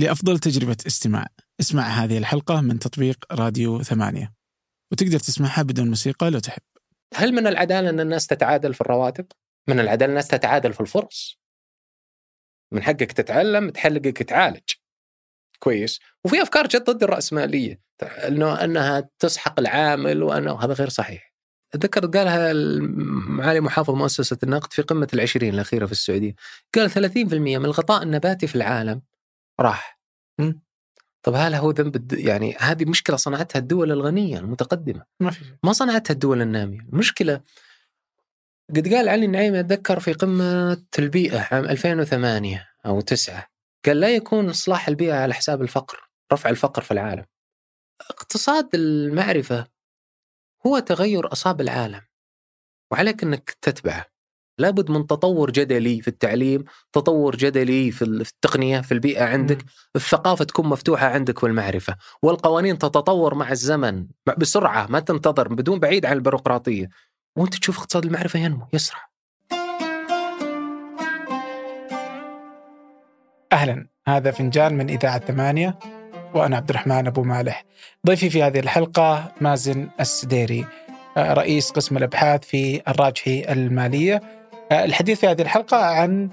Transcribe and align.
لأفضل 0.00 0.38
تجربة 0.38 0.76
استماع 0.86 1.26
اسمع 1.60 1.82
هذه 1.82 2.18
الحلقة 2.18 2.60
من 2.60 2.78
تطبيق 2.78 3.24
راديو 3.32 3.82
ثمانية 3.82 4.32
وتقدر 4.92 5.18
تسمعها 5.18 5.62
بدون 5.62 5.88
موسيقى 5.88 6.30
لو 6.30 6.38
تحب 6.38 6.62
هل 7.14 7.32
من 7.32 7.46
العدالة 7.46 7.90
أن 7.90 8.00
الناس 8.00 8.26
تتعادل 8.26 8.74
في 8.74 8.80
الرواتب؟ 8.80 9.26
من 9.68 9.80
العدالة 9.80 10.10
الناس 10.10 10.28
تتعادل 10.28 10.72
في 10.72 10.80
الفرص. 10.80 11.40
من 12.72 12.82
حقك 12.82 13.12
تتعلم 13.12 13.70
تحلقك 13.70 14.22
تعالج. 14.22 14.70
كويس 15.58 16.00
وفي 16.24 16.42
أفكار 16.42 16.66
جت 16.66 16.90
ضد 16.90 17.02
الرأسمالية 17.02 17.80
إنه 18.02 18.64
أنها 18.64 19.10
تسحق 19.18 19.60
العامل 19.60 20.22
وأنه 20.22 20.64
هذا 20.64 20.72
غير 20.72 20.88
صحيح. 20.88 21.34
أتذكر 21.74 22.06
قالها 22.06 22.52
معالي 23.28 23.60
محافظ 23.60 23.94
مؤسسة 23.94 24.38
النقد 24.42 24.72
في 24.72 24.82
قمة 24.82 25.08
العشرين 25.14 25.54
الأخيرة 25.54 25.86
في 25.86 25.92
السعودية 25.92 26.34
قال 26.74 26.90
30% 26.90 27.34
من 27.34 27.64
الغطاء 27.64 28.02
النباتي 28.02 28.46
في 28.46 28.54
العالم 28.54 29.02
راح. 29.60 30.00
طب 31.22 31.34
هل 31.34 31.54
هو 31.54 31.70
ذنب 31.70 31.96
الد... 31.96 32.12
يعني 32.12 32.56
هذه 32.58 32.84
مشكلة 32.84 33.16
صنعتها 33.16 33.58
الدول 33.58 33.92
الغنية 33.92 34.38
المتقدمة. 34.38 35.04
ما 35.64 35.72
صنعتها 35.72 36.14
الدول 36.14 36.42
النامية. 36.42 36.80
المشكلة 36.80 37.40
قد 38.76 38.88
قال 38.94 39.08
علي 39.08 39.26
النعيمي 39.26 39.60
أتذكر 39.60 40.00
في 40.00 40.12
قمة 40.12 40.84
البيئة 40.98 41.48
عام 41.50 41.64
2008 41.64 42.68
أو 42.86 43.00
9 43.00 43.46
قال 43.86 44.00
لا 44.00 44.16
يكون 44.16 44.48
إصلاح 44.48 44.88
البيئة 44.88 45.14
على 45.14 45.34
حساب 45.34 45.62
الفقر 45.62 46.10
رفع 46.32 46.50
الفقر 46.50 46.82
في 46.82 46.90
العالم. 46.90 47.24
اقتصاد 48.10 48.74
المعرفة 48.74 49.66
هو 50.66 50.78
تغير 50.78 51.32
أصاب 51.32 51.60
العالم 51.60 52.00
وعليك 52.92 53.22
إنك 53.22 53.56
تتبعه. 53.62 54.06
لابد 54.60 54.90
من 54.90 55.06
تطور 55.06 55.50
جدلي 55.50 56.02
في 56.02 56.08
التعليم 56.08 56.64
تطور 56.92 57.36
جدلي 57.36 57.90
في 57.90 58.04
التقنية 58.04 58.80
في 58.80 58.92
البيئة 58.92 59.24
عندك. 59.24 59.64
الثقافة 59.96 60.44
تكون 60.44 60.66
مفتوحة 60.66 61.06
عندك 61.06 61.42
والمعرفة 61.42 61.96
والقوانين 62.22 62.78
تتطور 62.78 63.34
مع 63.34 63.50
الزمن 63.50 64.06
بسرعة 64.38 64.86
ما 64.86 65.00
تنتظر 65.00 65.48
بدون 65.48 65.78
بعيد 65.78 66.06
عن 66.06 66.16
البيروقراطية. 66.16 66.88
وأنت 67.36 67.54
تشوف 67.54 67.78
اقتصاد 67.78 68.04
المعرفة 68.04 68.38
ينمو 68.38 68.66
يسرع. 68.72 69.10
أهلا. 73.52 73.86
هذا 74.08 74.30
فنجان 74.30 74.74
من 74.74 74.90
إذاعة 74.90 75.18
ثمانية 75.18 75.78
وأنا 76.34 76.56
عبد 76.56 76.70
الرحمن 76.70 77.06
أبو 77.06 77.22
مالح. 77.22 77.64
ضيفي 78.06 78.30
في 78.30 78.42
هذه 78.42 78.60
الحلقة 78.60 79.32
مازن 79.40 79.88
السديري 80.00 80.66
آه، 81.16 81.32
رئيس 81.32 81.70
قسم 81.70 81.96
الأبحاث 81.96 82.44
في 82.44 82.82
الراجحي 82.88 83.52
المالية. 83.52 84.39
الحديث 84.72 85.20
في 85.20 85.26
هذه 85.26 85.42
الحلقة 85.42 85.76
عن 85.76 86.30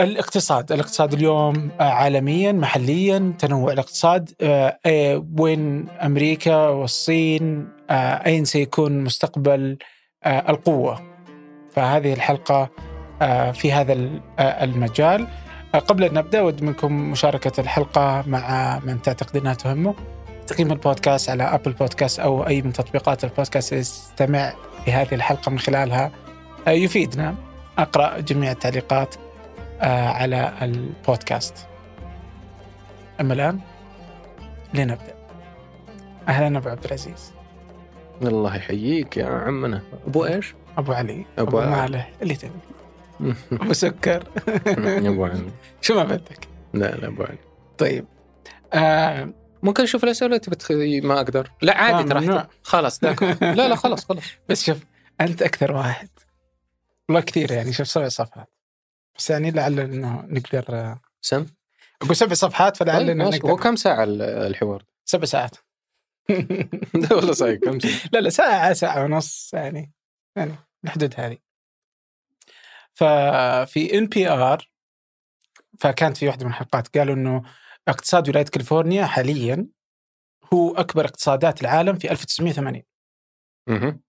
الاقتصاد. 0.00 0.72
الاقتصاد 0.72 1.12
اليوم 1.12 1.70
آه، 1.80 1.82
عالميا 1.82 2.52
محليا 2.52 3.34
تنوع 3.38 3.72
الاقتصاد 3.72 4.30
آه، 4.40 4.78
آه، 4.86 5.24
وين 5.38 5.88
أمريكا 5.88 6.56
والصين 6.56 7.68
أين 7.90 8.44
سيكون 8.44 9.04
مستقبل 9.04 9.78
القوة. 10.26 11.02
فهذه 11.72 12.12
الحلقة 12.12 12.70
في 13.52 13.72
هذا 13.72 13.92
ال- 13.92 14.20
المجال. 14.40 15.26
قبل 15.74 16.04
أن 16.04 16.14
نبدأ 16.14 16.40
أود 16.40 16.62
منكم 16.62 17.10
مشاركة 17.10 17.60
الحلقة 17.60 18.24
مع 18.26 18.78
من 18.84 19.02
تعتقد 19.02 19.36
أنها 19.36 19.54
تهمه. 19.54 19.94
تقييم 20.46 20.72
البودكاست 20.72 21.30
على 21.30 21.42
أبل 21.42 21.72
بودكاست 21.72 22.20
أو 22.20 22.46
أي 22.46 22.62
من 22.62 22.72
تطبيقات 22.72 23.24
البودكاست 23.24 23.72
يستمع 23.72 24.52
لهذه 24.86 25.14
الحلقة 25.14 25.50
من 25.50 25.58
خلالها. 25.58 26.12
يفيدنا. 26.72 27.34
أقرأ 27.78 28.20
جميع 28.20 28.50
التعليقات 28.52 29.14
آه، 29.80 30.08
على 30.08 30.52
البودكاست. 30.62 31.66
أما 33.20 33.34
الآن 33.34 33.60
لنبدأ. 34.74 35.14
أهلا 36.28 36.58
أبو 36.58 36.68
عبد 36.68 36.84
العزيز. 36.84 37.32
الله 38.22 38.56
يحييك 38.56 39.16
يا 39.16 39.26
عمنا. 39.26 39.82
أبو 40.06 40.24
إيش؟ 40.26 40.54
أبو 40.78 40.92
علي. 40.92 41.26
أبو 41.38 41.48
أبو 41.48 41.58
علي. 41.58 41.70
مالح 41.70 42.10
اللي 42.22 42.34
تبي. 42.34 42.50
أبو 43.52 43.72
سكر. 43.72 44.24
أبو 44.66 45.24
علي. 45.24 45.50
شو 45.80 45.94
ما 45.94 46.04
بدك. 46.04 46.48
لا 46.74 46.94
لا 46.96 47.06
أبو 47.08 47.22
علي. 47.22 47.38
طيب. 47.78 48.04
آه 48.74 49.28
ممكن 49.62 49.82
أشوف 49.82 50.04
الأسئلة 50.04 50.36
تبي 50.36 50.56
تخ- 50.56 51.04
ما 51.04 51.14
أقدر. 51.20 51.50
لا 51.62 51.76
عادي 51.78 52.14
آه، 52.14 52.20
ترى. 52.20 52.46
خلاص 52.62 53.04
لا 53.04 53.14
لا 53.68 53.74
خلاص 53.74 54.04
خلاص. 54.04 54.22
بس 54.48 54.64
شوف 54.64 54.78
أنت 55.20 55.42
أكثر 55.42 55.72
واحد. 55.72 56.08
والله 57.08 57.20
كثير 57.20 57.52
يعني 57.52 57.72
شوف 57.72 57.88
سبع 57.88 58.08
صفحات 58.08 58.50
بس 59.18 59.30
يعني 59.30 59.50
لعل 59.50 59.80
إنه 59.80 60.22
نقدر 60.28 60.96
سم 61.20 61.46
أقول 62.02 62.16
سبع 62.16 62.34
صفحات 62.34 62.76
فلعل 62.76 62.98
طيب 62.98 63.08
إنه. 63.08 63.28
نقدر 63.28 63.50
هو 63.50 63.56
كم 63.56 63.76
ساعة 63.76 64.04
ال- 64.04 64.22
الحوار؟ 64.22 64.84
سبع 65.04 65.24
ساعات 65.24 65.56
لا 67.02 67.14
والله 67.14 67.32
صحيح 67.32 67.58
كم 67.60 67.78
ساعة؟ 67.80 68.10
لا 68.12 68.18
لا 68.18 68.30
ساعة 68.30 68.72
ساعة 68.72 69.04
ونص 69.04 69.50
يعني 69.54 69.92
يعني 70.36 70.54
الحدود 70.84 71.14
هذه 71.20 71.38
ففي 72.94 73.98
NPR 73.98 74.68
فكانت 75.80 76.16
في 76.16 76.26
واحدة 76.26 76.44
من 76.44 76.50
الحلقات 76.50 76.98
قالوا 76.98 77.14
إنه 77.14 77.42
اقتصاد 77.88 78.28
ولاية 78.28 78.44
كاليفورنيا 78.44 79.06
حاليا 79.06 79.66
هو 80.54 80.74
أكبر 80.74 81.04
اقتصادات 81.04 81.60
العالم 81.60 81.98
في 81.98 82.10
1980 82.10 82.82
مهم. 83.68 84.02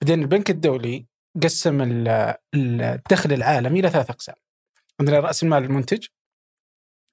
بعدين 0.00 0.22
البنك 0.22 0.50
الدولي 0.50 1.06
قسم 1.42 1.80
ال- 1.82 2.36
الدخل 2.54 3.32
العالمي 3.32 3.80
إلى 3.80 3.90
ثلاث 3.90 4.10
أقسام. 4.10 4.34
عندنا 5.00 5.20
رأس 5.20 5.42
المال 5.42 5.64
المنتج 5.64 6.06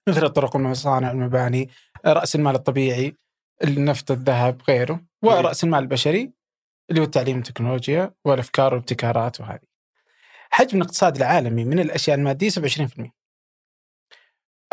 مثل 0.09 0.25
الطرق 0.25 0.55
والمصانع 0.55 1.09
والمباني 1.09 1.69
رأس 2.05 2.35
المال 2.35 2.55
الطبيعي 2.55 3.15
النفط 3.63 4.11
الذهب 4.11 4.61
غيره 4.67 5.05
ورأس 5.23 5.63
المال 5.63 5.79
البشري 5.79 6.33
اللي 6.89 7.01
هو 7.01 7.05
التعليم 7.05 7.35
والتكنولوجيا 7.37 8.13
والأفكار 8.25 8.73
والابتكارات 8.73 9.39
وهذه. 9.41 9.69
حجم 10.51 10.77
الاقتصاد 10.77 11.15
العالمي 11.15 11.65
من 11.65 11.79
الأشياء 11.79 12.17
المادية 12.17 12.49
27% 12.49 13.11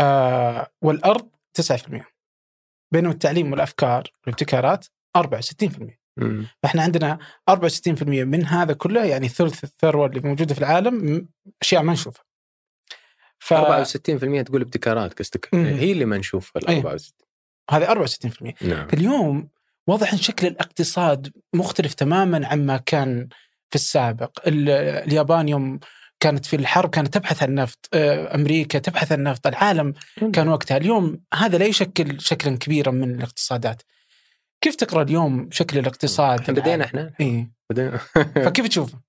آه 0.01 0.73
والأرض 0.83 1.31
9% 1.55 2.05
بينما 2.93 3.13
التعليم 3.13 3.53
والأفكار 3.53 4.05
والابتكارات 4.27 4.87
64% 5.19 6.06
مم. 6.17 6.47
فإحنا 6.63 6.83
عندنا 6.83 7.19
64% 7.51 8.03
من 8.09 8.47
هذا 8.47 8.73
كله 8.73 9.05
يعني 9.05 9.29
ثلث 9.29 9.65
الثروة 9.65 10.07
اللي 10.07 10.21
موجودة 10.21 10.55
في 10.55 10.61
العالم 10.61 11.29
أشياء 11.63 11.83
ما 11.83 11.93
نشوفها. 11.93 12.25
ف 13.39 13.55
64% 13.55 14.43
تقول 14.43 14.61
ابتكارات 14.63 15.19
قصدك. 15.19 15.49
هي 15.55 15.93
اللي 15.93 16.05
ما 16.05 16.19
نشوفها 16.19 16.63
ال 16.63 16.69
أي. 16.69 16.77
64 16.77 17.13
هذه 17.71 17.85
64% 17.85 18.55
نعم 18.63 18.89
اليوم 18.93 19.49
واضح 19.87 20.13
إن 20.13 20.19
شكل 20.19 20.47
الاقتصاد 20.47 21.33
مختلف 21.55 21.95
تماما 21.95 22.47
عما 22.47 22.77
كان 22.77 23.29
في 23.71 23.75
السابق 23.75 24.31
ال- 24.47 24.69
اليابان 25.09 25.49
يوم 25.49 25.79
كانت 26.21 26.47
في 26.47 26.57
الحرب 26.57 26.91
كانت 26.91 27.15
تبحث 27.15 27.43
عن 27.43 27.49
النفط 27.49 27.89
آه، 27.95 28.35
أمريكا 28.35 28.79
تبحث 28.79 29.13
عن 29.13 29.19
النفط 29.19 29.47
العالم 29.47 29.95
كان 30.33 30.49
وقتها 30.49 30.77
اليوم 30.77 31.21
هذا 31.35 31.59
لا 31.59 31.65
يشكل 31.65 32.21
شكلا 32.21 32.57
كبيرا 32.59 32.91
من 32.91 33.15
الاقتصادات 33.15 33.83
كيف 34.61 34.75
تقرأ 34.75 35.03
اليوم 35.03 35.49
شكل 35.53 35.79
الاقتصاد؟ 35.79 36.41
إحنا 36.41 36.55
بدينا 36.55 36.85
إحنا. 36.85 37.15
إي. 37.21 37.51
بدينا. 37.71 37.97
فكيف 38.45 38.69
تشوفه؟ 38.69 39.01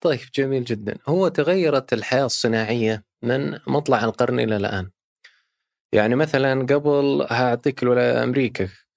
طيب 0.00 0.20
جميل 0.34 0.64
جدا. 0.64 0.98
هو 1.08 1.28
تغيرت 1.28 1.92
الحياة 1.92 2.24
الصناعية 2.26 3.04
من 3.22 3.58
مطلع 3.66 4.04
القرن 4.04 4.40
إلى 4.40 4.56
الآن. 4.56 4.90
يعني 5.92 6.14
مثلا 6.14 6.60
قبل 6.62 7.26
هعطيك 7.30 7.82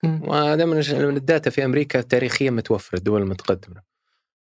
مم. 0.04 0.22
وهذا 0.24 0.66
من 0.66 0.78
ال 1.18 1.24
data 1.24 1.50
في 1.50 1.66
أمريكا 1.66 2.02
تاريخيا 2.02 2.52
متوفرة 2.52 2.98
الدول 2.98 3.22
المتقدمة. 3.22 3.82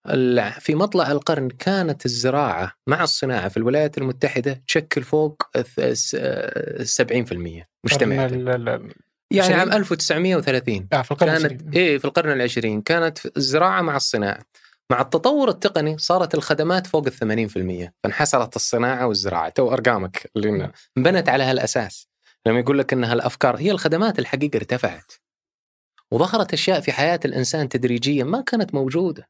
ال- 0.09 0.51
في 0.51 0.75
مطلع 0.75 1.11
القرن 1.11 1.49
كانت 1.49 2.05
الزراعة 2.05 2.73
مع 2.87 3.03
الصناعة 3.03 3.49
في 3.49 3.57
الولايات 3.57 3.97
المتحدة 3.97 4.63
تشكل 4.67 5.03
فوق 5.03 5.43
الث- 5.57 5.79
الس- 5.79 6.15
يعني؟ 9.33 9.53
عام 9.53 9.71
1930 9.71 10.87
آه، 10.93 11.01
في 11.01 11.11
القرن 11.11 11.37
كانت. 11.37 11.75
إيه 11.75 11.97
في 11.97 12.05
القرن 12.05 12.31
العشرين. 12.31 12.81
كانت 12.81 13.37
الزراعه 13.37 13.81
مع 13.81 13.95
الصناعة. 13.95 14.39
مع 14.89 15.01
التطور 15.01 15.49
التقني 15.49 15.97
صارت 15.97 16.35
الخدمات 16.35 16.87
فوق 16.87 17.07
ال 17.07 17.13
80% 17.13 17.93
فانحسرت 18.03 18.55
الصناعة 18.55 19.07
والزراعة. 19.07 19.49
تو 19.49 19.73
أرقامك 19.73 20.31
اللي 20.35 20.71
انبنت 20.97 21.29
على 21.29 21.43
هالأساس. 21.43 22.07
لما 22.45 22.59
يقول 22.59 22.79
لك 22.79 22.93
انها 22.93 23.13
الافكار 23.13 23.57
هي 23.57 23.71
الخدمات 23.71 24.19
الحقيقة 24.19 24.57
ارتفعت. 24.57 25.11
وظهرت 26.11 26.53
أشياء 26.53 26.79
في 26.79 26.91
حياة 26.91 27.19
الإنسان 27.25 27.69
تدريجيا 27.69 28.23
ما 28.23 28.41
كانت 28.41 28.73
موجودة. 28.73 29.29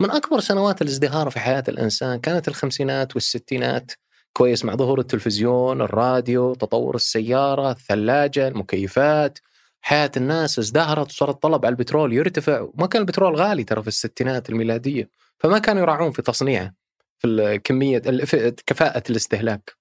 من 0.00 0.10
أكبر 0.10 0.40
سنوات 0.40 0.82
الازدهار 0.82 1.30
في 1.30 1.40
حياة 1.40 1.64
الإنسان 1.68 2.20
كانت 2.20 2.48
الخمسينات 2.48 3.14
والستينات. 3.14 3.92
كويس 4.38 4.64
مع 4.64 4.74
ظهور 4.76 5.00
التلفزيون، 5.00 5.82
الراديو، 5.82 6.54
تطور 6.54 6.94
السيارة، 6.94 7.70
الثلاجة، 7.70 8.48
المكيفات، 8.48 9.38
حياة 9.80 10.10
الناس 10.16 10.58
ازدهرت 10.58 11.10
وصار 11.10 11.30
الطلب 11.30 11.66
على 11.66 11.72
البترول 11.72 12.12
يرتفع، 12.12 12.60
وما 12.60 12.86
كان 12.86 13.02
البترول 13.02 13.36
غالي 13.36 13.64
ترى 13.64 13.82
في 13.82 13.88
الستينات 13.88 14.50
الميلادية، 14.50 15.10
فما 15.38 15.58
كانوا 15.58 15.82
يراعون 15.82 16.10
في 16.10 16.22
تصنيعه 16.22 16.74
في 17.18 17.26
الكميه 17.26 17.98
في 17.98 18.54
كفاءة 18.66 19.02
الاستهلاك. 19.10 19.77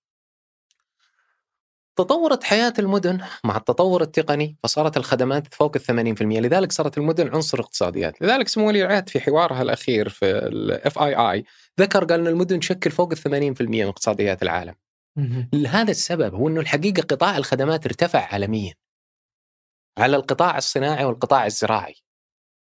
تطورت 1.97 2.43
حياة 2.43 2.73
المدن 2.79 3.19
مع 3.43 3.57
التطور 3.57 4.01
التقني 4.01 4.57
فصارت 4.63 4.97
الخدمات 4.97 5.53
فوق 5.53 5.75
ال 5.75 5.81
80% 6.17 6.21
لذلك 6.21 6.71
صارت 6.71 6.97
المدن 6.97 7.27
عنصر 7.35 7.59
اقتصاديات. 7.59 8.21
لذلك 8.21 8.47
سمو 8.47 8.67
ولي 8.67 8.85
العهد 8.85 9.09
في 9.09 9.19
حوارها 9.19 9.61
الأخير 9.61 10.09
في 10.09 10.25
الاف 10.25 10.99
اي 10.99 11.15
اي 11.15 11.43
ذكر 11.79 12.05
قال 12.05 12.19
أن 12.19 12.27
المدن 12.27 12.59
تشكل 12.59 12.91
فوق 12.91 13.11
ال 13.11 13.17
80% 13.17 13.61
من 13.61 13.87
اقتصاديات 13.87 14.43
العالم. 14.43 14.73
لهذا 15.53 15.91
السبب 15.91 16.35
هو 16.35 16.47
أنه 16.47 16.61
الحقيقة 16.61 17.01
قطاع 17.01 17.37
الخدمات 17.37 17.85
ارتفع 17.85 18.33
عالميا. 18.33 18.73
على 19.97 20.15
القطاع 20.15 20.57
الصناعي 20.57 21.05
والقطاع 21.05 21.45
الزراعي. 21.45 21.95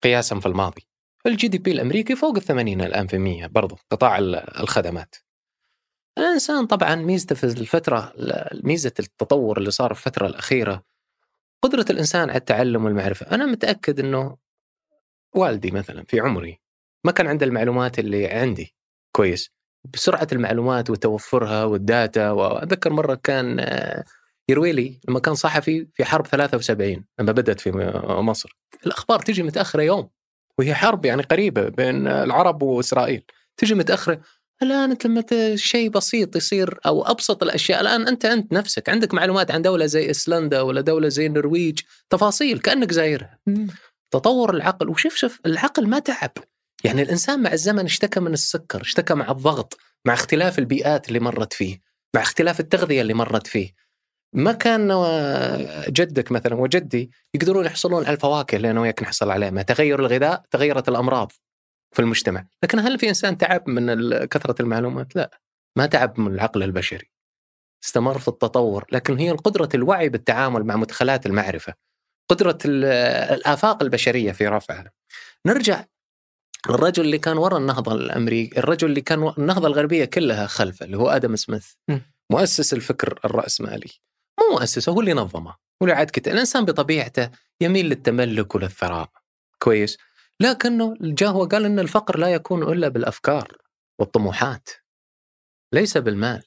قياسا 0.04 0.40
في 0.40 0.46
الماضي. 0.46 0.88
ال 1.26 1.48
GDP 1.48 1.72
الأمريكي 1.72 2.16
فوق 2.16 2.36
ال 2.36 2.42
80 2.42 2.80
الآن 2.80 3.06
في 3.06 3.18
100 3.18 3.46
برضو 3.46 3.78
قطاع 3.90 4.18
الخدمات. 4.60 5.14
الإنسان 6.18 6.66
طبعا 6.66 6.94
ميزته 6.94 7.34
في 7.34 7.44
الفترة 7.44 8.12
ميزة 8.64 8.92
التطور 9.00 9.58
اللي 9.58 9.70
صار 9.70 9.94
في 9.94 10.06
الفترة 10.06 10.26
الأخيرة 10.26 10.82
قدرة 11.62 11.84
الإنسان 11.90 12.30
على 12.30 12.38
التعلم 12.38 12.84
والمعرفة، 12.84 13.26
أنا 13.26 13.46
متأكد 13.46 14.00
إنه 14.00 14.36
والدي 15.34 15.70
مثلا 15.70 16.04
في 16.08 16.20
عمري 16.20 16.60
ما 17.04 17.12
كان 17.12 17.26
عنده 17.26 17.46
المعلومات 17.46 17.98
اللي 17.98 18.26
عندي. 18.26 18.74
كويس. 19.12 19.50
بسرعة 19.94 20.28
المعلومات 20.32 20.90
وتوفرها 20.90 21.64
وال 21.64 21.86
data 21.86 22.30
وأتذكر 22.30 22.92
مرة 22.92 23.14
كان 23.14 23.60
آه، 23.60 24.04
يروي 24.48 24.72
لي 24.72 25.00
لما 25.08 25.20
كان 25.20 25.34
صحفي 25.34 25.88
في 25.94 26.04
حرب 26.04 26.26
73 26.26 27.04
لما 27.18 27.32
بدأت 27.32 27.60
في 27.60 27.70
مصر. 28.06 28.58
الأخبار 28.86 29.18
تجي 29.20 29.42
متأخرة 29.42 29.82
يوم 29.82 30.10
وهي 30.58 30.74
حرب 30.74 31.04
يعني 31.04 31.22
قريبة 31.22 31.68
بين 31.68 32.06
العرب 32.08 32.62
وإسرائيل. 32.62 33.22
تجي 33.56 33.74
متأخرة 33.74 34.20
الآن 34.62 34.90
أنت 34.90 35.06
لما 35.06 35.24
شيء 35.54 35.88
بسيط 35.88 36.36
يصير 36.36 36.78
أو 36.86 37.02
أبسط 37.02 37.42
الأشياء. 37.42 37.80
الآن 37.80 38.08
أنت 38.08 38.24
انت 38.24 38.52
نفسك 38.52 38.88
عندك 38.88 39.14
معلومات 39.14 39.50
عن 39.50 39.62
دولة 39.62 39.86
زي 39.86 40.08
ايسلندا 40.08 40.60
ولا 40.60 40.80
دولة 40.80 41.08
زي 41.08 41.26
النرويج 41.26 41.80
تفاصيل 42.10 42.58
كأنك 42.58 42.92
زايرها. 42.92 43.38
تطور 44.10 44.54
العقل. 44.54 44.88
وشوف 44.88 45.14
شوف 45.14 45.40
العقل 45.46 45.86
ما 45.86 45.98
تعب. 45.98 46.32
يعني 46.84 47.02
الإنسان 47.02 47.42
مع 47.42 47.52
الزمن 47.52 47.84
اشتكى 47.84 48.20
من 48.20 48.32
السكر 48.32 48.80
اشتكى 48.80 49.14
مع 49.14 49.30
الضغط 49.30 49.78
مع 50.04 50.14
اختلاف 50.14 50.58
البيئات 50.58 51.08
اللي 51.08 51.20
مرت 51.20 51.52
فيه 51.52 51.80
مع 52.14 52.22
اختلاف 52.22 52.60
التغذية 52.60 53.02
اللي 53.02 53.14
مرت 53.14 53.46
فيه. 53.46 53.72
ما 54.32 54.52
كان 54.52 54.88
جدك 55.88 56.32
مثلا 56.32 56.54
وجدي 56.54 57.10
يقدرون 57.34 57.66
يحصلون 57.66 58.04
على 58.04 58.14
الفواكه 58.14 58.56
اللي 58.56 58.70
أنا 58.70 58.80
وياك 58.80 59.02
نحصل 59.02 59.30
عليها 59.30 59.50
مع 59.50 59.62
تغير 59.62 60.00
الغذاء 60.00 60.42
تغيرت 60.50 60.88
الأمراض. 60.88 61.32
في 61.96 62.02
المجتمع. 62.02 62.46
لكن 62.62 62.78
هل 62.78 62.98
في 62.98 63.08
إنسان 63.08 63.38
تعب 63.38 63.68
من 63.68 64.24
كثرة 64.24 64.62
المعلومات؟ 64.62 65.16
لا. 65.16 65.40
ما 65.76 65.86
تعب 65.86 66.20
من 66.20 66.34
العقل 66.34 66.62
البشري. 66.62 67.10
استمر 67.84 68.18
في 68.18 68.28
التطور. 68.28 68.84
لكن 68.92 69.18
هي 69.18 69.30
قدرة 69.30 69.68
الوعي 69.74 70.08
بالتعامل 70.08 70.64
مع 70.64 70.76
مدخلات 70.76 71.26
المعرفة. 71.26 71.74
قدرة 72.30 72.58
الآفاق 72.64 73.82
البشرية 73.82 74.32
في 74.32 74.46
رفعها. 74.46 74.90
نرجع 75.46 75.84
الرجل 76.70 77.04
اللي 77.04 77.18
كان 77.18 77.38
وراء 77.38 77.58
النهضة 77.58 77.94
الأمريكي 77.94 78.58
الرجل 78.58 78.88
اللي 78.88 79.00
كان 79.00 79.32
النهضة 79.38 79.66
الغربية 79.68 80.04
كلها 80.04 80.46
خلفه 80.46 80.86
اللي 80.86 80.96
هو 80.96 81.08
آدم 81.08 81.36
سميث. 81.36 81.72
مؤسس 82.30 82.72
الفكر 82.72 83.20
الرأسمالي. 83.24 83.90
مو 84.40 84.58
مؤسسه 84.58 84.92
هو 84.92 85.00
اللي 85.00 85.12
نظمه. 85.12 85.50
هو 85.50 85.56
اللي 85.82 85.92
عاد 85.92 86.10
كتب. 86.10 86.32
الإنسان 86.32 86.64
بطبيعته 86.64 87.30
يميل 87.60 87.86
للتملك 87.86 88.54
وللثراء. 88.54 89.10
كويس. 89.58 89.98
لكنه 90.40 90.94
جاء 91.00 91.30
هو 91.30 91.44
قال 91.44 91.64
إن 91.64 91.78
الفقر 91.78 92.18
لا 92.18 92.32
يكون 92.34 92.62
إلا 92.62 92.88
بالأفكار 92.88 93.56
والطموحات 93.98 94.68
ليس 95.72 95.96
بالمال. 95.96 96.42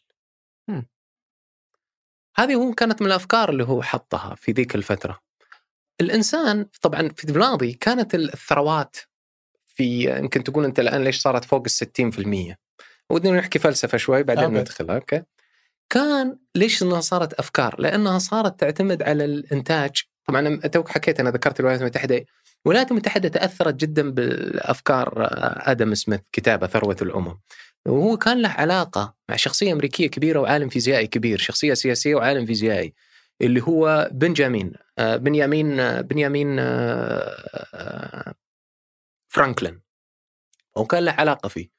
هذه 2.38 2.56
هو 2.56 2.74
كانت 2.74 3.02
من 3.02 3.08
الأفكار 3.08 3.50
اللي 3.50 3.64
هو 3.64 3.82
حطها 3.82 4.36
في 4.36 4.52
ذيك 4.52 4.76
الفترة. 4.76 5.20
الإنسان 6.02 6.66
طبعا 6.82 7.10
في 7.10 7.24
الماضي 7.24 7.74
كانت 7.74 8.16
الثروات 8.16 8.96
في 9.66 10.18
يمكن 10.20 10.44
تقول 10.44 10.66
أنت 10.66 10.80
الآن 10.80 11.04
ليش 11.04 11.22
صارت 11.22 11.46
فوق 11.46 11.64
ال 11.66 11.72
60% 12.52 12.56
ودنا 13.10 13.38
نحكي 13.40 13.60
فلسفة 13.60 13.98
شوي 13.98 14.24
بعدين 14.24 14.44
ندخل 14.54 14.90
أوكي؟ 14.90 15.24
كان 15.90 16.40
ليش 16.56 16.84
إنها 16.84 17.02
صارت 17.02 17.34
أفكار؟ 17.34 17.82
لأنها 17.82 18.20
صارت 18.20 18.60
تعتمد 18.60 19.04
على 19.04 19.26
الإنتاج. 19.26 20.04
طبعا 20.26 20.56
توك 20.56 20.90
حكيت 20.90 21.20
أنا 21.20 21.30
ذكرت 21.30 21.60
الولايات 21.60 21.82
المتحدة 21.82 22.26
الولايات 22.66 22.92
المتحدة 22.92 23.30
تأثرت 23.30 23.76
جدا 23.76 24.12
بالأفكار 24.12 25.14
آدم 25.72 25.94
سميث 25.94 26.22
كتابة 26.32 26.68
ثروة 26.68 26.98
الأمم. 27.02 27.40
وهو 27.86 28.18
كان 28.18 28.42
له 28.42 28.50
علاقة 28.50 29.16
مع 29.30 29.36
شخصية 29.36 29.74
أمريكية 29.74 30.08
كبيرة 30.08 30.40
وعالم 30.40 30.70
فيزيائي 30.70 31.08
كبير 31.08 31.38
شخصية 31.38 31.74
سياسية 31.74 32.16
وعالم 32.16 32.46
فيزيائي 32.46 32.94
اللي 33.42 33.62
هو 33.62 34.10
بنجامين 34.12 34.74
آه، 35.00 35.16
بنيامين 35.16 35.80
آه، 35.80 36.02
بنيامين 36.02 36.56
آه، 36.60 38.34
فرانكلين. 39.28 39.82
وكان 40.76 41.04
له 41.06 41.12
علاقة 41.12 41.50
فيه. 41.50 41.70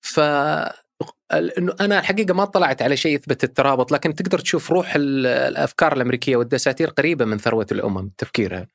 ف 0.00 0.20
أنا 1.80 1.98
الحقيقة 1.98 2.34
ما 2.34 2.44
طلعت 2.44 2.82
على 2.82 2.96
شيء 2.96 3.14
يثبت 3.14 3.44
الترابط 3.44 3.92
لكن 3.92 4.14
تقدر 4.14 4.38
تشوف 4.38 4.70
روح 4.70 4.92
الأفكار 4.96 5.92
الأمريكية 5.92 6.36
والدساتير 6.36 6.90
قريبة 6.90 7.24
من 7.24 7.38
ثروة 7.38 7.66
الأمم 7.72 8.10
تفكيرها. 8.18 8.60
آه، 8.60 8.66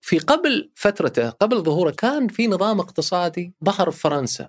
في 0.00 0.18
قبل 0.18 0.72
فترته 0.74 1.30
قبل 1.30 1.62
ظهوره 1.62 1.90
كان 1.90 2.28
في 2.28 2.46
نظام 2.46 2.80
اقتصادي 2.80 3.54
ظهر 3.64 3.90
في 3.90 4.00
فرنسا 4.00 4.48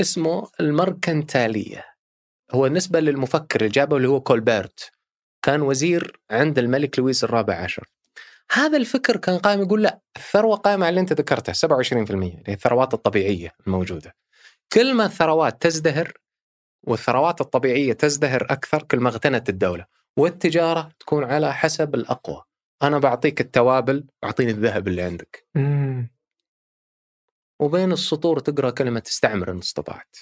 اسمه 0.00 0.48
المركنتالية. 0.60 1.84
هو 2.52 2.66
نسبة 2.66 3.00
للمفكر 3.00 3.60
اللي 3.60 3.72
جابه 3.72 3.96
اللي 3.96 4.08
هو 4.08 4.20
كولبرت 4.20 4.92
كان 5.42 5.62
وزير 5.62 6.20
عند 6.30 6.58
الملك 6.58 6.98
لويس 6.98 7.24
الرابع 7.24 7.54
عشر. 7.54 7.88
هذا 8.52 8.76
الفكر 8.76 9.16
كان 9.16 9.38
قائم 9.38 9.62
يقول 9.62 9.82
لا 9.82 10.00
الثروة 10.16 10.56
قائمة 10.56 10.86
على 10.86 10.90
اللي 10.90 11.00
انت 11.00 11.12
ذكرته 11.12 11.52
27% 11.52 12.10
اللي 12.10 12.42
هي 12.46 12.54
الثروات 12.54 12.94
الطبيعية 12.94 13.54
الموجودة. 13.66 14.14
كل 14.72 14.94
ما 14.94 15.04
الثروات 15.04 15.62
تزدهر 15.62 16.12
والثروات 16.82 17.40
الطبيعية 17.40 17.92
تزدهر 17.92 18.46
أكثر 18.50 18.82
كل 18.82 19.00
ما 19.00 19.08
اغتنت 19.08 19.48
الدولة 19.48 19.86
والتجارة 20.16 20.90
تكون 21.00 21.24
على 21.24 21.54
حسب 21.54 21.94
الأقوى. 21.94 22.42
أنا 22.82 22.98
بعطيك 22.98 23.40
التوابل 23.40 24.06
أعطيني 24.24 24.50
الذهب 24.50 24.88
اللي 24.88 25.02
عندك. 25.02 25.46
مم. 25.54 26.16
وبين 27.60 27.92
السطور 27.92 28.38
تقرأ 28.38 28.70
كلمة 28.70 29.02
استعمر 29.06 29.50
إن 29.50 29.58
استطعت. 29.58 30.16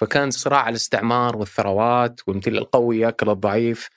فكان 0.00 0.30
صراع 0.30 0.68
الاستعمار 0.68 1.36
والثروات 1.36 2.20
والمثل 2.28 2.50
القوي 2.50 2.98
ياكل 2.98 3.30
الضعيف. 3.30 3.88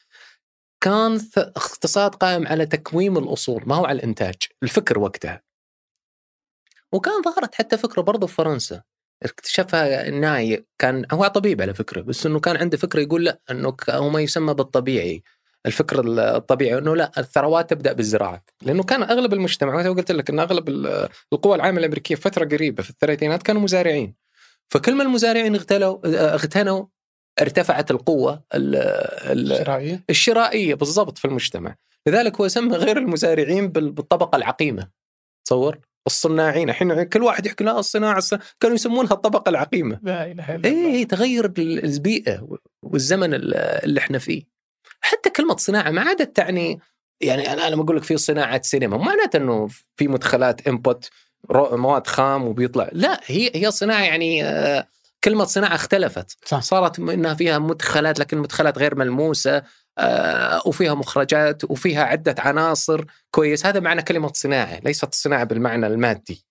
كان 0.84 1.20
اقتصاد 1.38 2.16
قائم 2.16 2.48
على 2.48 2.66
تكويم 2.66 3.18
الأصول 3.18 3.64
ما 3.66 3.76
هو 3.76 3.86
على 3.86 3.96
الإنتاج 3.96 4.36
الفكر 4.64 5.00
وقتها. 5.00 5.42
وكان 6.92 7.22
ظهرت 7.22 7.56
حتى 7.56 7.78
فكرة 7.78 8.02
برضه 8.02 8.28
في 8.28 8.34
فرنسا. 8.34 8.84
اكتشفها 9.24 10.10
ناي 10.10 10.68
كان 10.80 11.06
هو 11.12 11.28
طبيب 11.28 11.62
على 11.62 11.74
فكرة 11.74 12.02
بس 12.02 12.26
إنه 12.26 12.40
كان 12.40 12.58
عنده 12.58 12.78
فكرة 12.78 13.02
يقول 13.02 13.26
لا 13.26 13.42
إنه 13.52 13.78
هو 13.90 14.10
ما 14.10 14.22
يسمى 14.22 14.54
بالطبيعي. 14.54 15.24
الفكر 15.68 16.04
الطبيعي 16.36 16.78
إنه 16.78 16.96
لا 16.96 17.12
الثروات 17.18 17.70
تبدأ 17.70 17.94
بالزراعة. 17.94 18.44
لأنه 18.62 18.84
كان 18.84 19.04
أغلب 19.04 19.34
المجتمع 19.34 19.76
مثل 19.78 19.90
ما 19.90 19.96
قلت 19.96 20.12
لك 20.12 20.30
إن 20.30 20.40
أغلب 20.40 20.70
القوى 21.34 21.56
العامله 21.56 21.80
الأمريكية 21.80 22.16
فترة 22.16 22.46
قريبة 22.46 22.84
في 22.84 22.90
الثلاثينات 22.90 23.44
كانوا 23.44 23.62
مزارعين. 23.62 24.16
فكل 24.74 24.96
ما 24.96 25.04
المزارعين 25.04 25.56
اغتنوا 25.56 25.98
اغتنوا 26.34 26.86
ارتفعت 27.42 27.92
القوة 27.92 28.44
الشرائية. 28.54 30.04
الشرائية 30.10 30.76
بالضبط 30.76 31.18
في 31.18 31.26
المجتمع. 31.26 31.76
لذلك 32.08 32.42
هو 32.42 32.48
سمى 32.48 32.76
غير 32.76 32.98
المزارعين 32.98 33.68
بالطبقة 33.68 34.36
العقيمة. 34.36 34.88
تصور؟ 35.46 35.80
الصناعين. 36.08 36.70
الحين 36.70 37.04
كل 37.04 37.24
واحد 37.24 37.46
يحكي 37.46 37.64
لا 37.64 37.80
الصناعة 37.80 38.24
كانوا 38.60 38.76
يسمونها 38.76 39.14
الطبقة 39.14 39.50
العقيمة. 39.50 40.00
لا 40.04 40.32
إله 40.32 40.56
إلا 40.56 40.70
الله. 40.70 40.88
اي 40.88 41.06
تغير 41.06 41.54
البيئة 41.58 42.58
والزمن 42.84 43.30
اللي 43.34 44.00
إحنا 44.00 44.18
فيه. 44.20 44.57
حتى 45.08 45.30
كلمة 45.30 45.56
صناعة 45.56 45.92
ما 45.92 46.02
عادت 46.02 46.36
تعني 46.36 46.80
يعني 47.22 47.54
أنا 47.54 47.70
لما 47.70 47.84
أقول 47.84 47.98
لك 47.98 48.04
في 48.04 48.18
صناعة 48.18 48.62
سينما 48.62 48.98
معناته 48.98 49.38
إنه 49.38 49.68
في 49.96 50.08
مدخلات 50.08 50.68
انبوت 50.68 51.10
مواد 51.54 52.08
خام 52.08 52.44
وبيطلع. 52.44 52.90
لا 52.92 53.20
هي 53.26 53.52
هي 53.56 53.72
صناعة 53.72 54.02
يعني 54.02 54.44
آه، 54.46 54.88
كلمة 55.24 55.46
صناعة 55.46 55.76
اختلفت. 55.76 56.38
صح. 56.46 56.62
صارت 56.62 57.00
إنها 57.00 57.34
فيها 57.34 57.60
مدخلات 57.60 58.20
لكن 58.20 58.38
مدخلات 58.38 58.78
غير 58.78 58.96
ملموسة 58.96 59.64
آه، 59.98 60.62
وفيها 60.66 60.94
مخرجات 60.94 61.64
وفيها 61.64 62.04
عدة 62.04 62.36
عناصر. 62.40 63.06
كويس. 63.32 63.66
هذا 63.66 63.80
معنى 63.80 64.02
كلمة 64.02 64.32
صناعة 64.34 64.80
ليست 64.80 65.14
الصناعه 65.14 65.44
بالمعنى 65.44 65.88
المادي. 65.88 66.46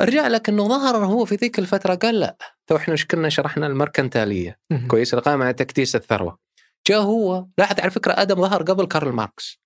رجع 0.00 0.28
لك 0.28 0.48
إنه 0.48 0.68
ظهر 0.68 1.04
هو 1.04 1.24
في 1.24 1.34
ذيك 1.34 1.58
الفترة 1.58 1.94
قال 1.94 2.20
لا. 2.20 2.36
تو 2.66 2.76
إحنا 2.76 2.96
كنا 3.10 3.28
شرحنا 3.28 3.66
المركنتالية. 3.66 4.58
كويس. 4.88 5.14
القائمة 5.14 5.44
على 5.44 5.54
تكديس 5.54 5.96
الثروة. 5.96 6.38
جاء 6.88 7.00
هو؟ 7.00 7.46
لاحظ 7.58 7.80
على 7.80 7.90
فكرة 7.90 8.12
آدم 8.12 8.40
ظهر 8.42 8.62
قبل 8.62 8.86
كارل 8.86 9.12
ماركس 9.12 9.58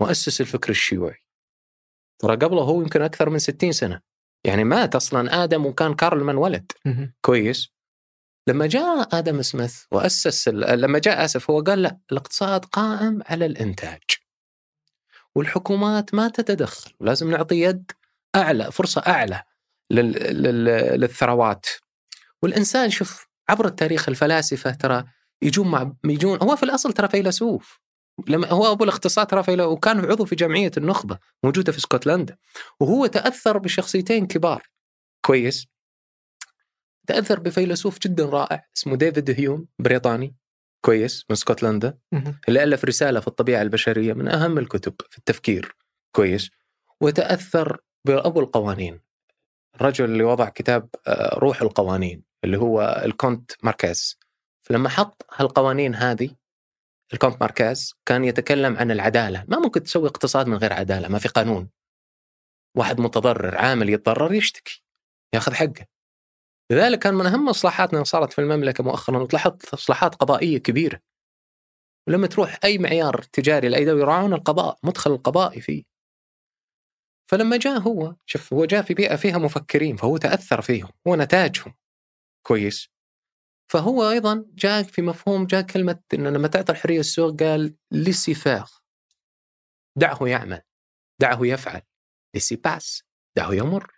مؤسس 0.00 0.40
الفكر 0.40 0.70
الشيوعي. 0.70 1.24
ترى 2.18 2.36
قبله 2.36 2.62
هو 2.62 2.82
يمكن 2.82 3.02
أكثر 3.02 3.30
من 3.30 3.38
60 3.38 3.72
سنة. 3.72 4.00
يعني 4.44 4.64
مات 4.64 4.94
أصلا 4.96 5.44
آدم 5.44 5.66
وكان 5.66 5.94
كارل 5.94 6.24
من 6.24 6.34
ولد. 6.36 6.72
كويس. 7.20 7.68
لما 8.48 8.66
جاء 8.66 9.18
آدم 9.18 9.42
سميث 9.42 9.84
وأسس 9.92 10.48
ال- 10.48 10.80
لما 10.80 10.98
جاء 10.98 11.24
آسف 11.24 11.50
هو 11.50 11.60
قال 11.60 11.82
لا 11.82 11.98
الاقتصاد 12.12 12.64
قائم 12.64 13.22
على 13.26 13.46
الإنتاج. 13.46 14.02
والحكومات 15.34 16.14
ما 16.14 16.28
تتدخل. 16.28 16.92
ولازم 17.00 17.30
نعطي 17.30 17.60
يد 17.60 17.92
أعلى 18.36 18.72
فرصة 18.72 19.02
أعلى 19.06 19.42
لل... 19.90 20.12
لل... 20.42 20.64
للثروات. 21.00 21.66
والإنسان 22.42 22.90
شوف 22.90 23.26
عبر 23.48 23.66
التاريخ 23.66 24.08
الفلاسفة 24.08 24.70
ترى 24.70 25.04
يجون 25.42 25.68
مع 25.68 25.92
يجون 26.04 26.38
هو 26.42 26.56
في 26.56 26.62
الأصل 26.62 26.92
ترى 26.92 27.08
فيلسوف. 27.08 27.80
لما 28.28 28.48
هو 28.48 28.72
أبو 28.72 28.84
الاقتصاد 28.84 29.26
ترى 29.26 29.42
فيلسوف 29.42 29.72
وكان 29.72 30.04
عضو 30.04 30.24
في 30.24 30.34
جمعية 30.34 30.70
النخبة 30.76 31.18
موجودة 31.44 31.72
في 31.72 31.78
اسكتلندا 31.78 32.36
وهو 32.80 33.06
تأثر 33.06 33.58
بشخصيتين 33.58 34.26
كبار. 34.26 34.62
كويس. 35.26 35.66
تأثر 37.06 37.40
بفيلسوف 37.40 37.98
جدا 37.98 38.24
رائع 38.24 38.66
اسمه 38.76 38.96
ديفيد 38.96 39.40
هيوم 39.40 39.66
بريطاني. 39.78 40.36
كويس 40.84 41.24
من 41.30 41.34
اسكتلندا. 41.34 41.98
اللي 42.48 42.64
ألف 42.64 42.84
رسالة 42.84 43.20
في 43.20 43.28
الطبيعة 43.28 43.62
البشرية 43.62 44.12
من 44.12 44.28
أهم 44.28 44.58
الكتب 44.58 44.94
في 45.10 45.18
التفكير. 45.18 45.76
كويس. 46.16 46.50
وتأثر 47.00 47.78
بأبو 48.04 48.40
القوانين. 48.40 49.00
الرجل 49.74 50.04
اللي 50.04 50.24
وضع 50.24 50.48
كتاب 50.48 50.88
آه، 51.06 51.38
روح 51.38 51.62
القوانين 51.62 52.22
اللي 52.44 52.58
هو 52.58 53.02
الكونت 53.04 53.52
ماركيز 53.62 54.17
فلما 54.68 54.88
حط 54.88 55.26
هالقوانين 55.34 55.94
هذه 55.94 56.36
الكونت 57.12 57.40
ماركيز 57.40 57.94
كان 58.06 58.24
يتكلم 58.24 58.76
عن 58.76 58.90
العدالة. 58.90 59.44
ما 59.48 59.58
ممكن 59.58 59.82
تسوي 59.82 60.08
اقتصاد 60.08 60.46
من 60.46 60.56
غير 60.56 60.72
عدالة 60.72 61.08
ما 61.08 61.18
في 61.18 61.28
قانون. 61.28 61.70
واحد 62.76 63.00
متضرر 63.00 63.56
عامل 63.58 63.88
يتضرر 63.88 64.32
يشتكي 64.32 64.84
ياخذ 65.34 65.54
حقه. 65.54 65.86
لذلك 66.72 66.98
كان 66.98 67.14
من 67.14 67.26
أهم 67.26 67.48
اصلاحاتنا 67.48 67.98
اللي 67.98 68.04
صارت 68.04 68.32
في 68.32 68.40
المملكة 68.40 68.84
مؤخرا 68.84 69.18
وتلاحظ 69.18 69.56
اصلاحات 69.74 70.14
قضائية 70.14 70.58
كبيرة. 70.58 71.00
ولما 72.08 72.26
تروح 72.26 72.58
أي 72.64 72.78
معيار 72.78 73.22
تجاري 73.22 73.68
لأي 73.68 73.84
دولة 73.84 74.00
يراعون 74.00 74.32
القضاء 74.32 74.78
مدخل 74.82 75.12
القضائي 75.12 75.60
فيه. 75.60 75.84
فلما 77.30 77.56
جاء 77.56 77.78
هو 77.78 78.14
شوف 78.26 78.52
هو 78.52 78.64
جاء 78.64 78.82
في 78.82 78.94
بيئة 78.94 79.16
فيها 79.16 79.38
مفكرين 79.38 79.96
فهو 79.96 80.16
تأثر 80.16 80.62
فيهم 80.62 80.90
هو 81.08 81.16
نتاجهم. 81.16 81.74
كويس. 82.46 82.97
فهو 83.68 84.10
أيضا 84.10 84.44
جاء 84.54 84.82
في 84.82 85.02
مفهوم 85.02 85.46
جاء 85.46 85.62
كلمة 85.62 86.00
انه 86.14 86.30
لما 86.30 86.48
تعطي 86.48 86.72
الحرية 86.72 87.00
السوق 87.00 87.42
قال 87.42 87.74
ليسي 87.92 88.34
فاغ 88.34 88.70
دعه 89.96 90.26
يعمل 90.26 90.62
دعه 91.20 91.38
يفعل. 91.46 91.82
ليسي 92.34 92.56
باس 92.56 93.02
دعه 93.36 93.54
يمر. 93.54 93.92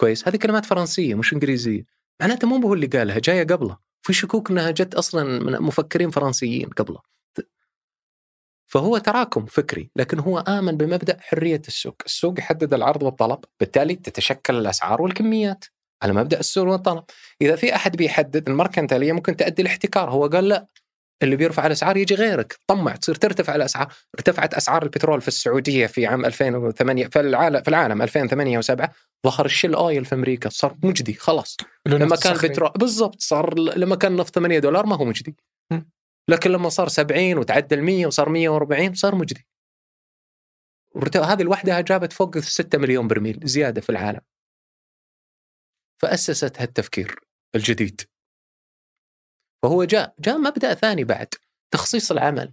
كويس. 0.00 0.28
هذه 0.28 0.36
كلمات 0.36 0.64
فرنسية 0.66 1.14
مش 1.14 1.32
إنجليزية. 1.32 1.86
معناته 2.20 2.48
مو 2.48 2.68
هو 2.68 2.74
اللي 2.74 2.86
قالها 2.86 3.18
جاية 3.18 3.44
قبله. 3.46 3.78
في 4.02 4.12
شكوك 4.12 4.50
انها 4.50 4.70
جت 4.70 4.94
أصلا 4.94 5.24
من 5.24 5.52
مفكرين 5.62 6.10
فرنسيين 6.10 6.68
قبله. 6.68 7.00
فهو 8.66 8.98
تراكم 8.98 9.46
فكري 9.46 9.90
لكن 9.96 10.18
هو 10.18 10.38
آمن 10.38 10.76
بمبدأ 10.76 11.20
حرية 11.20 11.62
السوق. 11.68 11.96
السوق 12.06 12.38
يحدد 12.38 12.74
العرض 12.74 13.02
والطلب 13.02 13.44
بالتالي 13.60 13.94
تتشكل 13.94 14.56
الأسعار 14.56 15.02
والكميات. 15.02 15.64
على 16.02 16.12
مبدأ 16.12 16.40
السوق 16.40 16.68
والطلب. 16.68 17.04
إذا 17.40 17.56
في 17.56 17.74
أحد 17.74 17.96
بيحدد 17.96 18.48
المركنتالية 18.48 19.12
ممكن 19.12 19.36
تؤدي 19.36 19.62
الاحتكار. 19.62 20.10
هو 20.10 20.26
قال 20.26 20.48
لا. 20.48 20.66
اللي 21.22 21.36
بيرفع 21.36 21.66
الأسعار 21.66 21.96
يجي 21.96 22.14
غيرك. 22.14 22.60
طمع. 22.66 22.96
تصير 22.96 23.14
ترتفع 23.14 23.54
الأسعار 23.54 23.92
ارتفعت 24.14 24.54
أسعار 24.54 24.82
البترول 24.82 25.20
في 25.20 25.28
السعودية 25.28 25.86
في 25.86 26.06
عام 26.06 26.24
2008 26.24 27.06
في 27.06 27.20
العالم 27.20 27.62
في 27.62 27.68
العالم 27.68 28.02
2008 28.02 28.60
و7 28.60 28.88
ظهر 29.26 29.46
الشيل 29.46 29.74
أويل 29.74 30.04
في 30.04 30.14
أمريكا. 30.14 30.48
صار 30.48 30.76
مجدي. 30.82 31.14
خلاص. 31.14 31.56
لما 31.86 32.16
كان 32.16 32.34
تسخن. 32.34 32.48
بترول 32.48 32.70
بالضبط. 32.70 33.20
صار 33.20 33.58
لما 33.58 33.96
كان 33.96 34.16
نفط 34.16 34.34
8 34.34 34.58
دولار 34.58 34.86
ما 34.86 34.96
هو 34.96 35.04
مجدي. 35.04 35.36
لكن 36.28 36.50
لما 36.50 36.68
صار 36.68 36.88
70 36.88 37.38
وتعدى 37.38 37.74
ال 37.74 37.82
100 37.82 38.06
وصار 38.06 38.28
140 38.28 38.94
صار 38.94 39.14
مجدي. 39.14 39.46
هذه 41.16 41.42
لوحدها 41.42 41.80
جابت 41.80 42.12
فوق 42.12 42.38
6 42.38 42.78
مليون 42.78 43.08
برميل 43.08 43.40
زيادة 43.44 43.80
في 43.80 43.90
العالم. 43.90 44.20
فأسست 46.02 46.60
هالتفكير 46.60 47.20
الجديد. 47.54 48.00
فهو 49.62 49.84
جاء 49.84 50.14
جاء 50.20 50.38
مبدأ 50.38 50.74
ثاني 50.74 51.04
بعد 51.04 51.28
تخصيص 51.70 52.10
العمل. 52.10 52.52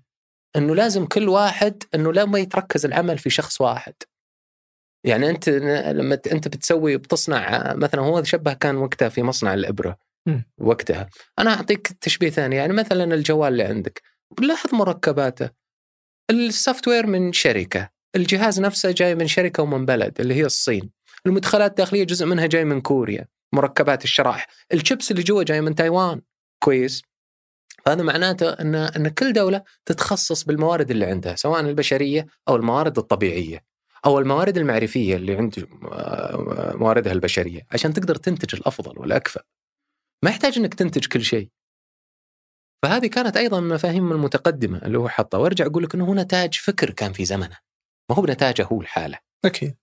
إنه 0.55 0.75
لازم 0.75 1.05
كل 1.05 1.29
واحد 1.29 1.83
إنه 1.95 2.13
لا 2.13 2.25
ما 2.25 2.39
يتركز 2.39 2.85
العمل 2.85 3.17
في 3.17 3.29
شخص 3.29 3.62
واحد. 3.62 3.93
يعني 5.05 5.29
أنت 5.29 5.50
لما 5.50 6.15
ت- 6.15 6.27
أنت 6.27 6.47
بتسوي 6.47 6.97
بتصنع 6.97 7.73
مثلا 7.73 8.01
هو 8.01 8.23
شبه 8.23 8.53
كان 8.53 8.75
وقتها 8.75 9.09
في 9.09 9.23
مصنع 9.23 9.53
الإبرة. 9.53 9.97
مم. 10.27 10.45
وقتها. 10.57 11.09
أنا 11.39 11.53
أعطيك 11.53 11.88
تشبيه 11.88 12.29
ثاني 12.29 12.55
يعني 12.55 12.73
مثلا 12.73 13.03
الجوال 13.03 13.51
اللي 13.51 13.63
عندك. 13.63 14.01
لاحظ 14.41 14.73
مركباته. 14.75 15.50
ال 16.32 16.88
software 16.88 17.08
من 17.07 17.33
شركة. 17.33 17.89
الجهاز 18.15 18.59
نفسه 18.59 18.91
جاي 18.91 19.15
من 19.15 19.27
شركة 19.27 19.63
ومن 19.63 19.85
بلد 19.85 20.21
اللي 20.21 20.33
هي 20.33 20.45
الصين. 20.45 20.91
المدخلات 21.25 21.72
الداخلية 21.72 22.03
جزء 22.03 22.25
منها 22.25 22.46
جاي 22.46 22.65
من 22.65 22.82
كوريا 22.82 23.27
مركبات 23.53 24.03
الشرائح. 24.03 24.48
الشيبس 24.74 25.12
اللي 25.12 25.24
جوا 25.24 25.44
جاي 25.44 25.62
من 25.62 25.75
تايوان. 25.75 26.22
كويس. 26.63 27.01
هذا 27.88 28.03
معناته 28.03 28.50
ان 28.50 28.75
إن 28.75 29.08
كل 29.08 29.34
دولة 29.34 29.63
تتخصص 29.86 30.44
بالموارد 30.44 30.92
اللي 30.92 31.06
عندها 31.06 31.36
سواء 31.36 31.60
البشرية 31.60 32.27
أو 32.48 32.56
الموارد 32.56 32.98
الطبيعية 32.98 33.65
أو 34.06 34.20
الموارد 34.20 34.58
المعرفية 34.58 35.15
اللي 35.15 35.36
عند 35.36 35.68
آه، 35.92 36.74
مواردها 36.75 37.13
البشرية 37.13 37.62
عشان 37.72 37.94
تقدر 37.94 38.15
تنتج 38.15 38.56
الأفضل 38.56 39.00
والأكفأ. 39.00 39.42
ما 40.24 40.30
يحتاج 40.30 40.58
إنك 40.58 40.74
تنتج 40.74 41.06
كل 41.08 41.22
شيء. 41.22 41.50
فهذه 42.84 43.08
كانت 43.08 43.38
أيضا 43.38 43.60
من 43.60 43.70
المفاهيم 43.70 44.12
المتقدمة 44.12 44.77
اللي 44.77 44.98
هو 44.98 45.10
حطها. 45.10 45.38
وأرجع 45.38 45.65
أقول 45.65 45.84
لك 45.84 45.96
إنه 45.96 46.06
هو 46.06 46.13
نتاج 46.15 46.53
فكر 46.53 46.89
كان 46.89 47.13
في 47.13 47.25
زمنه. 47.25 47.58
ما 48.10 48.15
هو 48.15 48.22
بنتاجه 48.22 48.65
هو 48.65 48.82
الحالة. 48.82 49.18
أكيد. 49.46 49.75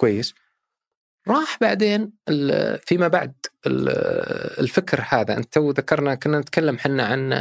كويس. 0.00 0.34
راح 1.28 1.58
بعدين 1.60 2.12
فيما 2.86 3.08
بعد 3.08 3.34
ال- 3.66 4.60
الفكر 4.60 5.04
هذا 5.08 5.36
أنت 5.36 5.52
تو 5.52 5.70
ذكرنا 5.70 6.14
كنا 6.14 6.38
نتكلم 6.38 6.78
حنا 6.78 7.04
عن 7.04 7.32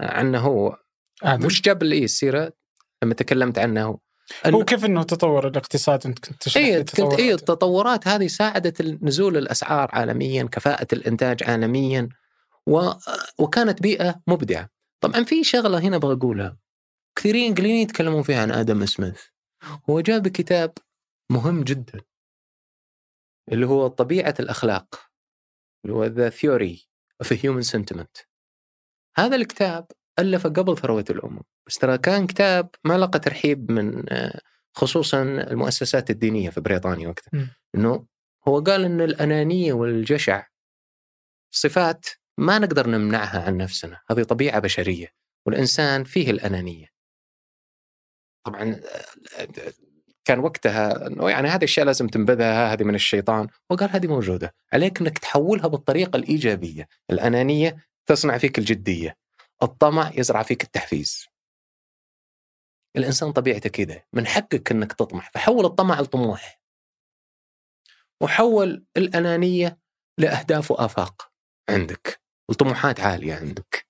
عنه 0.00 0.38
هو 0.38 0.76
آدم. 1.22 1.46
مش 1.46 1.62
جاب 1.62 1.82
لي 1.82 2.04
السيره 2.04 2.52
لما 3.02 3.14
تكلمت 3.14 3.58
عنه 3.58 3.82
هو 3.82 3.98
هو 4.46 4.64
كيف 4.64 4.84
إنه 4.84 5.02
تطور 5.02 5.48
الاقتصاد 5.48 6.06
أنت 6.06 6.18
كنت 6.18 6.42
تشرح 6.42 6.64
اي 6.64 6.84
كنت. 6.84 7.00
اي 7.00 7.34
التطورات 7.34 8.08
هذه 8.08 8.26
ساعدت 8.26 8.82
نزول 9.02 9.36
الأسعار 9.36 9.88
عالميا، 9.92 10.44
كفاءة 10.44 10.86
الإنتاج 10.92 11.44
عالميا 11.44 12.08
و... 12.66 12.90
وكانت 13.38 13.82
بيئة 13.82 14.20
مبدعة. 14.26 14.68
طبعا 15.00 15.24
في 15.24 15.44
شغلة 15.44 15.78
هنا 15.78 15.96
أبغى 15.96 16.14
أقولها. 16.14 16.56
كثيرين 17.16 17.54
قليلين 17.54 17.76
يتكلمون 17.76 18.22
فيها 18.22 18.42
عن 18.42 18.50
آدم 18.50 18.86
سميث. 18.86 19.20
هو 19.90 20.00
جاب 20.00 20.28
كتاب 20.28 20.72
مهم 21.30 21.62
جدا 21.62 22.00
اللي 23.52 23.66
هو 23.66 23.86
طبيعة 23.86 24.34
الأخلاق 24.40 25.10
اللي 25.84 25.96
هو 25.96 26.04
The 26.04 26.28
Theory 26.28 26.88
of 27.20 27.32
Human 27.32 27.62
Sentiment. 27.62 28.16
هذا 29.16 29.36
الكتاب 29.36 29.86
الفه 30.18 30.48
قبل 30.48 30.78
ثروة 30.78 31.04
الأمم، 31.10 31.40
بس 31.66 31.78
ترى 31.78 31.98
كان 31.98 32.26
كتاب 32.26 32.70
ما 32.84 32.98
لقى 32.98 33.18
ترحيب 33.18 33.72
من 33.72 34.12
آه، 34.12 34.40
خصوصا 34.76 35.22
المؤسسات 35.22 36.10
الدينية 36.10 36.50
في 36.50 36.60
بريطانيا 36.60 37.08
وقتها. 37.08 37.30
إنه 37.74 38.06
هو 38.48 38.60
قال 38.60 38.84
إن 38.84 39.00
الأنانية 39.00 39.72
والجشع 39.72 40.46
صفات 41.54 42.06
ما 42.38 42.58
نقدر 42.58 42.86
نمنعها 42.86 43.42
عن 43.46 43.56
نفسنا 43.56 44.00
هذه 44.10 44.22
طبيعة 44.22 44.58
بشرية 44.60 45.08
والإنسان 45.46 46.04
فيه 46.04 46.30
الأنانية 46.30 46.86
طبعا 48.46 48.80
آه، 49.38 49.46
كان 50.28 50.38
وقتها 50.38 51.06
إنه 51.06 51.30
يعني 51.30 51.48
هذه 51.48 51.56
الأشياء 51.56 51.86
لازم 51.86 52.06
تنبذها 52.06 52.72
هذه 52.72 52.84
من 52.84 52.94
الشيطان. 52.94 53.48
وقال 53.70 53.90
هذه 53.90 54.06
موجودة 54.06 54.54
عليك 54.72 55.00
إنك 55.00 55.18
تحولها 55.18 55.66
بالطريقة 55.66 56.16
الإيجابية. 56.16 56.88
الأنانية 57.10 57.88
تصنع 58.06 58.38
فيك 58.38 58.58
الجدية 58.58 59.16
الطمع 59.62 60.10
يزرع 60.14 60.42
فيك 60.42 60.62
التحفيز. 60.62 61.26
الإنسان 62.96 63.32
طبيعته 63.32 63.70
كذا 63.70 64.02
من 64.12 64.26
حقك 64.26 64.72
إنك 64.72 64.92
تطمح 64.92 65.30
فحول 65.34 65.64
الطمع 65.64 66.00
لطموح. 66.00 66.60
وحول 68.20 68.86
الأنانية 68.96 69.78
لأهداف 70.18 70.70
وآفاق 70.70 71.32
عندك 71.68 72.20
وطموحات 72.48 73.00
عالية 73.00 73.34
عندك. 73.34 73.87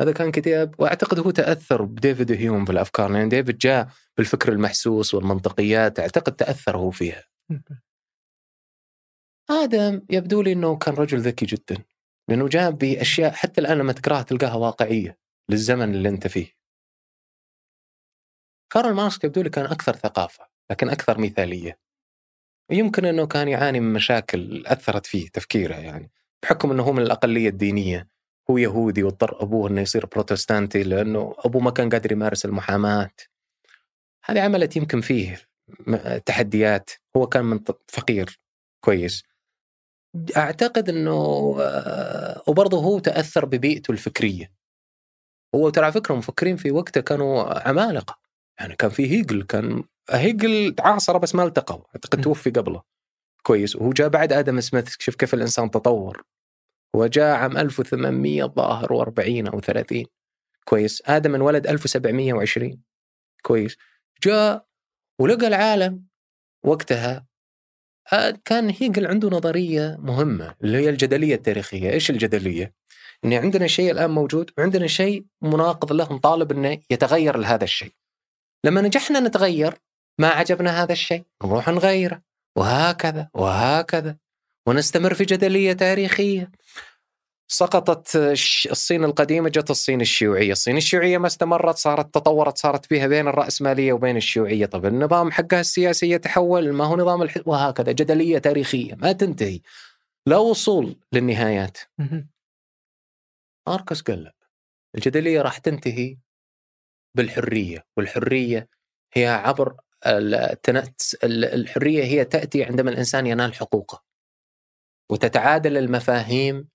هذا 0.00 0.12
كان 0.12 0.30
كتاب 0.30 0.74
وأعتقد 0.78 1.18
هو 1.18 1.30
تأثر 1.30 1.82
بديفيد 1.82 2.32
هيوم 2.32 2.64
بالافكار 2.64 3.10
لأن 3.10 3.28
ديفيد 3.28 3.58
جاء 3.58 3.88
بالفكر 4.16 4.52
المحسوس 4.52 5.14
والمنطقيات 5.14 6.00
أعتقد 6.00 6.36
تأثر 6.36 6.76
هو 6.76 6.90
فيها. 6.90 7.24
آدم 9.50 10.02
يبدو 10.10 10.42
لي 10.42 10.52
إنه 10.52 10.76
كان 10.76 10.94
رجل 10.94 11.20
ذكي 11.20 11.46
جدا 11.46 11.84
لأنه 12.28 12.48
جاء 12.48 12.70
بأشياء 12.70 13.32
حتى 13.32 13.60
الآن 13.60 13.78
لما 13.78 13.92
تقراها 13.92 14.22
تلقاها 14.22 14.54
واقعية 14.54 15.18
للزمن 15.48 15.94
اللي 15.94 16.08
أنت 16.08 16.26
فيه. 16.26 16.58
كارل 18.72 18.94
ماركس 18.94 19.24
يبدو 19.24 19.42
لي 19.42 19.50
كان 19.50 19.64
أكثر 19.64 19.96
ثقافة 19.96 20.48
لكن 20.70 20.88
أكثر 20.88 21.18
مثالية. 21.18 21.78
يمكن 22.70 23.04
إنه 23.04 23.26
كان 23.26 23.48
يعاني 23.48 23.80
من 23.80 23.92
مشاكل 23.92 24.66
أثرت 24.66 25.06
فيه 25.06 25.28
تفكيره 25.28 25.74
يعني 25.74 26.10
بحكم 26.42 26.70
إنه 26.70 26.82
هو 26.82 26.92
من 26.92 27.02
الأقلية 27.02 27.48
الدينية. 27.48 28.08
هو 28.50 28.58
يهودي 28.58 29.02
واضطر 29.02 29.42
أبوه 29.42 29.70
إنه 29.70 29.80
يصير 29.80 30.06
بروتستانتي 30.06 30.82
لأنه 30.82 31.34
أبوه 31.38 31.62
ما 31.62 31.70
كان 31.70 31.88
قادر 31.88 32.12
يمارس 32.12 32.44
المحاماة. 32.44 33.10
هذه 34.24 34.40
عملت 34.40 34.76
يمكن 34.76 35.00
فيه 35.00 35.40
تحديات. 36.26 36.90
هو 37.16 37.26
كان 37.26 37.44
من 37.44 37.60
فقير. 37.88 38.40
كويس. 38.84 39.22
أعتقد 40.36 40.88
إنه 40.88 41.12
آه، 41.60 42.42
وبرضه 42.48 42.78
هو 42.78 42.98
تأثر 42.98 43.44
ببيئته 43.44 43.92
الفكرية. 43.92 44.52
هو 45.54 45.70
ترى 45.70 45.92
فكرة 45.92 46.14
مفكرين 46.14 46.56
في 46.56 46.70
وقته 46.70 47.00
كانوا 47.00 47.68
عمالقة. 47.68 48.18
يعني 48.60 48.76
كان 48.76 48.90
في 48.90 49.10
هيجل 49.10 49.42
كان 49.42 49.84
هيجل 50.10 50.74
تعاصر 50.74 51.18
بس 51.18 51.34
ما 51.34 51.44
التقوا. 51.44 51.84
أعتقد 51.94 52.20
توفي 52.20 52.50
قبله. 52.50 52.82
كويس. 53.42 53.76
وهو 53.76 53.90
جاء 53.92 54.08
بعد 54.08 54.32
آدم 54.32 54.60
سميث. 54.60 54.94
شوف 54.98 55.14
كيف 55.14 55.34
الإنسان 55.34 55.70
تطور. 55.70 56.24
هو 56.96 57.06
جاء 57.06 57.36
عام 57.36 57.56
1800 57.56 58.44
ظاهر 58.44 58.88
و40 58.88 59.52
أو 59.52 59.60
30 59.60 60.04
كويس. 60.64 61.02
آدم 61.06 61.34
انولد 61.34 61.66
1720 61.66 62.82
كويس. 63.42 63.76
جاء 64.22 64.66
ولقى 65.20 65.46
العالم 65.46 66.06
وقتها 66.64 67.26
آه، 68.12 68.38
كان 68.44 68.70
هيجل 68.80 69.06
عنده 69.06 69.28
نظرية 69.28 69.96
مهمة 70.00 70.54
اللي 70.62 70.78
هي 70.78 70.88
الجدلية 70.88 71.34
التاريخية، 71.34 71.90
إيش 71.90 72.10
الجدلية؟ 72.10 72.74
إن 73.24 73.32
عندنا 73.32 73.66
شيء 73.66 73.90
الآن 73.90 74.10
موجود 74.10 74.50
وعندنا 74.58 74.86
شيء 74.86 75.26
مناقض 75.42 75.92
له 75.92 76.12
نطالب 76.12 76.52
إنه 76.52 76.78
يتغير 76.90 77.36
لهذا 77.36 77.64
الشيء. 77.64 77.92
لما 78.64 78.80
نجحنا 78.80 79.20
نتغير 79.20 79.74
ما 80.20 80.28
عجبنا 80.28 80.82
هذا 80.82 80.92
الشيء 80.92 81.24
نروح 81.44 81.68
نغيره 81.68 82.22
وهكذا 82.58 83.28
وهكذا. 83.34 84.16
ونستمر 84.68 85.14
في 85.14 85.24
جدلية 85.24 85.72
تاريخية. 85.72 86.50
سقطت 87.50 88.16
الصين 88.70 89.04
القديمة 89.04 89.48
جت 89.48 89.70
الصين 89.70 90.00
الشيوعية. 90.00 90.52
الصين 90.52 90.76
الشيوعية 90.76 91.18
ما 91.18 91.26
استمرت 91.26 91.76
صارت 91.76 92.14
تطورت 92.14 92.58
صارت 92.58 92.90
بها 92.90 93.06
بين 93.06 93.28
الرأسمالية 93.28 93.92
وبين 93.92 94.16
الشيوعية. 94.16 94.66
طب 94.66 94.86
النظام 94.86 95.30
حقها 95.30 95.60
السياسي 95.60 96.10
يتحول 96.10 96.72
ما 96.72 96.84
هو 96.84 96.96
نظام 96.96 97.22
الح... 97.22 97.38
وهكذا 97.46 97.92
جدلية 97.92 98.38
تاريخية 98.38 98.94
ما 98.94 99.12
تنتهي. 99.12 99.60
لا 100.26 100.36
وصول 100.36 100.96
للنهايات. 101.12 101.78
ماركوس 103.68 104.02
قال 104.02 104.22
لا. 104.24 104.34
الجدلية 104.94 105.42
راح 105.42 105.58
تنتهي 105.58 106.16
بالحرية 107.14 107.86
والحرية 107.96 108.68
هي 109.12 109.26
عبر 109.26 109.76
الحرية 111.24 112.04
هي 112.04 112.24
تأتي 112.24 112.64
عندما 112.64 112.90
الإنسان 112.90 113.26
ينال 113.26 113.54
حقوقه. 113.54 114.07
وتتعادل 115.10 115.76
المفاهيم 115.76 116.68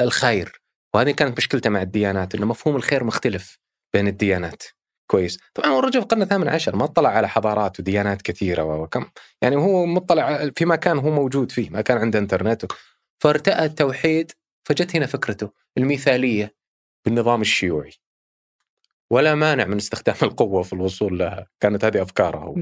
الخير. 0.00 0.60
وهذه 0.94 1.10
كانت 1.10 1.38
مشكلته 1.38 1.70
مع 1.70 1.82
الديانات 1.82 2.34
إنه 2.34 2.46
مفهوم 2.46 2.76
الخير 2.76 3.04
مختلف 3.04 3.58
بين 3.94 4.08
الديانات. 4.08 4.62
كويس. 5.10 5.38
طبعا 5.54 5.68
هو 5.70 5.78
الرجل 5.78 5.92
في 5.92 5.98
القرن 5.98 6.22
الثامن 6.22 6.48
عشر 6.48 6.76
ما 6.76 6.84
اطلع 6.84 7.08
على 7.08 7.28
حضارات 7.28 7.80
وديانات 7.80 8.22
كثيرة 8.22 8.62
وكم 8.62 9.06
يعني 9.42 9.56
هو 9.56 9.86
مطلع 9.86 10.50
في 10.56 10.64
مكان 10.64 10.98
هو 10.98 11.10
موجود 11.10 11.52
فيه 11.52 11.70
ما 11.70 11.80
كان 11.80 11.98
عنده 11.98 12.18
إنترنت. 12.18 12.66
فارتأى 13.22 13.64
التوحيد 13.64 14.32
فجت 14.68 14.96
هنا 14.96 15.06
فكرته 15.06 15.52
المثالية 15.78 16.54
بالنظام 17.04 17.40
الشيوعي. 17.40 17.92
ولا 19.12 19.34
مانع 19.34 19.64
من 19.64 19.76
استخدام 19.76 20.16
القوة 20.22 20.62
في 20.62 20.72
الوصول 20.72 21.18
لها 21.18 21.46
كانت 21.60 21.84
هذه 21.84 22.02
أفكاره 22.02 22.54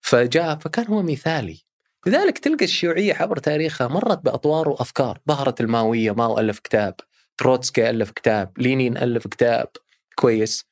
فجاء 0.00 0.58
فكان 0.58 0.86
هو 0.86 1.02
مثالي. 1.02 1.65
لذلك 2.06 2.38
تلقى 2.38 2.64
الشيوعية 2.64 3.14
عبر 3.14 3.38
تاريخها 3.38 3.88
مرت 3.88 4.24
بأطوار 4.24 4.68
وأفكار. 4.68 5.20
ظهرت 5.28 5.60
الماوية 5.60 6.12
ماو 6.12 6.38
ألف 6.38 6.58
كتاب. 6.58 6.94
تروتسكي 7.38 7.90
ألف 7.90 8.10
كتاب. 8.10 8.52
لينين 8.58 8.96
ألف 8.96 9.26
كتاب. 9.26 9.68
كويس. 10.14 10.64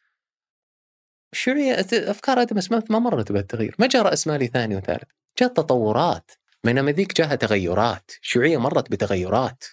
الشيوعية 1.33 1.87
أفكار 1.93 2.43
آدم 2.43 2.61
سميث 2.61 2.91
ما 2.91 2.99
مرت 2.99 3.33
بالتغيير 3.33 3.75
ما 3.79 3.87
جاء 3.87 4.03
رأسمالي 4.03 4.47
ثاني 4.47 4.77
وثالث. 4.77 5.09
جاء 5.41 5.49
تطورات 5.49 6.31
بينما 6.65 6.93
ذيك 6.93 7.15
جاءها 7.17 7.35
تغيرات. 7.35 8.11
الشيوعية 8.23 8.57
مرت 8.57 8.91
بتغيرات. 8.91 9.65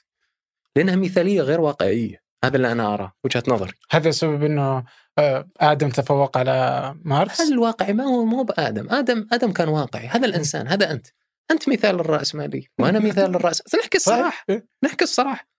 لأنها 0.76 0.95
مثالية 0.95 1.41
غير 1.41 1.62
واقعية. 1.62 2.21
هذا 2.43 2.58
اللي 2.58 2.71
أنا 2.71 2.93
أراه 2.93 3.13
وجهة 3.24 3.43
نظري. 3.47 3.74
هذا 3.91 4.10
السبب 4.10 4.43
أنه 4.43 4.84
آه، 5.17 5.47
آدم 5.58 5.89
تفوق 5.89 6.38
على 6.38 6.95
مارس؟ 7.04 7.41
هذا 7.41 7.54
الواقعي 7.54 7.93
ما 7.93 8.04
هو؟ 8.04 8.26
مو 8.26 8.43
بآدم. 8.43 8.89
آدم 8.89 9.28
آدم 9.32 9.52
كان 9.52 9.67
واقعي. 9.67 10.08
هذا 10.08 10.26
الإنسان 10.26 10.67
هذا 10.67 10.91
أنت. 10.91 11.08
أنت 11.52 11.70
مثال 11.70 11.96
للراسماليه 11.96 12.66
وأنا 12.80 13.00
مثال 13.10 13.32
للرأس 13.32 13.76
نحكي 13.76 13.98
الصراحة 13.98 14.46
إيه. 14.50 14.68
نحكي 14.84 15.04
الصراحة 15.04 15.52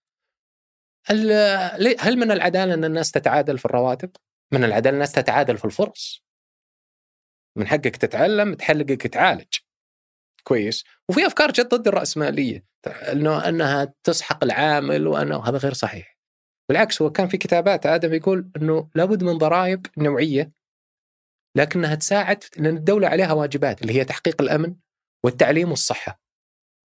هل 2.01 2.17
من 2.17 2.31
العدالة 2.31 2.75
أن 2.75 2.85
الناس 2.85 3.11
تتعادل 3.11 3.59
في 3.59 3.65
الرواتب؟ 3.65 4.11
من 4.53 4.65
العدالة 4.65 4.95
الناس 4.95 5.13
تتعادل 5.13 5.59
في 5.59 5.65
الفرص. 5.65 6.25
من 7.59 7.67
حقك 7.67 7.97
تتعلم 7.97 8.55
تحلقك 8.55 9.07
تعالج. 9.07 9.55
كويس؟ 10.45 10.85
وفي 11.09 11.27
أفكار 11.27 11.51
جد 11.51 11.69
ضد 11.75 11.89
الراسماليه 11.89 12.65
إنه 12.87 13.49
أنها 13.49 13.95
تسحق 14.05 14.45
العامل 14.45 15.07
وأنه 15.07 15.49
هذا 15.49 15.59
غير 15.59 15.73
صحيح. 15.73 16.19
بالعكس 16.69 17.03
هو 17.03 17.11
كان 17.11 17.29
في 17.29 17.37
كتابات 17.37 17.87
آدم 17.87 18.15
يقول 18.15 18.51
إنه 18.57 18.91
لابد 18.95 19.25
من 19.25 19.39
ضرائب 19.39 19.87
نوعية 19.99 20.51
لكنها 21.57 21.95
تساعد 21.95 22.45
لأن 22.57 22.77
الدولة 22.77 23.09
عليها 23.09 23.33
واجبات 23.33 23.83
اللي 23.83 23.93
هي 23.93 24.05
تحقيق 24.05 24.43
الأمن 24.43 24.75
والتعليم 25.25 25.71
والصحة. 25.71 26.21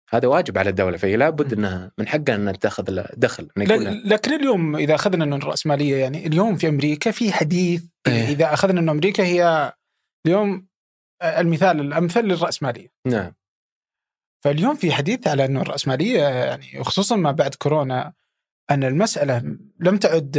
هذا 0.10 0.28
واجب 0.28 0.58
على 0.58 0.70
الدولة 0.70 0.98
فهي 0.98 1.16
لابد 1.16 1.54
إنها 1.54 1.92
من 1.98 2.08
حقها 2.08 2.36
إنها 2.36 2.54
تاخذ 2.54 3.04
دخل. 3.18 3.50
لكن 4.06 4.34
اليوم 4.34 4.76
إذا 4.76 4.96
أخذنا 4.96 5.24
انه 5.24 5.36
الرأسمالية 5.36 5.96
يعني 5.96 6.28
اليوم 6.28 6.56
في 6.56 6.70
أمريكا 6.70 7.12
في 7.12 7.32
حديث 7.32 7.84
إيه؟ 8.08 8.28
إذا 8.28 8.54
أخذنا 8.54 8.80
انه 8.80 8.92
أمريكا 8.92 9.24
هي 9.24 9.74
اليوم 10.26 10.68
المثال 11.24 11.80
الأمثل 11.80 12.22
للرأسمالية. 12.22 12.92
نعم. 13.08 13.34
فاليوم 14.44 14.76
في 14.76 14.92
حديث 14.92 15.28
على 15.28 15.46
إنه 15.46 15.62
الرأسمالية 15.62 16.24
يعني 16.24 16.80
وخصوصا 16.80 17.16
ما 17.16 17.32
بعد 17.32 17.56
كورونا 17.56 18.14
أن 18.72 18.84
المسألة 18.84 19.58
لم 19.80 19.98
تعد 19.98 20.38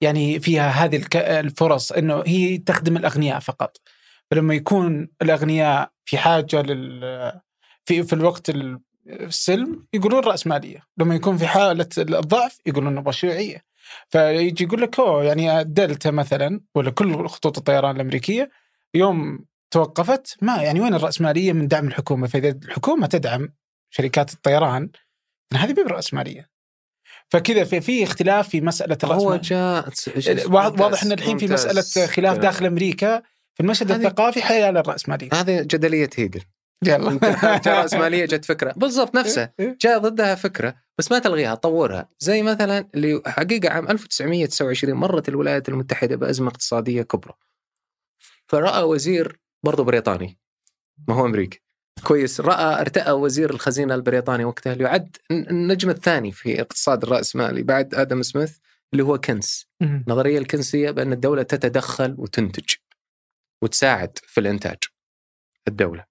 يعني 0.00 0.40
فيها 0.40 0.70
هذه 0.70 1.04
الفرص 1.16 1.92
إنه 1.92 2.22
هي 2.26 2.58
تخدم 2.58 2.96
الأغنياء 2.96 3.40
فقط. 3.40 3.76
فلما 4.30 4.54
يكون 4.54 5.08
الأغنياء 5.22 5.90
في 6.04 6.18
حاجة 6.18 6.62
لل 6.62 7.00
في 7.84 8.02
في 8.02 8.12
الوقت 8.12 8.52
السلم 9.06 9.86
يقولون 9.92 10.24
راسماليه، 10.24 10.82
لما 10.98 11.14
يكون 11.14 11.36
في 11.36 11.46
حالة 11.46 11.88
الضعف 11.98 12.58
يقولون 12.66 12.94
نبغى 12.94 13.12
شيوعيه. 13.12 13.64
فيجي 14.08 14.64
يقول 14.64 14.82
لك 14.82 15.00
أوه 15.00 15.24
يعني 15.24 15.64
دلتا 15.64 16.10
مثلا 16.10 16.60
ولا 16.74 16.90
كل 16.90 17.28
خطوط 17.28 17.58
الطيران 17.58 17.96
الأمريكية 17.96 18.50
يوم 18.94 19.44
توقفت 19.70 20.36
ما 20.42 20.62
يعني 20.62 20.80
وين 20.80 20.94
الراسماليه 20.94 21.52
من 21.52 21.68
دعم 21.68 21.86
الحكومة؟ 21.86 22.26
فإذا 22.26 22.48
الحكومة 22.48 23.06
تدعم 23.06 23.48
شركات 23.90 24.32
الطيران 24.32 24.90
هذه 25.54 25.72
بيب 25.72 25.86
راسماليه. 25.86 26.50
فكذا 27.28 27.64
في 27.64 27.80
في 27.80 28.04
اختلاف 28.04 28.48
في 28.48 28.60
مسألة 28.60 28.98
هو 29.04 29.36
جاء 29.36 29.88
واضح 30.46 31.02
إن 31.02 31.12
الحين 31.12 31.38
في 31.38 31.46
مسألة 31.46 32.06
خلاف 32.06 32.38
داخل 32.38 32.66
أمريكا 32.66 33.22
في 33.56 33.62
المشهد 33.62 33.90
الثقافي 33.90 34.42
حيال 34.42 34.76
الراسماليه 34.76 35.28
هذه 35.32 35.62
جدلية 35.62 36.10
هيجل. 36.16 36.42
يلا. 36.84 37.18
جاء 37.64 37.82
راسماليه 37.82 38.24
جت 38.24 38.44
فكرة. 38.44 38.72
بالضبط 38.76 39.14
نفسها 39.14 39.52
إيه، 39.60 39.66
إيه. 39.66 39.78
جاء 39.80 39.98
ضدها 39.98 40.34
فكرة 40.34 40.74
بس 40.98 41.12
ما 41.12 41.18
تلغيها 41.18 41.54
طورها. 41.54 42.08
زي 42.18 42.42
مثلا 42.42 42.88
اللي 42.94 43.22
حقيقة 43.26 43.68
عام 43.70 43.88
1929 43.88 44.94
مرت 44.94 45.28
الولايات 45.28 45.68
المتحدة 45.68 46.16
بأزمة 46.16 46.48
اقتصادية 46.48 47.02
كبرى. 47.02 47.34
فرأى 48.46 48.82
وزير 48.82 49.40
برضه 49.62 49.84
بريطاني 49.84 50.38
ما 51.08 51.14
هو 51.14 51.26
أمريكي. 51.26 51.62
كويس. 52.04 52.40
رأى 52.40 52.80
ارتأى 52.80 53.12
وزير 53.12 53.50
الخزينة 53.50 53.94
البريطاني 53.94 54.44
وقتها 54.44 54.72
اللي 54.72 54.84
يعد 54.84 55.16
النجم 55.30 55.90
الثاني 55.90 56.32
في 56.32 56.60
اقتصاد 56.60 57.02
الراسمالي 57.02 57.62
بعد 57.62 57.94
آدم 57.94 58.22
سميث 58.22 58.56
اللي 58.92 59.04
هو 59.04 59.18
كينز 59.18 59.66
النظريه 59.82 60.38
الكينزية 60.38 60.90
بأن 60.90 61.12
الدولة 61.12 61.42
تتدخل 61.42 62.14
وتنتج. 62.18 62.74
وتساعد 63.62 64.18
في 64.22 64.40
الإنتاج 64.40 64.78
الدولة. 65.68 66.04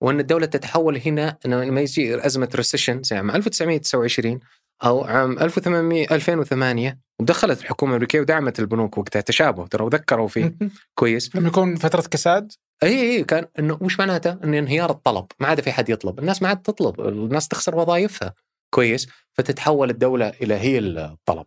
وأن 0.00 0.20
الدولة 0.20 0.46
تتحول 0.46 1.00
هنا 1.06 1.38
لما 1.44 1.80
يجي 1.80 2.26
أزمة 2.26 2.48
recession 2.54 3.02
زي 3.02 3.16
عام 3.16 3.30
1929 3.30 4.40
أو 4.84 5.04
عام 5.04 5.38
1800 5.38 6.06
2008 6.14 6.98
ودخلت 7.20 7.60
الحكومة 7.60 7.90
الأمريكية 7.90 8.20
ودعمت 8.20 8.58
البنوك 8.58 8.98
وقتها 8.98 9.20
تشابه 9.20 9.66
ترى 9.66 9.84
وذكروا 9.84 10.28
فيه 10.28 10.56
كويس. 10.94 11.36
لما 11.36 11.48
يكون 11.48 11.76
فترة 11.76 12.00
كساد؟ 12.00 12.52
إي 12.82 13.00
إي 13.00 13.24
كان 13.24 13.46
إنه 13.58 13.78
وش 13.80 13.98
معناته؟ 13.98 14.32
انه 14.44 14.58
انهيار 14.58 14.90
الطلب 14.90 15.26
ما 15.40 15.48
عاد 15.48 15.60
في 15.60 15.72
حد 15.72 15.88
يطلب، 15.88 16.18
الناس 16.18 16.42
ما 16.42 16.48
عاد 16.48 16.62
تطلب، 16.62 17.00
الناس 17.00 17.48
تخسر 17.48 17.76
وظائفها. 17.76 18.34
كويس. 18.74 19.08
فتتحول 19.32 19.90
الدولة 19.90 20.28
إلى 20.28 20.54
هي 20.54 20.78
الطلب. 20.78 21.46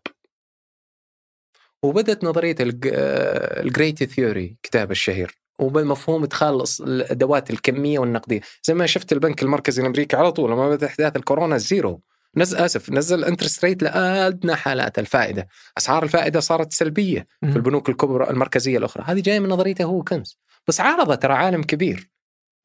وبدت 1.83 2.23
نظرية 2.23 2.55
ال 2.59 2.83
great 2.83 4.03
theory 4.03 4.57
كتاب 4.63 4.91
الشهير. 4.91 5.37
وبمفهوم 5.59 6.23
ادخال 6.23 6.63
الأدوات 6.79 7.49
الكمية 7.49 7.99
والنقدية، 7.99 8.41
زي 8.63 8.73
ما 8.73 8.85
شفت 8.85 9.11
البنك 9.11 9.43
المركزي 9.43 9.81
الأمريكي 9.81 10.15
على 10.15 10.31
طول 10.31 10.51
لما 10.51 10.69
بدا 10.69 10.87
أحداث 10.87 11.15
الكورونا 11.15 11.57
زيرو. 11.57 12.01
نزل 12.37 12.57
آسف 12.57 12.89
نزل 12.89 13.19
ال 13.19 13.25
interest 13.25 13.65
rate 13.65 13.83
لأدنى 13.83 14.55
حالات 14.55 14.99
الفائدة. 14.99 15.47
أسعار 15.77 16.03
الفائدة 16.03 16.39
صارت 16.39 16.73
سلبية 16.73 17.25
في 17.41 17.55
البنوك 17.55 17.89
الكبرى 17.89 18.29
المركزية 18.29 18.77
الأخرى. 18.77 19.03
هذه 19.07 19.19
جاية 19.19 19.39
من 19.39 19.49
نظريته 19.49 19.83
هو 19.83 20.03
كينز. 20.03 20.39
بس 20.67 20.81
عارضه 20.81 21.15
ترى 21.15 21.33
عالم 21.33 21.63
كبير. 21.63 22.09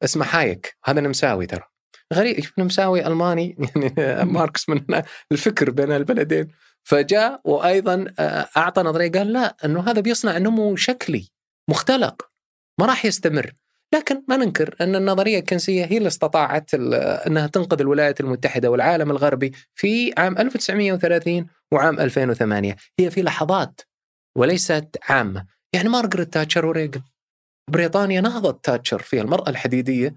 اسمه 0.03 0.25
هايك 0.29 0.77
هذا 0.85 1.01
نمساوي 1.01 1.45
ترى. 1.45 1.63
غريب. 2.13 2.45
نمساوي 2.57 3.07
ألماني. 3.07 3.55
يعني 3.97 4.31
ماركس 4.31 4.69
من 4.69 4.81
الفكر 5.31 5.69
بين 5.69 5.91
البلدين. 5.91 6.47
فجاء 6.83 7.41
وأيضا 7.43 8.05
آه، 8.19 8.47
أعطى 8.57 8.81
نظرية 8.81 9.11
قال 9.11 9.33
لا 9.33 9.55
إنه 9.65 9.81
هذا 9.81 10.01
بيصنع 10.01 10.37
نمو 10.37 10.75
شكلي 10.75 11.27
مختلق 11.69 12.27
ما 12.79 12.85
راح 12.85 13.05
يستمر. 13.05 13.53
لكن 13.93 14.23
ما 14.27 14.37
ننكر 14.37 14.75
إن 14.81 14.95
النظرية 14.95 15.39
الكنسية 15.39 15.85
هي 15.85 15.97
اللي 15.97 16.07
استطاعت 16.07 16.73
إنها 17.27 17.47
تنقذ 17.47 17.81
الولايات 17.81 18.19
المتحدة 18.21 18.71
والعالم 18.71 19.11
الغربي 19.11 19.51
في 19.75 20.13
عام 20.17 20.37
1930 20.37 21.45
وعام 21.71 21.99
2008 21.99 22.75
هي 22.99 23.11
في 23.11 23.21
لحظات 23.21 23.81
وليست 24.37 24.97
عامة. 25.09 25.45
يعني 25.73 25.89
مارغريت 25.89 26.33
تاتشر 26.33 26.65
وريغن 26.65 27.01
بريطانيا 27.71 28.21
نهضت 28.21 28.65
تاتشر 28.65 28.99
في 28.99 29.21
المرأة 29.21 29.49
الحديدية 29.49 30.15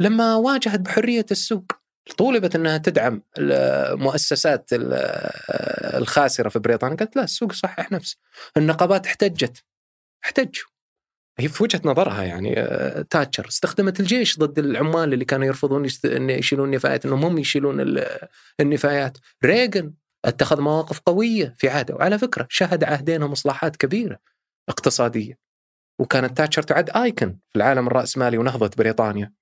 لما 0.00 0.34
واجهت 0.34 0.80
بحرية 0.80 1.26
السوق. 1.30 1.72
طولبت 2.12 2.54
إنها 2.54 2.78
تدعم 2.78 3.22
المؤسسات 3.38 4.70
الخاسرة 5.94 6.48
في 6.48 6.58
بريطانيا. 6.58 6.96
قالت 6.96 7.16
لا 7.16 7.24
السوق 7.24 7.52
صحح 7.52 7.92
نفسه. 7.92 8.16
النقابات 8.56 9.06
احتجت. 9.06 9.64
احتجوا. 10.24 10.68
هي 11.38 11.48
في 11.48 11.62
وجهة 11.62 11.80
نظرها 11.84 12.22
يعني 12.22 12.60
آه، 12.60 13.02
تاتشر. 13.10 13.48
استخدمت 13.48 14.00
الجيش 14.00 14.38
ضد 14.38 14.58
العمال 14.58 15.12
اللي 15.12 15.24
كانوا 15.24 15.46
يرفضون 15.46 15.88
إن 16.04 16.30
يشيلون 16.30 16.68
النفايات 16.68 17.06
إنهم 17.06 17.24
هم 17.24 17.38
يشيلون 17.38 17.98
النفايات. 18.60 19.18
ريغن 19.44 19.92
اتخذ 20.24 20.60
مواقف 20.60 21.00
قوية 21.00 21.54
في 21.58 21.68
عهده. 21.68 21.94
وعلى 21.94 22.18
فكرة 22.18 22.46
شهد 22.50 22.84
عهدينهم 22.84 23.32
إصلاحات 23.32 23.76
كبيرة 23.76 24.18
اقتصادية. 24.68 25.38
وكانت 25.98 26.36
تاتشر 26.38 26.62
تعد 26.62 26.90
ايكون 26.90 27.38
في 27.48 27.56
العالم 27.56 27.86
الرأسمالي 27.86 28.38
ونهضه 28.38 28.70
بريطانيا. 28.78 29.32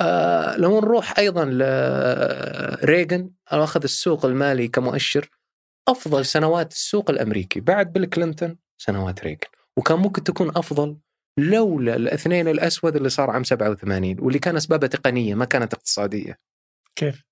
آه 0.00 0.56
لو 0.56 0.80
نروح 0.80 1.18
أيضا 1.18 1.44
لريغن 1.44 3.30
أخذ 3.48 3.82
السوق 3.82 4.24
المالي 4.24 4.68
كمؤشر 4.68 5.30
أفضل 5.88 6.26
سنوات 6.26 6.72
السوق 6.72 7.10
الأمريكي 7.10 7.60
بعد 7.60 7.92
بيل 7.92 8.04
كلينتون 8.04 8.56
سنوات 8.78 9.24
ريغن 9.24 9.38
وكان 9.76 9.98
ممكن 9.98 10.24
تكون 10.24 10.48
أفضل 10.56 10.96
لولا 11.38 11.96
الاثنين 11.96 12.48
الأسود 12.48 12.96
اللي 12.96 13.08
صار 13.08 13.30
عام 13.30 13.44
87 13.44 14.16
واللي 14.20 14.38
كان 14.38 14.56
اسبابها 14.56 14.88
تقنية 14.88 15.34
ما 15.34 15.44
كانت 15.44 15.74
اقتصادية. 15.74 16.38
كيف؟ 16.96 17.24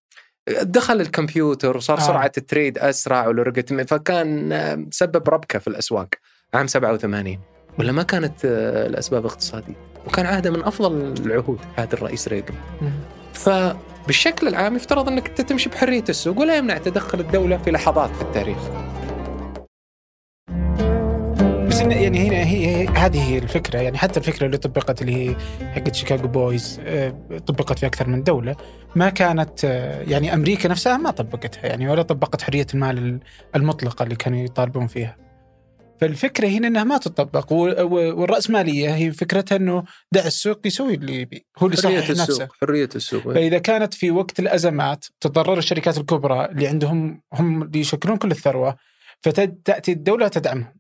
دخل 0.63 1.01
الكمبيوتر 1.01 1.77
وصار 1.77 1.99
آه. 1.99 2.01
سرعة 2.01 2.33
التريد 2.39 2.79
أسرع 2.79 3.27
والورقتم 3.27 3.85
فكان 3.85 4.89
سبب 4.91 5.29
ربكة 5.29 5.59
في 5.59 5.69
الأسواق 5.69 6.09
عام 6.55 6.67
87 6.67 7.39
ولا 7.79 7.93
ما 7.93 8.03
كانت 8.03 8.45
آه، 8.45 8.87
الأسباب 8.87 9.27
اقتصادية 9.27 9.96
وكان 10.07 10.27
عهده 10.27 10.51
من 10.51 10.65
أفضل 10.65 11.15
العهود 11.27 11.59
عهد 11.79 11.93
الرئيس 11.93 12.29
ريغن. 12.29 12.55
فبالشكل 13.33 14.49
العام 14.49 14.77
يفترض 14.77 15.09
إنك 15.09 15.29
تمشي 15.29 15.69
بحرية 15.69 16.05
السوق 16.09 16.39
ولا 16.39 16.57
يمنع 16.57 16.79
تدخل 16.79 17.21
الدولة 17.21 17.57
في 17.57 17.71
لحظات 17.71 18.11
في 18.17 18.23
التاريخ. 18.23 18.59
يعني 22.07 22.29
هنا 22.29 22.37
هي 22.37 22.87
هذه 22.89 23.31
هي 23.31 23.39
الفكرة 23.39 23.79
يعني 23.79 23.99
حتى 23.99 24.21
الفكرة 24.21 24.47
اللي 24.47 24.57
طبقت 24.57 25.03
اللي 25.03 25.15
هي 25.15 25.37
حقت 25.75 25.95
شيكاغو 25.95 26.29
بويز 26.29 26.81
آه، 26.85 27.15
طبقت 27.47 27.79
في 27.79 27.87
أكثر 27.87 28.09
من 28.09 28.23
دولة 28.23 28.57
ما 28.95 29.11
كانت 29.11 29.65
آه، 29.65 30.03
يعني 30.03 30.35
أمريكا 30.35 30.69
نفسها 30.69 30.97
ما 30.97 31.11
طبقتها 31.11 31.67
يعني 31.67 31.89
ولا 31.89 32.03
طبقت 32.03 32.43
حرية 32.43 32.67
المال 32.75 33.21
المطلقة 33.57 34.03
اللي 34.03 34.17
كانوا 34.17 34.39
يطالبون 34.39 34.87
فيها. 34.87 35.26
فالفكرة 36.01 36.49
هنا 36.49 36.69
إنها 36.69 36.85
ما 36.85 36.99
تطبق 36.99 37.53
والرأسمالية 37.53 38.95
هي 38.95 39.13
فكرتها 39.13 39.57
إنه 39.57 39.85
دع 40.13 40.27
السوق 40.27 40.67
يسوي 40.67 40.95
اللي 40.95 41.21
يبي 41.21 41.47
هو 41.59 41.67
اللي 41.67 41.79
يصحح 41.79 42.11
نفسه. 42.11 42.49
حرية 42.61 42.89
السوق 42.95 43.23
فإذا 43.23 43.59
كانت 43.59 43.95
في 43.95 44.11
وقت 44.11 44.41
الأزمات 44.41 45.05
تضرر 45.21 45.59
الشركات 45.59 45.99
الكبرى 45.99 46.45
اللي 46.45 46.67
عندهم 46.67 47.23
هم 47.33 47.63
اللي 47.63 47.81
يشكلون 47.81 48.17
كل 48.17 48.31
الثروة 48.31 48.77
فتأتي 49.21 49.93
الدولة 49.93 50.29
تدعمهم. 50.29 50.77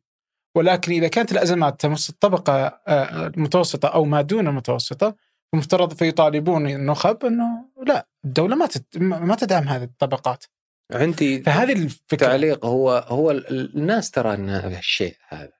ولكن 0.56 0.92
إذا 0.92 1.08
كانت 1.08 1.32
الأزمات 1.32 1.80
تمس 1.80 2.10
الطبقة 2.10 2.80
آه، 2.88 3.26
المتوسطة 3.26 3.88
أو 3.88 4.04
ما 4.04 4.22
دون 4.22 4.48
المتوسطة 4.48 5.14
المفترض 5.54 5.92
فيطالبون 5.92 6.70
النخب 6.70 7.24
إنه 7.24 7.64
لا 7.86 8.08
الدولة 8.24 8.56
ما 8.56 8.68
ما 8.96 9.34
تدعم 9.34 9.68
هذه 9.68 9.84
الطبقات. 9.84 10.44
عندي 10.92 11.42
فهذه 11.42 11.72
الفكرة 11.72 12.26
تعليق 12.26 12.66
هو 12.66 12.90
هو 13.08 13.30
الناس 13.30 14.10
ترى 14.10 14.34
إن 14.34 14.50
الشيء 14.50 15.16
هذا 15.28 15.52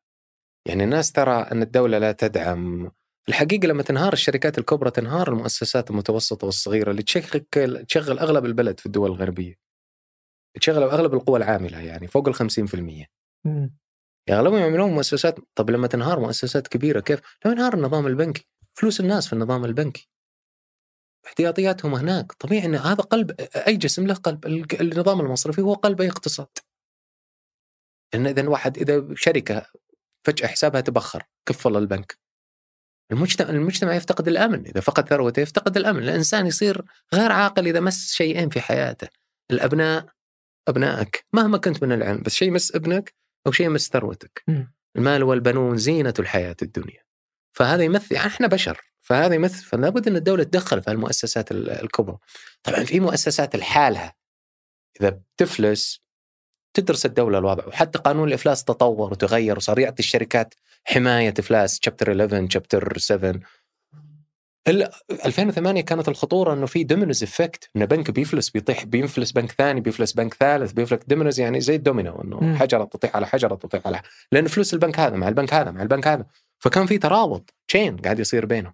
يعني 0.67 0.85
الناس 0.85 1.13
ترى 1.13 1.33
إن 1.33 1.63
الدولة 1.63 1.99
لا 1.99 2.13
تدعم 2.13 2.91
الحقيقة 3.29 3.67
لما 3.67 3.83
تنهار 3.83 4.13
الشركات 4.13 4.59
الكبرى 4.59 4.91
تنهار 4.91 5.29
المؤسسات 5.29 5.91
المتوسطة 5.91 6.45
والصغيرة 6.45 6.91
اللي 6.91 7.03
تشغل 7.03 7.47
تشغل 7.89 8.19
أغلب 8.19 8.45
البلد 8.45 8.81
في 8.81 8.87
الدول 8.87 9.11
الغربية. 9.11 9.55
تشغل 10.61 10.83
أغلب 10.83 11.15
القوى 11.15 11.39
العاملة 11.39 11.81
يعني 11.81 12.07
فوق 12.07 12.29
ال 12.29 12.35
50%. 12.35 13.07
م. 13.45 13.69
اغلبهم 14.31 14.59
يعملون 14.59 14.91
مؤسسات 14.91 15.39
طب 15.55 15.71
لما 15.71 15.87
تنهار 15.87 16.21
مؤسسات 16.21 16.69
كبيرة 16.69 17.01
كيف؟ 17.01 17.21
لو 17.45 17.53
ينهار 17.53 17.75
النظام 17.75 18.07
البنكي 18.07 18.49
فلوس 18.75 19.01
الناس 19.01 19.27
في 19.27 19.33
النظام 19.33 19.65
البنكي 19.65 20.11
احتياطياتهم 21.27 21.95
هناك. 21.95 22.33
طبيعي 22.33 22.67
إن 22.67 22.75
هذا 22.75 23.03
قلب 23.03 23.41
أي 23.41 23.77
جسم 23.77 24.07
له 24.07 24.15
قلب. 24.15 24.47
النظام 24.81 25.21
المصرفي 25.21 25.61
هو 25.61 25.75
قلب 25.75 26.01
اي 26.01 26.09
اقتصاد 26.09 26.49
لأن 28.15 28.27
إذا 28.27 28.49
واحد 28.49 28.79
إذا 28.79 29.07
شركة 29.15 29.67
فجأة 30.25 30.47
حسابها 30.47 30.81
تبخر 30.81 31.23
كفل 31.47 31.77
البنك. 31.77 32.19
المجتمع 33.13 33.51
المجتمع 33.51 33.95
يفتقد 33.95 34.29
الأمن. 34.29 34.67
إذا 34.67 34.81
فقد 34.81 35.09
ثروته 35.09 35.41
يفتقد 35.41 35.77
الأمن. 35.77 36.03
الإنسان 36.03 36.47
يصير 36.47 36.83
غير 37.15 37.33
عاقل 37.33 37.67
إذا 37.67 37.81
مس 37.81 38.13
شيئين 38.13 38.49
في 38.49 38.61
حياته. 38.61 39.09
الأبناء 39.51 40.07
أبنائك. 40.69 41.27
مهما 41.33 41.59
كنت 41.59 41.83
من 41.83 41.93
العلم 41.93 42.23
بس 42.23 42.35
شيء 42.35 42.51
مس 42.51 42.75
ابنك 42.75 43.15
أو 43.47 43.53
شيء 43.53 43.69
من 43.69 43.79
ثروتك. 43.79 44.45
المال 44.97 45.23
والبنون 45.23 45.77
زينة 45.77 46.15
الحياة 46.19 46.57
الدنيا. 46.63 47.05
فهذا 47.53 47.83
يمثل 47.83 48.15
يعني 48.15 48.27
إحنا 48.27 48.47
بشر. 48.47 48.81
فهذا 49.07 49.35
يمثل 49.35 49.65
فلا 49.65 49.89
بد 49.89 50.09
إن 50.09 50.17
الدولة 50.17 50.45
تدخل 50.45 50.83
في 50.83 50.91
المؤسسات 50.91 51.53
الكبرى. 51.53 52.19
طبعا 52.63 52.85
في 52.85 53.01
مؤسسات 53.01 53.57
لحالها 53.57 54.15
إذا 55.01 55.09
بتفلس 55.11 56.01
تدرس 56.75 57.07
الدولة 57.07 57.39
الوضع 57.39 57.67
وحتى 57.67 57.99
قانون 57.99 58.29
الإفلاس 58.29 58.65
تطور 58.65 59.13
وتغير 59.13 59.57
وصار 59.57 59.79
يعطي 59.79 59.99
الشركات 59.99 60.55
حماية 60.85 61.35
إفلاس 61.39 61.79
Chapter 61.83 62.11
11 62.11 62.49
Chapter 62.51 62.99
7 62.99 63.41
الا 64.69 64.91
2008 65.27 65.81
كانت 65.81 66.09
الخطورة 66.09 66.53
إنه 66.53 66.67
في 66.67 66.85
dominoes 66.85 67.23
effect 67.23 67.71
انه 67.77 67.85
بنك 67.85 68.11
بيفلس 68.11 68.51
بيطيح 68.51 68.85
بينفلس 68.85 69.33
بنك 69.33 69.53
ثاني 69.53 69.81
بيفلس 69.81 70.13
بنك 70.13 70.35
ثالث 70.35 70.73
بيفلس 70.73 71.01
dominoes 71.07 71.41
يعني 71.41 71.61
زي 71.61 71.75
الدومينو 71.75 72.23
إنه 72.23 72.57
حجرة 72.57 72.85
تطيح 72.85 73.17
على 73.17 73.27
حجرة 73.27 73.55
تطيح 73.55 73.87
على 73.87 74.01
لأن 74.33 74.47
فلوس 74.47 74.75
البنك 74.75 75.01
هذا 75.01 75.17
مع 75.17 75.29
البنك 75.29 75.55
هذا 75.55 75.71
مع 75.71 75.83
البنك 75.83 76.09
هذا. 76.09 76.27
فكان 76.59 76.87
في 76.87 76.99
ترابط 76.99 77.55
chain 77.69 77.97
قاعد 77.97 78.19
يصير 78.19 78.47
بينهم. 78.47 78.73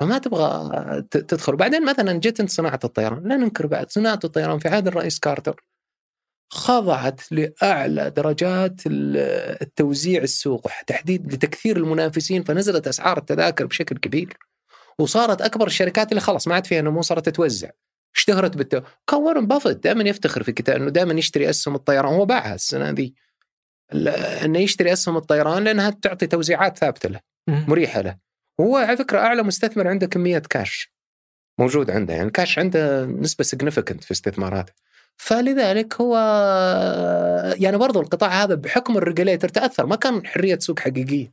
فما 0.00 0.18
تبغى 0.18 1.02
تدخل. 1.10 1.54
وبعدين 1.54 1.84
مثلا 1.84 2.12
جت 2.12 2.40
أنت 2.40 2.50
صناعة 2.50 2.80
الطيران. 2.84 3.28
لا 3.28 3.36
ننكر 3.36 3.66
بعد 3.66 3.90
صناعة 3.90 4.20
الطيران 4.24 4.58
في 4.58 4.68
عهد 4.68 4.86
الرئيس 4.86 5.18
كارتر 5.18 5.64
خضعت 6.50 7.20
لأعلى 7.32 8.10
درجات 8.10 8.80
التوزيع 8.86 10.22
السوق 10.22 10.68
تحديد 10.86 11.34
لتكثير 11.34 11.76
المنافسين 11.76 12.42
فنزلت 12.42 12.88
أسعار 12.88 13.18
التذاكر 13.18 13.66
بشكل 13.66 13.98
كبير. 13.98 14.36
وصارت 14.98 15.42
أكبر 15.42 15.66
الشركات 15.66 16.08
اللي 16.08 16.20
خلاص 16.20 16.48
ما 16.48 16.54
عاد 16.54 16.66
فيها 16.66 16.82
نمو 16.82 17.02
صارت 17.02 17.26
تتوزع. 17.26 17.70
اشتهرت 18.16 18.56
بالتو 18.56 18.80
كان 19.06 19.20
وارن 19.20 19.46
بافيت 19.46 19.84
دائما 19.84 20.02
يفتخر 20.02 20.42
في 20.42 20.52
كتاب 20.52 20.76
إنه 20.76 20.90
دائما 20.90 21.12
يشتري 21.12 21.50
أسهم 21.50 21.74
الطيران. 21.74 22.14
هو 22.14 22.24
باعها 22.24 22.54
السنة 22.54 22.90
ذي. 22.90 23.14
إنه 24.44 24.58
يشتري 24.58 24.92
أسهم 24.92 25.16
الطيران 25.16 25.64
لأنها 25.64 25.90
تعطي 25.90 26.26
توزيعات 26.26 26.78
ثابتة 26.78 27.08
له 27.08 27.20
مريحة 27.48 28.00
له. 28.00 28.16
هو 28.62 28.76
على 28.76 28.96
فكرة 28.96 29.18
أعلى 29.18 29.42
مستثمر 29.42 29.88
عنده 29.88 30.06
كمية 30.06 30.38
كاش 30.38 30.92
موجود 31.58 31.90
عنده 31.90 32.14
يعني 32.14 32.26
الكاش 32.26 32.58
عنده 32.58 33.06
نسبة 33.06 33.44
significant 33.44 34.04
في 34.04 34.10
استثماراته. 34.10 34.72
فلذلك 35.16 36.00
هو 36.00 36.16
يعني 37.58 37.76
برضو 37.76 38.00
القطاع 38.00 38.42
هذا 38.42 38.54
بحكم 38.54 38.96
ال 38.96 39.01
regulator 39.01 39.48
تأثر. 39.48 39.86
ما 39.86 39.96
كان 39.96 40.26
حرية 40.26 40.58
سوق 40.58 40.80
حقيقية. 40.80 41.32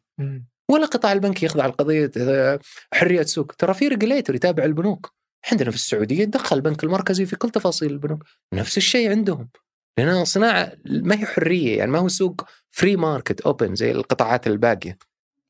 ولا 0.70 0.84
القطاع 0.84 1.12
البنكي 1.12 1.46
يخضع 1.46 1.65
لقضية 1.65 2.12
آه، 2.18 2.60
حرية 2.94 3.24
سوق. 3.24 3.52
ترى 3.52 3.74
في 3.74 3.88
regulator 3.88 4.36
يتابع 4.36 4.63
البنوك. 4.63 5.13
عندنا 5.52 5.70
في 5.70 5.76
السعودية 5.76 6.22
يتدخل 6.22 6.56
البنك 6.56 6.84
المركزي 6.84 7.26
في 7.26 7.36
كل 7.36 7.50
تفاصيل 7.50 7.92
البنوك. 7.92 8.24
نفس 8.54 8.78
الشيء 8.78 9.10
عندهم. 9.10 9.50
لانها 9.98 10.24
صناعة 10.24 10.74
ما 10.86 11.15
هي 11.15 11.26
حرية 11.26 11.78
يعني 11.78 11.92
ما 11.92 12.00
هو 12.00 12.08
سوق 12.08 12.46
free 12.72 12.95
market 12.95 13.41
open 13.41 13.76
زي 13.76 13.92
القطاعات 13.92 14.48
الباقية. 14.48 14.98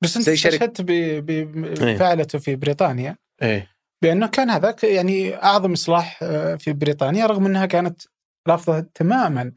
بس 0.01 0.17
انت 0.17 0.27
استشهدت 0.27 0.81
بفعلته 0.81 2.35
إيه. 2.37 2.41
في 2.41 2.55
بريطانيا. 2.55 3.17
إيه. 3.41 3.67
بأنه 4.01 4.27
كان 4.27 4.49
هذاك 4.49 4.83
يعني 4.83 5.35
أعظم 5.35 5.71
إصلاح 5.71 6.19
آه، 6.23 6.55
في 6.55 6.73
بريطانيا 6.73 7.25
رغم 7.25 7.45
أنها 7.45 7.65
كانت 7.65 8.01
رافضه 8.47 8.79
تماما 8.79 9.51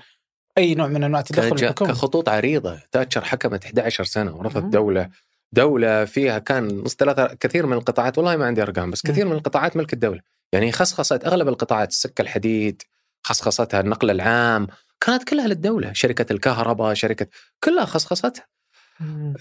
أي 0.58 0.74
نوع 0.74 0.86
من 0.86 1.04
أنواع 1.04 1.20
التدخل 1.20 1.56
الحكومي. 1.56 1.90
كخطوط 1.92 2.28
عريضة. 2.28 2.80
تاتشر 2.92 3.24
حكمت 3.24 3.64
11 3.64 4.04
سنة 4.04 4.36
ورفضت. 4.36 4.64
دولة. 4.64 5.08
دولة 5.52 6.04
فيها 6.04 6.38
كان 6.38 6.82
نص 6.82 6.94
ثلاثة 6.94 7.26
كثير 7.26 7.66
من 7.66 7.72
القطاعات 7.72 8.18
والله 8.18 8.36
ما 8.36 8.46
عندي 8.46 8.62
أرقام 8.62 8.90
بس 8.90 9.02
كثير 9.02 9.26
من 9.26 9.32
القطاعات 9.32 9.76
ملك 9.76 9.92
الدولة. 9.92 10.20
يعني 10.52 10.72
خصخصت 10.72 11.24
أغلب 11.24 11.48
القطاعات 11.48 11.88
السكة 11.88 12.22
الحديد 12.22 12.82
خصخصتها 13.22 13.80
النقل 13.80 14.10
العام 14.10 14.66
كانت 15.00 15.24
كلها 15.24 15.46
للدولة. 15.46 15.92
شركة 15.92 16.32
الكهرباء 16.32 16.94
شركة 16.94 17.26
كلها 17.64 17.84
خصخصتها. 17.84 18.46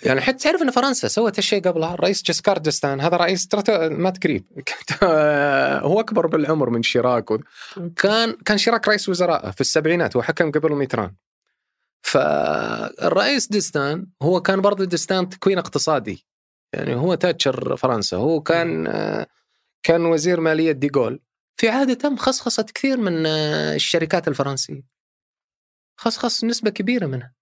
يعني 0.04 0.21
حتى 0.21 0.38
تعرف 0.38 0.62
إن 0.62 0.71
فرنسا 0.71 1.08
سوت 1.08 1.38
هالشيء 1.39 1.62
قبلها؟ 1.62 1.93
الرئيس 1.93 2.24
جسكار 2.24 2.58
دستان 2.58 3.02
هذا 3.02 3.17
رئيس 3.17 3.47
مات 3.91 4.24
قريب 4.24 4.45
هو 5.84 6.00
أكبر 6.00 6.28
بالعمر 6.28 6.69
من 6.69 6.84
شيراك. 6.84 7.32
و- 7.32 7.39
كان 7.95 8.32
كان 8.45 8.58
شيراك 8.58 8.88
رئيس 8.88 9.10
وزراء 9.10 9.52
في 9.52 9.62
السبعينات 9.62 10.15
هو 10.15 10.21
حكم 10.21 10.52
قبل 10.52 10.71
ميتران. 10.76 11.15
فالرئيس 12.02 13.47
دستان 13.47 14.08
هو 14.21 14.41
كان 14.41 14.62
برضه 14.62 14.86
دستان 14.86 15.30
تكوين 15.30 15.58
اقتصادي. 15.58 16.28
يعني 16.74 16.95
هو 16.95 17.15
تاتشر 17.15 17.78
فرنسا. 17.78 18.17
هو 18.17 18.41
كان 18.41 18.88
آه، 18.88 19.28
كان 19.84 20.06
وزير 20.06 20.39
مالية 20.39 20.71
ديغول 20.71 21.19
في 21.56 21.69
عهده 21.69 21.93
تم 21.93 22.15
خصخصه 22.17 22.63
كثير 22.63 22.97
من 22.97 23.26
آه، 23.26 23.76
الشركات 23.76 24.28
الفرنسية. 24.28 24.82
خصخص 25.97 26.43
نسبة 26.43 26.69
كبيرة 26.69 27.06
منها. 27.06 27.34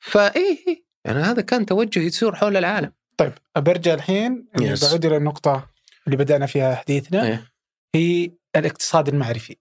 فإيه 0.00 0.58
إيه، 0.68 0.81
يعني 1.04 1.18
هذا 1.18 1.42
كان 1.42 1.66
توجه 1.66 2.00
يسير 2.00 2.34
حول 2.34 2.56
العالم 2.56 2.92
طيب 3.16 3.32
برجع 3.58 3.94
الحين 3.94 4.48
Yes. 4.60 4.84
بعود 4.88 5.04
إلى 5.06 5.16
النقطة 5.16 5.70
اللي 6.06 6.16
بدأنا 6.16 6.46
فيها 6.46 6.74
حديثنا 6.74 7.26
إيه. 7.26 7.52
هي 7.94 8.30
الاقتصاد 8.56 9.08
المعرفي. 9.08 9.56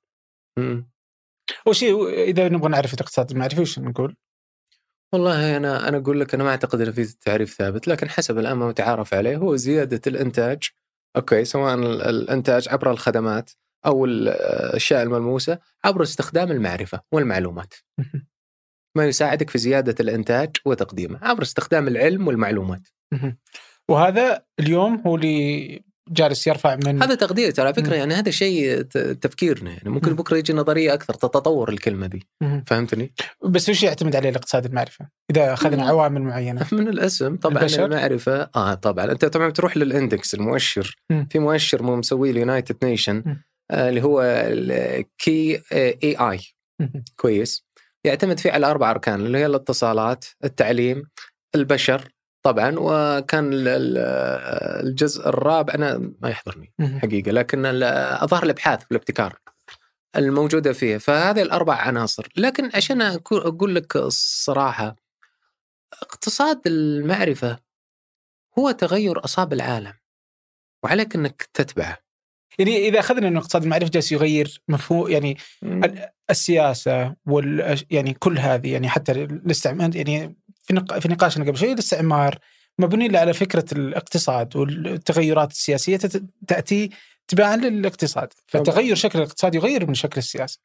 أول 1.68 1.76
شيء 1.76 2.10
إذا 2.24 2.50
نبغى 2.50 2.70
نعرف 2.70 2.94
الاقتصاد 2.94 3.32
المعرفي 3.32 3.62
وش 3.62 3.80
نقول؟ 3.80 4.16
والله 5.14 5.58
أنا 5.58 5.88
أنا 5.88 5.98
أقول 5.98 6.20
لك 6.20 6.34
أنا 6.34 6.44
ما 6.44 6.50
أعتقد 6.50 6.82
ان 6.82 6.92
في 6.92 7.18
تعريف 7.18 7.54
ثابت 7.54 7.88
لكن 7.88 8.10
حسب 8.10 8.38
الآن 8.38 8.54
ما 8.58 8.68
متعارف 8.68 9.14
عليه 9.14 9.38
هو 9.38 9.56
زيادة 9.56 10.02
الإنتاج 10.08 10.64
أوكي 11.16 11.46
سواء 11.46 11.76
ال- 11.76 12.02
الإنتاج 12.02 12.70
عبر 12.70 12.92
الخدمات 12.92 13.52
أو 13.86 14.06
الأشياء 14.06 15.04
الملموسة 15.04 15.60
عبر 15.84 16.04
استخدام 16.04 16.52
المعرفة 16.52 17.02
والمعلومات 17.12 17.74
ما 18.98 19.06
يساعدك 19.06 19.50
في 19.50 19.58
زيادة 19.58 19.96
الإنتاج 20.00 20.50
وتقديمه 20.66 21.20
عبر 21.22 21.42
استخدام 21.42 21.88
العلم 21.88 22.28
والمعلومات. 22.28 22.88
وهذا 23.90 24.44
اليوم 24.60 25.02
هو 25.08 25.16
اللي 25.16 25.82
جالس 26.10 26.48
يرفع 26.48 26.76
من 26.76 27.04
هذا 27.04 27.16
تقدير 27.16 27.52
ترى 27.52 27.66
على 27.66 27.74
فكرة. 27.74 27.96
يعني 27.96 28.14
هذا 28.14 28.32
شيء 28.32 28.82
تفكيرنا 29.22 29.72
يعني 29.72 29.90
ممكن 29.90 30.10
مم. 30.10 30.16
بكرة 30.16 30.38
يجي 30.38 30.54
نظرية 30.54 30.94
أكثر 30.94 31.14
تتطور 31.14 31.70
الكلمة 31.70 32.08
دي. 32.08 32.28
فهمتني؟ 32.68 33.14
بس 33.46 33.70
وش 33.70 33.84
يعتمد 33.84 34.16
عليه 34.16 34.30
الاقتصاد 34.30 34.66
المعرفه؟ 34.66 35.10
إذا 35.32 35.54
أخذنا. 35.54 35.86
عوامل 35.86 36.22
معينة 36.22 36.68
من 36.72 36.88
الاسم 36.88 37.36
طبعا 37.36 37.58
البشر؟ 37.58 37.86
المعرفة 37.86 38.50
آه 38.56 38.74
طبعا 38.74 39.12
أنت 39.12 39.26
طبعا 39.26 39.50
تروح 39.50 39.78
لل 39.78 39.94
index 39.94 40.34
المؤشر. 40.34 40.96
في 41.30 41.40
مؤشر 41.40 41.84
مو 41.84 41.96
مسويه 41.96 42.32
ال 42.32 42.39
United 42.39 42.86
Nation. 42.86 43.24
آه 43.72 43.90
اللي 43.90 44.04
هو 44.04 44.22
ال 44.22 45.62
KEI 45.74 46.40
مهم. 46.80 47.04
كويس 47.16 47.66
يعتمد 48.04 48.40
فيه 48.40 48.52
على 48.52 48.66
أربع 48.72 48.92
أركان 48.92 49.26
اللي 49.26 49.38
هي 49.38 49.46
الاتصالات 49.46 50.26
التعليم 50.44 51.04
البشر 51.56 52.12
طبعا 52.44 52.76
وكان 52.80 53.54
ال- 53.54 53.68
ال- 53.68 53.98
الجزء 54.88 55.30
الرابع 55.30 55.74
أنا 55.74 56.14
ما 56.22 56.30
يحضرني. 56.30 56.74
حقيقة 57.02 57.32
لكن 57.32 57.66
اظهر 57.66 58.44
الأبحاث 58.44 58.84
والابتكار 58.92 59.40
الموجودة 60.16 60.74
فيه 60.74 60.98
فهذه 60.98 61.42
الأربع 61.42 61.76
عناصر. 61.76 62.28
لكن 62.38 62.70
عشان 62.76 63.02
أقول 63.02 63.76
لك 63.76 63.96
الصراحة 63.96 64.96
اقتصاد 66.02 66.62
المعرفة 66.68 67.60
هو 68.60 68.72
تغير 68.72 69.24
أصاب 69.26 69.54
العالم 69.54 69.94
وعليك 70.84 71.16
إنك 71.16 71.50
تتبعه. 71.54 71.98
يعني 72.60 72.88
إذا 72.88 73.00
أخذنا 73.00 73.28
ان 73.28 73.34
الاقتصاد 73.34 73.64
المعرفي 73.64 73.90
جالس 73.92 74.12
يغير 74.12 74.62
مفهوم 74.68 75.12
يعني 75.12 75.38
السياسة 76.32 77.16
وال 77.26 77.82
يعني 77.90 78.14
كل 78.14 78.40
هذه 78.40 78.74
يعني 78.74 78.90
حتى 78.90 79.12
الاستعمار 79.12 79.96
يعني 79.96 80.36
في 80.64 80.74
نق- 80.74 81.00
في 81.00 81.08
نقاشنا 81.08 81.46
قبل 81.46 81.58
شوي 81.58 81.74
الاستعمار 81.74 82.38
مبني 82.80 83.18
على 83.18 83.34
فكرة 83.34 83.66
الاقتصاد 83.72 84.56
والتغيرات 84.56 85.52
السياسية 85.52 86.00
تأتي 86.48 86.90
تباعا 87.28 87.56
للاقتصاد. 87.56 88.34
فتغير 88.48 88.96
شكل 88.96 89.20
الاقتصاد 89.20 89.56
يغير 89.56 89.88
من 89.88 89.94
شكل 89.94 90.18
السياسة. 90.18 90.60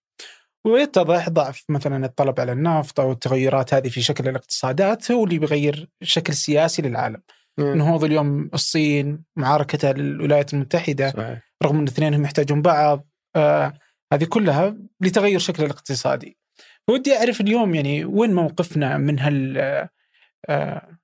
ويتضح 0.64 1.28
ضعف 1.28 1.64
مثلا 1.68 2.06
الطلب 2.06 2.40
على 2.40 2.52
النفط 2.52 3.00
أو 3.00 3.12
التغيرات 3.12 3.74
هذه 3.74 3.88
في 3.88 4.02
شكل 4.02 4.28
الاقتصادات 4.28 5.10
هو 5.10 5.24
اللي 5.24 5.38
بيغير 5.38 5.88
الشكل 6.02 6.32
السياسي 6.32 6.82
للعالم. 6.82 7.22
نهوض 7.58 8.04
اليوم 8.04 8.50
الصين 8.54 9.24
معاركتها 9.36 9.92
للولايات 9.92 10.54
المتحدة 10.54 11.10
صحيح. 11.10 11.42
رغم 11.62 11.76
إن 11.76 11.82
الاثنين 11.82 12.24
يحتاجون 12.24 12.62
بعض 12.62 13.06
آه 13.36 13.72
هذه 14.12 14.24
كلها 14.24 14.76
لتغير 15.00 15.38
شكل 15.38 15.64
الاقتصادي. 15.64 16.38
ودي 16.90 17.16
أعرف 17.16 17.40
اليوم 17.40 17.74
يعني 17.74 18.04
وين 18.04 18.34
موقفنا 18.34 18.96
من 18.96 19.18
هال 19.18 19.58
آه 20.48 20.98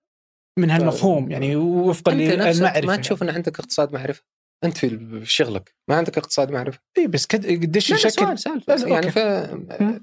من 0.58 0.70
هالمفهوم؟ 0.70 1.30
يعني 1.30 1.56
وفقا 1.56 2.12
للمعرفة 2.12 2.86
ما 2.86 2.96
تشوف 2.96 3.22
إن 3.22 3.30
عندك 3.30 3.58
اقتصاد 3.58 3.92
معرفة. 3.92 4.22
أنت 4.64 4.78
في 4.78 5.20
شغلك 5.24 5.74
ما 5.88 5.96
عندك 5.96 6.18
اقتصاد 6.18 6.50
معرفة. 6.50 6.78
اي 6.98 7.06
بس 7.06 7.26
كد- 7.26 7.46
قديش 7.46 7.90
يشكل؟ 7.90 8.36
يعني 8.68 9.06
أوكي. 9.06 9.10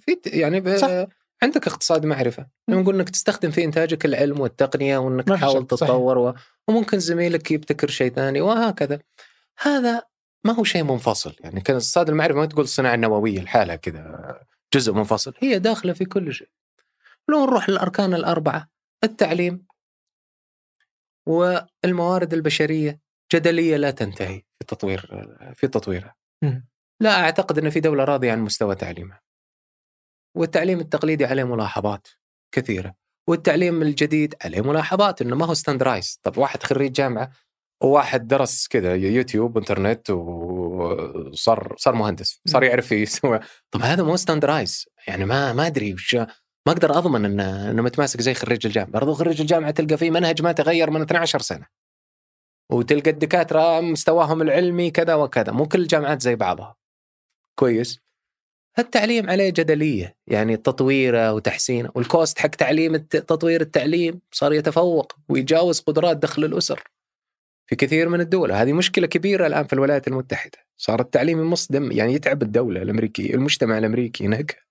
في 0.06 0.18
يعني 0.26 0.60
ب... 0.60 0.78
صح. 0.78 1.06
عندك 1.44 1.68
اقتصاد 1.68 2.06
معرفة. 2.06 2.48
لما 2.68 2.82
نقول 2.82 2.96
إنك 2.96 3.10
تستخدم 3.10 3.52
في 3.52 3.64
إنتاجك 3.64 4.06
العلم 4.06 4.40
والتقنية 4.40 4.98
وإنك 4.98 5.28
تحاول. 5.28 5.68
تتطور 5.68 6.18
و... 6.18 6.34
وممكن 6.68 7.00
زميلك 7.00 7.52
يبتكر 7.52 7.90
شيء 7.90 8.12
ثاني 8.14 8.42
وهكذا. 8.42 9.00
هذا 9.62 10.04
ما 10.46 10.54
هو 10.54 10.64
شيء 10.64 10.84
منفصل. 10.84 11.36
يعني 11.40 11.62
كان 11.62 11.76
اقتصاد 11.76 12.10
المعرفة 12.10 12.40
ما 12.40 12.46
تقول 12.46 12.64
الصناعة 12.64 12.96
النووية 12.96 13.42
لحالها 13.42 13.76
كذا 13.76 14.46
جزء 14.74 14.94
منفصل. 14.94 15.34
هي 15.40 15.60
داخلة 15.60 15.94
في 15.94 16.06
كل 16.06 16.34
شيء. 16.34 16.50
لو 17.30 17.46
نروح 17.46 17.70
للأركان 17.70 18.14
الأربعة 18.14 18.70
التعليم 19.04 19.66
والموارد 21.28 22.34
البشرية 22.34 23.00
جدلية 23.34 23.78
لا 23.78 23.92
تنتهي 23.92 24.42
في 24.60 24.66
تطوير 24.68 25.28
في 25.56 25.68
تطويرها. 25.68 26.16
لا 27.00 27.20
أعتقد 27.20 27.58
إن 27.58 27.70
في 27.70 27.80
دولة 27.80 28.04
راضية 28.04 28.32
عن 28.32 28.40
مستوى 28.40 28.76
تعليمها. 28.76 29.22
والتعليم 30.36 30.80
التقليدي 30.80 31.26
عليه 31.26 31.44
ملاحظات 31.44 32.08
كثيرة، 32.52 32.96
والتعليم 33.28 33.82
الجديد 33.82 34.36
عليه 34.42 34.62
ملاحظات 34.62 35.22
إنه 35.22 35.36
ما 35.36 35.46
هو 35.46 35.54
standardized، 35.54 36.20
طب 36.24 36.38
واحد 36.38 36.64
خريج 36.64 36.92
جامعة 36.92 37.32
وواحد 37.84 38.28
درس 38.28 38.68
كذا 38.68 38.96
يوتيوب 38.96 39.56
وانترنت 39.56 40.10
وصار 40.10 41.76
صار 41.78 41.96
مهندس، 41.96 42.42
صار 42.48 42.64
يعرف 42.64 42.92
يسوي 42.92 43.40
طب 43.72 43.82
هذا 43.82 44.04
مو 44.04 44.16
standardized، 44.16 44.86
يعني 45.08 45.26
ما 45.26 45.54
ما 45.54 45.68
أدري 45.68 45.94
وش 45.94 46.16
ما 46.16 46.74
أقدر 46.74 46.98
أضمن 46.98 47.26
إنه 47.26 47.72
إنه 47.72 47.82
متماسك 47.82 48.22
زي 48.22 48.34
خريج 48.34 48.66
الجامعة، 48.66 48.92
برضو 48.92 49.14
خريج 49.14 49.42
الجامعة 49.42 49.72
تلقى 49.72 49.98
فيه 49.98 50.12
منهج 50.12 50.42
ما 50.42 50.52
تغير 50.52 50.90
من 50.90 51.02
12 51.02 51.42
سنة. 51.42 51.66
وتلقى 52.72 53.10
الدكاترة 53.10 53.82
مستواهم 53.82 54.42
العلمي 54.42 54.92
كذا 54.92 55.16
وكذا، 55.16 55.52
مو 55.52 55.68
كل 55.68 55.82
الجامعات 55.82 56.22
زي 56.22 56.36
بعضها. 56.36 56.76
كويس 57.60 58.00
التعليم 58.80 59.30
عليه 59.30 59.50
جدلية 59.50 60.16
يعني 60.28 60.58
تطويره 60.58 61.34
وتحسينه 61.34 61.92
وال 61.96 62.10
cost 62.10 62.40
حق 62.40 62.48
تعليم. 62.48 62.96
تطوير 62.98 63.62
التعليم 63.62 64.22
صار 64.32 64.54
يتفوق 64.54 65.16
ويجاوز 65.30 65.80
قدرات 65.80 66.18
دخل 66.18 66.44
الأسر 66.44 66.84
في 67.70 67.76
كثير 67.76 68.10
من 68.10 68.22
الدول 68.22 68.52
هذه 68.52 68.74
مشكلة 68.74 69.08
كبيرة 69.08 69.48
الآن 69.48 69.68
في 69.68 69.74
الولايات 69.74 70.08
المتحدة 70.08 70.58
صار 70.78 71.02
التعليم 71.02 71.40
يمص 71.40 71.72
دم 71.72 71.92
يعني 71.92 72.14
يتعب 72.14 72.42
الدولة 72.44 72.82
الأمريكية 72.82 73.34
المجتمع 73.34 73.78
الأمريكي 73.78 74.24
ينهك 74.24 74.64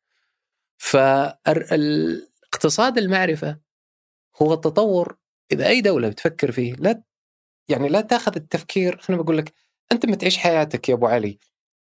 فالاقتصاد 0.78 2.18
المعرفة 2.98 3.58
هو 4.42 4.54
التطور 4.54 5.16
إذا 5.52 5.68
أي 5.68 5.80
دولة 5.80 6.08
بتفكر 6.08 6.52
فيه 6.52 6.72
لا 6.74 7.02
يعني 7.68 7.88
لا 7.88 8.00
تأخذ 8.00 8.36
التفكير 8.36 8.98
خليني 8.98 9.22
بقول 9.22 9.38
لك 9.38 9.52
أنت 9.92 10.06
ما 10.06 10.16
تعيش 10.16 10.38
حياتك 10.38 10.88
يا 10.88 10.94
أبو 10.94 11.06
علي 11.06 11.38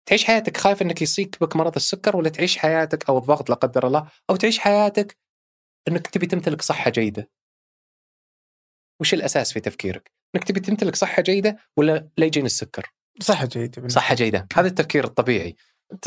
تعيش 0.06 0.26
حياتك 0.26 0.58
خايف 0.58 0.82
إنك 0.82 1.02
يصيك 1.02 1.38
بك 1.42 1.56
مرض 1.56 1.76
السكر 1.76 2.18
ولا 2.18 2.30
تعيش 2.30 2.58
حياتك 2.58 3.10
أو 3.10 3.18
الضغط 3.18 3.50
لا 3.50 3.56
قدر 3.56 3.88
الله 3.88 4.12
أو 4.30 4.36
تعيش 4.36 4.60
حياتك 4.60 5.18
إنك 5.88 6.08
تبي 6.08 6.26
تمتلك 6.28 6.62
صحة 6.62 6.92
جيدة. 6.92 7.30
وش 9.02 9.14
الأساس 9.14 9.54
في 9.54 9.60
تفكيرك؟ 9.60 10.23
إنك 10.36 10.44
تبي 10.44 10.60
تمتلك 10.60 10.96
صحة 10.96 11.22
جيدة 11.22 11.58
ولا 11.78 12.08
لا 12.18 12.26
يجيني 12.26 12.46
السكر؟ 12.46 12.94
صحة 13.20 13.46
جيدة 13.46 13.72
بالنسبة 13.76 14.02
صحة 14.02 14.16
جيدة، 14.16 14.48
هذا 14.56 14.68
التفكير 14.68 15.04
الطبيعي. 15.04 15.56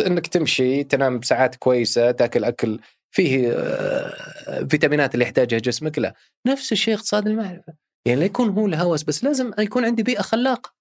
إنك 0.07 0.27
تمشي 0.27 0.85
تنام 0.85 1.19
بساعات 1.19 1.55
كويسة، 1.55 2.11
تاكل 2.11 2.45
أكل 2.45 2.81
فيه 3.11 3.53
آه، 3.53 4.67
فيتامينات 4.71 5.15
اللي 5.15 5.25
يحتاجها 5.25 5.59
جسمك، 5.59 5.99
لا، 5.99 6.15
نفس 6.47 6.73
الشيء 6.73 6.95
اقتصاد 6.95 7.27
المعرفة. 7.27 7.73
يعني 8.07 8.21
لا 8.21 8.27
يكون 8.27 8.49
هو 8.49 8.67
الهوس 8.67 9.03
بس 9.03 9.25
لازم 9.25 9.53
يكون 9.59 9.85
عندي 9.85 10.03
بيئة 10.03 10.23
خلاقة. 10.23 10.73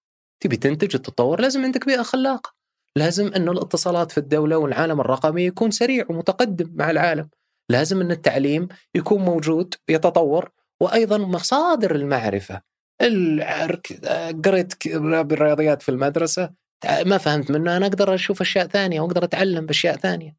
تبي 0.43 0.57
تنتج 0.57 0.95
وتتطور 0.95 1.41
لازم 1.41 1.63
عندك 1.63 1.85
بيئة 1.85 2.01
خلاقة. 2.01 2.55
لازم 2.95 3.33
انه 3.33 3.51
الاتصالات 3.51 4.11
في 4.11 4.17
الدولة 4.17 4.57
والعالم 4.57 5.01
الرقمي 5.01 5.45
يكون 5.45 5.71
سريع 5.71 6.05
ومتقدم 6.09 6.71
مع 6.75 6.91
العالم 6.91 7.29
لازم 7.69 8.01
إن 8.01 8.11
التعليم 8.11 8.67
يكون 8.95 9.21
موجود 9.21 9.73
يتطور 9.89 10.51
وأيضا 10.81 11.17
مصادر 11.17 11.95
المعرفة 11.95 12.61
قريت 14.45 14.87
بالرياضيات 14.97 15.81
في 15.81 15.89
المدرسة 15.89 16.53
ما 17.05 17.17
فهمت 17.17 17.51
منه. 17.51 17.77
أنا 17.77 17.85
أقدر 17.85 18.15
أشوف 18.15 18.41
أشياء 18.41 18.67
ثانية 18.67 19.01
وأقدر 19.01 19.23
أتعلم 19.23 19.65
بأشياء 19.65 19.95
ثانية. 19.97 20.35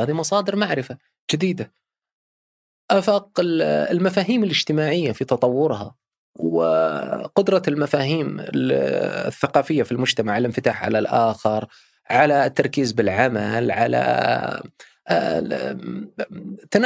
هذه 0.00 0.12
مصادر 0.12 0.56
معرفة 0.56 0.98
جديدة. 1.32 1.72
أفاق 2.90 3.30
المفاهيم 3.40 4.44
الاجتماعية 4.44 5.12
في 5.12 5.24
تطورها 5.24 5.94
وقدرة 6.38 7.62
المفاهيم 7.68 8.36
الثقافية 8.54 9.82
في 9.82 9.92
المجتمع 9.92 10.38
الانفتاح 10.38 10.84
على 10.84 10.98
الآخر 10.98 11.66
على 12.10 12.46
التركيز 12.46 12.92
بالعمل 12.92 13.70
على 13.70 14.62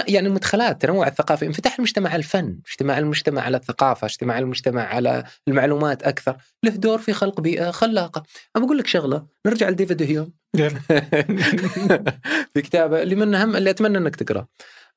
يعني 0.09 0.29
المدخلات 0.29 0.83
تنوع 0.83 1.07
الثقافي 1.07 1.47
انفتاح 1.47 1.75
المجتمع 1.79 2.11
على 2.11 2.19
الفن 2.19 2.59
اجتماع 2.71 2.99
المجتمع 2.99 3.43
على 3.43 3.57
الثقافة 3.57 4.07
اجتماع 4.07 4.39
المجتمع 4.39 4.83
على 4.83 5.25
المعلومات 5.49 6.03
أكثر. 6.03 6.37
له 6.65 6.71
دور 6.71 6.99
في 6.99 7.13
خلق 7.13 7.41
بيئة 7.41 7.71
خلاقة. 7.71 8.23
أنا 8.57 8.65
بقول 8.65 8.79
لك 8.79 8.87
شغلة 8.87 9.27
نرجع 9.47 9.69
لديفيد 9.69 10.03
هيوم 10.03 10.33
في 12.55 12.63
كتابه 12.63 13.03
اللي 13.03 13.15
من 13.15 13.35
أهم 13.35 13.57
اللي 13.57 13.71
أتمنى 13.71 13.99
أنك 13.99 14.17
تقرأ 14.17 14.47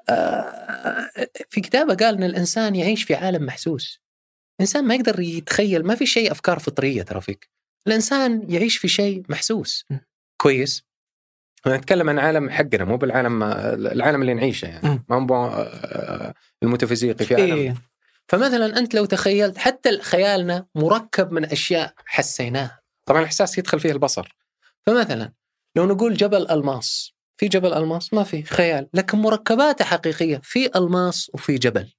آه، 0.10 1.10
في 1.50 1.62
كتابه 1.62 1.96
قال 1.96 2.16
أن 2.16 2.24
الإنسان 2.24 2.76
يعيش 2.76 3.04
في 3.04 3.16
عالم 3.16 3.46
محسوس. 3.46 4.02
الإنسان 4.60 4.86
ما 4.86 4.96
يقدر 4.96 5.20
يتخيل 5.20 5.86
ما 5.86 5.96
في 5.96 6.06
شيء 6.06 6.32
أفكار 6.32 6.60
فطرية 6.60 7.04
ترى 7.04 7.22
فيك. 7.22 7.50
الإنسان 7.88 8.46
يعيش 8.50 8.78
في 8.78 8.88
شيء 8.88 9.24
محسوس. 9.30 9.86
كويس. 10.42 10.89
نتكلم 11.68 12.10
عن 12.10 12.20
عالم 12.20 12.50
حقنا 12.50 12.86
مو 12.86 12.98
بالعالم 12.98 13.44
العالم 13.44 14.22
اللي 14.22 14.34
نعيشه 14.34 14.66
يعني. 14.66 15.04
ما 15.10 15.16
هو 15.16 15.46
آه، 15.46 16.34
الميتافيزيقي 16.64 17.26
في 17.26 17.36
عالم. 17.36 17.56
إيه. 17.56 17.76
فمثلا 18.28 18.78
أنت 18.80 18.96
لو 18.96 19.06
تخيلت 19.06 19.58
حتى 19.58 20.00
خيالنا 20.02 20.66
مركب 20.76 21.32
من 21.32 21.46
أشياء 21.46 21.94
حسيناها. 22.06 22.80
طبعا 23.06 23.20
الإحساس 23.20 23.58
يدخل 23.58 23.80
فيه 23.80 23.92
البصر. 23.92 24.36
فمثلا 24.86 25.34
لو 25.76 25.86
نقول 25.86 26.14
جبل 26.14 26.52
ألماس 26.52 27.14
في 27.38 27.48
جبل 27.48 27.74
ألماس؟ 27.74 28.14
ما 28.14 28.24
في 28.24 28.44
خيال. 28.44 28.90
لكن 28.94 29.18
مركباته 29.18 29.86
حقيقية 29.86 30.42
في 30.44 30.78
ألماس 30.78 31.32
وفي 31.34 31.56
جبل. 31.56 31.94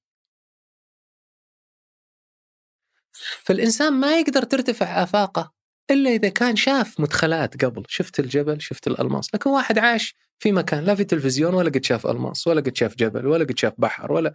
فالإنسان 3.43 3.93
ما 3.93 4.19
يقدر 4.19 4.43
ترتفع 4.43 5.03
آفاقه 5.03 5.53
إلا 5.91 6.11
إذا 6.11 6.29
كان 6.29 6.57
شاف 6.57 7.01
مدخلات 7.01 7.65
قبل. 7.65 7.85
شفت 7.89 8.21
الجبل 8.21 8.61
شفت 8.61 8.87
الألماس. 8.87 9.35
لكن 9.35 9.51
واحد 9.51 9.79
عاش 9.79 10.15
في 10.39 10.53
مكان 10.53 10.85
لا 10.85 10.95
في 10.95 11.05
تلفزيون 11.05 11.55
ولا 11.55 11.71
قد 11.71 11.85
شاف 11.85 12.07
ألماس 12.07 12.47
ولا 12.47 12.61
قد 12.61 12.77
شاف 12.77 12.97
جبل 12.97 13.27
ولا 13.27 13.45
قد 13.45 13.59
شاف 13.59 13.73
بحر 13.79 14.13
ولا 14.13 14.35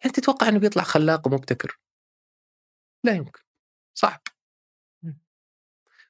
يعني 0.00 0.12
تتوقع 0.12 0.48
إنه 0.48 0.58
بيطلع 0.58 0.82
خلاق 0.82 1.26
ومبتكر؟ 1.26 1.78
لا 3.04 3.12
يمكن. 3.12 3.42
صعب. 3.94 4.20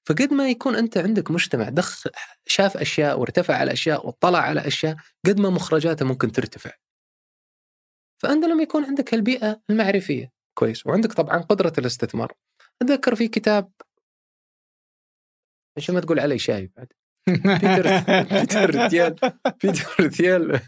فقد 0.04 0.32
ما 0.34 0.48
يكون 0.48 0.76
أنت 0.76 0.98
عندك 0.98 1.30
مجتمع 1.30 1.68
دخ 1.68 2.06
شاف 2.46 2.76
أشياء 2.76 3.20
وارتفع 3.20 3.54
على 3.56 3.72
أشياء 3.72 4.06
واطلع 4.06 4.38
على 4.38 4.66
أشياء 4.66 4.96
قد 5.26 5.40
ما 5.40 5.50
مخرجاته 5.50 6.06
ممكن 6.06 6.32
ترتفع. 6.32 6.70
فأنت 8.22 8.44
لما 8.44 8.62
يكون 8.62 8.84
عندك 8.84 9.14
البيئة 9.14 9.62
المعرفية 9.70 10.32
كويس 10.54 10.86
وعندك 10.86 11.12
طبعا 11.12 11.38
قدرة 11.38 11.72
الاستثمار. 11.78 12.32
أتذكر 12.82 13.14
في 13.14 13.28
كتاب 13.28 13.72
عشان 15.76 15.94
ما 15.94 16.00
تقول 16.00 16.20
علي 16.20 16.38
شاي 16.38 16.70
بعد؟ 16.76 16.92
بيتر 17.62 18.00
بيتر 18.22 18.88
ثيال 18.88 19.16
بيتر 19.62 20.08
ثيال 20.08 20.60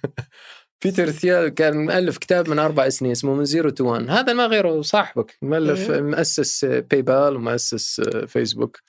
بيتر 0.84 1.10
ثيال 1.10 1.48
كان 1.48 1.76
مؤلف 1.76 2.18
كتاب 2.18 2.50
من 2.50 2.58
أربع 2.58 2.88
سنين 2.88 3.10
اسمه 3.10 3.34
من 3.34 3.44
Zero 3.44 3.70
to 3.70 3.92
One. 3.92 4.10
هذا 4.10 4.32
ما 4.32 4.46
غيره 4.46 4.82
صاحبك 4.82 5.38
مؤلف 5.42 5.90
إيه. 5.90 6.00
مؤسس 6.00 6.64
PayPal 6.64 7.36
ومؤسس 7.36 8.00
فيسبوك 8.26 8.80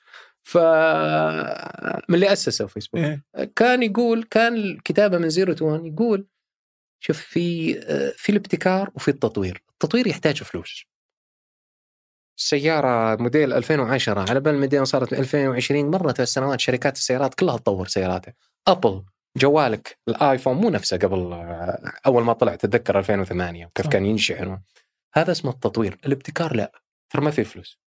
ف 0.43 0.57
من 2.09 2.15
اللي 2.15 2.33
أسسه 2.33 2.67
فيسبوك 2.67 3.01
إيه. 3.01 3.23
كان 3.55 3.83
يقول 3.83 4.23
كان 4.23 4.77
كتابه 4.85 5.17
من 5.17 5.29
Zero 5.29 5.53
to 5.53 5.65
One 5.65 5.85
يقول 5.85 6.27
شوف 6.99 7.21
في 7.21 7.73
في 8.17 8.29
الابتكار 8.29 8.91
وفي 8.95 9.07
التطوير. 9.07 9.63
التطوير 9.73 10.07
يحتاج 10.07 10.43
فلوس. 10.43 10.85
سيارة 12.35 13.21
موديل 13.21 13.53
2010 13.53 14.29
على 14.29 14.39
بال 14.39 14.55
المدينة 14.55 14.83
صارت 14.83 15.13
2020 15.13 15.91
مرت 15.91 16.19
السنوات 16.19 16.59
شركات 16.59 16.95
السيارات 16.95 17.33
كلها 17.33 17.57
تطور 17.57 17.87
سياراتها. 17.87 18.33
ابل 18.67 19.03
جوالك 19.37 19.99
الآيفون 20.07 20.55
مو 20.55 20.69
نفسه 20.69 20.97
قبل 20.97 21.33
أول 22.05 22.23
ما 22.23 22.33
طلع 22.33 22.55
تتذكر 22.55 22.99
2008 22.99 23.65
وكيف 23.65 23.87
كان 23.87 24.05
ينشحن 24.05 24.61
هذا 25.13 25.31
اسمه 25.31 25.51
التطوير. 25.51 25.97
الابتكار 26.05 26.55
لا 26.55 26.71
ترى 27.09 27.21
ما 27.21 27.31
في 27.31 27.43
فلوس. 27.43 27.79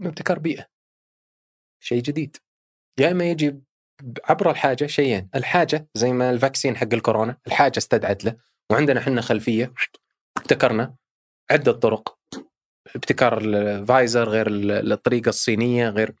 ابتكار 0.00 0.38
بيئة. 0.38 0.66
شيء 1.80 2.02
جديد. 2.02 2.36
يا 3.00 3.10
إما 3.10 3.24
يجي 3.24 3.60
عبر 4.24 4.50
الحاجة 4.50 4.86
شيئين. 4.86 5.28
الحاجة 5.34 5.88
زي 5.94 6.12
ما 6.12 6.30
ال 6.30 6.36
vaccine 6.36 6.76
حق 6.76 6.88
الكورونا 6.92 7.36
الحاجة 7.46 7.78
استدعت 7.78 8.24
له 8.24 8.36
وعندنا 8.70 9.00
إحنا 9.00 9.20
خلفية 9.20 9.72
ابتكرنا 10.36 10.94
عدة 11.50 11.72
طرق. 11.72 12.18
ابتكار 12.96 13.38
الفايزر 13.38 14.28
غير 14.28 14.46
الطريقة 14.92 15.28
الصينية 15.28 15.88
غير 15.88 16.14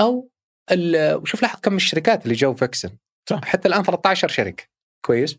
أو 0.00 0.30
وشوف 1.14 1.42
لاحظ 1.42 1.60
كم 1.60 1.76
الشركات 1.76 2.24
اللي 2.24 2.34
جو 2.34 2.54
vaccine 2.54 2.96
صح. 3.30 3.44
حتى 3.44 3.68
الآن 3.68 3.82
13 3.82 4.28
شركة. 4.28 4.64
كويس. 5.04 5.38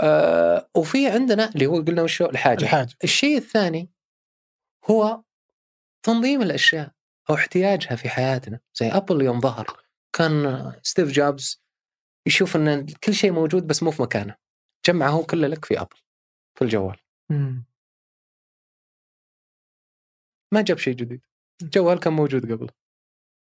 آه 0.00 0.68
وفي 0.76 1.08
عندنا 1.08 1.50
اللي 1.54 1.66
هو 1.66 1.80
قلنا 1.80 2.02
وشو؟ 2.02 2.24
الحاجة. 2.24 2.62
الحاجة. 2.62 2.94
الشيء 3.04 3.36
الثاني 3.36 3.90
هو 4.90 5.22
تنظيم 6.02 6.42
الأشياء 6.42 6.92
أو 7.30 7.34
احتياجها 7.34 7.96
في 7.96 8.08
حياتنا. 8.08 8.60
زي 8.74 8.88
أبل 8.88 9.22
يوم 9.22 9.40
ظهر 9.40 9.80
كان 10.12 10.72
ستيف 10.82 11.10
جوبز 11.10 11.62
يشوف 12.26 12.56
إن 12.56 12.86
كل 12.86 13.14
شيء 13.14 13.32
موجود 13.32 13.66
بس 13.66 13.82
مو 13.82 13.90
في 13.90 14.02
مكانه. 14.02 14.36
جمعه 14.86 15.22
كله 15.22 15.48
لك 15.48 15.64
في 15.64 15.80
أبل 15.80 15.96
في 16.58 16.64
الجوال. 16.64 16.96
مم. 17.30 17.64
ما 20.54 20.62
جاب 20.62 20.78
شيء 20.78 20.94
جديد. 20.94 21.26
الجوال 21.62 22.00
كان 22.00 22.12
موجود 22.12 22.52
قبل. 22.52 22.70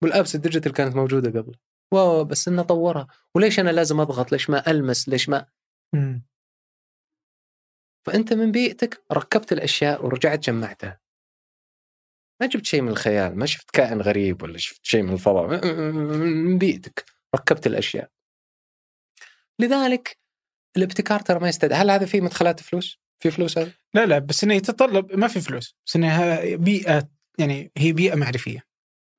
وال 0.02 0.13
apps 0.13 0.34
ال 0.34 0.39
digital 0.39 0.72
كانت 0.72 0.96
موجودة 0.96 1.40
قبل. 1.40 1.56
wow 1.92 2.24
بس 2.24 2.48
إنه 2.48 2.62
طورها. 2.62 3.06
وليش 3.34 3.60
أنا 3.60 3.70
لازم 3.70 4.00
أضغط؟ 4.00 4.32
ليش 4.32 4.50
ما 4.50 4.70
ألمس؟ 4.70 5.08
ليش 5.08 5.28
ما 5.28 5.46
مم. 5.94 6.24
فأنت 8.06 8.32
من 8.32 8.52
بيئتك 8.52 9.04
ركبت 9.12 9.52
الأشياء 9.52 10.04
ورجعت 10.06 10.38
جمعتها. 10.38 11.00
ما 12.40 12.46
جبت 12.46 12.66
شيء 12.66 12.80
من 12.82 12.88
الخيال 12.88 13.38
ما 13.38 13.46
شفت 13.46 13.70
كائن 13.70 14.00
غريب 14.00 14.42
ولا 14.42 14.58
شفت 14.58 14.84
شيء 14.84 15.02
من 15.02 15.12
الفضاء. 15.12 15.66
من 16.14 16.58
بيئتك 16.58 17.04
ركبت 17.34 17.66
الأشياء. 17.66 18.10
لذلك 19.60 20.18
الابتكار 20.76 21.20
ترى 21.20 21.38
ما 21.38 21.48
يستدعي. 21.48 21.80
هل 21.80 21.90
هذا 21.90 22.06
فيه 22.06 22.20
مدخلات 22.20 22.60
فلوس؟ 22.60 22.99
في 23.20 23.30
فلوس 23.30 23.58
هذا؟ 23.58 23.72
لا 23.94 24.06
لا 24.06 24.18
بس 24.18 24.44
انه 24.44 24.54
يتطلب 24.54 25.12
ما 25.12 25.28
في 25.28 25.40
فلوس 25.40 25.76
بس 25.86 25.96
إنها 25.96 26.56
بيئة 26.56 27.08
يعني 27.38 27.72
هي 27.76 27.92
بيئة 27.92 28.14
معرفية. 28.14 28.64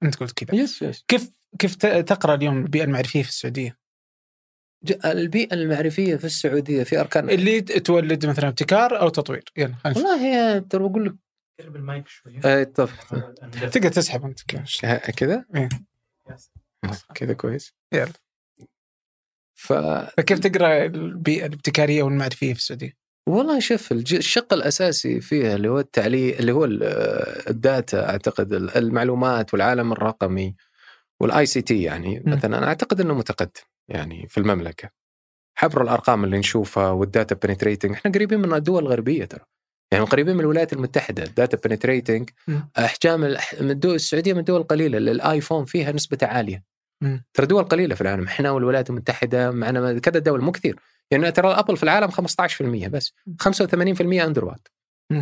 أنت 0.04 0.16
قلت 0.16 0.44
كذا. 0.44 0.62
yes 0.62 0.82
yes. 0.82 1.06
كيف 1.08 1.32
كيف 1.60 1.76
تقرأ 1.86 2.36
اليوم 2.36 2.58
البيئة 2.58 2.84
المعرفية 2.84 3.24
في 3.24 3.30
السعودية؟ 3.30 3.78
البيئة 5.06 5.54
المعرفية 5.54 6.16
في 6.16 6.26
السعودية 6.26 6.84
في 6.84 7.00
أركان 7.00 7.30
اللي 7.30 7.62
تولد 7.62 8.26
مثلا 8.26 8.48
ابتكار 8.48 9.02
أو 9.02 9.10
تطوير. 9.10 9.44
يلا 9.58 9.76
والله 9.86 10.26
هي 10.26 10.60
ترى 10.60 10.90
بقول 10.90 11.06
لك. 11.06 11.16
قرب 11.60 11.76
المايك 11.76 12.08
شوي. 12.08 12.42
اي 12.46 12.66
طب. 12.66 12.90
تقدر 13.72 13.90
تسحب 13.90 14.26
أنت 14.26 14.42
كذا؟ 15.18 15.46
إيه. 15.56 15.70
كذا 17.16 17.34
كويس. 17.34 17.74
يلا. 17.94 18.14
ف... 19.56 19.74
فكيف 20.18 20.40
تقرأ 20.40 20.86
البيئة 20.86 21.46
الابتكارية 21.46 22.04
والمعرفية 22.04 22.54
في 22.54 22.60
السعودية؟ 22.60 23.01
والله 23.28 23.60
شوف 23.60 23.92
الشق 23.92 24.54
الأساسي 24.54 25.22
فيها 25.22 25.56
اللي 25.56 25.70
هو 25.70 25.80
التعليق 25.80 26.38
اللي 26.38 26.52
هو 26.52 26.66
ال 27.50 27.62
data 27.62 28.10
أعتقد 28.10 28.54
المعلومات 28.54 29.54
والعالم 29.54 29.92
الرقمي 29.92 30.56
وال 31.20 31.46
ICT 31.46 31.82
يعني 31.82 32.24
مثلا 32.26 32.68
أعتقد 32.68 33.02
إنه 33.02 33.14
متقدم 33.14 33.62
يعني 33.88 34.28
في 34.28 34.38
المملكة. 34.38 34.90
حسب 35.56 35.82
الأرقام 35.82 36.24
اللي 36.24 36.38
نشوفها 36.38 36.90
وال 36.90 37.05
data 37.05 37.36
penetration 37.36 37.92
إحنا 37.92 38.12
قريبين 38.12 38.40
من 38.40 38.54
الدول 38.54 38.84
الغربية 38.84 39.26
ترى. 39.26 39.46
يعني 39.92 40.06
قريبين 40.06 40.34
من 40.36 40.42
الولايات 40.42 40.74
المتحدة 40.74 41.24
ال 41.24 41.33
data 41.33 41.70
penetration 41.70 42.30
أحجام 42.78 43.20
من 43.62 43.72
الدول 43.72 43.96
السعودية 43.96 44.34
من 44.34 44.40
الدول 44.40 44.62
القليله 44.62 44.98
اللي 44.98 45.12
الآيفون 45.12 45.66
فيها 45.66 45.92
نسبته 45.92 46.28
عالية. 46.28 46.64
ترى 47.34 47.46
دول 47.46 47.64
قليلة 47.64 47.96
في 47.96 48.02
العالم 48.02 48.24
إحنا 48.24 48.52
والولايات 48.52 48.90
المتحدة 48.90 49.52
معنا 49.52 50.00
كذا 50.00 50.20
دول 50.20 50.42
مو 50.42 50.52
كثير. 50.52 50.80
يعني 51.12 51.32
ترى 51.32 51.48
الأبل 51.48 51.78
في 51.78 51.84
العالم 51.84 52.12
15% 52.12 52.88
بس 52.88 53.14
85% 53.44 54.24
أندرويد. 54.24 54.68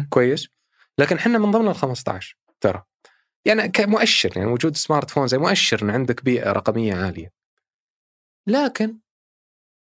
كويس. 0.09 0.49
لكن 0.97 1.15
إحنا 1.15 1.37
من 1.37 1.51
ضمن 1.51 1.67
ال 1.67 1.75
15 1.75 2.37
ترى. 2.61 2.83
يعني 3.45 3.69
كمؤشر 3.69 4.37
يعني 4.37 4.51
وجود 4.51 4.77
smartphone 4.77 5.27
زي 5.27 5.37
مؤشر 5.37 5.81
إن 5.81 5.89
عندك 5.89 6.23
بيئة 6.23 6.51
رقمية 6.51 6.93
عالية. 6.95 7.31
لكن 8.47 8.97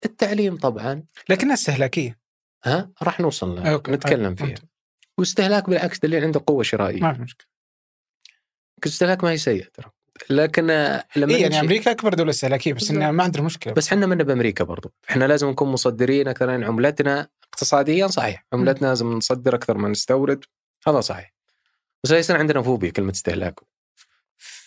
التعليم 0.04 0.56
طبعا 0.56 1.04
لكنها 1.28 1.54
استهلاكية. 1.54 2.18
ها؟ 2.64 2.90
راح 3.02 3.20
نوصل 3.20 3.54
لها. 3.54 3.72
okay. 3.72 3.92
نتكلم 3.92 4.24
okay. 4.24 4.46
فيها. 4.46 4.68
واستهلاك 5.18 5.70
بالعكس 5.70 5.98
دليل 5.98 6.24
عنده 6.24 6.44
قوة 6.46 6.62
شرائية. 6.62 7.00
ما 7.00 7.14
في 7.14 7.22
مشكلة. 7.22 7.46
الاستهلاك 8.78 9.24
ما 9.24 9.30
هي 9.30 9.36
سيء 9.36 9.64
ترى. 9.64 9.90
لكن 10.30 10.66
لما 11.16 11.34
إيه 11.34 11.42
يعني 11.42 11.60
أمريكا 11.60 11.90
أكبر 11.90 12.14
دولة 12.14 12.30
استهلاكية 12.30 12.72
بس 12.72 12.90
إنها 12.90 13.10
ما 13.10 13.24
عندنا 13.24 13.42
مشكلة. 13.42 13.72
بس 13.72 13.88
إحنا 13.88 14.06
منا 14.06 14.24
بأمريكا 14.24 14.64
برضو. 14.64 14.92
إحنا 15.10 15.24
لازم 15.24 15.48
نكون 15.48 15.68
مصدرين 15.68 16.28
أكثر 16.28 16.46
لأن 16.46 16.64
عملتنا. 16.64 17.28
اقتصاديا 17.44 18.06
صحيح. 18.06 18.46
عملتنا 18.52 18.86
لازم 18.86 19.12
نصدر 19.12 19.54
أكثر 19.54 19.78
ما 19.78 19.88
نستورد. 19.88 20.44
هذا 20.86 21.00
صحيح. 21.00 21.34
بس 22.04 22.10
يصير 22.10 22.36
عندنا 22.36 22.62
فوبيا 22.62 22.90
كلمة 22.90 23.10
استهلاك. 23.10 23.60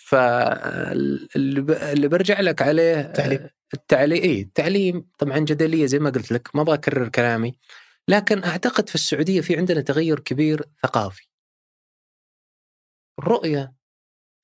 فاللي 0.04 2.08
برجع 2.08 2.40
لك 2.40 2.62
عليه 2.62 3.00
التعليم. 3.00 3.48
التعليم 3.74 4.22
اي 4.22 4.40
التعليم 4.40 5.06
طبعا 5.18 5.38
جدلية 5.38 5.86
زي 5.86 5.98
ما 5.98 6.10
قلت 6.10 6.32
لك 6.32 6.56
ما 6.56 6.62
أبغى 6.62 6.74
أكرر 6.74 7.08
كلامي. 7.08 7.58
لكن 8.08 8.44
أعتقد 8.44 8.88
في 8.88 8.94
السعودية 8.94 9.40
في 9.40 9.56
عندنا 9.56 9.80
تغير 9.80 10.20
كبير 10.20 10.64
ثقافي. 10.82 11.28
الرؤية 13.18 13.77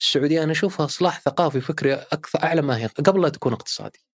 السعودية 0.04 0.42
أنا 0.42 0.52
أشوفها 0.52 0.86
اصلاح 0.86 1.20
ثقافي 1.20 1.60
فكري 1.60 1.94
أكثر 1.94 2.42
أعلى 2.44 2.62
ما 2.62 2.78
هي 2.78 2.86
قبل 2.86 3.22
لا 3.22 3.28
تكون 3.28 3.52
اقتصادي. 3.52 4.06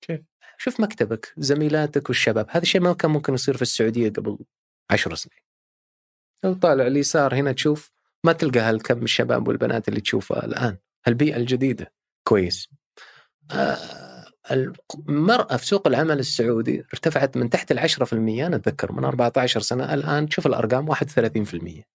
كيف؟ 0.00 0.20
شوف 0.58 0.80
مكتبك 0.80 1.32
زميلاتك 1.36 2.08
والشباب 2.08 2.46
هذا 2.50 2.62
الشيء 2.62 2.80
ما 2.80 2.92
كان 2.92 3.10
ممكن 3.10 3.34
يصير 3.34 3.56
في 3.56 3.62
السعودية 3.62 4.10
قبل 4.10 4.38
عشر 4.90 5.14
سنين. 5.14 5.42
لو 6.44 6.54
طالع 6.54 6.86
اليسار 6.86 7.34
هنا 7.34 7.52
تشوف 7.52 7.92
ما 8.24 8.32
تلقى 8.32 8.60
هالكم 8.60 9.02
الشباب 9.02 9.48
والبنات 9.48 9.88
اللي 9.88 10.00
تشوفها 10.00 10.44
الآن. 10.44 10.78
البيئه 11.08 11.36
الجديدة. 11.36 11.92
كويس. 12.28 12.68
آه، 13.50 14.24
المرأة 15.08 15.56
في 15.56 15.66
سوق 15.66 15.86
العمل 15.86 16.18
السعودي 16.18 16.84
ارتفعت 16.94 17.36
من 17.36 17.50
تحت 17.50 17.72
العشرة 17.72 18.04
في 18.04 18.12
المية 18.12 18.46
أنا 18.46 18.56
أتذكر 18.56 18.92
من 18.92 19.04
14 19.04 19.60
سنة 19.60 19.94
الآن 19.94 20.28
تشوف 20.28 20.46
الأرقام 20.46 20.88
31 20.88 21.44
في 21.44 21.54
المية. 21.54 21.93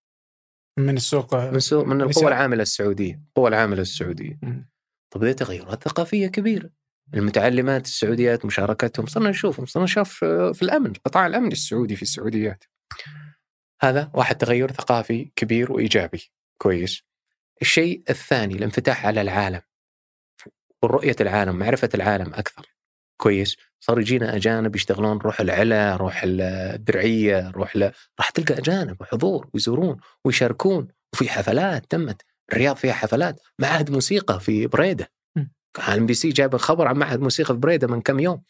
من 0.79 0.97
السوق 0.97 1.35
من, 1.35 1.59
سوق 1.59 1.85
من 1.85 1.95
القوى 1.95 2.09
نساء. 2.09 2.27
العاملة 2.27 2.61
السعودية 2.61 3.21
القوى 3.27 3.49
العاملة 3.49 3.81
السعودية. 3.81 4.39
مم. 4.41 4.69
طب 5.11 5.23
هذه 5.23 5.31
تغيرات 5.31 5.83
ثقافية 5.83 6.27
كبيرة 6.27 6.69
المتعلمات 7.13 7.85
السعوديات 7.85 8.45
مشاركتهم 8.45 9.05
صرنا 9.05 9.29
نشوفهم 9.29 9.65
صرنا 9.65 9.83
نشوف 9.83 10.13
في 10.53 10.61
الأمن 10.61 10.93
قطاع 10.93 11.27
الأمن 11.27 11.51
السعودي 11.51 11.95
في 11.95 12.01
السعوديات. 12.01 12.63
هذا 13.81 14.11
واحد 14.13 14.37
تغير 14.37 14.71
ثقافي 14.71 15.31
كبير 15.35 15.71
وإيجابي. 15.71 16.31
كويس. 16.57 17.03
الشيء 17.61 18.03
الثاني 18.09 18.55
الانفتاح 18.55 19.05
على 19.05 19.21
العالم. 19.21 19.61
ورؤية 20.83 21.15
العالم 21.21 21.55
معرفة 21.55 21.89
العالم 21.95 22.33
أكثر. 22.33 22.78
كويس. 23.21 23.55
صار 23.79 23.99
يجينا 23.99 24.35
أجانب 24.35 24.75
يشتغلون 24.75 25.17
روح 25.17 25.41
العلا 25.41 25.95
روح 25.95 26.21
الدرعية 26.23 27.49
روح 27.49 27.75
ل... 27.75 27.91
راح 28.19 28.29
تلقى 28.29 28.57
أجانب 28.57 29.01
وحضور 29.01 29.49
ويزورون 29.53 29.97
ويشاركون. 30.25 30.87
وفي 31.13 31.29
حفلات 31.29 31.85
تمت 31.89 32.21
الرياض 32.51 32.75
فيها 32.75 32.93
حفلات 32.93 33.39
معهد 33.59 33.91
موسيقى 33.91 34.39
في 34.39 34.67
بريدة. 34.67 35.11
مم. 35.35 35.51
MBC 35.89 36.29
جايب 36.29 36.57
خبر 36.57 36.87
عن 36.87 36.97
معهد 36.97 37.19
موسيقى 37.19 37.53
في 37.53 37.59
بريدة 37.59 37.87
من 37.87 38.01
كم 38.01 38.19
يوم. 38.19 38.43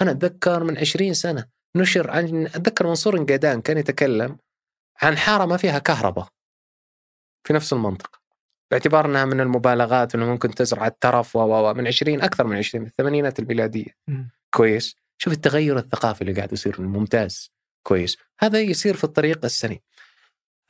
أنا 0.00 0.10
أتذكر 0.10 0.64
من 0.64 0.78
عشرين 0.78 1.14
سنة 1.14 1.44
نشر 1.76 2.10
عن 2.10 2.46
أتذكر 2.46 2.86
منصور 2.86 3.14
النقيدان 3.14 3.60
كان 3.60 3.78
يتكلم 3.78 4.38
عن 5.02 5.16
حارة 5.16 5.46
ما 5.46 5.56
فيها 5.56 5.78
كهرباء 5.78 6.28
في 7.44 7.52
نفس 7.52 7.72
المنطقة. 7.72 8.17
باعتبار 8.70 9.06
إنها 9.06 9.24
من 9.24 9.40
المبالغات 9.40 10.14
إنه 10.14 10.26
ممكن 10.26 10.54
تزرع 10.54 10.86
الترف 10.86 11.36
و 11.36 11.74
من 11.74 11.86
20 11.86 12.20
أكثر 12.20 12.46
من 12.46 12.56
20 12.56 12.84
في 12.84 12.90
الثمانينات 12.90 13.38
الميلادية. 13.38 13.96
مم. 14.08 14.30
كويس. 14.54 14.96
شوف 15.18 15.32
التغير 15.32 15.78
الثقافي 15.78 16.22
اللي 16.22 16.32
قاعد 16.32 16.52
يصير 16.52 16.80
ممتاز. 16.80 17.52
كويس. 17.82 18.16
هذا 18.38 18.60
يصير 18.60 18.96
في 18.96 19.04
الطريق 19.04 19.44
السليم 19.44 19.78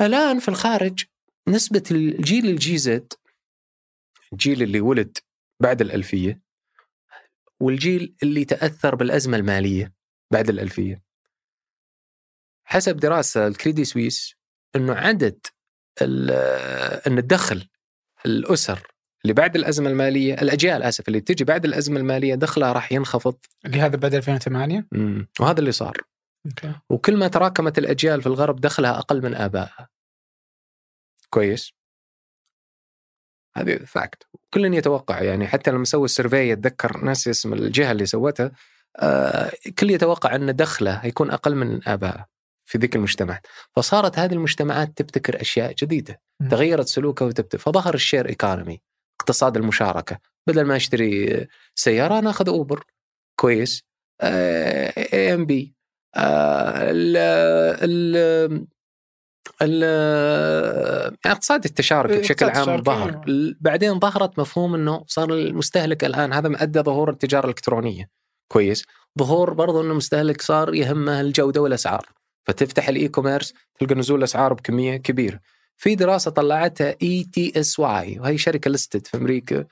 الآن 0.01 0.39
في 0.39 0.49
الخارج 0.49 1.05
نسبة 1.49 1.83
الجيل 1.91 2.47
الجي 2.47 2.79
زد 2.79 3.13
الجيل 4.33 4.63
اللي 4.63 4.81
ولد 4.81 5.19
بعد 5.61 5.81
الألفية 5.81 6.41
والجيل 7.61 8.15
اللي 8.23 8.45
تأثر 8.45 8.95
بالأزمة 8.95 9.37
المالية 9.37 9.93
بعد 10.33 10.49
الألفية. 10.49 11.03
حسب 12.65 12.97
دراسة 12.97 13.47
الكريدي 13.47 13.85
سويس 13.85 14.35
أنه 14.77 14.95
عدد 14.95 15.47
أن 17.07 17.19
الدخل 17.19 17.69
الأسر 18.27 18.87
اللي 19.23 19.33
بعد 19.35 19.57
الأزمة 19.57 19.91
المالية 19.91 20.35
الأجيال 20.35 20.83
آسف 20.83 21.09
اللي 21.09 21.21
بتجي 21.21 21.45
بعد 21.45 21.65
الأزمة 21.65 22.01
المالية 22.01 22.35
دخلها 22.35 22.73
راح 22.73 22.93
ينخفض. 22.93 23.37
اللي 23.67 23.81
هذا 23.81 23.97
بعد 23.97 24.15
2008 24.15 24.87
مم. 24.93 25.29
وهذا 25.41 25.61
اللي 25.61 25.73
صار. 25.73 25.97
okay. 26.47 26.73
وكل 26.91 27.17
ما 27.17 27.29
تراكمت 27.29 27.79
الأجيال 27.79 28.21
في 28.23 28.27
الغرب 28.27 28.61
دخلها 28.61 28.99
أقل 28.99 29.23
من 29.23 29.35
آبائها. 29.35 29.89
كويس. 31.31 31.73
هذه 33.57 33.77
fact 33.77 34.23
كل 34.55 34.75
يتوقع 34.75 35.23
يعني 35.23 35.47
حتى 35.47 35.71
لما 35.71 35.85
سووا 35.85 36.05
ال 36.05 36.11
survey 36.11 36.53
اتذكر 36.53 37.05
ناس 37.05 37.29
اسم 37.29 37.53
الجهة 37.53 37.93
اللي 37.93 38.07
سوتها 38.07 38.53
آه 38.97 39.53
كل 39.79 39.91
يتوقع 39.91 40.35
أن 40.35 40.57
دخله 40.57 40.93
هيكون 40.93 41.31
أقل 41.31 41.55
من 41.55 41.89
ابائه 41.89 42.27
في 42.69 42.79
ذيك 42.79 42.97
المجتمعات 42.97 43.47
فصارت 43.77 44.19
هذه 44.19 44.33
المجتمعات 44.33 44.93
تبتكر 44.97 45.41
أشياء 45.41 45.73
جديدة 45.73 46.21
مم. 46.41 46.49
تغيرت 46.49 46.87
سلوكها 46.87 47.27
وتبتكر 47.27 47.59
فظهر 47.59 47.95
ال 47.95 48.00
share 48.00 48.29
economy 48.29 48.81
اقتصاد 49.21 49.57
المشاركة. 49.57 50.19
بدل 50.49 50.65
ما 50.65 50.77
أشتري 50.77 51.47
سيارة 51.75 52.19
أنا 52.19 52.31
أخذ 52.31 52.49
اوبر 52.49 52.85
كويس. 53.41 53.83
اي 54.23 55.35
ام 55.35 55.47
بي 55.47 55.75
اقتصاد 61.27 61.65
التشارك 61.65 62.11
إيه، 62.11 62.21
بشكل 62.21 62.47
عام 62.47 62.83
ظهر. 62.83 63.25
بعدين 63.61 63.99
ظهرت 63.99 64.39
مفهوم 64.39 64.75
إنه 64.75 65.05
صار 65.07 65.33
المستهلك 65.33 66.05
الآن 66.05 66.33
هذا 66.33 66.49
مؤدى 66.49 66.81
ظهور 66.81 67.11
التجارة 67.11 67.45
الإلكترونية. 67.45 68.11
كويس. 68.53 68.85
ظهور 69.19 69.53
برضو 69.53 69.81
إنه 69.81 69.91
المستهلك 69.91 70.43
صار 70.43 70.75
يهمه 70.75 71.21
الجودة 71.21 71.61
والأسعار. 71.61 72.18
فتفتح 72.49 72.89
ال 72.89 73.09
e-commerce 73.09 73.55
تلقى 73.81 73.95
نزول 73.95 74.23
أسعار 74.23 74.53
بكمية 74.53 74.97
كبيرة. 74.97 75.41
في 75.77 75.95
دراسة 75.95 76.31
طلعتها 76.31 76.95
ETSY 77.03 78.19
وهي 78.19 78.39
شركة 78.39 78.71
listed 78.71 79.07
في 79.07 79.17
أمريكا. 79.17 79.65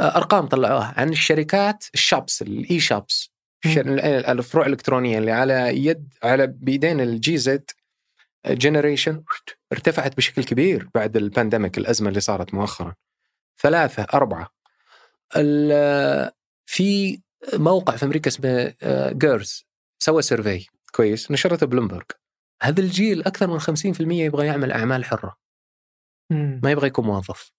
آه، 0.00 0.16
أرقام 0.16 0.46
طلعوها 0.46 0.94
عن 0.96 1.08
الشركات 1.08 1.84
ال 1.94 2.02
shops 2.02 2.42
ال 2.42 2.80
e-shops 2.80 3.30
الفروع 3.66 4.66
الإلكترونية 4.66 5.18
اللي 5.18 5.30
على 5.30 5.84
يد 5.86 6.14
على 6.22 6.46
بيدين 6.46 7.00
ال 7.00 7.18
G 7.18 7.36
Z 7.36 7.70
generation 8.46 9.22
ارتفعت 9.72 10.16
بشكل 10.16 10.44
كبير 10.44 10.88
بعد 10.94 11.16
ال 11.16 11.23
pandemic 11.23 11.78
الأزمة 11.78 12.08
اللي 12.08 12.20
صارت 12.20 12.54
مؤخرا. 12.54 12.94
ثلاثة 13.58 14.06
أربعة. 14.14 14.48
ال- 15.36 16.30
في 16.66 17.20
موقع 17.54 17.96
في 17.96 18.04
أمريكا 18.04 18.28
اسمه 18.30 18.74
جيرز 19.12 19.66
سوى 19.98 20.22
survey 20.22 20.66
كويس 20.94 21.30
نشرته 21.30 21.66
بلومبرج 21.66 22.10
هذا 22.62 22.80
الجيل 22.80 23.22
أكثر 23.22 23.46
من 23.46 23.60
50% 23.60 24.00
يبغى 24.00 24.46
يعمل 24.46 24.72
أعمال 24.72 25.04
حرة. 25.04 25.38
ما 26.30 26.70
يبغى 26.70 26.86
يكون 26.86 27.04
موظف. 27.04 27.52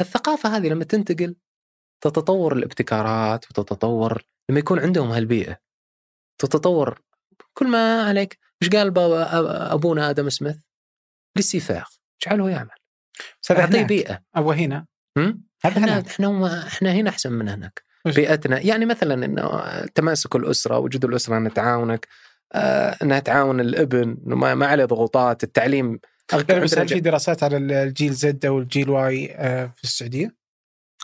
الثقافة 0.00 0.56
هذه 0.56 0.68
لما 0.68 0.84
تنتقل 0.84 1.36
تتطور 2.00 2.52
الابتكارات 2.52 3.50
وتتطور 3.50 4.22
لما 4.50 4.58
يكون 4.58 4.78
عندهم 4.78 5.10
هالبيئة. 5.10 5.58
تتطور 6.40 7.02
كل 7.54 7.68
ما 7.68 8.02
عليك. 8.02 8.38
إيش 8.62 8.70
قال 8.70 8.90
بابا 8.90 9.74
أبونا 9.74 10.10
آدم 10.10 10.28
سميث؟ 10.28 10.56
للسفاغ. 11.36 11.86
اجعله 12.22 12.50
يعمل؟ 12.50 12.76
بس 13.42 13.52
هذا. 13.52 13.82
بيئة. 13.82 14.24
أبغى 14.34 14.64
هنا. 14.64 14.86
هم؟ 15.18 15.44
هذا 15.64 15.78
إحنا 15.78 16.00
إحنا 16.00 16.66
إحنا 16.66 16.92
هنا 16.92 17.10
أحسن 17.10 17.32
من 17.32 17.48
هناك؟ 17.48 17.87
بيئتنا. 18.12 18.58
يعني 18.60 18.86
مثلا 18.86 19.24
إنه 19.24 19.62
تماسك 19.94 20.36
الأسرة 20.36 20.78
وجود 20.78 21.04
الأسرة 21.04 21.36
انها 21.36 21.50
تعاونك 21.50 22.08
آه، 22.52 22.96
إنها 23.02 23.18
تعاون 23.18 23.60
الابن 23.60 24.16
إنه 24.26 24.36
ما, 24.36 24.66
عليه 24.66 24.84
ضغوطات 24.84 25.44
التعليم. 25.44 26.00
لا، 26.32 26.58
بس 26.58 26.74
هل 26.74 26.80
عندنا 26.80 26.96
في 26.96 27.00
دراسات 27.00 27.42
على 27.42 27.56
الجيل 27.56 28.12
زد 28.12 28.46
أو 28.46 28.58
الجيل 28.58 28.90
واي 28.90 29.34
آه، 29.34 29.72
في 29.76 29.84
السعودية؟ 29.84 30.34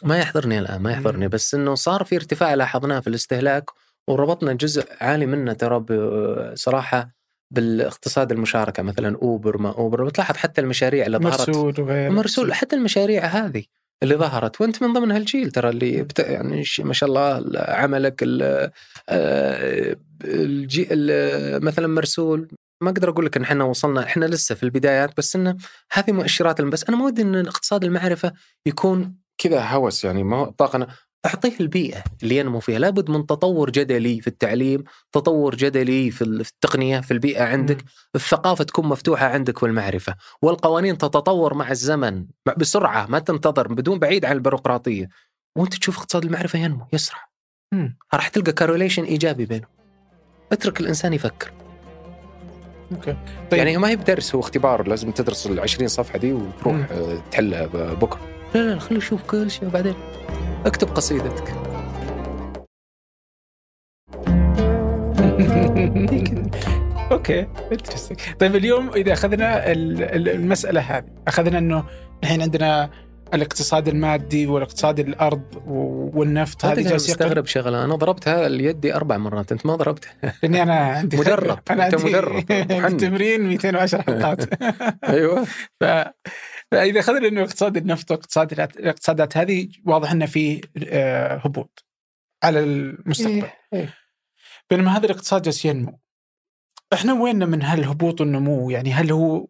ما 0.03 0.19
يحضرني 0.19 0.59
الآن 0.59 0.81
ما 0.81 0.93
يحضرني 0.93 1.29
بس 1.29 1.55
إنه 1.55 1.75
صار 1.75 2.05
في 2.05 2.17
ارتفاع 2.17 2.55
لاحظناه 2.55 3.01
في 3.01 3.07
الاستهلاك 3.07 3.71
وربطنا 4.09 4.53
جزء 4.53 4.87
عالي 5.01 5.27
منه 5.27 5.53
ترى 5.53 5.79
بصراحه 5.79 7.15
بالاقتصاد 7.51 8.33
المشاركة 8.33 8.83
مثلا 8.83 9.17
أوبر 9.23 9.59
ما 9.59 9.73
أوبر 9.73 10.05
بتلاحظ 10.05 10.37
حتى 10.37 10.61
المشاريع 10.61 11.07
اللي 11.07 11.19
ظهرت. 11.19 11.49
مرسول 11.49 11.81
وغيره. 11.81 12.13
مرسول 12.13 12.55
حتى 12.55 12.77
المشاريع 12.77 13.25
هذه. 13.25 13.65
اللي 14.03 14.15
ظهرت. 14.15 14.61
وأنت 14.61 14.83
من 14.83 14.93
ضمن 14.93 15.11
هالجيل 15.11 15.51
ترى 15.51 15.69
اللي 15.69 16.03
بت... 16.03 16.19
يعني 16.19 16.65
ما 16.79 16.93
شاء 16.93 17.09
الله 17.09 17.43
عملك 17.59 18.23
ال... 18.23 18.43
آه، 19.09 19.97
الجي... 20.25 20.89
ال... 20.91 21.65
مثلا 21.65 21.87
مرسول. 21.87 22.49
ما 22.83 22.91
أقدر 22.91 23.11
أقول 23.11 23.27
لك 23.27 23.37
إن 23.37 23.43
إحنا 23.43 23.65
وصلنا 23.65 24.05
إحنا 24.05 24.25
لسه 24.25 24.55
في 24.55 24.63
البدايات 24.63 25.17
بس 25.17 25.37
إنه 25.37 25.57
هذه 25.93 26.13
مؤشرات 26.13 26.61
بس 26.61 26.85
أنا 26.85 26.97
ما 26.97 27.05
ودي 27.05 27.23
إن 27.23 27.47
اقتصاد 27.47 27.85
المعرفة 27.85 28.33
يكون 28.67 29.17
كذا 29.39 29.61
هوس 29.61 30.05
يعني 30.05 30.25
ما 30.25 30.37
هو 30.37 30.45
طاقه 30.45 30.87
أعطيه 31.27 31.53
البيئة 31.61 32.05
اللي 32.23 32.37
ينمو 32.37 32.61
فيها. 32.61 32.79
لابد 32.79 33.11
من 33.11 33.27
تطور 33.27 33.71
جدلي 33.71 34.21
في 34.21 34.27
التعليم 34.27 34.85
تطور 35.13 35.55
جدلي 35.55 36.11
في 36.11 36.25
التقنية 36.25 37.01
في 37.01 37.11
البيئة 37.11 37.45
عندك. 37.45 37.83
م. 37.83 37.87
الثقافة 38.15 38.65
تكون 38.65 38.87
مفتوحة 38.87 39.27
عندك 39.27 39.63
والمعرفة. 39.63 40.15
والقوانين 40.43 40.99
تتطور 40.99 41.55
مع 41.55 41.71
الزمن 41.71 42.27
بسرعة 42.57 43.07
ما 43.07 43.19
تنتظر 43.19 43.69
بدون 43.69 43.99
بعيد 43.99 44.25
عن 44.25 44.33
البيروقراطية. 44.37 45.09
وأنت 45.57 45.75
تشوف 45.75 45.99
اقتصاد 45.99 46.25
المعرفة 46.25 46.59
ينمو 46.59 46.87
يسرع. 46.93 47.19
راح 48.15 48.29
تلقى 48.29 48.53
correlation 48.53 49.05
إيجابي 49.05 49.47
بينه 49.47 49.67
اترك 50.53 50.81
الإنسان 50.81 51.13
يفكر. 51.13 51.53
أوكي. 52.93 53.17
طيب. 53.51 53.59
يعني 53.59 53.77
ما 53.77 53.89
هي 53.89 53.97
بدرس 53.97 54.35
هو 54.35 54.41
اختبار 54.41 54.89
لازم 54.89 55.11
تدرس 55.11 55.47
ال 55.47 55.61
20 55.61 55.89
صفحة 55.89 56.19
دي 56.19 56.33
وتروح 56.33 56.77
آه، 56.91 57.23
تحلها 57.31 57.67
بكرة. 57.95 58.21
لا 58.55 58.61
لا 58.61 58.79
خليه 58.79 58.99
يشوف 58.99 59.23
كل 59.23 59.51
شيء 59.51 59.69
وبعدين 59.69 59.95
أكتب 60.67 60.89
قصيدتك. 60.89 61.49
أوكي 67.13 67.47
طيب 68.41 68.57
اليوم 68.57 68.91
إذا 68.91 69.13
أخذنا 69.13 69.73
المسألة 69.73 70.81
هذه 70.81 71.05
أخذنا 71.29 71.59
إنه 71.59 71.85
الحين 72.23 72.43
عندنا 72.43 72.91
الاقتصاد 73.35 73.89
المادي 73.89 74.47
والاقتصاد 74.47 75.01
الأرض 75.01 75.43
والنفط 76.15 76.65
هذه 76.65 76.81
جالس 76.81 77.11
مستغرب 77.11 77.47
شغلة 77.47 77.85
أنا 77.85 77.95
ضربتها 77.95 78.47
اليدي 78.47 78.95
أربع 78.95 79.17
مرات 79.17 79.53
أنت 79.53 79.67
ما 79.67 79.77
ضربتها. 79.77 80.13
لاني 80.43 80.63
أنا 80.63 80.75
عندي 80.75 81.17
مدرب 81.17 81.59
أنا 81.71 81.87
أنت 81.87 82.05
مدرب 82.05 82.47
تمرين 83.01 83.47
210 83.47 84.03
حلقات. 84.03 84.63
أيوه. 85.09 85.45
ف... 85.81 85.85
فإذا 86.71 87.01
اخذنا 87.01 87.29
انه 87.29 87.43
اقتصاد 87.43 87.77
النفط 87.77 88.11
واقتصاد 88.11 88.53
الاقتصادات 88.53 89.37
هذه 89.37 89.69
واضح 89.87 90.11
إنه 90.13 90.27
في 90.27 90.61
آه، 90.89 91.37
هبوط 91.37 91.85
على 92.45 92.61
المستقبل 92.61 93.35
إيه. 93.35 93.55
إيه. 93.73 93.95
بينما 94.71 94.97
هذا 94.97 95.07
الاقتصاد 95.07 95.43
جالس 95.43 95.65
ينمو 95.65 96.01
إحنا 96.93 97.13
وين 97.13 97.49
من 97.49 97.63
هالهبوط 97.63 98.21
والنمو 98.21 98.71
يعني 98.71 98.93
هل 98.93 99.13
هو 99.13 99.47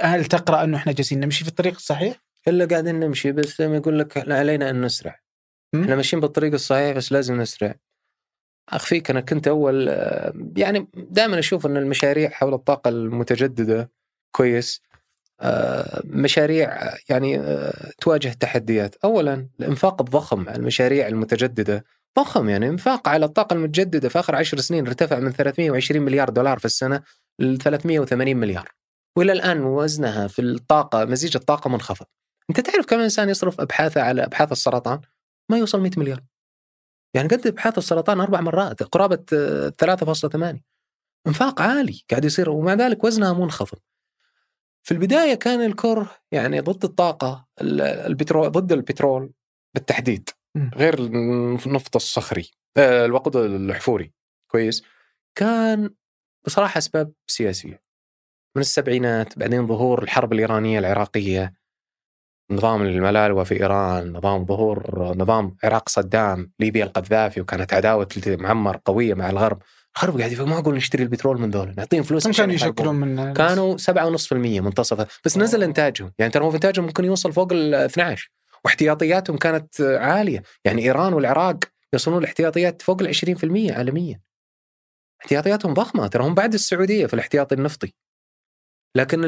هل 0.00 0.24
تقرأ 0.24 0.64
أنه 0.64 0.76
إحنا 0.76 0.92
جالسين 0.92 1.20
نمشي 1.20 1.44
في 1.44 1.50
الطريق 1.50 1.74
الصحيح؟ 1.74 2.16
إلا 2.48 2.64
قاعدين 2.64 3.00
نمشي 3.00 3.32
بس 3.32 3.60
لما 3.60 3.76
يقول 3.76 3.98
لك 3.98 4.30
علينا 4.32 4.70
أن 4.70 4.80
نسرع 4.80 5.20
إحنا 5.74 5.96
ماشيين 5.96 6.20
بالطريق 6.20 6.52
الصحيح 6.52 6.96
بس 6.96 7.12
لازم 7.12 7.40
نسرع 7.40 7.74
أخفيك 8.68 9.10
أنا 9.10 9.20
كنت 9.20 9.48
أول 9.48 9.88
يعني 10.56 10.88
دائما 10.94 11.38
أشوف 11.38 11.66
أن 11.66 11.76
المشاريع 11.76 12.30
حول 12.30 12.54
الطاقة 12.54 12.88
المتجددة 12.88 13.90
كويس 14.32 14.82
آه، 14.92 14.95
مشاريع 16.04 16.94
يعني 17.08 17.38
آه، 17.38 17.90
تواجه 18.00 18.28
تحديات 18.28 18.94
اولا 19.04 19.48
الإنفاق 19.60 20.02
الضخم 20.02 20.48
على 20.48 20.56
المشاريع 20.56 21.08
المتجددة 21.08 21.84
ضخم 22.18 22.48
يعني 22.48 22.68
إنفاق 22.68 23.08
على 23.08 23.26
الطاقة 23.26 23.54
المتجددة 23.54 24.08
في 24.08 24.18
آخر 24.18 24.36
عشر 24.36 24.58
سنين 24.58 24.86
ارتفع 24.86 25.18
من 25.18 25.32
320 25.32 26.02
مليار 26.02 26.30
دولار 26.30 26.58
في 26.58 26.64
السنة 26.64 27.02
ل 27.38 27.56
380 27.56 28.36
مليار 28.36 28.72
وإلى 29.16 29.32
الآن 29.32 29.64
وزنها 29.64 30.26
في 30.26 30.42
الطاقة 30.42 31.04
مزيج 31.04 31.36
الطاقة 31.36 31.70
منخفض 31.70 32.06
أنت 32.50 32.60
تعرف 32.60 32.86
كم 32.86 33.00
إنسان 33.00 33.28
يصرف 33.28 33.60
أبحاثه 33.60 34.02
على 34.02 34.24
أبحاث 34.24 34.52
السرطان؟ 34.52 35.00
ما 35.50 35.58
يوصل 35.58 35.80
100 35.80 35.90
مليار. 35.96 36.22
يعني 37.14 37.28
قد 37.28 37.46
أبحاث 37.46 37.78
السرطان 37.78 38.20
أربع 38.20 38.40
مرات 38.40 38.82
قرابة 38.82 39.24
3.8 39.78 40.60
إنفاق 41.26 41.62
عالي 41.62 42.02
قاعد 42.10 42.24
يصير 42.24 42.50
ومع 42.50 42.74
ذلك 42.74 43.04
وزنها 43.04 43.32
منخفض. 43.32 43.78
في 44.86 44.92
البداية 44.92 45.34
كان 45.34 45.60
الكره 45.60 46.10
يعني 46.32 46.60
ضد 46.60 46.84
الطاقة 46.84 47.46
البترول 47.60 48.50
ضد 48.50 48.72
البترول 48.72 49.32
بالتحديد 49.74 50.30
غير 50.76 50.98
النفط 50.98 51.96
الصخري 51.96 52.50
آه، 52.76 53.04
الوقود 53.04 53.36
الحفوري 53.36 54.12
كويس. 54.50 54.84
كان 55.38 55.90
بصراحة 56.46 56.78
أسباب 56.78 57.12
سياسية. 57.26 57.82
من 58.56 58.60
السبعينات 58.60 59.38
بعدين 59.38 59.66
ظهور 59.66 60.02
الحرب 60.02 60.32
الإيرانية 60.32 60.78
العراقية 60.78 61.52
نظام 62.50 62.82
الملالوة 62.82 63.44
في 63.44 63.54
إيران 63.60 64.12
نظام 64.12 64.46
ظهور 64.46 65.14
نظام 65.16 65.56
عراق 65.64 65.88
صدام 65.88 66.52
ليبيا 66.60 66.84
القذافي 66.84 67.40
وكانت 67.40 67.74
عداوة 67.74 68.08
معمر 68.26 68.80
قوية 68.84 69.14
مع 69.14 69.30
الغرب. 69.30 69.62
الغرب 69.96 70.18
قاعد 70.18 70.32
يقول 70.32 70.48
معقول 70.48 70.74
نشتري 70.74 71.02
البترول 71.02 71.40
من 71.40 71.50
دول 71.50 71.74
نعطيهم 71.76 72.02
فلوس 72.02 72.24
كم 72.24 72.32
كانوا 72.32 72.54
يشكلون 72.54 72.94
من 72.94 73.32
كانوا 73.32 73.76
7.5% 73.76 74.32
منتصفة 74.32 75.06
بس 75.24 75.38
نزل 75.38 75.62
إنتاجهم. 75.62 76.12
يعني 76.18 76.32
ترى 76.32 76.54
إنتاجهم 76.54 76.84
ممكن 76.84 77.04
يوصل 77.04 77.32
فوق 77.32 77.52
ال 77.52 77.74
12 77.74 78.30
واحتياطياتهم 78.64 79.36
كانت 79.36 79.80
عالية. 79.80 80.42
يعني 80.64 80.82
إيران 80.82 81.12
والعراق 81.12 81.58
يوصلون 81.92 82.18
الاحتياطيات 82.18 82.82
فوق 82.82 83.02
ال 83.02 83.08
20% 83.08 83.72
عالميا. 83.72 84.20
احتياطياتهم 85.20 85.74
ضخمة. 85.74 86.06
ترى 86.06 86.24
هم 86.24 86.34
بعد 86.34 86.54
السعودية 86.54 87.06
في 87.06 87.14
الاحتياطي 87.14 87.54
النفطي. 87.54 87.94
لكن 88.96 89.22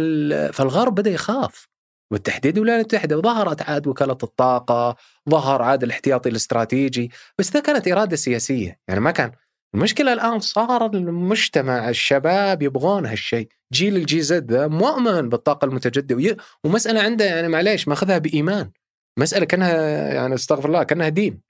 فالغرب 0.52 0.94
بدأ 0.94 1.10
يخاف. 1.10 1.68
بالتحديد 2.12 2.56
الولايات 2.56 2.80
المتحدة 2.80 3.18
وظهرت 3.18 3.62
عاد 3.62 3.86
وكالة 3.86 4.18
الطاقة 4.22 4.96
ظهر 5.30 5.62
عاد 5.62 5.82
الاحتياطي 5.82 6.28
الاستراتيجي. 6.28 7.10
بس 7.38 7.50
ده 7.50 7.60
كانت 7.60 7.88
إرادة 7.88 8.16
سياسية 8.16 8.80
يعني 8.88 9.00
ما 9.00 9.10
كان 9.10 9.32
المشكلة 9.74 10.12
الآن 10.12 10.40
صار 10.40 10.86
المجتمع 10.86 11.88
الشباب 11.88 12.62
يبغون 12.62 13.06
هالشيء. 13.06 13.48
جيل 13.72 13.96
الجي 13.96 14.22
زد 14.22 14.52
ذا 14.52 14.66
مؤمن 14.66 15.28
بالطاقة 15.28 15.64
المتجددة 15.64 16.36
ومسألة 16.64 17.02
عنده 17.02 17.24
يعني 17.24 17.48
معليش 17.48 17.88
ماخذها 17.88 18.18
بإيمان. 18.18 18.70
مسألة 19.18 19.44
كأنها 19.44 20.12
يعني 20.14 20.34
استغفر 20.34 20.68
الله 20.68 20.82
كأنها 20.82 21.08
دين 21.08 21.40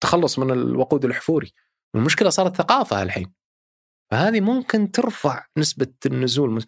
تخلص 0.00 0.38
من 0.38 0.50
الوقود 0.50 1.04
الحفوري. 1.04 1.52
المشكلة 1.94 2.30
صارت 2.30 2.56
ثقافة 2.56 3.02
الحين 3.02 3.32
فهذه 4.10 4.40
ممكن 4.40 4.90
ترفع 4.90 5.46
نسبة 5.56 5.92
النزول. 6.06 6.64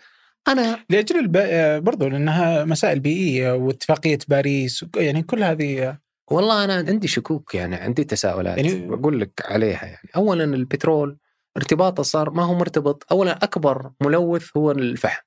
أنا 0.48 0.84
لأجل 0.90 1.18
الب... 1.18 1.36
برضو 1.84 2.08
لأنها 2.08 2.64
مسائل 2.64 3.00
بيئية 3.00 3.52
واتفاقية 3.52 4.18
باريس 4.28 4.84
يعني 4.96 5.22
كل 5.22 5.42
هذه 5.42 5.98
والله 6.30 6.64
أنا 6.64 6.74
عندي 6.74 7.08
شكوك 7.08 7.54
يعني 7.54 7.76
عندي 7.76 8.04
تساؤلات 8.04 8.56
يعني 8.56 8.88
بقول 8.88 9.20
لك 9.20 9.42
عليها 9.44 9.84
يعني. 9.84 10.08
اولا 10.16 10.44
البترول 10.44 11.18
ارتباطه 11.56 12.02
صار 12.02 12.30
ما 12.30 12.42
هو 12.42 12.54
مرتبط 12.54 13.06
اولا 13.12 13.44
أكبر 13.44 13.90
ملوث 14.00 14.56
هو 14.56 14.70
الفحم 14.70 15.22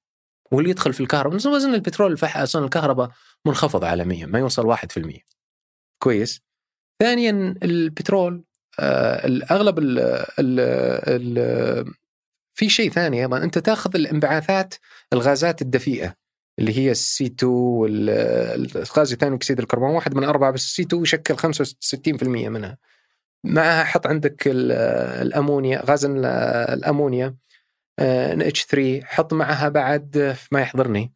واللي 0.52 0.70
يدخل 0.70 0.94
في 0.94 1.00
الكهرباء. 1.00 1.36
وزن 1.36 1.74
البترول 1.74 2.12
الفحم 2.12 2.40
أصلا 2.40 2.66
الكهرباء 2.66 3.12
منخفض 3.46 3.84
عالميا 3.84 4.26
ما 4.26 4.40
يوصل 4.40 4.76
1% 4.76 4.78
كويس. 6.00 6.42
ثانيا 7.00 7.56
البترول 7.64 8.44
آه 8.80 9.28
الاغلب 9.28 9.80
ال 9.80 10.00
ال 10.40 10.60
ال 11.40 11.94
في 12.54 12.70
شيء 12.70 12.92
ثاني 12.92 13.22
أيضا 13.22 13.44
أنت 13.44 13.58
تأخذ 13.58 13.96
الانبعاثات 13.96 14.74
الغازات 15.14 15.62
الدفيئة. 15.62 16.16
اللي 16.60 16.78
هي 16.78 16.92
ال 16.92 17.26
CO2 17.26 17.52
والغاز 17.52 19.14
ثاني 19.14 19.36
أكسيد 19.36 19.60
الكربون 19.60 19.90
واحد 19.90 20.16
من 20.16 20.24
أربعة 20.24 20.52
بس 20.52 20.66
ال 20.66 20.82
CO2 20.82 21.02
يشكل 21.02 21.38
65% 21.38 22.50
منها. 22.50 22.78
معها 23.46 23.84
حط 23.84 24.08
عندك 24.08 24.44
الأمونيا 24.48 25.82
غاز 25.86 26.06
الأمونيا 26.06 27.36
H3 28.00 29.02
حط 29.06 29.34
معها 29.34 29.70
بعد 29.70 30.36
ما 30.52 30.62
يحضرني. 30.62 31.14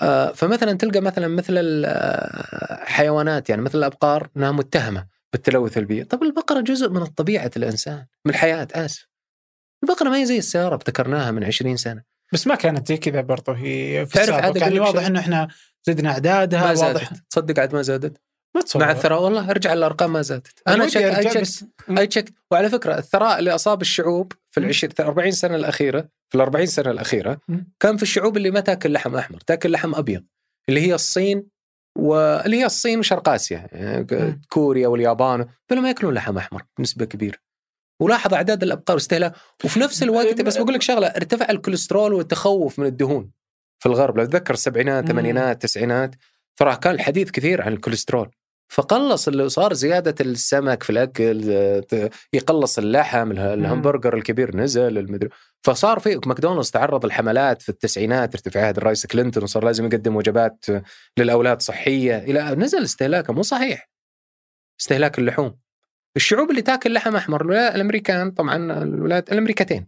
آه، 0.00 0.32
فمثلا 0.32 0.72
تلقى 0.72 1.00
مثلا 1.00 1.28
مثل 1.28 1.54
الحيوانات 1.56 3.50
يعني 3.50 3.62
مثل 3.62 3.78
الأبقار 3.78 4.28
إنها 4.36 4.52
متهمة 4.52 5.06
بالتلوث 5.32 5.78
البيئي، 5.78 6.04
طب 6.04 6.22
البقرة 6.22 6.60
جزء 6.60 6.90
من 6.90 7.06
طبيعة 7.06 7.50
الإنسان 7.56 8.06
من 8.24 8.30
الحياة 8.30 8.68
آسف. 8.72 9.08
البقرة 9.82 10.08
ما 10.08 10.16
هي 10.16 10.26
زي 10.26 10.38
السيارة 10.38 10.74
ابتكرناها 10.74 11.30
من 11.30 11.44
20 11.44 11.76
سنة. 11.76 12.15
بس 12.32 12.46
ما 12.46 12.54
كانت 12.54 12.88
زي 12.88 12.96
كذا 12.96 13.20
برضه 13.20 13.52
هي 13.52 14.06
في 14.06 14.14
تعرف 14.14 14.30
عاد 14.30 14.56
يعني 14.56 14.80
واضح 14.80 15.06
إنه 15.06 15.20
إحنا 15.20 15.48
زدنا 15.86 16.10
أعدادها 16.10 16.66
ما 16.66 16.74
زادت. 16.74 16.96
واضح 16.96 17.12
تصدق 17.30 17.60
عاد 17.60 17.74
ما 17.74 17.82
زادت. 17.82 18.20
ما 18.56 18.62
تصور. 18.62 18.82
مع 18.82 18.90
الثراء 18.90 19.22
والله 19.22 19.50
أرجع 19.50 19.72
الارقام 19.72 20.12
ما 20.12 20.22
زادت. 20.22 20.62
أنا 20.68 20.88
شك 20.88 20.96
اي 20.96 21.24
تشك 21.24 21.66
اي 21.98 22.06
تشك 22.06 22.32
وعلى 22.50 22.70
فكرة 22.70 22.98
الثراء 22.98 23.38
اللي 23.38 23.54
أصاب 23.54 23.80
الشعوب 23.80 24.32
في 24.50 24.60
العشر 24.60 24.88
40 25.00 25.30
سنة 25.30 25.56
الأخيرة 25.56 26.08
في 26.28 26.34
ال 26.34 26.40
40 26.40 26.66
سنة 26.66 26.90
الأخيرة 26.90 27.40
كان 27.80 27.96
في 27.96 28.02
الشعوب 28.02 28.36
اللي 28.36 28.50
ما 28.50 28.60
تاكل 28.60 28.92
لحم 28.92 29.16
أحمر 29.16 29.40
تاكل 29.40 29.70
لحم 29.70 29.94
أبيض 29.94 30.24
اللي 30.68 30.80
هي 30.80 30.94
الصين 30.94 31.46
واللي 31.98 32.56
هي 32.56 32.66
الصين 32.66 32.98
وشرق 32.98 33.28
آسيا 33.28 33.68
يعني 33.72 34.40
كوريا 34.48 34.88
واليابان 34.88 35.46
ما 35.70 35.88
يأكلون 35.88 36.14
لحم 36.14 36.38
أحمر 36.38 36.62
بنسبة 36.78 37.04
كبيرة. 37.04 37.45
ولاحظ 38.00 38.34
أعداد 38.34 38.62
الأبقار. 38.62 38.96
واستهلاك 38.96 39.32
وفي 39.64 39.80
نفس 39.80 40.02
الوقت 40.02 40.40
بس 40.40 40.58
بقول 40.58 40.74
لك 40.74 40.82
شغلة 40.82 41.06
ارتفع 41.06 41.50
الكوليسترول 41.50 42.12
والتخوف 42.14 42.78
من 42.78 42.86
الدهون 42.86 43.30
في 43.78 43.86
الغرب. 43.86 44.16
لو 44.18 44.24
تذكر 44.24 44.54
السبعينات 44.54 45.04
الثمانينات 45.04 45.54
التسعينات 45.54 46.14
ترى 46.56 46.76
كان 46.76 46.94
الحديث 46.94 47.30
كثير 47.30 47.62
عن 47.62 47.72
الكوليسترول. 47.72 48.30
فقلص 48.68 49.28
اللي 49.28 49.48
صار 49.48 49.72
زيادة 49.72 50.14
السمك 50.20 50.82
في 50.82 50.90
الأكل 50.90 51.40
يقلص 52.32 52.78
اللحم 52.78 53.30
اله- 53.30 53.54
الهمبرجر 53.54 54.16
الكبير 54.16 54.56
نزل 54.56 54.98
المدري. 54.98 55.28
فصار 55.62 55.98
في 55.98 56.20
ماكدونالدز 56.26 56.70
تعرض 56.70 57.04
الحملات 57.04 57.62
في 57.62 57.68
التسعينات 57.68 58.48
في 58.48 58.58
عهد 58.58 58.76
الرئيس 58.76 59.06
كلينتون 59.06 59.42
وصار 59.42 59.64
لازم 59.64 59.84
يقدم 59.84 60.16
وجبات 60.16 60.66
للأولاد 61.18 61.62
صحية. 61.62 62.18
إلى 62.18 62.42
نزل 62.42 62.82
استهلاكه 62.82 63.32
مو 63.32 63.42
صحيح. 63.42 63.90
استهلاك 64.80 65.18
اللحوم. 65.18 65.58
الشعوب 66.16 66.50
اللي 66.50 66.62
تاكل 66.62 66.92
لحم 66.92 67.16
أحمر 67.16 67.52
الأمريكان 67.52 68.30
طبعا 68.30 68.82
الولايات 68.82 69.32
الأمريكتين 69.32 69.86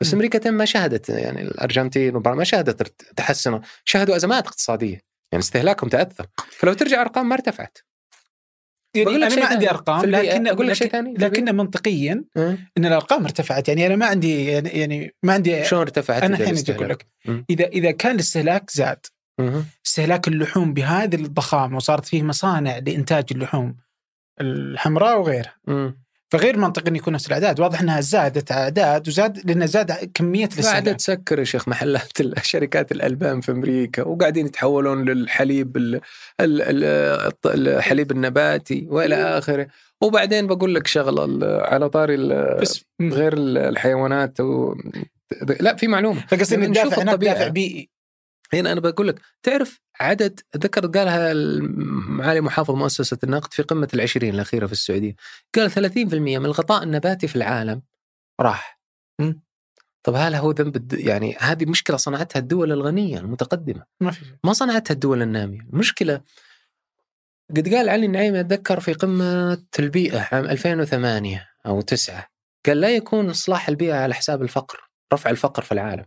بس 0.00 0.06
مم. 0.06 0.12
الامريكتين 0.12 0.52
ما 0.52 0.64
شهدت 0.64 1.08
يعني 1.08 1.42
الأرجنتين 1.42 2.12
ما 2.14 2.44
شهدت 2.44 3.02
تحسن 3.16 3.60
شهدوا 3.84 4.16
أزمات 4.16 4.46
اقتصادية 4.46 5.02
يعني 5.32 5.42
استهلاكهم 5.44 5.90
تأثر 5.90 6.26
فلو 6.50 6.72
ترجع 6.72 7.00
أرقام 7.00 7.28
ما 7.28 7.34
ارتفعت 7.34 7.78
يعني 8.96 9.16
أنا 9.16 9.36
ما 9.36 9.46
عندي. 9.46 9.70
أرقام. 9.70 10.04
لكن 10.04 10.46
أقول 10.46 10.68
لك 10.68 10.72
شيء 10.72 10.88
ثاني. 10.88 11.14
لكن 11.14 11.56
منطقيا؟ 11.56 12.24
إن 12.36 12.84
الأرقام 12.86 13.24
ارتفعت 13.24 13.68
يعني 13.68 13.86
أنا 13.86 13.96
ما 13.96 14.06
عندي 14.06 14.44
يعني, 14.44 14.68
يعني 14.68 15.14
ما 15.22 15.32
عندي 15.32 15.64
شلون 15.64 15.80
ارتفعت 15.82 16.22
أنا 16.22 16.36
الحين؟ 16.36 16.74
أقول 16.76 16.88
لك. 16.88 17.06
إذا 17.50 17.66
إذا 17.66 17.90
كان 17.90 18.14
الاستهلاك 18.14 18.70
زاد. 18.70 19.06
استهلاك 19.86 20.28
اللحوم 20.28 20.74
بهذه 20.74 21.14
الضخامة 21.14 21.76
وصارت 21.76 22.04
فيه 22.04 22.22
مصانع 22.22 22.78
لإنتاج 22.78 23.24
اللحوم 23.30 23.76
الحمراء 24.40 25.20
وغيرها. 25.20 25.54
فغير 26.30 26.58
منطقي 26.58 26.90
إن 26.90 26.96
يكون 26.96 27.12
نفس 27.14 27.26
الأعداد. 27.26 27.60
واضح 27.60 27.80
إنها 27.80 28.00
زادت 28.00 28.52
أعداد 28.52 29.08
وزاد 29.08 29.50
لأن 29.50 29.66
زاد 29.66 30.10
كمية 30.14 30.48
الاستهلاك 30.54 30.96
تسكر 30.96 31.38
يا 31.38 31.44
شيخ 31.44 31.68
محلات 31.68 32.08
شركات 32.42 32.92
الألبان 32.92 33.40
في 33.40 33.52
أمريكا 33.52 34.02
وقاعدين 34.02 34.46
يتحولون 34.46 35.04
للحليب 35.04 36.00
الحليب 37.46 38.10
النباتي 38.10 38.86
وإلى 38.90 39.14
آخره. 39.38 39.66
وبعدين 40.00 40.46
بقول 40.46 40.74
لك 40.74 40.86
شغلة 40.86 41.24
ال- 41.24 41.60
على 41.64 41.88
طاري 41.88 42.16
بس. 42.60 42.84
غير 43.02 43.32
ال- 43.32 43.58
الحيوانات 43.58 44.40
و... 44.40 44.74
لا 45.60 45.76
في 45.76 45.88
معلومة. 45.88 46.24
فقصدي 46.28 46.64
الدافع. 46.64 47.14
دافع 47.14 47.48
بيئي. 47.48 47.90
هنا 48.54 48.72
أنا 48.72 48.80
بقول 48.80 49.08
لك 49.08 49.20
تعرف 49.42 49.80
عدد 50.00 50.40
ذكر 50.56 50.86
قالها 50.86 51.32
معالي 52.08 52.40
محافظ 52.40 52.74
مؤسسة 52.74 53.18
النقد 53.24 53.54
في 53.54 53.62
قمة 53.62 53.88
العشرين 53.94 54.34
الأخيرة 54.34 54.66
في 54.66 54.72
السعودية 54.72 55.14
قال 55.54 55.70
30% 55.70 55.96
من 56.14 56.46
الغطاء 56.46 56.82
النباتي 56.82 57.28
في 57.28 57.36
العالم 57.36 57.82
راح 58.40 58.80
م. 59.20 59.32
طب 60.02 60.14
هل 60.14 60.34
هو 60.34 60.50
ذنب. 60.50 60.92
يعني 60.92 61.36
هذه 61.38 61.66
مشكلة 61.66 61.96
صنعتها 61.96 62.40
الدول 62.40 62.72
الغنية 62.72 63.18
المتقدمة 63.18 63.84
ما 64.00 64.10
في. 64.10 64.24
ما 64.44 64.52
صنعتها 64.52 64.94
الدول 64.94 65.22
النامية 65.22 65.60
المشكلة 65.60 66.20
قد 67.56 67.74
قال 67.74 67.88
علي 67.88 68.06
النعيمي 68.06 68.40
أتذكر 68.40 68.80
في 68.80 68.92
قمة 68.92 69.62
البيئة 69.78 70.28
عام 70.32 70.44
2008 70.44 71.48
أو 71.66 71.80
9 71.80 72.28
قال 72.66 72.80
لا 72.80 72.96
يكون 72.96 73.30
إصلاح 73.30 73.68
البيئة 73.68 73.94
على 73.94 74.14
حساب 74.14 74.42
الفقر 74.42 74.90
رفع 75.12 75.30
الفقر 75.30 75.62
في 75.62 75.72
العالم 75.72 76.04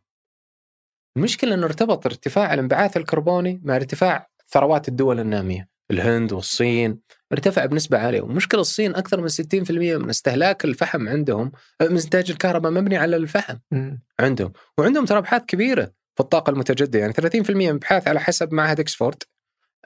المشكلة 1.17 1.53
أنه 1.53 1.65
ارتبط 1.65 2.05
ارتفاع 2.05 2.53
الانبعاث 2.53 2.97
الكربوني 2.97 3.61
مع 3.63 3.75
ارتفاع 3.75 4.29
ثروات 4.49 4.87
الدول 4.87 5.19
النامية 5.19 5.69
الهند 5.91 6.33
والصين 6.33 6.99
ارتفع 7.33 7.65
بنسبة 7.65 7.97
عالية. 7.97 8.21
ومشكلة 8.21 8.61
الصين 8.61 8.95
أكثر 8.95 9.21
من 9.21 9.27
60% 9.29 9.71
من 9.97 10.09
استهلاك 10.09 10.65
الفحم 10.65 11.09
عندهم 11.09 11.51
من 11.81 11.87
إنتاج 11.97 12.31
الكهرباء 12.31 12.71
مبني 12.71 12.97
على 12.97 13.15
الفحم 13.15 13.57
م. 13.71 13.91
عندهم. 14.19 14.53
وعندهم 14.77 15.05
ترى 15.05 15.17
أبحاث 15.17 15.41
كبيرة 15.47 15.83
في 16.15 16.19
الطاقة 16.19 16.49
المتجددة. 16.49 16.99
يعني 16.99 17.13
30% 17.13 17.49
من 17.51 17.69
أبحاث 17.75 18.07
على 18.07 18.19
حسب 18.19 18.53
معهد 18.53 18.79
أكسفورد 18.79 19.23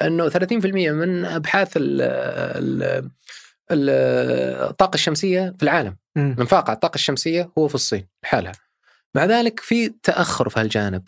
إنه 0.02 0.30
30% 0.30 0.92
من 0.92 1.26
أبحاث 1.26 1.78
ال 1.78 2.02
ال 2.02 2.84
ال- 3.72 3.90
الطاقة 4.70 4.96
الشمسية 4.96 5.54
في 5.58 5.64
العالم. 5.64 5.98
م. 6.16 6.32
الانفاق 6.32 6.70
على 6.70 6.76
الطاقة 6.76 6.96
الشمسية 6.96 7.52
هو 7.58 7.68
في 7.68 7.76
الصين 7.76 8.08
لحالها. 8.24 8.52
مع 9.16 9.26
ذلك 9.26 9.60
في 9.60 9.90
تأخر 10.04 10.50
في 10.50 10.60
هالجانب. 10.60 11.08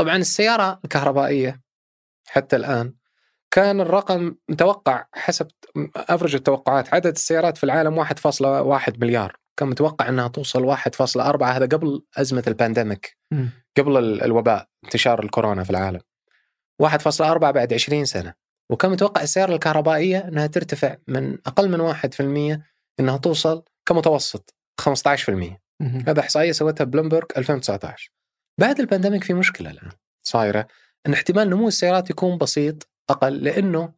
طبعا 0.00 0.16
السيارة 0.16 0.80
الكهربائية 0.84 1.60
حتى 2.28 2.56
الآن 2.56 2.94
كان 3.50 3.80
الرقم 3.80 4.34
متوقع 4.48 5.04
حسب 5.14 5.48
أفرج 5.96 6.34
التوقعات 6.34 6.94
عدد 6.94 7.06
السيارات 7.06 7.56
في 7.58 7.64
العالم 7.64 8.04
1.1 8.04 8.98
مليار. 8.98 9.36
كان 9.56 9.68
متوقع 9.68 10.08
إنها 10.08 10.28
توصل 10.28 10.64
1.4 10.76 11.42
هذا 11.42 11.66
قبل 11.66 12.02
أزمة 12.16 12.42
البانديميك. 12.46 13.16
قبل 13.78 13.96
ال- 13.98 14.22
الوباء 14.22 14.66
انتشار 14.84 15.22
الكورونا 15.24 15.64
في 15.64 15.70
العالم. 15.70 16.00
1.4 16.82 17.50
بعد 17.50 17.72
20 17.74 18.04
سنة. 18.04 18.34
وكان 18.70 18.90
متوقع 18.90 19.22
السيارة 19.22 19.54
الكهربائية 19.54 20.18
إنها 20.18 20.46
ترتفع 20.46 20.96
من 21.08 21.38
أقل 21.46 21.68
من 21.68 21.80
1% 21.80 22.62
إنها 23.00 23.16
توصل 23.16 23.62
كمتوسط 23.86 24.54
15% 24.80 25.60
م. 25.80 25.84
هذا 26.08 26.20
إحصائية 26.20 26.52
سوتها 26.52 26.84
بلومبرج 26.84 27.24
2019 27.36 28.10
بعد 28.60 28.80
ال 28.80 28.85
pandemic 28.85 29.24
في 29.24 29.34
مشكلة 29.34 29.70
الآن 29.70 29.90
صايرة 30.22 30.66
إن 31.06 31.12
احتمال 31.12 31.50
نمو 31.50 31.68
السيارات 31.68 32.10
يكون 32.10 32.38
بسيط 32.38 32.88
أقل 33.10 33.36
لأنه 33.44 33.92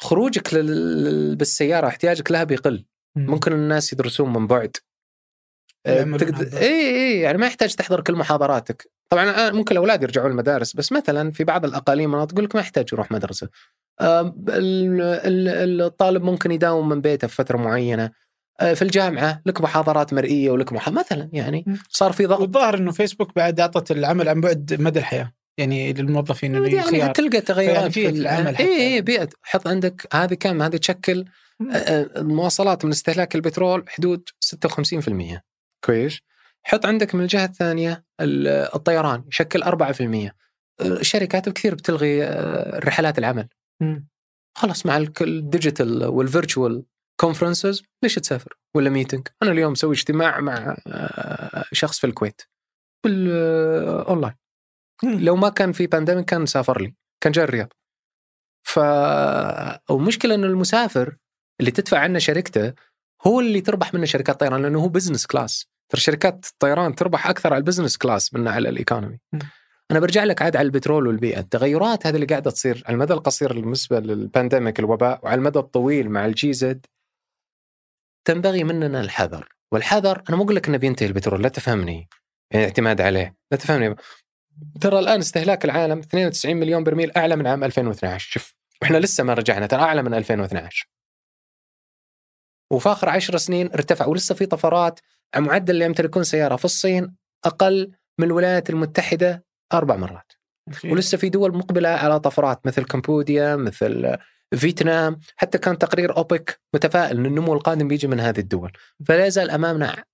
خروجك 0.00 0.54
لل- 0.54 1.36
بالسيارة 1.36 1.86
احتياجك 1.86 2.30
لها 2.30 2.44
بيقل. 2.44 2.84
م. 3.16 3.20
ممكن 3.30 3.52
الناس 3.52 3.92
يدرسون 3.92 4.32
من 4.32 4.46
بعد. 4.46 4.76
تقدر. 6.18 6.58
اي 6.58 6.90
اي 6.90 7.20
يعني 7.20 7.38
ما 7.38 7.46
يحتاج 7.46 7.74
تحضر 7.74 8.00
كل 8.00 8.14
محاضراتك. 8.14 8.90
طبعا 9.08 9.24
الان 9.24 9.54
ممكن 9.54 9.72
الأولاد 9.72 10.02
يرجعون 10.02 10.30
المدارس 10.30 10.76
بس 10.76 10.92
مثلا 10.92 11.30
في 11.30 11.44
بعض 11.44 11.64
الأقاليم 11.64 12.10
مناطق 12.10 12.40
لك 12.40 12.54
ما 12.54 12.60
يحتاج 12.60 12.88
يروح 12.92 13.12
مدرسة. 13.12 13.48
آه، 14.00 14.20
ال- 14.48 15.00
ال- 15.00 15.80
الطالب 15.82 16.22
ممكن 16.22 16.50
يداوم 16.52 16.88
من 16.88 17.00
بيته 17.00 17.26
في 17.28 17.34
فترة 17.34 17.56
معينة. 17.56 18.04
آه، 18.04 18.12
في 18.60 18.82
الجامعة 18.82 19.42
لك 19.46 19.60
محاضرات 19.60 20.14
مرئية 20.14 20.50
ولك 20.50 20.72
محا... 20.72 20.90
مثلا 20.90 21.28
يعني. 21.32 21.64
صار 21.88 22.12
في 22.12 22.26
ضغط 22.26 22.40
والظاهر 22.40 22.78
إنه 22.78 22.92
فيسبوك 22.92 23.34
بعد 23.36 23.60
أعطت 23.60 23.90
العمل 23.90 24.28
عن 24.28 24.40
بعد 24.40 24.76
مدى 24.80 24.98
الحياة 24.98 25.32
يعني 25.58 25.92
للموظفين 25.92 26.54
انه 26.56 26.68
يعني 26.74 26.90
خيار 26.90 27.10
تلقى 27.14 27.40
تغيرات 27.40 27.76
يعني 27.76 27.90
في- 27.90 28.12
في 28.12 28.18
العمل. 28.18 28.56
اي 28.56 28.94
اي 28.94 29.00
بيئة 29.00 29.28
حط 29.42 29.66
عندك 29.68 30.08
هذه 30.14 30.34
كم 30.34 30.62
هذه 30.62 30.76
تشكل. 30.76 31.24
آه، 31.72 31.74
آه، 31.74 32.20
المواصلات 32.20 32.84
من 32.84 32.90
استهلاك 32.90 33.34
البترول 33.34 33.84
حدود 33.88 34.28
56% 34.40 35.42
كويس 35.84 36.18
حط 36.62 36.86
عندك 36.86 37.14
من 37.14 37.22
الجهة 37.22 37.44
الثانية 37.44 38.04
ال- 38.20 38.48
الطيران 38.74 39.24
يشكل 39.28 39.62
4% 39.62 40.34
آه، 40.80 40.84
الشركات 40.84 41.48
كثير 41.48 41.74
بتلغي 41.74 42.24
آه، 42.24 42.78
رحلات 42.78 43.18
العمل. 43.18 43.48
خلاص 44.54 44.86
مع 44.86 44.96
ال 45.20 45.30
digital 45.30 46.04
وال 46.04 46.21
virtual 46.21 46.82
conferences 47.20 47.82
ليش 48.02 48.14
تسافر 48.14 48.58
ولا 48.76 48.90
meeting 48.90 49.28
أنا 49.42 49.50
اليوم 49.50 49.72
مسوي 49.72 49.94
اجتماع 49.94 50.40
مع 50.40 50.76
آه، 50.86 51.64
شخص 51.72 51.98
في 51.98 52.06
الكويت 52.06 52.42
بالاونلاين 53.04 54.34
لو 55.04 55.36
ما 55.36 55.48
كان 55.48 55.72
في 55.72 55.86
pandemic 55.86 56.24
كان 56.24 56.46
سافر 56.46 56.80
لي 56.80 56.94
كان 57.22 57.32
جاي 57.32 57.44
الرياض. 57.44 57.72
ف 58.66 58.78
والمشكلة 59.90 60.34
إنه 60.34 60.46
المسافر 60.46 61.16
اللي 61.60 61.70
تدفع 61.70 61.98
عنه 61.98 62.18
شركته 62.18 62.74
هو 63.26 63.40
اللي 63.40 63.60
تربح 63.60 63.94
منه 63.94 64.04
شركات 64.04 64.34
الطيران 64.34 64.62
لأنه 64.62 64.80
هو 64.80 64.88
business 64.88 65.26
class 65.26 65.66
ترى 65.92 66.00
شركات 66.00 66.46
الطيران 66.52 66.94
تربح 66.94 67.26
أكثر 67.26 67.52
على 67.52 67.60
ال 67.60 67.64
business 67.64 67.96
class 67.96 68.34
من 68.34 68.48
على 68.48 68.68
ال 68.68 68.74
economy. 68.74 69.18
أنا 69.90 70.00
برجع 70.00 70.24
لك 70.24 70.42
عاد 70.42 70.56
على 70.56 70.66
البترول 70.66 71.06
والبيئة. 71.06 71.40
التغيرات 71.40 72.06
هذه 72.06 72.14
اللي 72.14 72.26
قاعدة 72.26 72.50
تصير 72.50 72.82
على 72.86 72.94
المدى 72.94 73.12
القصير 73.12 73.52
بالنسبة 73.52 74.00
لل 74.00 74.16
pandemic 74.16 74.78
الوباء 74.78 75.20
وعلى 75.22 75.38
المدى 75.38 75.58
الطويل 75.58 76.10
مع 76.10 76.26
الجي 76.26 76.52
زد 76.52 76.86
تنبغي 78.24 78.64
مننا 78.64 79.00
الحذر 79.00 79.48
والحذر 79.72 80.22
أنا 80.28 80.36
مو 80.36 80.44
أقول 80.44 80.56
لك 80.56 80.68
إنه 80.68 80.78
بينتهي 80.78 81.06
البترول 81.06 81.42
لا 81.42 81.48
تفهمني. 81.48 82.08
يعني 82.50 82.64
اعتماد 82.64 83.00
عليه 83.00 83.36
لا 83.50 83.58
تفهمني. 83.58 83.96
ترى 84.80 84.98
الآن 84.98 85.18
استهلاك 85.18 85.64
العالم 85.64 85.98
92 85.98 86.56
مليون 86.56 86.84
برميل 86.84 87.12
أعلى 87.16 87.36
من 87.36 87.46
عام 87.46 87.64
2012 87.64 88.30
شوف 88.30 88.54
وإحنا 88.82 88.98
لسه 88.98 89.24
ما 89.24 89.34
رجعنا 89.34 89.66
ترى 89.66 89.82
أعلى 89.82 90.02
من 90.02 90.14
2012 90.14 90.88
وفي 92.72 92.88
آخر 92.88 93.08
10 93.08 93.36
سنين 93.36 93.72
ارتفع 93.72 94.06
ولسه 94.06 94.34
في 94.34 94.46
طفرات 94.46 95.00
معدل 95.36 95.74
اللي 95.74 95.84
يمتلكون 95.84 96.24
سيارة 96.24 96.56
في 96.56 96.64
الصين 96.64 97.16
أقل 97.44 97.92
من 98.18 98.26
الولايات 98.26 98.70
المتحدة 98.70 99.44
أربع 99.72 99.96
مرات. 99.96 100.32
ولسه 100.84 101.18
في 101.18 101.28
دول 101.28 101.56
مقبلة 101.56 101.88
على 101.88 102.20
طفرات 102.20 102.66
مثل 102.66 102.84
كمبوديا 102.84 103.56
مثل 103.56 104.16
فيتنام 104.56 105.20
حتى 105.36 105.58
كان 105.58 105.78
تقرير 105.78 106.16
أوبك 106.16 106.60
متفائل 106.74 107.16
إن 107.18 107.26
النمو 107.26 107.52
القادم 107.54 107.88
بيجي 107.88 108.06
من 108.06 108.20
هذه 108.20 108.38
الدول. 108.40 108.72
فلا 109.06 109.26
يزال 109.26 109.50
أمامنا 109.50 110.04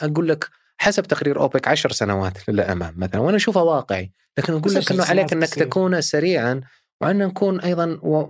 أقول 0.00 0.28
لك 0.28 0.48
حسب 0.78 1.02
تقرير 1.02 1.40
أوبك 1.40 1.68
عشر 1.68 1.92
سنوات 1.92 2.48
للأمام 2.48 2.94
مثلا 2.96 3.20
وأنا 3.20 3.36
أشوفها 3.36 3.62
واقعي. 3.62 4.12
لكن 4.38 4.52
أقول 4.52 4.62
بس 4.64 4.76
لك 4.76 4.92
إنه 4.92 5.04
عليك 5.04 5.32
كثير. 5.50 5.64
تكون 5.66 6.00
سريعا 6.00 6.60
وأن 7.00 7.18
نكون 7.18 7.60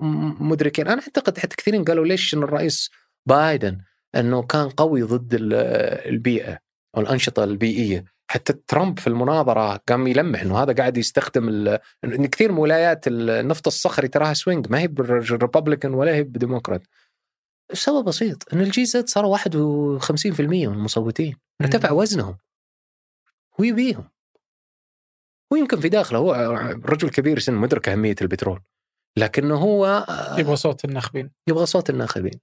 م- 0.02 0.48
مدركين. 0.48 0.88
أنا 0.88 1.02
أعتقد 1.02 1.38
حتى 1.38 1.56
كثيرين 1.56 1.84
قالوا 1.84 2.06
ليش 2.06 2.34
إن 2.34 2.42
الرئيس 2.42 2.90
بايدن 3.26 3.78
إنه 4.14 4.42
كان 4.42 4.68
قوي 4.68 5.02
ضد 5.02 5.34
ال- 5.34 5.54
البيئة 6.14 6.58
أو 6.96 7.00
الأنشطة 7.00 7.44
البيئية. 7.44 8.04
حتى 8.32 8.52
ترامب 8.52 8.98
في 8.98 9.06
المناظرة 9.06 9.76
قام 9.76 10.06
يلمح 10.06 10.40
إنه 10.40 10.62
هذا 10.62 10.72
قاعد 10.72 10.96
يستخدم 10.96 11.48
ال... 11.48 11.78
إن 12.04 12.26
كثير 12.26 12.52
من 12.52 12.58
ولايات 12.58 13.04
النفط 13.08 13.66
الصخري 13.66 14.08
تراها 14.08 14.34
swing 14.34 14.66
ما 14.70 14.78
هي 14.78 14.88
Republican 15.30 15.94
ولا 15.94 16.14
هي 16.14 16.22
بديمقراط 16.22 16.80
السبب 17.72 18.04
بسيط 18.04 18.54
إن 18.54 18.60
الجي 18.60 18.84
زد 18.84 19.08
صاروا 19.08 19.38
51% 19.38 20.40
من 20.40 20.64
المصوتين 20.64 21.36
ارتفع 21.60 21.90
وزنهم. 21.90 22.38
هو 23.60 23.64
يبيهم. 23.64 24.08
ويمكن 25.50 25.80
في 25.80 25.88
داخله 25.88 26.18
هو 26.18 26.32
رجل 26.84 27.10
كبير 27.10 27.38
سن 27.38 27.54
مدرك 27.54 27.88
أهمية 27.88 28.16
البترول 28.22 28.60
لكنه 29.16 29.54
هو 29.54 30.06
يبغى 30.38 30.56
صوت 30.56 30.84
الناخبين. 30.84 31.30
يبغى 31.48 31.66
صوت 31.66 31.90
الناخبين. 31.90 32.40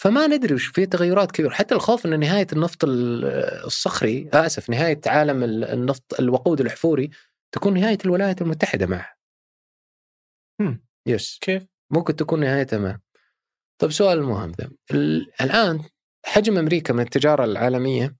فما 0.00 0.26
ندري 0.26 0.54
وش 0.54 0.66
في 0.66 0.86
تغيرات 0.86 1.32
كبيرة 1.32 1.50
حتى 1.50 1.74
الخوف 1.74 2.06
إن 2.06 2.20
نهاية 2.20 2.46
النفط 2.52 2.84
الصخري 2.84 4.30
آسف 4.32 4.70
نهاية 4.70 5.00
عالم 5.06 5.42
النفط 5.44 6.20
الوقود 6.20 6.60
الاحفوري 6.60 7.10
تكون 7.54 7.74
نهاية 7.74 7.98
الولايات 8.04 8.42
المتحدة 8.42 8.86
معه. 8.86 9.16
يس 11.06 11.38
كيف؟ 11.40 11.66
ممكن 11.90 12.16
تكون 12.16 12.40
نهايتها 12.40 12.78
معه. 12.78 13.00
طيب 13.80 13.90
سؤال 13.90 14.22
مهم 14.22 14.52
ذا 14.60 14.70
الآن 15.40 15.84
حجم 16.26 16.58
أمريكا 16.58 16.94
من 16.94 17.00
التجارة 17.00 17.44
العالمية 17.44 18.16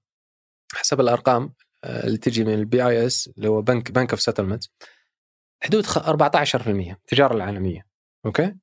حسب 0.73 1.01
الأرقام 1.01 1.53
آه، 1.83 2.05
اللي 2.07 2.17
تجي 2.17 2.43
من 2.43 2.53
ال 2.53 2.87
BIS 2.87 3.29
اللي 3.37 3.47
هو 3.47 3.61
بنك 3.61 3.91
Bank 3.91 4.11
of 4.11 4.21
Settlement 4.21 4.63
حدود 5.63 5.85
14% 5.85 6.67
التجاره 6.67 7.33
العالمية 7.33 7.87
أوكي 8.25 8.55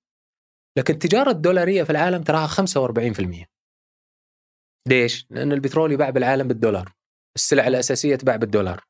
لكن 0.78 0.94
التجارة 0.94 1.30
الدولارية 1.30 1.82
في 1.82 1.90
العالم 1.90 2.22
تراها 2.22 2.46
45% 2.46 3.46
ليش؟ 4.88 5.26
لأن 5.30 5.52
البترول 5.52 5.92
يباع 5.92 6.10
بالعالم 6.10 6.48
بالدولار. 6.48 6.92
السلع 7.36 7.66
الأساسية 7.66 8.16
تباع 8.16 8.36
بالدولار. 8.36 8.84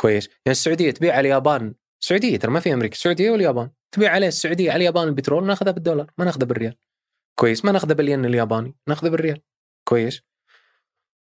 كويس. 0.00 0.26
يعني 0.26 0.38
السعودية 0.50 0.90
تبيع 0.90 1.12
على 1.12 1.20
اليابان. 1.20 1.74
السعودية 2.02 2.36
ترى 2.36 2.50
ما 2.50 2.60
في 2.60 2.74
أمريكا. 2.74 2.94
السعودية 2.94 3.30
واليابان. 3.30 3.70
تبيع 3.92 4.12
عليه 4.12 4.26
السعودية. 4.26 4.70
على 4.70 4.76
اليابان 4.76 5.08
البترول 5.08 5.46
ناخذها 5.46 5.72
بالدولار. 5.72 6.10
ما 6.18 6.24
ناخذها 6.24 6.46
بالريال. 6.46 6.76
كويس. 7.38 7.64
ما 7.64 7.72
ناخذه 7.72 7.92
بالين 7.92 8.24
الياباني. 8.24 8.74
ناخذه 8.88 9.08
بالريال. 9.08 9.40
كويس. 9.88 10.22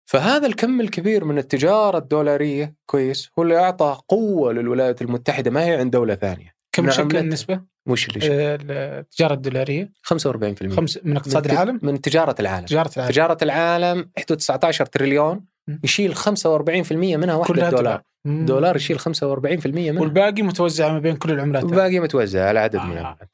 فهذا 0.10 0.48
الكم 0.48 0.82
الكبير 0.82 1.26
من 1.26 1.38
التجارة 1.38 1.98
الدولارية 1.98 2.76
كويس 2.86 3.30
هو 3.40 3.44
اللي 3.44 3.58
أعطى 3.58 4.02
قوة 4.08 4.54
للولايات 4.54 5.02
المتحدة. 5.02 5.52
ما 5.52 5.66
هي 5.66 5.76
عند 5.76 5.92
دولة 5.92 6.16
ثانية. 6.16 6.57
كم 6.78 6.92
شكل 6.92 7.18
النسبة؟ 7.18 7.62
وش 7.88 8.08
اللي 8.10 8.22
شكل؟ 8.22 8.34
التجارة 8.34 9.34
الدولارية؟ 9.34 9.92
45% 10.04 10.76
خمس 10.76 11.00
من 11.04 11.18
اقتصاد 11.18 11.48
من 11.48 11.54
العالم؟ 11.54 11.80
من 11.84 12.02
تجارة 12.02 12.36
العالم. 12.40 12.66
تجارة 12.66 12.92
العالم. 12.98 13.12
تجارة 13.12 13.38
العالم 13.42 14.12
حدود 14.18 14.38
19 14.38 14.86
تريليون 14.86 15.46
يشيل 15.84 16.16
45% 16.16 17.18
منها 17.18 17.36
وحده 17.36 17.70
دولار. 17.70 18.02
دولار. 18.26 18.76
يشيل 18.76 19.00
45% 19.00 19.92
منها. 19.92 20.02
والباقي 20.02 20.42
متوزع 20.42 20.92
ما 20.92 21.00
بين 21.00 21.16
كل 21.16 21.32
العملات 21.32 21.64
الباقي 21.64 22.00
متوزع 22.00 22.48
على 22.48 22.60
عدد 22.60 22.76
آه. 22.76 22.86
من 22.86 22.98
العملات 22.98 23.30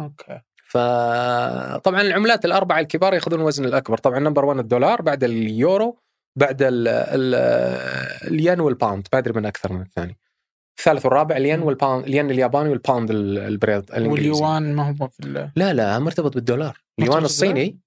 أوكي 0.00 0.40
فطبعا 0.64 2.00
العملات 2.00 2.44
الأربعة 2.44 2.80
الكبار 2.80 3.14
يأخذون 3.14 3.40
الوزن 3.40 3.64
الأكبر. 3.64 3.98
طبعا 3.98 4.18
number 4.18 4.44
1 4.44 4.58
الدولار 4.58 5.02
بعد 5.02 5.24
اليورو 5.24 5.98
بعد 6.36 6.62
ال 6.62 6.88
ال 6.88 7.34
الين 8.32 8.60
وال 8.60 8.72
pound. 8.72 9.08
ما 9.12 9.18
أدري 9.18 9.32
من 9.32 9.46
أكثر 9.46 9.72
من 9.72 9.80
الثاني. 9.80 10.18
الثالث 10.78 11.04
والرابع 11.04 11.36
الين 11.36 11.62
وال 11.62 11.74
pound 11.74 12.04
الين 12.04 12.30
الياباني 12.30 12.68
وال 12.68 12.80
pound 12.80 13.10
البريطاني 13.10 13.84
واليوان 13.90 14.74
ما 14.74 14.96
هو 15.00 15.08
في 15.08 15.50
لا 15.56 15.72
لا 15.72 15.98
مرتبط 15.98 16.34
بالدولار. 16.34 16.82
اليوان 16.98 17.24
الصيني 17.24 17.78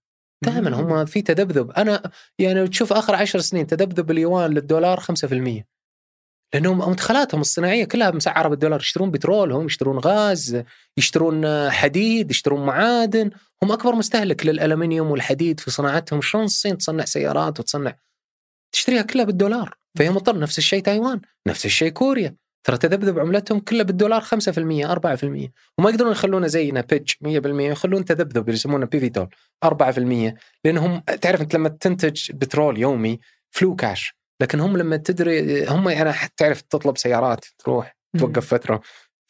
دائما 0.46 0.76
هم 0.80 1.06
في 1.06 1.22
تذبذب. 1.22 1.72
أنا 1.72 2.12
يعني 2.40 2.68
تشوف 2.68 2.94
آخر 2.94 3.16
عشر 3.16 3.40
سنين 3.40 3.68
تذبذب 3.68 4.12
اليوان 4.12 4.52
للدولار 4.52 5.00
5% 5.00 5.66
لأنهم 6.54 6.90
مدخلاتهم 6.90 7.42
الصناعية 7.42 7.86
كلها 7.86 8.12
مسعره 8.12 8.48
بالدولار. 8.48 8.80
يشترون 8.80 9.12
بترول 9.12 9.52
هم 9.52 9.66
يشترون 9.66 9.98
غاز 9.98 10.64
يشترون 10.98 11.70
حديد 11.70 12.32
يشترون 12.32 12.66
معادن. 12.66 13.32
هم 13.64 13.72
أكبر 13.72 13.96
مستهلك 13.96 14.46
للألمنيوم 14.46 15.12
والحديد 15.12 15.60
في 15.60 15.72
صناعتهم. 15.72 16.22
شلون 16.22 16.44
الصين 16.44 16.78
تصنع 16.78 17.06
سيارات 17.06 17.60
وتصنع؟ 17.60 17.96
تشتريها 18.72 19.02
كلها 19.02 19.26
بالدولار. 19.26 19.78
فهي 19.98 20.10
مضطر 20.10 20.40
نفس 20.40 20.58
الشيء 20.58 20.84
تايوان 20.84 21.22
نفس 21.48 21.66
الشيء 21.66 21.90
كوريا. 21.90 22.36
ترى 22.68 22.78
تذبذب 22.78 23.20
عملتهم 23.20 23.60
كلها 23.60 23.84
بالدولار 23.84 24.22
5% 24.22 24.26
4% 24.26 24.30
وما 25.78 25.90
يقدرون 25.90 26.12
يخلونه 26.12 26.48
زينا 26.48 26.82
بيتش 26.82 27.18
100% 27.24 27.26
يخلون 27.46 28.06
تذبذب 28.06 28.44
اللي 28.44 28.54
يسمونه 28.54 28.86
pivotal 28.86 29.30
4% 29.66 30.34
لأنهم 30.66 31.00
تعرف 31.00 31.42
أنت 31.42 31.56
لما 31.56 31.70
تنتج 31.70 32.32
بترول 32.32 32.78
يومي 32.78 33.20
flow 33.52 33.76
cash. 33.76 34.18
لكن 34.42 34.60
هم 34.60 34.78
لما 34.78 34.98
تدري 34.98 35.66
هم 35.68 35.90
يعني 35.90 36.14
تعرف 36.38 36.62
تطلب 36.62 36.98
سيارات 36.98 37.46
تروح 37.58 37.98
توقف 38.20 38.48
فترة 38.48 38.82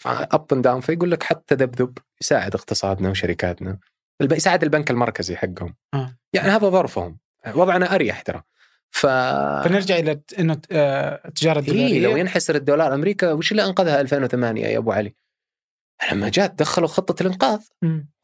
up 0.05 0.53
and 0.53 0.63
down 0.63 0.81
فيقول 0.81 1.11
لك 1.11 1.23
حتى 1.23 1.55
تذبذب 1.55 1.97
يساعد 2.21 2.55
اقتصادنا 2.55 3.09
وشركاتنا 3.09 3.79
يساعد 4.31 4.63
البنك 4.63 4.91
المركزي 4.91 5.35
حقهم. 5.35 5.75
آه. 5.93 6.17
يعني 6.33 6.49
هذا 6.49 6.69
ظرفهم. 6.69 7.17
وضعنا 7.55 7.95
أريح 7.95 8.21
ترى. 8.21 8.43
ف 8.91 9.07
فنرجع 9.65 9.97
إلى 9.97 10.21
إنه 10.39 10.57
التجارة 10.71 11.59
الدولاريه 11.59 11.93
إيه 11.93 11.99
لو 11.99 12.17
ينحسر 12.17 12.55
الدولار 12.55 12.93
أمريكا 12.93 13.31
وش 13.31 13.51
اللي 13.51 13.65
أنقذها 13.65 14.01
2008 14.01 14.65
يا 14.67 14.77
أبو 14.77 14.91
علي؟ 14.91 15.13
لما 16.11 16.29
جات 16.29 16.53
دخلوا 16.59 16.87
خطة 16.87 17.21
الإنقاذ. 17.21 17.59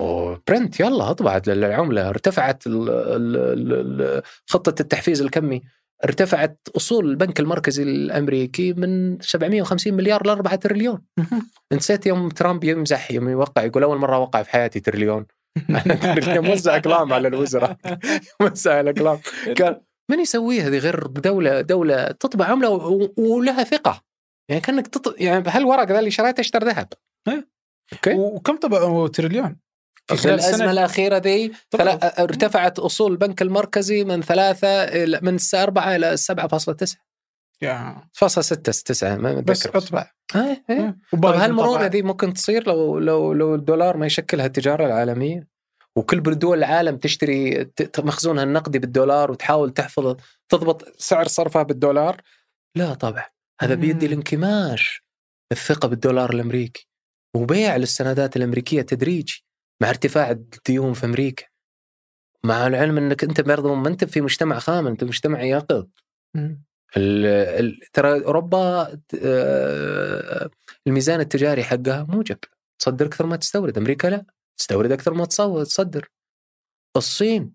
و 0.02 0.15
print 0.15 0.80
يلا 0.80 1.10
اطبع 1.10 1.42
العمله 1.48 2.10
ارتفعت 2.10 2.68
ال 2.68 2.90
ال 2.90 4.02
ال 4.02 4.22
خطة 4.50 4.82
التحفيز 4.82 5.22
الكمي. 5.22 5.62
ارتفعت 6.06 6.60
أصول 6.78 7.10
البنك 7.10 7.40
المركزي 7.40 7.84
الأمريكي 7.84 8.74
من 8.74 9.20
750 9.22 9.94
مليار 9.94 10.28
ل 10.28 10.30
4 10.30 10.56
تريليون. 10.56 11.02
نسيت 11.74 12.06
يوم 12.06 12.30
ترامب 12.30 12.64
يمزح 12.64 13.12
يوم 13.12 13.30
يوقع 13.30 13.64
يقول 13.64 13.84
أول 13.84 13.98
مرة 13.98 14.18
وقع 14.18 14.44
في 14.44 14.50
حياتي 14.50 14.80
تريليون. 14.80 15.26
موزع 16.50 16.78
اقلام 16.78 17.14
على 17.14 17.28
الوزراء. 17.28 17.78
موزع 18.42 18.80
الاقلام 18.80 19.20
قال 19.62 19.82
من 20.12 20.20
يسويها 20.20 20.68
هذه 20.68 20.78
غير 20.78 21.08
دولة 21.08 21.62
دولة 21.62 22.08
تطبع 22.08 22.46
عمله 22.46 22.70
ولها 23.18 23.64
ثقة. 23.64 24.02
يعني 24.50 24.62
كأنك 24.62 24.88
تط... 24.88 25.16
يعني 25.22 25.44
هالورق 25.48 25.84
ذا 25.84 26.00
اللي 26.00 26.12
شريته 26.12 26.42
اشترى 26.42 26.66
ذهب؟ 26.66 26.88
إيه. 27.28 27.48
أوكي. 27.94 28.14
وكم 28.14 28.58
طبعوا 28.58 29.08
تريليون؟ 29.08 29.58
في 30.08 30.18
خلال 30.18 30.34
الأزمة 30.34 30.72
الأخيرة 30.72 31.18
ذي 31.18 31.52
ارتفعت 32.20 32.80
أصول 32.80 33.12
البنك 33.12 33.42
المركزي 33.42 34.04
من 34.04 34.22
ثلاثة 34.22 34.68
إلى 34.68 35.20
من 35.22 35.38
أربعة 35.54 35.96
إلى 35.96 36.18
7.9 36.18 36.96
يا. 37.62 38.08
فاصلة 38.14 38.42
ستة 38.42 38.72
تسعة 38.72 39.16
ما 39.16 39.34
بس 39.34 39.68
أطبع. 39.68 40.12
إيه. 40.36 40.64
إيه. 40.70 40.98
طب 41.12 41.26
هالمرونة 41.26 41.86
ذي 41.86 42.02
ممكن 42.02 42.34
تصير 42.34 42.68
لو 42.68 43.00
لو 43.00 43.34
لو 43.34 43.56
الدولار 43.56 43.98
ما 43.98 44.06
يشكلها 44.06 44.46
التجارة 44.46 44.86
العالمية؟ 44.86 45.48
وكل 45.96 46.20
دول 46.22 46.58
العالم 46.58 46.98
تشتري 46.98 47.72
مخزونها 48.00 48.44
النقدي 48.44 48.80
بالدولار 48.80 49.32
وتحاول 49.32 49.74
تحفظ 49.74 50.16
تضبط 50.50 51.02
سعر 51.02 51.28
صرفها 51.28 51.64
بالدولار. 51.64 52.22
لا 52.76 52.94
طبعا 52.94 53.26
هذا 53.62 53.76
بيدي 53.76 54.06
الانكماش 54.06 55.04
الثقة 55.52 55.88
بالدولار 55.88 56.34
الأمريكي 56.34 56.88
وبيع 57.36 57.78
للسندات 57.78 58.36
الأمريكية 58.36 58.82
تدريجي 58.82 59.46
مع 59.82 59.90
ارتفاع 59.90 60.32
الديون 60.32 60.94
في 60.94 61.06
أمريكا. 61.06 61.46
مع 62.46 62.68
العلم 62.68 62.98
أنك 62.98 63.24
أنت 63.24 63.42
برضه 63.42 63.76
ما 63.76 63.88
أنت 63.88 64.06
في 64.06 64.22
مجتمع 64.22 64.60
خام 64.60 64.88
أنت 64.88 65.04
مجتمع 65.04 65.42
يقظ. 65.42 65.86
ترى 67.94 68.26
أوروبا 68.26 68.98
آه، 69.24 70.50
الميزان 70.88 71.20
التجاري 71.20 71.64
حقها 71.64 72.04
موجب. 72.10 72.38
تصدر 72.80 73.06
أكثر 73.06 73.26
ما 73.26 73.36
تستورد 73.36 73.78
أمريكا 73.78 74.08
لا. 74.08 74.26
تستورد 74.58 74.92
أكثر 74.92 75.14
ما 75.14 75.26
تصدر. 75.26 76.10
الصين. 76.98 77.54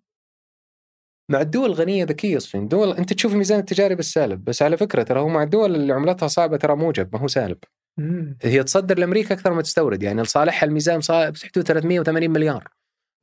مع 1.31 1.41
الدول 1.41 1.71
الغنية 1.71 2.05
ذكية 2.05 2.37
الصين. 2.37 2.69
دول 2.69 2.93
أنت 2.93 3.13
تشوف 3.13 3.33
الميزان 3.33 3.59
التجاري 3.59 3.95
بالسالب 3.95 4.45
بس 4.45 4.63
على 4.63 4.77
فكرة 4.77 5.03
ترى 5.03 5.21
هو 5.21 5.29
مع 5.29 5.43
الدول 5.43 5.75
اللي 5.75 5.93
عملتها 5.93 6.29
صعبة 6.29 6.57
ترى 6.57 6.77
موجب 6.77 7.09
ما 7.13 7.21
هو 7.21 7.27
سالب. 7.27 7.59
مم. 7.99 8.39
هي 8.43 8.65
تصدر 8.65 8.99
لأمريكا 8.99 9.35
أكثر 9.35 9.53
ما 9.53 9.63
تستورد 9.63 10.03
يعني 10.03 10.23
لصالحها 10.23 10.67
الميزان 10.67 11.01
بحدود 11.09 11.65
380 11.65 12.31
مليار. 12.31 12.69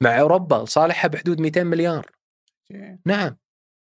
مع 0.03 0.19
أوروبا 0.19 0.55
لصالحها 0.55 1.07
بحدود 1.07 1.41
200 1.41 1.63
مليار. 1.63 2.11
نعم. 3.05 3.37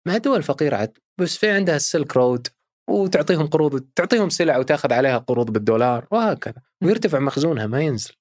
مع 0.08 0.18
دول 0.18 0.44
فقيرة 0.44 0.76
عد 0.76 0.98
بس 1.18 1.38
في 1.38 1.50
عندها 1.50 1.76
السلك 1.76 2.18
رود 2.18 2.48
وتعطيهم 2.90 3.48
قروض 3.48 3.88
تعطيهم 3.96 4.30
سلع 4.30 4.58
وتاخذ 4.58 4.94
عليها 4.94 5.18
قروض 5.18 5.52
بالدولار 5.52 6.08
وهكذا. 6.12 6.62
ويرتفع 6.84 7.20
مخزونها 7.20 7.68
ما 7.68 7.82
ينزل. 7.82 8.14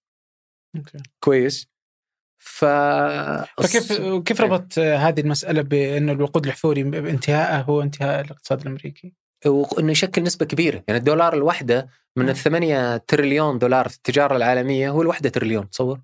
كويس. 1.20 1.68
ف 2.38 2.64
فكيف 3.62 3.92
كيف 4.24 4.40
ربط 4.40 4.78
هذه 4.78 5.20
المسألة 5.20 5.62
بان 5.62 6.10
الوقود 6.10 6.44
الاحفوري 6.44 6.82
بانتهائه 6.82 7.60
هو 7.60 7.82
انتهاء 7.82 8.20
الاقتصاد 8.20 8.60
الأمريكي؟ 8.60 9.14
وانه 9.46 9.92
يشكل 9.92 10.22
نسبة 10.22 10.46
كبيرة. 10.46 10.84
يعني 10.88 10.98
الدولار 10.98 11.34
الواحده 11.34 11.88
من 12.16 12.28
الثمانية 12.28 12.96
تريليون 12.96 13.58
دولار 13.58 13.88
في 13.88 13.96
التجارة 13.96 14.36
العالمية 14.36 14.90
هو 14.90 15.02
الواحده 15.02 15.28
تريليون 15.28 15.70
تصور؟ 15.70 16.00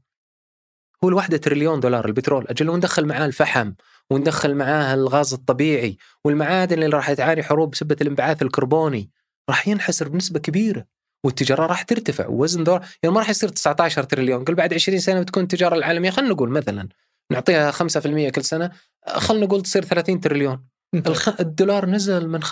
هو 1.05 1.09
الواحدة 1.09 1.37
تريليون 1.37 1.81
دولار 1.81 2.07
البترول. 2.07 2.47
أجل 2.49 2.69
وندخل 2.69 3.07
معاه 3.07 3.27
الفحم 3.27 3.73
وندخل 4.11 4.55
معاه 4.55 4.95
الغاز 4.95 5.35
الطبيعي 5.35 5.97
والمعادن 6.25 6.83
اللي 6.83 6.97
راح 6.97 7.13
تعاني 7.13 7.43
حروب 7.43 7.71
بسبة 7.71 7.97
الانبعاث 8.01 8.43
الكربوني 8.43 9.11
راح 9.49 9.69
ينحسر 9.69 10.09
بنسبة 10.09 10.41
كبيرة. 10.41 10.98
والتجارة 11.25 11.67
راح 11.67 11.83
ترتفع 11.83 12.27
ووزن 12.27 12.65
دولار 12.65 12.87
يعني 13.03 13.15
ما 13.15 13.21
راح 13.21 13.31
يصير 13.31 13.49
19 13.49 14.03
تريليون 14.03 14.45
قل 14.45 14.55
بعد 14.55 14.75
20 14.75 14.99
سنة 14.99 15.21
بتكون 15.21 15.43
التجارة 15.43 15.75
العالمية 15.75 16.11
خلينا 16.11 16.33
نقول 16.33 16.51
مثلا 16.51 16.89
نعطيها 17.33 17.71
5% 17.71 18.29
كل 18.31 18.45
سنة 18.45 18.71
خلينا 19.07 19.47
نقول 19.47 19.63
تصير 19.63 19.85
30 19.85 20.21
تريليون. 20.21 20.67
الدولار 21.41 21.87
نزل 21.87 22.29
من 22.29 22.45
45% 22.45 22.49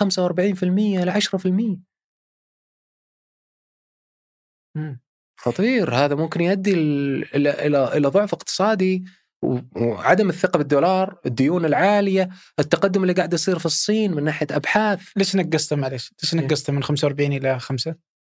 ل 0.63 1.11
10% 1.11 1.77
خطير 5.39 5.95
هذا 5.95 6.15
ممكن 6.15 6.41
يؤدي 6.41 6.73
إلى 6.73 7.65
إلى 7.65 7.97
إلى 7.97 8.07
ضعف 8.07 8.33
اقتصادي 8.33 9.03
وعدم 9.75 10.29
الثقة 10.29 10.57
بالدولار، 10.57 11.19
الديون 11.25 11.65
العالية، 11.65 12.29
التقدم 12.59 13.01
اللي 13.01 13.13
قاعد 13.13 13.33
يصير 13.33 13.59
في 13.59 13.65
الصين 13.65 14.13
من 14.13 14.23
ناحية 14.23 14.47
أبحاث 14.51 15.01
ليش 15.15 15.35
نقصته 15.35 15.75
معلش؟ 15.75 16.13
ليش 16.23 16.33
إيه. 16.33 16.41
نقصته 16.41 16.73
من 16.73 16.83
45 16.83 17.33
إلى 17.33 17.59
5؟ 17.59 17.93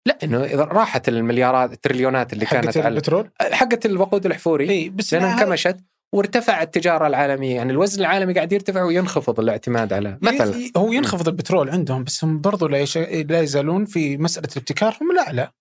لا 0.06 0.18
إنه 0.24 0.44
إذا 0.44 0.64
راحت 0.64 1.10
المليارات 1.10 1.74
التريليونات 1.74 2.34
اللي 2.34 2.46
كانت 2.46 2.78
على 2.78 2.88
البترول؟ 2.88 3.30
حقت 3.42 3.86
الوقود 3.86 4.26
الاحفوري 4.26 4.70
إي 4.70 4.90
بس 4.90 5.14
لأنها 5.14 5.34
انكمشت 5.34 5.78
وارتفع 6.16 6.62
التجارة 6.62 7.08
العالمية. 7.08 7.56
يعني 7.56 7.72
الوزن 7.72 8.00
العالمي 8.02 8.34
قاعد 8.34 8.52
يرتفع 8.52 8.84
وينخفض 8.84 9.40
الاعتماد 9.40 9.94
على 9.94 10.18
مثلا. 10.22 10.72
هو 10.78 10.92
ينخفض 10.92 11.28
البترول 11.28 11.70
عندهم 11.70 12.04
بس 12.04 12.24
هم 12.24 12.42
برضو 12.42 12.68
لا, 12.68 12.80
يش... 12.80 12.98
لا 12.98 13.42
يزالون 13.42 13.86
في 13.86 14.18
مسألة 14.18 14.48
الابتكار. 14.52 14.98
هم 15.02 15.12
الاعلى 15.12 15.52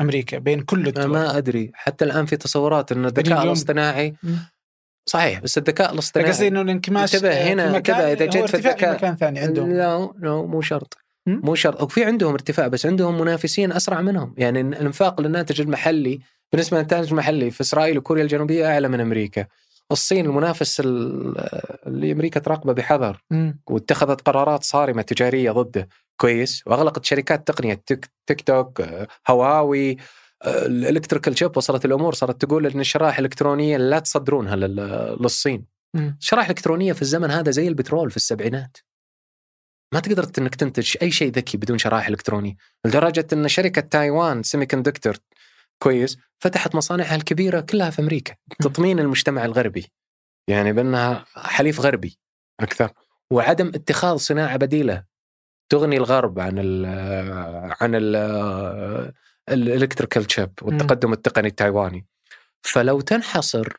أمريكا 0.00 0.38
بين 0.38 0.60
كل 0.60 0.88
الدول. 0.88 1.06
ما 1.06 1.38
أدري. 1.38 1.70
حتى 1.74 2.04
الآن 2.04 2.26
في 2.26 2.36
تصورات 2.36 2.92
انه 2.92 3.08
الذكاء 3.08 3.42
الاصطناعي 3.42 4.14
صحيح 5.08 5.40
بس 5.40 5.58
الذكاء 5.58 5.92
الاصطناعي 5.92 6.30
قصدي 6.30 6.48
إنه 6.48 6.60
الانكماش 6.60 7.14
انتبه 7.14 7.52
هنا 7.52 7.78
كذا 7.78 8.12
إذا 8.12 8.26
جيت 8.26 8.44
في 8.44 8.54
الذكاء 8.56 8.94
مكان 8.94 9.16
ثاني 9.16 9.40
عندهم. 9.40 9.72
لا 9.72 10.12
لا 10.18 10.42
مو 10.42 10.60
شرط. 10.60 10.98
مو 11.26 11.54
شرط. 11.54 11.82
وفي 11.82 12.04
عندهم 12.04 12.32
ارتفاع 12.32 12.66
بس 12.68 12.86
عندهم 12.86 13.20
منافسين 13.20 13.72
أسرع 13.72 14.00
منهم. 14.00 14.34
يعني 14.38 14.60
الإنفاق 14.60 15.20
للناتج 15.20 15.60
المحلي 15.60 16.20
بالنسبة 16.52 16.76
للناتج 16.76 17.10
المحلي 17.10 17.50
في 17.50 17.60
إسرائيل 17.60 17.98
وكوريا 17.98 18.22
الجنوبية 18.22 18.66
أعلى 18.66 18.88
من 18.88 19.00
أمريكا. 19.00 19.46
الصين 19.92 20.26
المنافس 20.26 20.80
اللي 20.80 22.12
أمريكا 22.12 22.40
تراقبه 22.40 22.72
بحذر. 22.72 23.22
واتخذت 23.66 24.20
قرارات 24.20 24.64
صارمة 24.64 25.02
تجارية 25.02 25.50
ضده. 25.50 25.88
كويس. 26.16 26.62
وأغلقت 26.66 27.04
شركات 27.04 27.48
تقنية 27.48 27.82
تيك, 27.86 28.10
تيك 28.26 28.40
توك 28.40 28.82
هواوي 29.28 29.96
الإلكتريكال 30.46 31.38
شيب 31.38 31.56
وصلت 31.56 31.84
الأمور. 31.84 32.14
صارت 32.14 32.44
تقول 32.44 32.66
إن 32.66 32.80
الشرائح 32.80 33.18
الإلكترونية 33.18 33.76
لا 33.76 33.98
تصدرونها 33.98 34.56
للصين. 34.56 35.64
الشرائح 35.96 36.46
الإلكترونية 36.46 36.92
في 36.92 37.02
الزمن 37.02 37.30
هذا 37.30 37.50
زي 37.50 37.68
البترول 37.68 38.10
في 38.10 38.16
السبعينات. 38.16 38.76
ما 39.94 40.00
تقدر 40.00 40.30
إنك 40.38 40.54
تنتج 40.54 40.96
أي 41.02 41.10
شيء 41.10 41.32
ذكي 41.32 41.56
بدون 41.56 41.78
شرائح 41.78 42.08
إلكترونية 42.08 42.56
لدرجة 42.84 43.26
إن 43.32 43.48
شركة 43.48 43.80
تايوان 43.80 44.42
semiconductor 44.42 45.16
كويس 45.78 46.18
فتحت 46.38 46.74
مصانعها 46.74 47.14
الكبيرة 47.14 47.60
كلها 47.60 47.90
في 47.90 48.02
أمريكا 48.02 48.34
تطمين 48.60 48.98
المجتمع 48.98 49.44
الغربي 49.44 49.86
يعني 50.48 50.72
بأنها 50.72 51.24
حليف 51.36 51.80
غربي. 51.80 52.18
أكثر 52.60 52.90
وعدم 53.30 53.68
اتخاذ 53.68 54.16
صناعة 54.16 54.56
بديلة 54.56 55.04
تغني 55.68 55.96
الغرب 55.96 56.38
عن 56.38 56.58
ال 56.58 56.86
عن 57.80 57.94
ال 57.94 58.16
ال 59.48 59.56
electrical 59.56 60.32
chip 60.32 60.52
والتقدم 60.62 61.12
التقني 61.12 61.48
التايواني. 61.48 62.06
فلو 62.62 63.00
تنحصر 63.00 63.76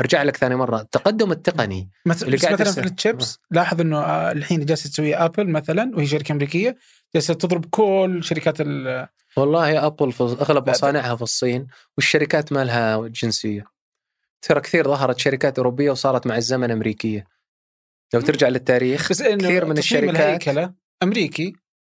أرجع 0.00 0.22
لك 0.22 0.36
ثاني 0.36 0.56
مرة. 0.56 0.80
التقدم 0.80 1.32
التقني. 1.32 1.90
مثلا 2.06 2.26
اللي 2.26 2.36
قاعد 2.36 2.60
مثلا 2.60 2.82
في 2.82 2.88
التشيبس 2.88 3.38
لاحظ 3.50 3.80
إنه 3.80 3.98
آه، 3.98 4.32
الحين 4.32 4.64
جالسة 4.64 4.90
تسوي 4.90 5.14
ابل 5.14 5.48
مثلا 5.48 5.92
وهي 5.96 6.06
شركة 6.06 6.32
أمريكية 6.32 6.76
جالسة 7.14 7.34
تضرب 7.34 7.64
كل 7.70 8.20
شركات 8.24 8.60
ال 8.60 9.08
والله 9.36 9.86
أبل 9.86 10.12
في 10.12 10.22
أغلب 10.22 10.70
مصانعها 10.70 11.16
في 11.16 11.22
الصين 11.22 11.66
والشركات 11.96 12.52
ما 12.52 12.64
لها 12.64 13.08
جنسية. 13.08 13.64
ترى 14.42 14.60
كثير 14.60 14.88
ظهرت 14.88 15.18
شركات 15.18 15.58
أوروبية 15.58 15.90
وصارت 15.90 16.26
مع 16.26 16.36
الزمن 16.36 16.70
أمريكية. 16.70 17.26
لو 18.14 18.20
ترجع 18.20 18.48
للتاريخ 18.48 19.10
بس 19.10 19.22
إنه 19.22 19.48
كثير 19.48 19.64
من 19.64 19.78
الشركات 19.78 20.74
أمريكي 21.02 21.52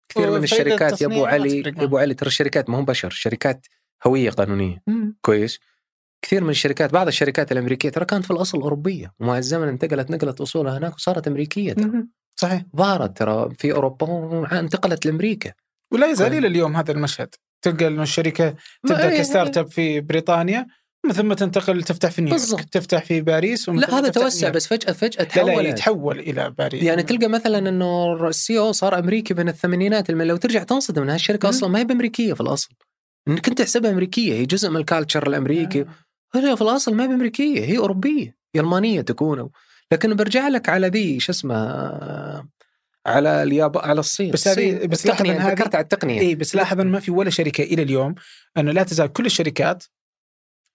كثير 0.09 0.31
من 0.31 0.43
الشركات 0.43 1.01
يا 1.03 1.07
أبو 1.07 1.27
علي 1.27 1.61
يا 1.61 1.85
أبو 1.85 1.99
علي 1.99 2.15
ترى 2.15 2.27
الشركات 2.27 2.71
ما 2.71 2.79
هم 2.79 2.85
بشر 2.85 3.11
شركات 3.11 3.67
هوية 4.07 4.31
قانونية. 4.31 4.83
مم. 4.87 5.17
كويس؟ 5.21 5.59
كثير 6.25 6.45
من 6.45 6.51
الشركات 6.51 6.93
بعض 6.93 7.07
الشركات 7.07 7.53
الأمريكية 7.53 7.89
ترى 7.89 8.05
كانت 8.05 8.25
في 8.25 8.31
الأصل 8.31 8.61
أوروبية 8.61 9.13
ومع 9.21 9.39
الزمن 9.39 9.69
انتقلت 9.69 10.11
نقلت 10.11 10.41
أصولها 10.41 10.79
هناك 10.79 10.95
وصارت 10.95 11.29
أمريكية 11.29 11.73
ترى. 11.73 12.05
صحيح 12.41 12.63
ظهرت 12.77 13.19
ترى 13.19 13.51
في 13.59 13.73
أوروبا 13.73 14.07
وانتقلت 14.11 15.07
لأمريكا. 15.07 15.53
ولا 15.93 16.11
يزال 16.11 16.35
إلى 16.35 16.47
اليوم 16.47 16.77
هذا 16.77 16.93
المشهد. 16.93 17.29
تلقى 17.65 17.87
إنه 17.87 18.03
الشركة 18.03 18.55
تبدأ 18.89 19.11
إيه، 19.11 19.19
ك 19.19 19.59
startup 19.59 19.67
في 19.67 20.01
بريطانيا 20.01 20.67
ثم 21.13 21.33
تنتقل 21.33 21.83
تفتح 21.83 22.11
في 22.11 22.23
نيويورك. 22.23 22.65
تفتح 22.65 23.05
في 23.05 23.21
باريس 23.21 23.69
لا 23.69 23.99
هذا 23.99 24.09
توسع 24.09 24.49
بس 24.49 24.67
فجأة 24.67 24.93
فجأة 24.93 25.25
تحول 25.25 25.51
لا, 25.51 25.63
لا 25.63 25.69
يتحول 25.69 26.19
إلى 26.19 26.51
باريس. 26.59 26.83
يعني 26.83 27.03
تلقى 27.03 27.29
مثلا 27.29 27.69
إنه 27.69 28.15
ال 28.29 28.59
CEO 28.59 28.73
صار 28.73 28.99
أمريكي 28.99 29.35
من 29.35 29.49
الثمانينات 29.49 30.11
لو 30.11 30.37
ترجع 30.37 30.63
تنصدم 30.63 31.03
ان 31.03 31.11
هالشركه 31.11 31.49
أصلا 31.49 31.69
ما 31.69 31.79
هي 31.79 31.85
بأمريكية 31.85 32.33
في 32.33 32.41
الأصل. 32.41 32.69
انك 33.29 33.49
انت 33.49 33.59
تحسبها 33.59 33.91
أمريكية 33.91 34.35
هي 34.35 34.47
جزء 34.47 34.71
من 34.71 34.77
ال 34.77 34.83
culture 34.83 35.27
الأمريكي. 35.27 35.81
آه. 35.81 35.87
هي 36.37 36.57
في 36.57 36.63
الأصل 36.63 36.95
ما 36.95 37.05
هي 37.05 37.09
بأمريكية 37.09 37.65
هي 37.65 37.79
أوروبية 37.79 38.37
ألمانية 38.57 39.01
تكون. 39.01 39.51
لكن 39.93 40.17
برجع 40.17 40.49
لك 40.49 40.69
على 40.69 40.89
ذي 40.89 41.21
شو 41.21 41.33
اسمه 41.33 41.55
على 43.07 43.43
الياب 43.43 43.79
على 43.79 44.01
الصين. 44.01 44.31
بس 44.31 44.49
هذه 44.49 44.87
بس 44.87 45.07
ذكرت 45.07 45.75
على 45.75 45.83
التقنية. 45.83 46.21
اي 46.21 46.35
بس 46.35 46.55
لاحظ 46.55 46.81
ان 46.81 46.87
ما 46.87 47.01
في 47.01 47.11
ولا 47.11 47.31
شركة 47.31 47.65
إلى 47.65 47.83
اليوم 47.83 48.15
أنه 48.57 48.73
لا 48.73 48.83
تزال 48.83 49.13
كل 49.13 49.27
الشركات 49.27 49.85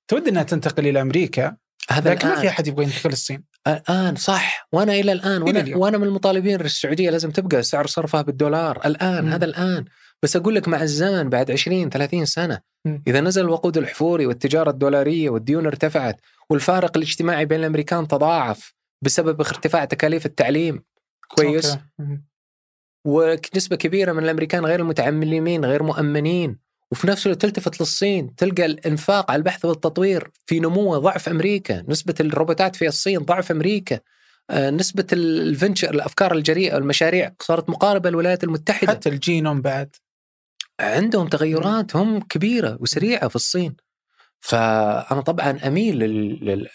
تود 0.08 0.28
إنها 0.28 0.44
تنتقل 0.44 0.88
إلى 0.88 1.02
أمريكا 1.02 1.58
هذا 1.90 2.12
لكن 2.12 2.28
ما 2.28 2.42
في 2.42 2.48
أحد 2.48 2.68
يبغى 2.68 2.86
ينتقل 2.86 3.12
الصين 3.12 3.44
الآن 3.68 4.16
صح. 4.16 4.68
وأنا 4.74 4.94
إلى 4.94 5.12
الآن 5.12 5.42
وأنا, 5.42 5.60
إلى 5.60 5.76
وأنا 5.76 5.98
من 5.98 6.08
المطالبين 6.08 6.62
السعودية 6.62 7.10
لازم 7.10 7.32
تبقى 7.32 7.64
سعر 7.64 7.88
صرفها 7.88 8.22
بالدولار. 8.22 8.82
الآن 8.86 9.26
م. 9.26 9.28
هذا 9.28 9.46
الآن. 9.46 9.86
بس 10.24 10.36
أقول 10.36 10.56
لك 10.56 10.68
مع 10.68 10.82
الزمن 10.82 11.30
بعد 11.30 11.52
20 11.52 11.90
30 11.90 12.26
سنة 12.26 12.60
م. 12.86 12.98
إذا 13.08 13.22
نزل 13.22 13.42
الوقود 13.42 13.78
الحفوري 13.78 14.26
والتجارة 14.26 14.70
الدولارية 14.70 15.30
والديون 15.30 15.66
ارتفعت 15.66 16.22
والفارق 16.50 16.98
الاجتماعي 16.98 17.46
بين 17.46 17.60
الأمريكان 17.60 18.08
تضاعف 18.08 18.74
بسبب 19.02 19.42
ارتفاع 19.42 19.86
تكاليف 19.86 20.26
التعليم. 20.26 20.84
كويس. 21.28 21.78
ونسبة 23.06 23.76
كبيرة 23.76 24.12
من 24.12 24.24
الأمريكان 24.24 24.66
غير 24.66 24.80
المتعلمين 24.80 25.66
غير 25.66 25.84
مؤمنين. 25.84 26.69
وفي 26.92 27.08
نفس 27.08 27.26
الوقت 27.26 27.42
تلتفت 27.42 27.82
للصين 27.82 28.36
تلقى 28.36 28.66
الإنفاق 28.66 29.32
على 29.32 29.40
البحث 29.40 29.66
والتطوير 29.66 30.32
في 30.46 30.60
نمو 30.60 30.98
ضعف 30.98 31.30
أمريكا، 31.30 31.84
نسبة 31.88 32.16
الروبوتات 32.20 32.76
في 32.76 32.88
الصين 32.88 33.20
ضعف 33.20 33.52
أمريكا، 33.52 34.00
آه، 34.50 34.70
نسبة 34.70 35.06
الفنشر 35.14 35.90
الأفكار 35.90 36.34
الجريئة 36.34 36.76
والمشاريع 36.76 37.34
صارت 37.42 37.70
مقاربة 37.70 38.10
للولايات 38.10 38.44
المتحدة. 38.44 38.92
حتى 38.92 39.10
الجينوم 39.10 39.62
بعد. 39.62 39.96
عندهم 40.80 41.28
تغيرات 41.28 41.96
هم 41.96 42.20
كبيرة 42.20 42.78
وسريعة 42.82 43.28
في 43.28 43.36
الصين. 43.36 43.76
فأنا 44.40 45.22
طبعا 45.22 45.60
أميل 45.68 46.00
لل... 46.00 46.70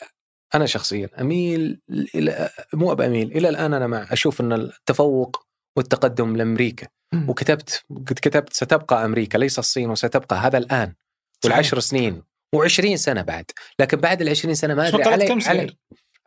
أنا 0.54 0.66
شخصيا 0.66 1.08
أميل 1.20 1.80
إلى 2.14 2.50
مو 2.72 2.94
باميل 2.94 3.32
إلى 3.32 3.48
الآن 3.48 3.74
أنا 3.74 3.86
مع 3.86 4.06
أشوف 4.10 4.40
إن 4.40 4.52
التفوق 4.52 5.46
والتقدم 5.76 6.36
لأمريكا. 6.36 6.86
وكتبت 7.28 7.84
قد 7.90 8.18
كتبت 8.22 8.52
ستبقى 8.52 9.04
أمريكا 9.04 9.38
ليس 9.38 9.58
الصين 9.58 9.90
وستبقى 9.90 10.36
هذا 10.36 10.58
الآن 10.58 10.94
والعشر 11.44 11.80
سنين 11.80 12.22
و20 12.56 12.94
سنة 12.94 13.22
بعد. 13.22 13.44
لكن 13.78 13.96
بعد 13.96 14.22
ال 14.22 14.28
20 14.28 14.54
سنه 14.54 14.74
ما 14.74 14.88
ادري 14.88 15.02
علي 15.02 15.42
علي, 15.46 15.76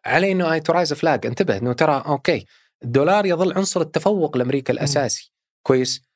علي 0.06 0.32
إنه 0.32 0.54
I 0.54 0.60
raise 0.60 0.94
flag 0.94 1.26
انتبه 1.26 1.58
إنه 1.58 1.74
ترى 1.74 2.04
أوكي. 2.08 2.46
الدولار 2.84 3.26
يظل 3.26 3.54
عنصر 3.54 3.82
التفوق 3.82 4.38
لأمريكا 4.38 4.74
الأساسي. 4.74 5.32
كويس. 5.64 6.08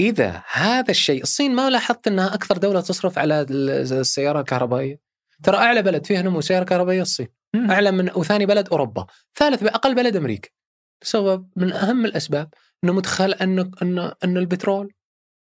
إذا 0.00 0.42
هذا 0.52 0.90
الشيء 0.90 1.22
الصين 1.22 1.54
ما 1.54 1.70
لاحظت 1.70 2.06
إنها 2.06 2.34
أكثر 2.34 2.56
دولة 2.56 2.80
تصرف 2.80 3.18
على 3.18 3.46
السيارة 3.50 4.40
الكهربائية؟ 4.40 5.00
ترى 5.42 5.56
أعلى 5.56 5.82
بلد 5.82 6.06
فيها 6.06 6.22
نمو 6.22 6.40
سيارة 6.40 6.64
كهربائية 6.64 7.02
الصين. 7.02 7.28
أعلى 7.56 7.90
من 7.90 8.10
وثاني 8.14 8.46
بلد 8.46 8.68
أوروبا. 8.68 9.06
ثالث 9.36 9.62
باقل 9.62 9.94
بلد 9.94 10.16
أمريكا. 10.16 10.48
سبب 11.02 11.48
من 11.56 11.72
أهم 11.72 12.04
الأسباب 12.04 12.48
إنه 12.84 12.92
متخيل 12.92 13.34
إنه 13.34 13.70
إنه 13.82 14.14
إنه 14.24 14.40
البترول 14.40 14.94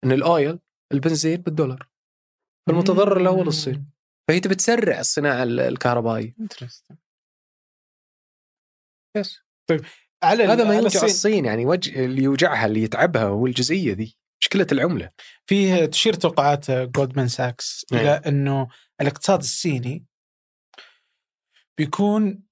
ان 0.05 0.13
الأويل 0.13 0.59
البنزين 0.93 1.37
بالدولار. 1.37 1.89
فالمتضرر 2.69 3.21
الأول 3.21 3.49
الصين 3.49 3.91
فهي 4.29 4.41
تبي 4.41 4.55
تسرع 4.55 5.01
الصناعه 5.01 5.43
الكهربائية. 5.43 6.35
يس 9.17 9.41
طيب 9.69 9.85
على 10.23 10.45
هذا 10.45 10.65
ما 10.65 10.75
يوجع 10.75 10.87
الصين. 10.87 11.05
الصين 11.05 11.45
يعني 11.45 11.67
وجه 11.67 12.05
اللي 12.05 12.23
يوجعها 12.23 12.67
اللي 12.67 12.83
يتعبها 12.83 13.25
هو 13.25 13.47
الجزئية 13.47 13.93
ذي. 13.93 14.17
مشكله 14.43 14.67
العملة؟ 14.73 15.11
فيه 15.47 15.85
تشير 15.85 16.15
توقعات 16.15 16.71
جولدمان 16.71 17.29
ساكس 17.29 17.87
إلى 17.93 18.11
إنه 18.11 18.69
الاقتصاد 19.01 19.39
الصيني 19.39 20.07
بيكون 21.79 22.43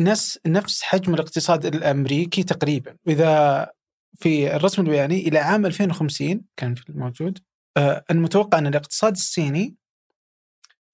نفس 0.00 0.38
نفس 0.46 0.82
حجم 0.82 1.14
الاقتصاد 1.14 1.66
الأمريكي 1.66 2.42
تقريبا. 2.42 2.96
وإذا 3.06 3.72
في 4.16 4.56
الرسم 4.56 4.82
البياني 4.82 5.28
إلى 5.28 5.38
عام 5.38 5.66
2050 5.66 6.44
كان 6.56 6.74
موجود 6.88 7.38
آه، 7.76 8.04
المتوقع 8.10 8.58
أن 8.58 8.66
الاقتصاد 8.66 9.12
الصيني 9.12 9.76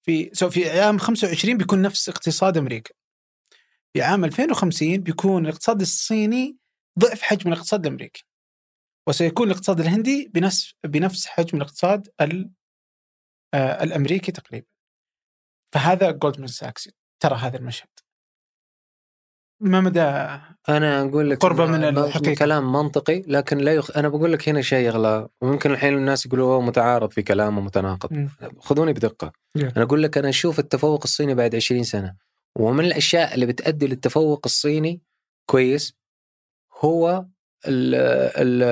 في 0.03 0.29
سو 0.33 0.49
في 0.49 0.79
عام 0.79 0.97
25 0.97 1.57
بيكون 1.57 1.81
نفس 1.81 2.09
اقتصاد 2.09 2.57
أمريكا. 2.57 2.93
في 3.93 4.01
عام 4.01 4.25
2050 4.25 4.97
بيكون 4.97 5.45
الاقتصاد 5.45 5.81
الصيني 5.81 6.57
ضعف 6.99 7.21
حجم 7.21 7.53
الاقتصاد 7.53 7.85
الأمريكي. 7.85 8.25
وسيكون 9.07 9.47
الاقتصاد 9.47 9.79
الهندي 9.79 10.31
بنفس 10.33 10.73
بنفس 10.83 11.25
حجم 11.25 11.57
الاقتصاد 11.57 12.07
آه، 13.53 13.83
الأمريكي 13.83 14.31
تقريبا. 14.31 14.67
فهذا 15.73 16.11
جولدمان 16.11 16.47
ساكس 16.47 16.89
ترى 17.19 17.35
هذا 17.35 17.57
المشهد. 17.57 17.89
ما 19.61 19.81
مدى 19.81 20.01
أنا 20.69 21.01
أقول 21.01 21.29
لك 21.29 21.37
قربة 21.37 21.65
من 21.65 21.83
الحقيقة؟ 21.83 22.35
كلام 22.35 22.71
منطقي 22.71 23.21
لكن 23.27 23.57
لا 23.57 23.73
يخ... 23.73 23.97
أنا 23.97 24.09
بقول 24.09 24.33
لك 24.33 24.49
هنا 24.49 24.61
شيء 24.61 24.85
يغلى. 24.85 25.27
وممكن 25.41 25.71
الحين 25.71 25.93
الناس 25.93 26.25
يقولوا 26.25 26.53
هو 26.53 26.61
متعارض 26.61 27.11
في 27.11 27.21
كلامه 27.21 27.61
متناقض 27.61 28.13
م. 28.13 28.27
خذوني 28.59 28.93
بدقة. 28.93 29.31
yeah. 29.59 29.61
أنا 29.63 29.83
أقول 29.83 30.03
لك 30.03 30.17
أنا 30.17 30.29
أشوف 30.29 30.59
التفوق 30.59 31.01
الصيني 31.03 31.35
بعد 31.35 31.55
20 31.55 31.83
سنة. 31.83 32.15
ومن 32.59 32.85
الأشياء 32.85 33.33
اللي 33.33 33.45
بتؤدي 33.45 33.87
للتفوق 33.87 34.41
الصيني 34.45 35.01
كويس 35.45 35.93
هو 36.79 37.25
ال 37.67 37.95
ال 38.37 38.63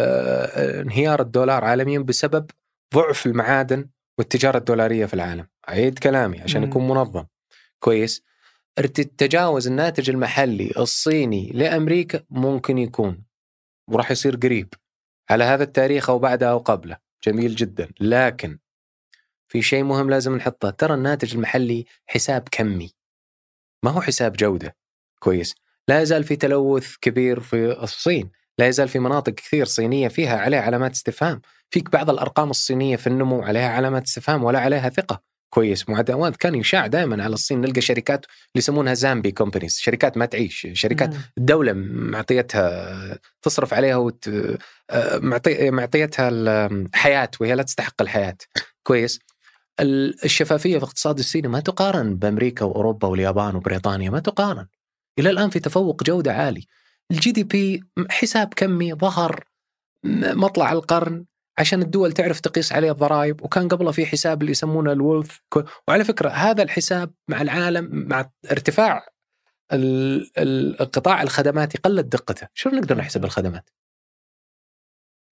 انهيار 0.81 1.21
الدولار 1.21 1.63
عالميا 1.65 1.99
بسبب 1.99 2.45
ضعف 2.95 3.25
المعادن 3.25 3.89
والتجارة 4.17 4.57
الدولارية 4.57 5.05
في 5.05 5.13
العالم. 5.13 5.47
أعيد 5.69 5.99
كلامي 5.99 6.41
عشان 6.41 6.63
يكون 6.63 6.87
منظم. 6.87 7.25
كويس. 7.79 8.23
تجاوز 8.87 9.67
الناتج 9.67 10.09
المحلي 10.09 10.71
الصيني 10.77 11.51
لأمريكا 11.53 12.23
ممكن 12.29 12.77
يكون 12.77 13.23
وراح 13.87 14.11
يصير 14.11 14.35
قريب 14.35 14.73
على 15.29 15.43
هذا 15.43 15.63
التاريخ 15.63 16.09
أو 16.09 16.19
بعده 16.19 16.51
أو 16.51 16.57
قبله. 16.57 16.97
جميل 17.23 17.55
جدا. 17.55 17.89
لكن 17.99 18.59
في 19.47 19.61
شيء 19.61 19.83
مهم 19.83 20.09
لازم 20.09 20.35
نحطه. 20.35 20.69
ترى 20.69 20.93
الناتج 20.93 21.35
المحلي 21.35 21.85
حساب 22.07 22.47
كمي. 22.51 22.91
ما 23.83 23.91
هو 23.91 24.01
حساب 24.01 24.33
جودة. 24.33 24.75
كويس. 25.19 25.55
لا 25.87 26.01
يزال 26.01 26.23
في 26.23 26.35
تلوث 26.35 26.95
كبير 27.01 27.39
في 27.39 27.83
الصين. 27.83 28.31
لا 28.57 28.67
يزال 28.67 28.87
في 28.87 28.99
مناطق 28.99 29.33
كثير 29.33 29.65
صينية 29.65 30.07
فيها 30.07 30.37
عليها 30.37 30.61
علامات 30.61 30.91
استفهام. 30.91 31.41
فيك 31.69 31.89
بعض 31.89 32.09
الأرقام 32.09 32.49
الصينية 32.49 32.95
في 32.95 33.07
النمو 33.07 33.41
عليها 33.41 33.69
علامات 33.69 34.03
استفهام 34.03 34.43
ولا 34.43 34.59
عليها 34.59 34.89
ثقة. 34.89 35.28
كويس. 35.49 35.89
معدلات 35.89 36.35
كان 36.35 36.55
يشاع 36.55 36.87
دائما 36.87 37.23
على 37.23 37.33
الصين. 37.33 37.61
نلقى 37.61 37.81
شركات 37.81 38.25
اللي 38.25 38.55
يسمونها 38.55 38.93
زامبي 38.93 39.31
كومبانيز 39.31 39.77
شركات 39.77 40.17
ما 40.17 40.25
تعيش 40.25 40.67
شركات 40.73 41.13
مم. 41.13 41.21
الدولة 41.37 41.73
معطيتها 41.73 43.19
تصرف 43.41 43.73
عليها 43.73 43.95
وت... 43.95 44.27
آه، 44.89 45.17
معطي... 45.17 45.71
معطيتها 45.71 46.29
الحياة 46.29 47.31
وهي 47.41 47.55
لا 47.55 47.63
تستحق 47.63 48.01
الحياة. 48.01 48.37
كويس. 48.83 49.19
الشفافية 49.79 50.71
في 50.71 50.77
الاقتصاد 50.77 51.19
الصيني 51.19 51.47
ما 51.47 51.59
تقارن 51.59 52.15
بأمريكا 52.15 52.65
وأوروبا 52.65 53.07
واليابان 53.07 53.55
وبريطانيا 53.55 54.09
ما 54.09 54.19
تقارن. 54.19 54.67
إلى 55.19 55.29
الآن 55.29 55.49
في 55.49 55.59
تفوق 55.59 56.03
جودة 56.03 56.33
عالي. 56.33 56.65
الجي 57.11 57.31
دي 57.31 57.43
بي 57.43 57.83
حساب 58.09 58.53
كمي 58.53 58.93
ظهر 58.93 59.43
مطلع 60.05 60.71
القرن. 60.71 61.25
عشان 61.59 61.81
الدول 61.81 62.11
تعرف 62.11 62.39
تقيس 62.39 62.73
عليه 62.73 62.91
الضرائب 62.91 63.43
وكان 63.43 63.67
قبله 63.67 63.91
في 63.91 64.05
حساب 64.05 64.41
اللي 64.41 64.51
يسمونه 64.51 64.91
الولف 64.91 65.41
وعلى 65.87 66.03
فكرة 66.03 66.29
هذا 66.29 66.63
الحساب 66.63 67.13
مع 67.27 67.41
العالم 67.41 67.89
مع 67.91 68.29
ارتفاع 68.51 69.07
القطاع 70.37 71.21
الخدماتي 71.21 71.77
قلت 71.77 72.05
دقته. 72.05 72.47
شلون 72.53 72.75
نقدر 72.75 72.97
نحسب 72.97 73.25
الخدمات؟ 73.25 73.69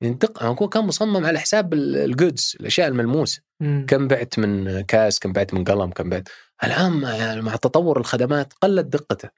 الناتج 0.03 0.67
كان 0.69 0.83
مصمم 0.83 1.25
على 1.25 1.39
حساب 1.39 1.73
ال 1.73 1.87
goods 1.87 2.57
الأشياء 2.59 2.87
الملموسة. 2.87 3.41
مم. 3.59 3.85
كم 3.89 4.07
بعت 4.07 4.39
من 4.39 4.81
كاس 4.81 5.19
كم 5.19 5.33
بعت 5.33 5.53
من 5.53 5.63
قلم 5.63 5.91
كم 5.91 6.09
بعت 6.09 6.29
الآن 6.63 7.41
مع 7.41 7.55
تطور 7.55 7.99
الخدمات 7.99 8.53
قلت 8.61 8.85
دقته. 8.85 9.29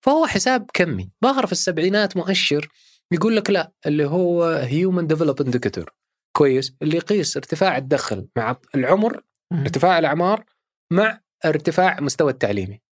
فهو 0.00 0.26
حساب 0.26 0.70
كمي. 0.74 1.10
ظهر 1.24 1.46
في 1.46 1.52
السبعينات 1.52 2.16
مؤشر 2.16 2.68
يقول 3.12 3.36
لك 3.36 3.50
لا 3.50 3.72
اللي 3.86 4.04
هو 4.04 4.44
human 4.44 5.06
develop 5.06 5.42
indicator 5.42 5.97
كويس 6.38 6.76
اللي 6.82 6.96
يقيس 6.96 7.36
ارتفاع 7.36 7.76
الدخل 7.76 8.28
مع 8.36 8.56
العمر 8.74 9.22
مم. 9.52 9.60
ارتفاع 9.60 9.98
الأعمار 9.98 10.44
مع 10.92 11.20
ارتفاع 11.44 12.00
مستوى 12.00 12.32
التعليمي. 12.32 12.82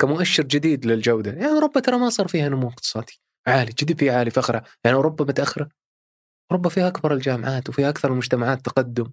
كمؤشر 0.00 0.42
جديد 0.42 0.86
للجودة. 0.86 1.30
يعني 1.30 1.46
اوروبا 1.46 1.80
ترى 1.80 1.98
ما 1.98 2.10
صار 2.10 2.28
فيها 2.28 2.48
نمو 2.48 2.68
اقتصادي. 2.68 3.20
عالي 3.46 3.72
جي 3.72 3.86
دي 3.86 3.94
بي 3.94 4.10
عالي 4.10 4.30
فخرة. 4.30 4.64
يعني 4.84 4.96
أوروبا 4.96 5.24
متأخرة. 5.24 5.68
أوروبا 6.50 6.68
فيها 6.68 6.88
أكبر 6.88 7.14
الجامعات 7.14 7.68
وفيها 7.68 7.88
أكثر 7.88 8.12
المجتمعات 8.12 8.60
تقدم. 8.60 9.12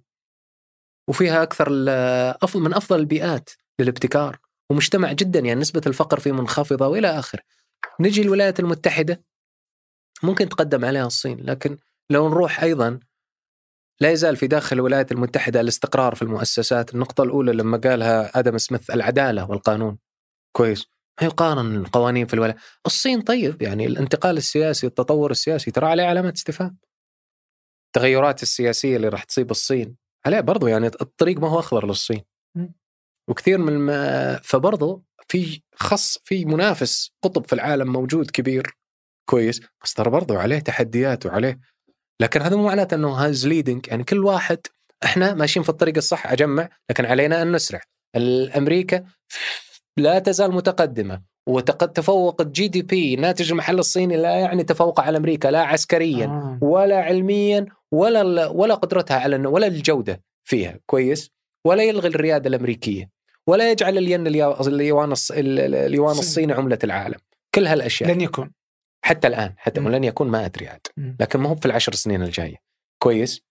وفيها 1.08 1.42
أكثر 1.42 1.70
من 2.54 2.74
أفضل 2.74 2.98
البيئات 2.98 3.50
للابتكار. 3.80 4.38
ومجتمع 4.70 5.12
جدا 5.12 5.40
يعني 5.40 5.60
نسبة 5.60 5.82
الفقر 5.86 6.20
فيه 6.20 6.32
منخفضة 6.32 6.88
وإلى 6.88 7.08
آخره. 7.08 7.42
نجي 8.00 8.22
الولايات 8.22 8.60
المتحدة. 8.60 9.24
ممكن 10.22 10.48
تقدم 10.48 10.84
عليها 10.84 11.06
الصين 11.06 11.40
لكن 11.40 11.78
لو 12.10 12.28
نروح 12.28 12.62
أيضا 12.62 13.00
لا 14.00 14.10
يزال 14.10 14.36
في 14.36 14.46
داخل 14.46 14.76
الولايات 14.76 15.12
المتحدة 15.12 15.60
الاستقرار 15.60 16.14
في 16.14 16.22
المؤسسات، 16.22 16.94
النقطة 16.94 17.24
الأولى 17.24 17.52
لما 17.52 17.76
قالها 17.78 18.38
آدم 18.38 18.58
سميث 18.58 18.90
العدالة 18.90 19.50
والقانون. 19.50 19.98
كويس، 20.56 20.86
ما 21.20 21.26
يقارن 21.26 21.76
القوانين 21.76 22.26
في 22.26 22.34
الولايات، 22.34 22.56
الصين 22.86 23.20
طيب 23.20 23.62
يعني 23.62 23.86
الانتقال 23.86 24.36
السياسي، 24.36 24.86
التطور 24.86 25.30
السياسي 25.30 25.70
ترى 25.70 25.86
عليه 25.86 26.04
علامات 26.04 26.36
استفهام. 26.36 26.78
التغيرات 27.86 28.42
السياسية 28.42 28.96
اللي 28.96 29.08
راح 29.08 29.24
تصيب 29.24 29.50
الصين. 29.50 29.96
عليه 30.26 30.40
برضو 30.40 30.66
يعني 30.66 30.86
الطريق 30.86 31.38
ما 31.38 31.48
هو 31.48 31.58
أخضر 31.58 31.86
للصين. 31.86 32.22
وكثير 33.28 33.58
من 33.58 33.68
الم... 33.68 34.38
فبرضو 34.42 35.04
في 35.28 35.62
خص 35.74 36.18
في 36.18 36.44
منافس 36.44 37.12
قطب 37.22 37.46
في 37.46 37.52
العالم 37.52 37.92
موجود 37.92 38.30
كبير. 38.30 38.76
كويس. 39.28 39.60
بس 39.84 39.94
ترى 39.94 40.10
برضو 40.10 40.36
عليه 40.36 40.58
تحديات 40.58 41.26
وعليه 41.26 41.60
لكن 42.22 42.42
هذا 42.42 42.56
مو 42.56 42.62
معناته 42.62 42.94
إنه 42.94 43.08
has 43.08 43.46
leading 43.46 43.86
يعني 43.88 44.04
كل 44.04 44.24
واحد 44.24 44.58
إحنا 45.04 45.34
ماشيين 45.34 45.62
في 45.62 45.68
الطريق 45.68 45.96
الصح 45.96 46.32
أجمع 46.32 46.68
لكن 46.90 47.04
علينا 47.04 47.42
أن 47.42 47.52
نسرع. 47.52 47.80
الأمريكا 48.16 49.04
لا 49.96 50.18
تزال 50.18 50.52
متقدمة 50.52 51.22
وتفوق 51.48 52.40
ال 52.40 52.68
GDP 52.68 53.16
ناتج 53.16 53.50
المحل 53.50 53.78
الصيني 53.78 54.16
لا 54.16 54.30
يعني 54.30 54.64
تفوق 54.64 55.00
على 55.00 55.18
أمريكا 55.18 55.48
لا 55.48 55.62
عسكريا 55.62 56.26
آه. 56.26 56.58
ولا 56.62 56.96
علميا 57.00 57.66
ولا 57.92 58.46
ولا 58.46 58.74
قدرتها 58.74 59.16
على 59.16 59.46
ولا 59.46 59.66
الجودة 59.66 60.20
فيها. 60.44 60.78
كويس؟ 60.86 61.30
ولا 61.66 61.82
يلغي 61.82 62.08
الريادة 62.08 62.48
الأمريكية 62.48 63.10
ولا 63.46 63.70
يجعل 63.70 63.98
الين 63.98 64.26
اليوان 64.26 65.14
اليوان 65.30 66.18
الصيني 66.18 66.52
عملة 66.52 66.78
العالم. 66.84 67.18
كل 67.54 67.66
هالأشياء. 67.66 68.10
لن 68.10 68.20
يكون. 68.20 68.50
حتى 69.02 69.28
الآن 69.28 69.54
حتى 69.56 69.80
ولن 69.80 70.04
يكون 70.04 70.28
ما 70.28 70.44
أدري 70.44 70.68
عاد. 70.68 70.86
لكن 71.20 71.40
ما 71.40 71.48
هو 71.48 71.54
في 71.54 71.66
العشر 71.66 71.94
سنين 71.94 72.22
الجاية. 72.22 72.56
كويس. 72.98 73.42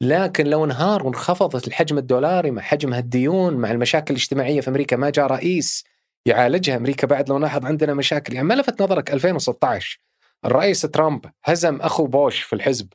لكن 0.00 0.46
لو 0.46 0.64
انهار 0.64 1.06
وانخفضت 1.06 1.68
الحجم 1.68 1.98
الدولاري 1.98 2.50
مع 2.50 2.62
حجم 2.62 2.94
الديون 2.94 3.54
مع 3.54 3.70
المشاكل 3.70 4.14
الاجتماعية 4.14 4.60
في 4.60 4.68
أمريكا 4.70 4.96
ما 4.96 5.10
جاء 5.10 5.26
رئيس 5.26 5.84
يعالجها 6.26 6.76
أمريكا 6.76 7.06
بعد 7.06 7.28
لو 7.28 7.38
نلاحظ 7.38 7.66
عندنا 7.66 7.94
مشاكل. 7.94 8.34
يعني 8.34 8.48
ما 8.48 8.54
لفت 8.54 8.82
نظرك 8.82 9.10
2016 9.12 9.98
الرئيس 10.44 10.80
ترامب 10.80 11.24
هزم 11.44 11.80
أخو 11.80 12.06
بوش 12.06 12.40
في 12.40 12.52
الحزب 12.52 12.88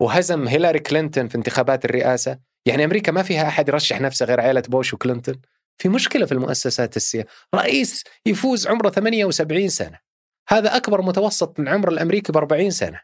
وهزم 0.00 0.48
هيلاري 0.48 0.78
كلينتون 0.78 1.28
في 1.28 1.34
انتخابات 1.34 1.84
الرئاسة. 1.84 2.38
يعني 2.66 2.84
أمريكا 2.84 3.12
ما 3.12 3.22
فيها 3.22 3.48
أحد 3.48 3.68
يرشح 3.68 4.00
نفسه 4.00 4.26
غير 4.26 4.40
عائلة 4.40 4.62
بوش 4.68 4.94
وكلينتون. 4.94 5.34
في 5.78 5.88
مشكلة 5.88 6.26
في 6.26 6.32
المؤسسات 6.32 6.96
السياسيه 6.96 7.30
رئيس 7.54 8.04
يفوز 8.26 8.66
عمره 8.66 8.90
78 8.90 9.68
سنة. 9.68 10.07
هذا 10.48 10.76
أكبر 10.76 11.02
متوسط 11.02 11.60
من 11.60 11.68
عمر 11.68 11.88
الأمريكي 11.88 12.32
ب 12.32 12.36
40 12.36 12.70
سنة. 12.70 13.00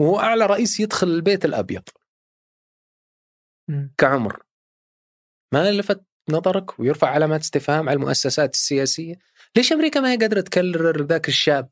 وهو 0.00 0.18
أعلى 0.18 0.46
رئيس 0.46 0.80
يدخل 0.80 1.06
البيت 1.06 1.44
الأبيض. 1.44 1.82
كعمر. 3.98 4.42
ما 5.54 5.70
لفت 5.70 6.04
نظرك 6.30 6.80
ويرفع 6.80 7.08
علامات 7.08 7.40
استفهام 7.40 7.88
على 7.88 7.96
المؤسسات 7.96 8.54
السياسية؟ 8.54 9.14
ليش 9.56 9.72
أمريكا 9.72 10.00
ما 10.00 10.12
هي 10.12 10.16
قادرة 10.16 10.40
تكرر 10.40 11.02
ذاك 11.02 11.28
الشاب 11.28 11.68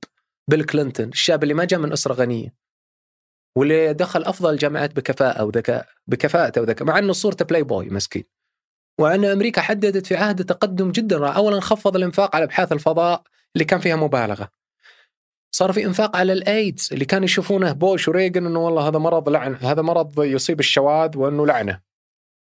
بيل 0.48 0.64
كلينتون 0.64 1.08
الشاب 1.08 1.42
اللي 1.42 1.54
ما 1.54 1.64
جاء 1.64 1.80
من 1.80 1.92
أسرة 1.92 2.14
غنية؟ 2.14 2.54
واللي 3.56 3.94
دخل 3.94 4.24
أفضل 4.24 4.52
الجامعات 4.52 4.96
بكفاءة 4.96 5.44
وذكاء 5.44 5.88
بكفاءته 6.06 6.60
وذكاء 6.60 6.88
مع 6.88 6.98
أنه 6.98 7.12
صورته 7.12 7.44
بلاي 7.44 7.62
بوي 7.62 7.90
مسكين. 7.90 8.24
وأن 9.00 9.24
أمريكا 9.24 9.60
حددت 9.60 10.06
في 10.06 10.16
عهده 10.16 10.44
تقدم 10.44 10.92
جدا 10.92 11.28
أولا 11.28 11.60
خفض 11.60 11.96
الإنفاق 11.96 12.36
على 12.36 12.44
أبحاث 12.44 12.72
الفضاء 12.72 13.22
اللي 13.56 13.64
كان 13.64 13.80
فيها 13.80 13.96
مبالغة. 13.96 14.50
صار 15.54 15.72
في 15.72 15.84
إنفاق 15.84 16.16
على 16.16 16.32
الايدز 16.32 16.88
اللي 16.92 17.04
كانوا 17.04 17.24
يشوفونه 17.24 17.72
بوش 17.72 18.08
وريغن 18.08 18.46
إنه 18.46 18.58
والله 18.58 18.88
هذا 18.88 18.98
مرض 18.98 19.28
لعنه 19.28 19.56
هذا 19.56 19.82
مرض 19.82 20.24
يصيب 20.24 20.60
الشواذ 20.60 21.18
وإنه 21.18 21.46
لعنة 21.46 21.80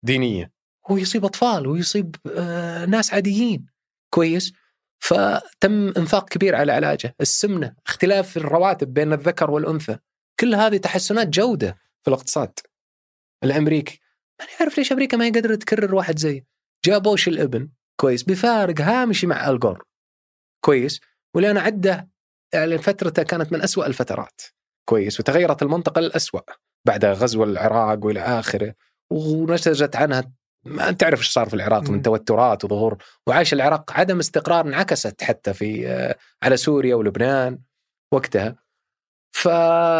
دينية. 0.02 0.52
هو 0.90 0.96
يصيب 0.96 1.24
أطفال 1.24 1.66
ويصيب 1.66 2.16
آه 2.36 2.84
ناس 2.84 3.14
عاديين. 3.14 3.66
كويس؟ 4.14 4.52
فتم 4.98 5.88
إنفاق 5.96 6.28
كبير 6.28 6.54
على 6.54 6.72
علاجه، 6.72 7.14
السمنة، 7.20 7.74
اختلاف 7.86 8.36
الرواتب 8.36 8.94
بين 8.94 9.12
الذكر 9.12 9.50
والأنثى، 9.50 9.98
كل 10.40 10.54
هذه 10.54 10.76
تحسنات 10.76 11.28
جودة 11.28 11.76
في 12.02 12.08
الاقتصاد 12.08 12.58
الأمريكي. 13.44 14.00
ما 14.40 14.46
يعرف 14.60 14.78
ليش 14.78 14.92
أمريكا 14.92 15.16
ما 15.16 15.24
هي 15.24 15.30
قادرة 15.30 15.54
تكرر 15.54 15.94
واحد 15.94 16.18
زيه. 16.18 16.46
جاء 16.84 16.98
بوش 16.98 17.28
الابن 17.28 17.68
كويس 18.00 18.22
بفارق 18.22 18.80
هامشي 18.80 19.26
مع 19.26 19.50
الجور 19.50 19.84
كويس 20.60 21.00
ولأن 21.34 21.58
عدة 21.58 22.08
يعني 22.54 22.78
فترته 22.78 23.22
كانت 23.22 23.52
من 23.52 23.62
أسوأ 23.62 23.86
الفترات. 23.86 24.40
كويس 24.88 25.20
وتغيرت 25.20 25.62
المنطقة 25.62 26.00
للأسوأ 26.00 26.40
بعد 26.86 27.04
غزو 27.04 27.44
العراق 27.44 28.04
وإلى 28.04 28.20
آخره 28.20 28.74
ونتجت 29.10 29.96
عنها 29.96 30.32
ما 30.64 30.88
أنت 30.88 31.00
تعرف 31.00 31.18
إيش 31.18 31.28
صار 31.28 31.48
في 31.48 31.54
العراق 31.54 31.90
من 31.90 32.02
توترات 32.02 32.64
وظهور 32.64 32.96
وعاش 33.26 33.52
العراق 33.52 33.92
عدم 33.92 34.18
استقرار 34.18 34.66
انعكست 34.66 35.22
حتى 35.22 35.54
في 35.54 35.88
آه، 35.88 36.16
على 36.42 36.56
سوريا 36.56 36.94
ولبنان 36.94 37.58
وقتها. 38.12 38.56
فاللي 39.34 39.92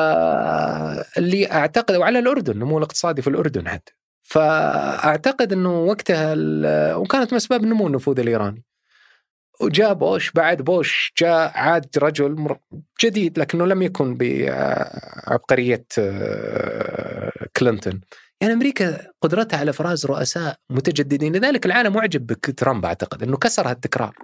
أعتقد 1.52 1.94
وعلى 1.94 2.18
الأردن 2.18 2.52
النمو 2.52 2.78
الاقتصادي 2.78 3.22
في 3.22 3.30
الأردن 3.30 3.68
حتى 3.68 3.92
فأعتقد 4.22 5.52
إنه 5.52 5.80
وقتها 5.80 6.34
وكانت 6.96 7.32
من 7.32 7.36
أسباب 7.36 7.64
نمو 7.64 7.86
النفوذ 7.86 8.20
الإيراني. 8.20 8.64
وجاء 9.60 9.94
بوش 9.94 10.30
بعد 10.30 10.62
بوش 10.62 11.12
جاء 11.18 11.52
عاد 11.58 11.98
رجل 11.98 12.56
جديد 13.02 13.38
لكنه 13.38 13.66
لم 13.66 13.82
يكن 13.82 14.14
بعبقريه 14.14 15.86
آه، 15.98 17.32
كلينتون. 17.56 18.00
يعني 18.40 18.54
أمريكا 18.54 19.10
قدرتها 19.22 19.58
على 19.58 19.70
افراز 19.70 20.06
رؤساء 20.06 20.56
متجددين 20.70 21.36
لذلك 21.36 21.66
العالم 21.66 21.92
معجب 21.92 22.26
بترامب 22.26 22.84
أعتقد 22.84 23.22
إنه 23.22 23.36
كسر 23.36 23.70
هالتكرار 23.70 24.14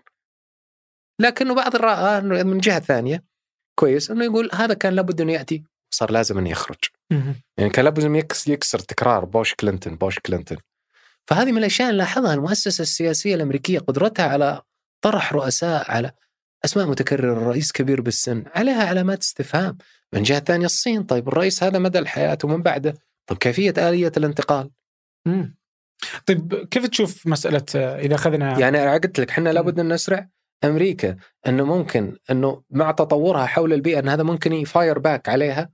لكنه 1.20 1.55
بعض 1.55 1.74
الرأى 1.74 2.20
من 2.45 2.59
جهة 2.59 2.80
ثانية 2.80 3.24
كويس 3.78 4.11
إنه 4.11 4.24
يقول 4.24 4.51
هذا 4.55 4.74
كان 4.74 4.93
لابد 4.93 5.20
انه 5.20 5.33
يأتي 5.33 5.64
صار 5.95 6.11
لازم 6.11 6.39
انه 6.39 6.51
يخرج. 6.51 6.78
يعني 7.59 7.70
كان 7.70 7.85
لابد 7.85 8.05
انه 8.05 8.18
يكسر 8.47 8.78
تكرار 8.78 9.24
بوش 9.24 9.55
كلينتون 9.55 9.97
بوش 9.97 10.18
كلينتون. 10.18 10.59
فهذه 11.26 11.53
من 11.53 11.59
الأشياء 11.59 11.91
اللي 11.91 11.99
لاحظها 11.99 12.35
المؤسسة 12.35 12.83
السياسية 12.83 13.35
الأمريكية 13.35 13.78
قدرتها 13.78 14.26
على 14.26 14.62
طرح 15.03 15.32
رؤساء 15.32 15.90
على 15.90 16.11
أسماء 16.64 16.86
متكررة 16.86 17.48
رئيس 17.48 17.72
كبير 17.72 18.00
بالسن 18.00 18.44
عليها 18.55 18.84
علامات 18.84 19.20
استفهام. 19.22 19.78
من 20.12 20.22
جهة 20.22 20.40
ثانية 20.40 20.66
الصين 20.66 21.03
طيب 21.03 21.28
الرئيس 21.28 21.62
هذا 21.62 21.78
مدى 21.78 21.98
الحياة 21.98 22.38
ومن 22.44 22.62
بعده؟ 22.62 22.94
طيب 23.26 23.38
كيفية 23.38 23.74
آلية 23.78 24.12
الانتقال؟ 24.16 24.70
مم. 25.26 25.57
طيب 26.26 26.55
كيف 26.70 26.86
تشوف 26.86 27.26
مسألة 27.26 27.64
إذا 27.74 28.14
أخذنا 28.14 28.59
يعني 28.59 28.98
قلت 28.98 29.20
لك 29.20 29.30
إحنا 29.30 29.50
لابد 29.50 29.80
أن 29.80 29.92
نسرع 29.92 30.28
أمريكا 30.64 31.16
إنه 31.46 31.64
ممكن 31.64 32.16
إنه 32.30 32.62
مع 32.70 32.90
تطورها 32.90 33.46
حول 33.46 33.72
البيئة 33.72 33.98
إن 33.98 34.09
هذا 34.09 34.22
ممكن 34.22 34.53
يفاير 34.53 34.98
باك 34.98 35.28
عليها 35.28 35.70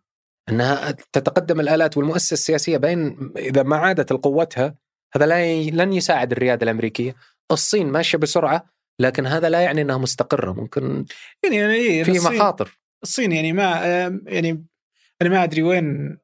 إنها 0.49 0.91
تتقدم 0.91 1.61
الآلات 1.61 1.97
والمؤسسة 1.97 2.35
السياسية 2.35 2.76
بين 2.76 3.33
إذا 3.37 3.62
ما 3.62 3.76
عادت 3.76 4.12
لقوتها 4.12 4.74
هذا 5.14 5.26
لا 5.26 5.62
لن 5.70 5.93
يساعد 5.93 6.33
الريادة 6.33 6.64
الأمريكية. 6.64 7.14
الصين 7.51 7.87
ماشية 7.87 8.18
بسرعة 8.18 8.78
لكن 9.01 9.27
هذا 9.27 9.49
لا 9.49 9.61
يعني 9.61 9.83
إنها 9.83 9.99
مستقرة 9.99 10.53
ممكن 10.53 11.05
يعني, 11.45 11.57
يعني 11.57 12.05
في 12.05 12.13
مخاطر. 12.13 12.79
الصين 13.03 13.33
يعني 13.33 13.53
ما 13.53 13.65
يعني 14.27 14.65
أنا 15.23 15.31
ما 15.31 15.45
أدري 15.45 15.63
وين 15.63 16.19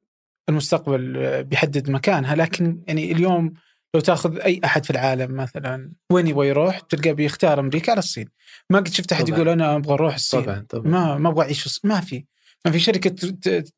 المستقبل 0.49 1.45
بيحدد 1.45 1.91
مكانها 1.91 2.35
لكن 2.35 2.83
يعني 2.87 3.13
اليوم 3.13 3.55
لو 3.95 4.01
تأخذ 4.01 4.39
أي 4.39 4.61
أحد 4.65 4.85
في 4.85 4.91
العالم 4.91 5.37
مثلا 5.37 5.93
وين 6.13 6.27
يبغى 6.27 6.49
يروح 6.49 6.81
تلقاه 6.81 7.13
بيختار 7.13 7.61
أمريكا 7.61 7.91
على 7.93 7.99
الصين. 7.99 8.29
ما 8.71 8.79
قد 8.79 8.89
شفت 8.89 9.13
أحد 9.13 9.29
يقول 9.29 9.49
أنا 9.49 9.77
أبغى 9.77 9.95
أروح 9.95 10.15
الصين. 10.15 10.43
طبعا 10.43 10.67
طبعا. 10.69 10.89
ما 10.89 11.19
ما 11.19 11.29
أبغى 11.29 11.45
أعيش 11.45 11.81
ما 11.85 12.01
في 12.01 12.25
ما 12.67 12.73
في 12.73 12.79
شركة 12.79 13.11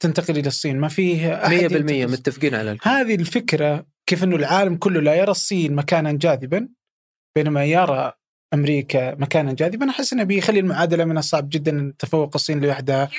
تنتقل 0.00 0.38
إلى 0.38 0.48
الصين 0.48 0.78
ما 0.78 0.88
فيه 0.88 1.40
100% 1.40 2.10
متفقين 2.10 2.54
على 2.54 2.78
هذه 2.82 3.14
الفكرة 3.14 3.86
كيف 4.06 4.24
إنه 4.24 4.36
العالم 4.36 4.76
كله 4.76 5.00
لا 5.00 5.14
يرى 5.14 5.30
الصين 5.30 5.74
مكانا 5.74 6.12
جاذبا 6.12 6.68
بينما 7.36 7.64
يرى 7.64 8.12
أمريكا 8.54 9.14
مكانا 9.14 9.52
جاذبا 9.52 9.90
أحس 9.90 10.12
إنه 10.12 10.22
بيخلي 10.22 10.60
المعادلة 10.60 11.04
من 11.04 11.18
الصعب 11.18 11.48
جدا 11.48 11.92
تفوق 11.98 12.30
الصين 12.34 12.60
لوحدها. 12.60 13.10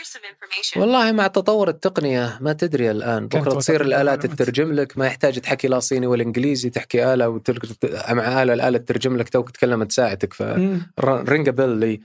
والله 0.75 1.11
مع 1.11 1.27
تطور 1.27 1.69
التقنية 1.69 2.37
ما 2.41 2.53
تدري 2.53 2.91
الآن. 2.91 3.27
بكرة 3.27 3.55
تصير 3.55 3.81
الآلات 3.81 4.25
تترجم 4.25 4.71
لك. 4.71 4.97
ما 4.97 5.05
يحتاج 5.05 5.39
تحكي 5.39 5.67
لا 5.67 5.79
صيني 5.79 6.07
ولا 6.07 6.23
إنجليزي 6.23 6.69
تحكي 6.69 7.13
آلة 7.13 7.29
وتلقى 7.29 8.15
مع 8.15 8.43
آلة. 8.43 8.53
الآلة 8.53 8.77
تترجم 8.77 9.17
لك 9.17 9.29
توك 9.29 9.51
تكلم 9.51 9.83
تساعدك. 9.83 10.33
فرينج 10.33 11.49
بيل 11.49 11.69
لي. 11.69 11.99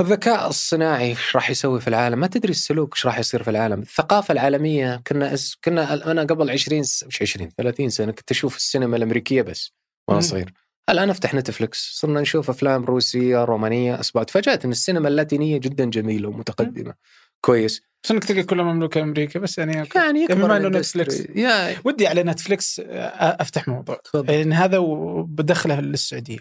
الذكاء 0.00 0.48
الصناعي 0.48 1.08
إيش 1.08 1.36
راح 1.36 1.50
يسوي 1.50 1.80
في 1.80 1.88
العالم؟ 1.88 2.18
ما 2.18 2.26
تدري 2.26 2.50
السلوك 2.50 2.94
إيش 2.94 3.06
راح 3.06 3.18
يصير 3.18 3.42
في 3.42 3.50
العالم، 3.50 3.80
الثقافة 3.80 4.32
العالمية 4.32 5.02
كنا 5.06 5.36
كنا 5.64 6.10
أنا 6.10 6.22
قبل 6.22 6.50
20 6.50 6.80
مش 6.80 7.22
20 7.22 7.50
30 7.58 7.90
سنة 7.90 8.12
كنت 8.12 8.30
أشوف 8.30 8.56
السينما 8.56 8.96
الأمريكية 8.96 9.42
بس 9.42 9.72
وأنا 10.08 10.20
صغير. 10.20 10.52
الآن 10.88 11.10
أفتح 11.10 11.34
نتفلكس 11.34 11.90
صرنا 11.94 12.20
نشوف 12.20 12.50
أفلام 12.50 12.84
روسية 12.84 13.44
رومانية 13.44 14.00
اسباب 14.00 14.26
تفاجات 14.26 14.64
إن 14.64 14.70
السينما 14.70 15.08
اللاتينية 15.08 15.58
جدا 15.58 15.84
جميلة 15.84 16.28
ومتقدمة. 16.28 16.94
كويس. 17.40 17.82
بس 18.04 18.10
انك 18.10 18.24
تلقى 18.24 18.42
كلها 18.42 18.64
مملوكة 18.64 19.02
أمريكا 19.02 19.40
بس 19.40 19.58
يعني 19.58 19.72
يعني, 19.72 19.88
يعني 19.94 20.26
بما 20.26 20.56
إنه 20.56 20.68
نتفلكس 20.68 21.20
يا. 21.20 21.76
ودي 21.84 22.06
على 22.06 22.22
نتفلكس 22.22 22.80
أفتح 22.84 23.68
موضوع. 23.68 24.00
لأن 24.14 24.52
هذا 24.52 24.78
وبدخله 24.78 25.80
للسعودية. 25.80 26.38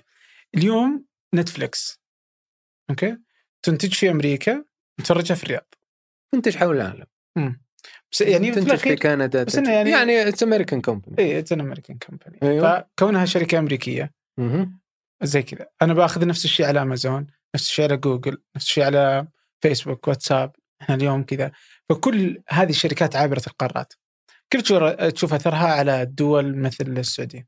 اليوم 0.56 1.06
نتفلكس 1.36 2.02
أوكي؟ 2.90 3.18
تنتج 3.64 3.94
في 3.94 4.12
أمريكا 4.12 4.64
تفرجها 5.04 5.36
في 5.36 5.44
الرياض. 5.44 5.74
تنتج 6.32 6.58
حول 6.58 6.76
العالم. 6.76 7.06
مم. 7.36 7.62
بس 8.12 8.22
يعني 8.22 8.52
تنتج 8.52 8.76
في 8.76 8.96
كندا 8.96 9.44
بس 9.44 9.56
يعني 9.56 9.90
يعني 9.90 10.28
it's 10.28 10.44
American 10.44 10.82
company 10.82 11.16
اي 11.20 11.40
it's 11.40 11.54
American 11.54 11.98
company 11.98 12.62
فكونها 12.62 13.26
شركة 13.26 13.60
أمريكية. 13.60 14.17
زي 15.24 15.44
كذا. 15.44 15.68
أنا 15.82 15.94
بأخذ 15.94 16.28
نفس 16.28 16.46
الشيء 16.46 16.66
على 16.66 16.82
أمازون 16.82 17.28
نفس 17.56 17.66
الشيء 17.66 17.86
على 17.86 17.98
جوجل 17.98 18.38
نفس 18.56 18.66
الشيء 18.66 18.84
على 18.84 19.28
فيسبوك 19.62 20.08
واتساب. 20.08 20.56
إحنا 20.82 20.96
اليوم 20.96 21.24
كذا. 21.24 21.52
فكل 21.90 22.42
هذه 22.50 22.70
الشركات 22.70 23.16
عابرة 23.16 23.44
القارات. 23.48 23.94
كيف 24.50 24.62
تشوف 25.12 25.34
أثرها 25.34 25.68
على 25.68 26.02
الدول 26.02 26.58
مثل 26.58 26.86
السعودية؟ 26.88 27.48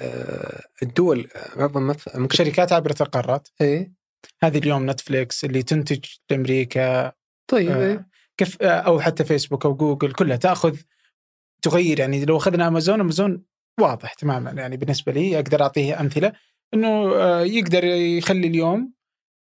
آه، 0.00 0.64
الدول 0.82 1.28
ممكن 2.14 2.36
شركات 2.36 2.72
عابرة 2.72 2.96
القارات. 3.00 3.48
إيه 3.60 3.92
هذه 4.42 4.58
اليوم 4.58 4.90
نتفليكس 4.90 5.44
اللي 5.44 5.62
تنتج 5.62 6.04
لأمريكا. 6.30 7.12
طيب 7.48 7.70
آه. 7.70 8.06
كيف 8.36 8.62
آه 8.62 8.66
أو 8.66 9.00
حتى 9.00 9.24
فيسبوك 9.24 9.66
أو 9.66 9.74
جوجل 9.74 10.12
كلها 10.12 10.36
تأخذ 10.36 10.78
تغير. 11.62 12.00
يعني 12.00 12.24
لو 12.24 12.36
أخذنا 12.36 12.68
أمازون 12.68 13.00
أمازون 13.00 13.42
واضح 13.80 14.14
تماما. 14.14 14.50
يعني 14.50 14.76
بالنسبة 14.76 15.12
لي 15.12 15.36
أقدر 15.36 15.62
أعطيه 15.62 16.00
أمثلة 16.00 16.32
إنه 16.74 17.14
آه، 17.14 17.40
يقدر 17.40 17.84
يخلي 17.84 18.46
اليوم 18.46 18.92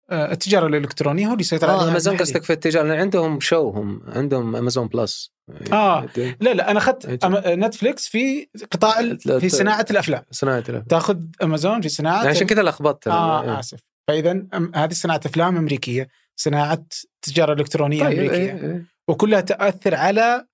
آه، 0.09 0.31
التجارة 0.31 0.67
الإلكترونية 0.67 1.27
هو 1.27 1.31
اللي 1.31 1.41
يسيطر 1.41 1.69
عليها 1.69 1.85
آه 1.85 1.89
امازون 1.89 2.17
قصدك 2.17 2.43
في 2.43 2.53
التجارة 2.53 2.87
لأن 2.87 2.99
عندهم 2.99 3.39
شو 3.39 3.69
هم 3.69 4.01
عندهم 4.07 4.55
امازون 4.55 4.87
plus 4.87 5.31
آه 5.71 6.07
لا 6.17 6.53
لا 6.53 6.71
أنا 6.71 6.79
أخذت 6.79 7.25
نتفليكس 7.47 8.07
في 8.07 8.47
قطاع 8.71 9.15
في 9.39 9.49
صناعة 9.49 9.85
الأفلام. 9.91 10.23
صناعة 10.31 10.57
الأفلام. 10.57 10.83
تأخذ 10.83 11.19
امازون 11.43 11.81
في 11.81 11.89
صناعة 11.89 12.17
يعني 12.17 12.29
عشان 12.29 12.47
كذا 12.47 12.63
لخبطت. 12.63 13.07
آه 13.07 13.43
إيه. 13.43 13.59
آسف. 13.59 13.79
فاذا 14.07 14.43
هذه 14.75 14.93
صناعة 14.93 15.21
أفلام 15.25 15.57
أمريكية 15.57 16.07
صناعة 16.35 16.85
تجارة 17.21 17.53
إلكترونية 17.53 18.03
طيب 18.03 18.19
أمريكية. 18.19 18.35
إيه. 18.35 18.63
إيه. 18.63 18.85
وكلها 19.07 19.41
تاثر 19.41 19.95
على 19.95 20.47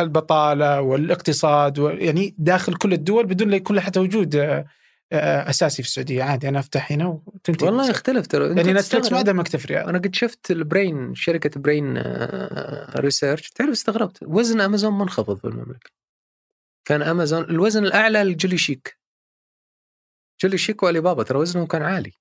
البطالة 0.00 0.80
والاقتصاد 0.80 1.78
يعني 1.78 2.34
داخل 2.38 2.74
كل 2.74 2.92
الدول 2.92 3.26
بدون 3.26 3.48
لا 3.48 3.56
يكون 3.56 3.80
حتى 3.80 4.00
وجود 4.00 4.36
آه، 4.36 4.66
آه، 5.12 5.50
أساسي 5.50 5.82
في 5.82 5.88
السعودية. 5.88 6.22
عادي 6.22 6.48
أنا 6.48 6.58
أفتح 6.58 6.92
هنا 6.92 7.20
وتنتهي. 7.26 7.68
والله 7.68 7.90
يختلف 7.90 8.26
ترى. 8.26 8.46
يعني 8.56 8.72
نتفلكس 8.72 9.12
ما 9.12 9.22
دامك 9.22 9.48
تفرق 9.48 9.88
أنا 9.88 9.98
قد 9.98 10.14
شفت 10.14 10.50
البرين 10.50 11.14
شركة 11.14 11.60
برين 11.60 12.02
ريسيرش 12.96 13.50
تعرف 13.50 13.70
استغربت. 13.70 14.18
وزن 14.22 14.60
امازون 14.60 14.98
منخفض 14.98 15.38
في 15.38 15.44
المملكة. 15.44 15.90
كان 16.84 17.02
امازون 17.02 17.42
الوزن 17.42 17.84
الأعلى 17.84 18.24
لجولي 18.24 18.58
شيك. 18.58 18.98
جولي 20.42 20.58
شيك 20.58 20.82
وألي 20.82 21.00
بابا 21.00 21.22
ترى 21.22 21.38
وزنهم 21.38 21.66
كان 21.66 21.82
عالي. 21.82 22.12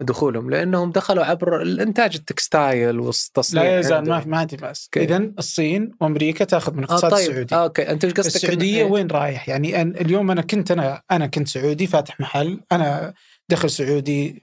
دخولهم 0.00 0.50
لأنهم 0.50 0.90
دخلوا 0.90 1.24
عبر 1.24 1.62
الإنتاج 1.62 2.16
التكستايل 2.16 3.00
والتصنيع 3.00 3.62
لا 3.62 3.78
يزال 3.78 4.08
ما 4.08 4.24
ما 4.24 4.38
عندي 4.38 4.56
بس 4.56 4.90
اذا 4.96 5.16
الصين 5.38 5.92
وأمريكا 6.00 6.44
تأخذ 6.44 6.72
من 6.72 6.84
الاقتصاد 6.84 7.12
آه 7.12 7.16
طيب. 7.16 7.30
السعودي. 7.30 7.54
آه 7.54 7.64
أوكي. 7.64 7.90
أنت 7.90 8.04
إيش 8.04 8.12
قصدك 8.14 8.36
السعودية 8.36 8.86
إن... 8.86 8.90
وين 8.90 9.06
رايح؟ 9.06 9.48
يعني 9.48 9.80
أن 9.80 9.90
اليوم 9.90 10.30
أنا 10.30 10.42
كنت 10.42 10.70
أنا 10.70 11.02
أنا 11.10 11.26
كنت 11.26 11.48
سعودي 11.48 11.86
فاتح 11.86 12.20
محل 12.20 12.60
أنا 12.72 13.14
دخل 13.48 13.70
سعودي 13.70 14.40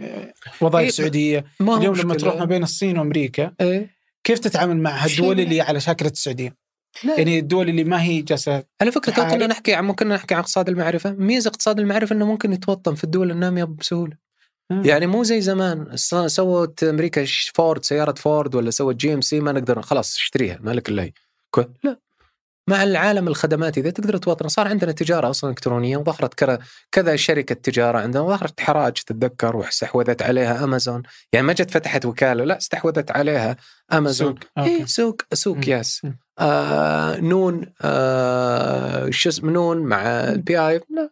وظائف 0.62 0.86
إيه 0.86 0.92
سعودية. 0.92 1.46
اليوم 1.62 1.96
لما 1.96 2.16
تروح 2.16 2.36
ما 2.36 2.46
بين 2.46 2.64
الصين 2.64 2.98
وأمريكا 2.98 3.54
إيه؟ 3.62 3.90
كيف 4.24 4.40
تتعامل 4.40 4.78
مع 4.78 4.92
هالدول 5.06 5.40
اللي 5.40 5.62
على 5.62 5.80
شاكلة 5.80 6.10
السعودية؟ 6.10 6.56
لا. 7.04 7.18
يعني 7.18 7.40
الدول 7.40 7.70
اللي 7.70 7.84
ما 7.84 8.04
هي 8.04 8.22
جالسة 8.22 8.64
على 8.82 8.92
فكرة 8.92 9.14
تو. 9.14 9.28
كنا 9.28 9.48
نحكي 9.48 9.74
عن 9.74 9.86
ممكن 9.86 10.08
نحكي 10.08 10.34
عن 10.34 10.40
اقتصاد 10.40 10.70
المعرفة. 10.70 11.12
ميزة 11.12 11.48
اقتصاد 11.48 11.80
المعرفة 11.80 12.16
إنه 12.16 12.26
ممكن 12.26 12.54
يتوطن 12.54 12.96
في 12.96 13.04
الدول 13.04 13.32
النامية 13.32 13.64
بسهولة. 13.64 14.23
يعني 14.70 15.08
مو 15.08 15.24
زي 15.24 15.42
زمان. 15.42 15.98
سوت 16.28 16.84
أمريكا 16.84 17.26
فورد 17.54 17.86
سيارة 17.86 18.14
فورد 18.14 18.56
ولا 18.56 18.72
سوت 18.72 18.96
جي 18.96 19.14
إم 19.14 19.22
سي 19.22 19.40
ما 19.40 19.52
نقدر 19.52 19.82
خلاص 19.82 20.16
اشتريها 20.16 20.60
مالك 20.62 20.90
إلا 20.90 21.04
هي. 21.04 21.12
لا. 21.84 22.00
مع 22.70 22.84
العالم 22.84 23.28
الخدماتي 23.28 23.82
ذا 23.82 23.90
تقدر 23.90 24.18
توطن 24.18 24.48
صار 24.48 24.68
عندنا 24.68 24.92
تجارة 24.92 25.30
أصلا 25.30 25.50
إلكترونية 25.50 25.98
وظهرت 25.98 26.60
كذا 26.92 27.16
شركة 27.16 27.56
تجارة 27.56 27.98
عندنا 27.98 28.24
ظهرت 28.24 28.60
حراج 28.60 28.94
تتذكر 28.94 29.56
واستحوذت 29.56 30.22
عليها 30.22 30.64
أمازون. 30.64 31.04
يعني 31.34 31.48
ما 31.48 31.54
جت 31.54 31.72
فتحت 31.72 32.06
وكالة 32.06 32.44
لا 32.44 32.58
استحوذت 32.58 33.12
عليها 33.12 33.58
أمازون. 33.94 34.36
سوق. 34.36 34.40
أوكي. 34.58 34.82
اي 34.82 34.88
سوق 34.88 35.22
سوق. 35.34 35.70
yes. 35.70 36.02
آه 36.40 37.20
نون 37.20 37.66
آه 37.82 39.10
شو 39.10 39.30
اسمه 39.30 39.52
نون 39.52 39.78
مع 39.78 40.02
البي 40.06 40.60
آي. 40.60 40.82
لا. 40.90 41.10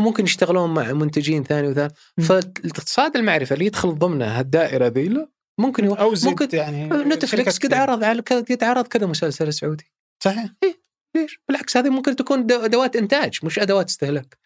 ممكن 0.00 0.24
يشتغلون 0.24 0.74
مع 0.74 0.92
منتجين 0.92 1.44
ثاني 1.44 1.68
وثالث. 1.68 1.92
فالاقتصاد 2.28 3.16
المعرفه 3.16 3.54
اللي 3.54 3.66
يدخل 3.66 3.98
ضمنها 3.98 4.40
الدائره 4.40 4.86
ذي 4.88 5.26
ممكن 5.60 5.84
يو... 5.84 5.94
أو 5.94 6.14
زد 6.14 6.28
ممكن 6.28 6.48
يعني 6.52 6.84
نتفلكس 6.88 7.54
شركات 7.58 7.62
قد. 7.66 7.74
عرض 7.74 8.04
على 8.04 8.20
قد 8.20 8.64
عرض 8.64 8.86
كذا 8.86 9.06
مسلسل 9.06 9.52
سعودي 9.52 9.92
صحيح 10.24 10.50
ليش؟ 11.16 11.40
بالعكس 11.48 11.76
هذه 11.76 11.88
ممكن 11.88 12.16
تكون 12.16 12.46
دو- 12.46 12.64
أدوات 12.64 12.96
إنتاج 12.96 13.38
مش 13.42 13.58
أدوات 13.58 13.88
استهلاك 13.88 14.38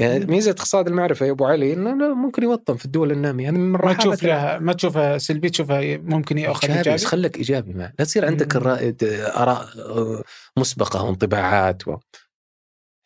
يعني. 0.00 0.26
ميزة 0.26 0.50
اقتصاد 0.50 0.86
المعرفه 0.88 1.26
يا 1.26 1.30
أبو 1.30 1.44
علي 1.44 1.72
إنه 1.72 2.14
ممكن 2.14 2.42
يوطن 2.42 2.76
في 2.76 2.84
الدول 2.84 3.12
النامية 3.12 3.48
هذه 3.48 3.54
من 3.54 3.70
ما 3.72 3.92
تشوف 3.92 4.22
لها 4.22 4.58
ما 4.58 4.72
تشوفها 4.72 5.18
سلبي 5.18 5.50
تشوفها 5.50 5.96
ممكن 5.96 6.38
يأخذ 6.38 6.70
إيجابي 6.70 6.94
بس 6.94 7.04
خليك 7.04 7.36
إيجابي 7.36 7.74
معه 7.74 7.92
لا 7.98 8.04
تصير 8.04 8.26
عندك. 8.26 8.56
الرائد 8.56 9.04
آراء 9.36 9.68
آه، 9.78 10.22
مسبقة 10.56 11.02
وانطباعات 11.04 11.88
و... 11.88 11.96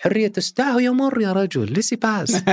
حرية 0.00 0.32
استاهو 0.38 0.78
يمر 0.78 1.20
يا 1.20 1.32
رجل 1.32 1.72
ليسي 1.72 1.96
باس. 1.96 2.42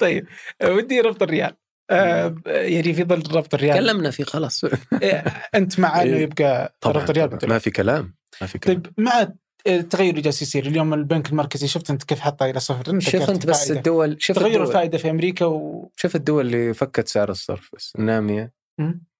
طيب 0.00 0.26
ودي 0.64 1.00
ربط 1.00 1.22
الريال. 1.22 1.56
آه، 1.90 2.36
يعني 2.46 2.94
في 2.94 3.04
ظل 3.04 3.22
ربط 3.36 3.54
الريال. 3.54 3.74
تكلمنا 3.74 4.10
فيه 4.10 4.24
خلاص. 4.24 4.64
إيه، 5.02 5.24
أنت 5.54 5.80
مع 5.80 6.02
إنه 6.02 6.16
إيه. 6.16 6.22
يبقى 6.22 6.76
ربط 6.86 7.10
الريال 7.10 7.38
طبعاً. 7.38 7.52
ما 7.52 7.58
في 7.58 7.70
كلام 7.70 8.14
ما 8.40 8.46
في 8.46 8.58
كلام. 8.58 8.82
طيب 8.82 8.92
مع 8.98 9.28
التغير 9.66 10.10
اللي 10.10 10.20
جالس 10.20 10.42
يصير 10.42 10.66
اليوم 10.66 10.94
البنك 10.94 11.30
المركزي 11.30 11.66
شفت 11.68 11.90
أنت 11.90 12.04
كيف 12.04 12.20
حطه 12.20 12.50
إلى 12.50 12.60
صفر؟ 12.60 12.90
أنت 12.90 13.08
ذكرت 13.08 13.28
انت 13.28 13.46
بس. 13.46 13.70
الدول 13.70 14.16
شوف 14.20 14.36
تغير 14.36 14.50
الدول. 14.50 14.66
الفائدة 14.66 14.98
في 14.98 15.10
أمريكا 15.10 15.44
و 15.44 15.90
شوف 15.96 16.16
الدول 16.16 16.46
اللي 16.46 16.74
فكت 16.74 17.08
سعر 17.08 17.30
الصرف 17.30 17.70
بس. 17.74 17.92
النامية. 17.98 18.52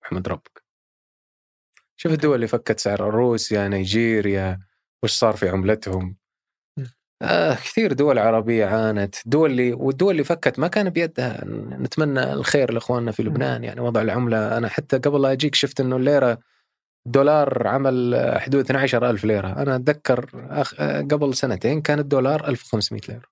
أحمد 0.05 0.28
ربك. 0.28 0.62
شوف 1.97 2.12
الدول 2.12 2.34
اللي 2.34 2.47
فكت 2.47 2.80
سعر 2.80 3.01
روسيا 3.01 3.68
نيجيريا. 3.68 4.72
وش 5.05 5.12
صار 5.12 5.37
في 5.37 5.49
عملتهم. 5.49 6.16
آه 7.23 7.55
كثير 7.55 7.93
دول 7.93 8.19
عربية 8.19 8.66
عانت. 8.66 9.15
دول 9.27 9.51
اللي 9.51 9.73
والدول 9.73 10.11
اللي 10.11 10.24
فكت 10.24 10.59
ما 10.59 10.69
كان 10.69 10.91
بيدها. 10.91 11.45
نتمنى 11.81 12.33
الخير 12.33 12.73
لإخواننا 12.73 13.12
في. 13.12 13.23
لبنان. 13.23 13.65
يعني 13.65 13.81
وضع 13.81 14.03
العملة 14.03 14.57
أنا 14.59 14.69
حتى 14.69 14.99
قبل 14.99 15.23
لا 15.23 15.33
أجيك 15.33 15.55
شفت 15.55 15.81
أنه 15.81 15.97
الليرة 15.97 16.39
دولار 17.07 17.69
عمل 17.69 18.16
حدود 18.39 18.65
12 18.65 19.11
ألف 19.11 19.24
ليرة. 19.24 19.49
أنا 19.49 19.77
أتذكر 19.77 20.31
أخ... 20.35 20.74
آه، 20.81 21.01
قبل 21.01 21.35
سنتين 21.35 21.81
كان 21.83 21.99
الدولار 21.99 22.49
1500 22.49 23.01
ليرة. 23.09 23.23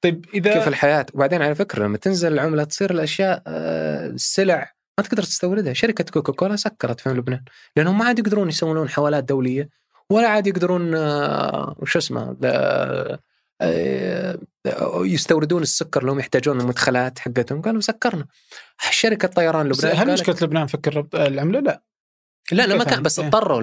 طيب 0.00 0.26
إذا 0.34 0.52
كيف 0.54 0.68
الحياة؟ 0.68 1.06
وبعدين 1.14 1.42
على 1.42 1.54
فكرة 1.54 1.84
لما 1.84 1.98
تنزل 1.98 2.32
العملة 2.32 2.64
تصير 2.64 2.90
الأشياء 2.90 3.42
آه، 3.46 4.06
السلع 4.06 4.72
ما 4.98 5.04
تقدر 5.04 5.22
تستوردها. 5.22 5.72
شركة 5.72 6.04
كوكا 6.04 6.32
كولا 6.32 6.56
سكرت 6.56 7.00
في 7.00 7.08
لبنان 7.08 7.44
لأنهم 7.76 7.98
ما 7.98 8.04
عاد 8.04 8.18
يقدرون 8.18 8.48
يسوون 8.48 8.88
حوالات 8.88 9.24
دولية. 9.24 9.81
ولا 10.10 10.28
عاد 10.28 10.46
يقدرون 10.46 10.94
آه، 10.94 11.76
وش 11.78 11.96
اسمه 11.96 12.36
لا- 12.40 13.18
آه، 13.60 14.38
يستوردون 15.00 15.62
السكر 15.62 16.00
اللي 16.00 16.12
هم 16.12 16.18
يحتاجون 16.18 16.60
المدخلات 16.60 17.18
حقتهم 17.18 17.62
قالوا 17.62 17.80
سكرنا 17.80 18.26
شركة 18.90 19.28
طيران 19.28 19.68
لبنان 19.68 19.96
هل 19.96 20.12
مشكلة 20.12 20.36
لبنان 20.42 20.66
فكر 20.66 21.06
العملة؟ 21.14 21.60
لا 21.60 21.80
لا 22.52 22.62
لا 22.66 22.76
ما 22.76 22.84
كان؟ 22.84 23.02
بس 23.02 23.18
إيه. 23.18 23.26
اضطروا 23.26 23.60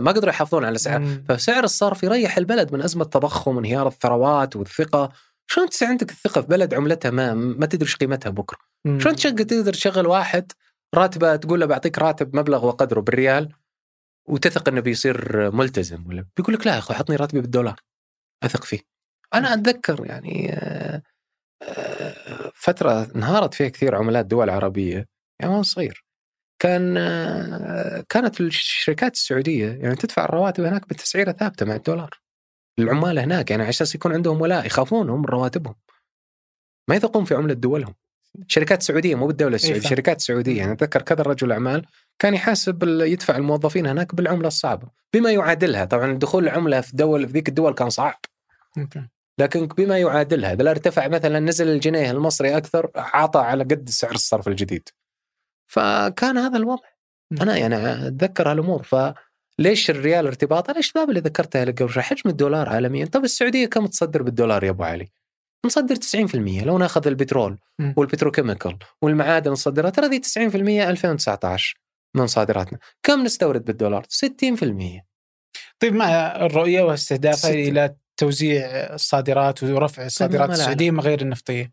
ما 0.00 0.10
قدروا 0.12 0.28
يحافظون 0.28 0.64
على 0.64 0.70
الاسعار 0.70 0.98
مم. 1.00 1.24
فسعر 1.28 1.64
الصرف 1.64 2.02
يريح 2.02 2.36
البلد 2.36 2.72
من 2.72 2.82
أزمة 2.82 3.04
تضخم 3.04 3.56
وانهيار 3.56 3.88
الثروات 3.88 4.56
والثقة 4.56 5.10
شلون 5.46 5.68
تصير 5.68 5.88
عندك 5.88 6.10
الثقة 6.10 6.40
في 6.40 6.46
بلد 6.46 6.74
عملتها 6.74 7.10
ما 7.10 7.34
ما 7.34 7.66
تدري 7.66 7.86
إيش 7.86 7.96
قيمتها 7.96 8.30
بكرة. 8.30 8.58
شلون 8.98 9.16
تقدر 9.16 9.72
تشغل 9.72 10.06
واحد 10.06 10.52
راتبة 10.94 11.36
تقول 11.36 11.60
له 11.60 11.66
بعطيك 11.66 11.98
راتب 11.98 12.36
مبلغ 12.36 12.66
وقدره 12.66 13.00
بالريال 13.00 13.48
وتثق 14.30 14.68
إنه 14.68 14.80
بيصير 14.80 15.50
ملتزم 15.50 16.06
ولا 16.08 16.26
بيقول 16.36 16.54
لك 16.54 16.66
لا 16.66 16.74
يا 16.74 16.78
أخوي 16.78 16.96
حطني 16.96 17.16
راتبي 17.16 17.40
بالدولار. 17.40 17.80
أثق 18.44 18.64
فيه. 18.64 18.80
أنا 19.34 19.54
أتذكر 19.54 20.06
يعني 20.06 20.52
آه، 20.52 21.02
آه، 21.62 22.52
فترة 22.54 23.14
انهارت 23.16 23.54
فيها 23.54 23.68
كثير 23.68 23.94
عملات 23.94 24.26
دول 24.26 24.50
عربية 24.50 25.06
يعني 25.40 25.52
وأنا 25.52 25.62
صغير. 25.62 26.04
كان 26.62 26.96
آه، 26.96 28.04
كانت 28.08 28.40
الشركات 28.40 29.14
السعودية 29.14 29.72
يعني 29.72 29.96
تدفع 29.96 30.24
الرواتب 30.24 30.64
هناك 30.64 30.88
بتسعيرة 30.88 31.32
ثابتة 31.32 31.66
مع 31.66 31.74
الدولار. 31.74 32.20
العمال 32.78 33.18
هناك 33.18 33.50
يعني 33.50 33.62
على 33.62 33.70
أساس 33.70 33.94
يكون 33.94 34.12
عندهم 34.12 34.40
ولاء 34.40 34.66
يخافونهم 34.66 35.18
من 35.18 35.24
رواتبهم. 35.24 35.74
ما 36.88 36.96
يثقون 36.96 37.24
في 37.24 37.34
عملة 37.34 37.54
دولهم. 37.54 37.94
شركات 38.46 38.82
سعودية 38.82 39.14
مو 39.14 39.26
بالدولة 39.26 39.54
السعودية 39.54 39.80
فاهم. 39.80 39.90
شركات 39.90 40.20
سعودية. 40.20 40.58
يعني 40.58 40.72
أتذكر 40.72 41.02
كذا 41.02 41.22
رجل 41.22 41.52
أعمال 41.52 41.86
كان 42.18 42.34
يحاسب 42.34 42.82
يدفع 42.82 43.36
الموظفين 43.36 43.86
هناك 43.86 44.14
بالعملة 44.14 44.48
الصعبة 44.48 44.88
بما 45.14 45.30
يعادلها. 45.30 45.84
طبعا 45.84 46.12
دخول 46.12 46.44
العملة 46.44 46.80
في 46.80 46.96
دول 46.96 47.26
في 47.26 47.32
ذيك 47.32 47.48
الدول 47.48 47.74
كان 47.74 47.90
صعب. 47.90 48.20
أوكي. 48.78 49.08
لكن 49.38 49.66
بما 49.66 49.98
يعادلها 49.98 50.52
اذا 50.52 50.70
ارتفع 50.70 51.08
مثلا 51.08 51.40
نزل 51.40 51.68
الجنيه 51.68 52.10
المصري 52.10 52.56
أكثر 52.56 52.90
عطى 52.96 53.38
على 53.38 53.64
قد 53.64 53.88
سعر 53.88 54.14
الصرف 54.14 54.48
الجديد. 54.48 54.88
فكان 55.66 56.38
هذا 56.38 56.56
الوضع. 56.56 56.88
أنا 57.40 57.56
يعني 57.56 58.06
أتذكر 58.06 58.50
هالأمور. 58.50 58.82
فليش 58.82 59.90
الريال 59.90 60.26
ارتباطه؟ 60.26 60.70
الاسباب 60.70 61.08
اللي 61.08 61.20
ذكرتها 61.20 61.64
لك 61.64 61.82
قبل 61.82 62.00
حجم 62.00 62.30
الدولار 62.30 62.68
عالميا. 62.68 63.06
طب 63.06 63.24
السعودية 63.24 63.66
كم 63.66 63.86
تصدر 63.86 64.22
بالدولار 64.22 64.64
يا 64.64 64.70
أبو 64.70 64.84
علي؟ 64.84 65.10
نصدر 65.66 65.94
90% 65.94 66.34
لو 66.64 66.78
ناخذ 66.78 67.06
البترول. 67.06 67.58
والبتروكيميكال 67.96 68.76
والمعادن 69.02 69.50
نصدرها 69.50 69.90
ترى 69.90 70.08
ذي 70.08 70.20
90% 70.20 70.36
2019 70.36 71.80
من 72.14 72.26
صادراتنا 72.26 72.78
كم 73.02 73.24
نستورد 73.24 73.64
بالدولار 73.64 74.02
60% 74.02 75.02
طيب 75.80 75.94
مع 75.94 76.36
الرؤية 76.36 76.82
واستهدافها. 76.82 77.50
إلى 77.50 77.94
توزيع 78.16 78.66
الصادرات 78.94 79.62
ورفع 79.62 80.06
الصادرات. 80.06 80.50
السعودية 80.50 80.90
من 80.90 81.00
غير 81.00 81.20
النفطيه 81.20 81.72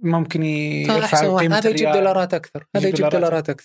ممكن 0.00 0.42
يرفع 0.42 1.04
أحسن 1.04 1.26
واحد 1.26 1.44
قيمة 1.44 1.58
هذا 1.58 1.70
يجيب. 1.70 1.92
دولارات 1.92 2.34
أكثر 2.34 2.66
هذا 2.76 2.88
يجيب 2.88 3.08
دولارات. 3.08 3.60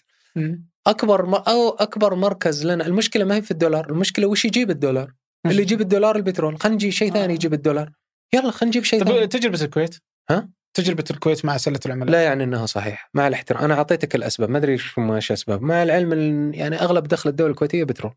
أكبر 0.88 1.26
م... 1.26 1.34
أو 1.36 1.70
أكبر 1.70 2.16
مركز 2.16 2.66
لنا 2.66 2.86
المشكلة 2.86 3.26
ما 3.26 3.36
هي 3.36 3.42
في 3.42 3.52
الدولار 3.52 3.90
المشكلة 3.90 4.28
وش 4.28 4.46
يجيب 4.46 4.70
الدولار 4.70 5.14
اللي 5.46 5.62
يجيب 5.62 5.82
الدولار 5.82 6.16
البترول 6.16 6.60
خلينا 6.60 6.76
نجي 6.76 6.92
شيء 6.92 7.14
ثاني 7.14 7.34
آه. 7.34 7.36
يجيب 7.36 7.54
الدولار 7.54 7.92
يلا 8.34 8.52
خلينا 8.52 8.66
نجيب 8.66 8.84
شيء 8.84 9.00
طب 9.04 9.08
ثاني. 9.08 9.28
تجربة 9.28 9.62
الكويت؟ 9.62 9.96
ها؟ 10.30 10.50
تجربة 10.74 11.04
الكويت 11.12 11.46
مع 11.46 11.58
سلة 11.58 11.80
العملاء؟ 11.86 12.10
لا 12.12 12.24
يعني 12.24 12.44
إنها 12.44 12.66
صحيح 12.66 13.10
مع 13.14 13.28
الاحترام. 13.28 13.64
أنا 13.64 13.74
أعطيتك 13.74 14.16
الأسباب 14.16 14.50
ما 14.50 14.58
أدري 14.58 14.72
إيش 14.72 15.00
هم 15.00 15.12
إيش 15.12 15.32
أسباب. 15.32 15.62
مع 15.62 15.84
العلم 15.84 16.14
ال- 16.14 16.56
يعني 16.56 16.76
أغلب 16.82 17.08
دخل 17.08 17.30
الدولة 17.30 17.52
الكويتية 17.52 17.84
بترول. 17.84 18.14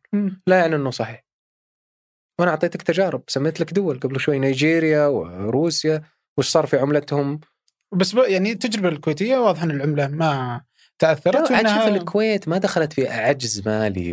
لا 0.46 0.58
يعني 0.58 0.76
إنه 0.76 0.90
صحيح. 0.90 1.24
وأنا 2.40 2.50
أعطيتك 2.50 2.82
تجارب. 2.82 3.22
سميت 3.28 3.60
لك 3.60 3.72
دول 3.72 4.00
قبل 4.00 4.20
شوي 4.20 4.38
نيجيريا 4.38 5.06
وروسيا. 5.06 6.02
وش 6.38 6.48
صار 6.48 6.66
في 6.66 6.78
عملتهم؟ 6.78 7.40
بس 7.92 8.14
يعني 8.14 8.52
التجربة 8.52 8.88
الكويتية 8.88 9.36
واضح 9.36 9.62
إن 9.62 9.70
العملة 9.70 10.08
ما 10.08 10.60
تأثرت 10.98 11.52
عاد 11.52 11.66
شوف 11.68 11.96
الكويت 11.96 12.48
ما 12.48 12.58
دخلت 12.58 12.92
في 12.92 13.08
عجز 13.08 13.68
مالي 13.68 14.12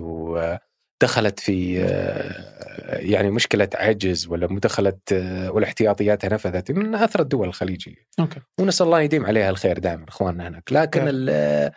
ودخلت 1.03 1.39
في 1.39 1.83
آه، 1.83 2.97
يعني 2.97 3.31
مشكلة 3.31 3.69
عجز 3.75 4.27
ولا 4.27 4.47
مدخلت 4.47 5.13
آه، 5.13 5.51
والاحتياطيات 5.51 6.25
نفذت 6.25 6.71
من 6.71 6.95
أثر 6.95 7.19
الدول 7.21 7.47
الخليجية. 7.47 7.95
أوكي. 8.19 8.39
ونسأل 8.59 8.85
الله 8.85 9.01
يديم 9.01 9.25
عليها 9.25 9.49
الخير 9.49 9.79
دائما 9.79 10.05
إخواننا 10.07 10.47
هناك. 10.47 10.73
لكن. 10.73 11.01
ال 11.07 11.71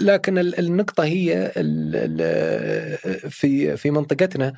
لكن 0.00 0.38
ال- 0.38 0.58
النقطة 0.58 1.04
هي 1.04 1.52
ال- 1.56 3.30
في 3.30 3.76
في 3.76 3.90
منطقتنا 3.90 4.52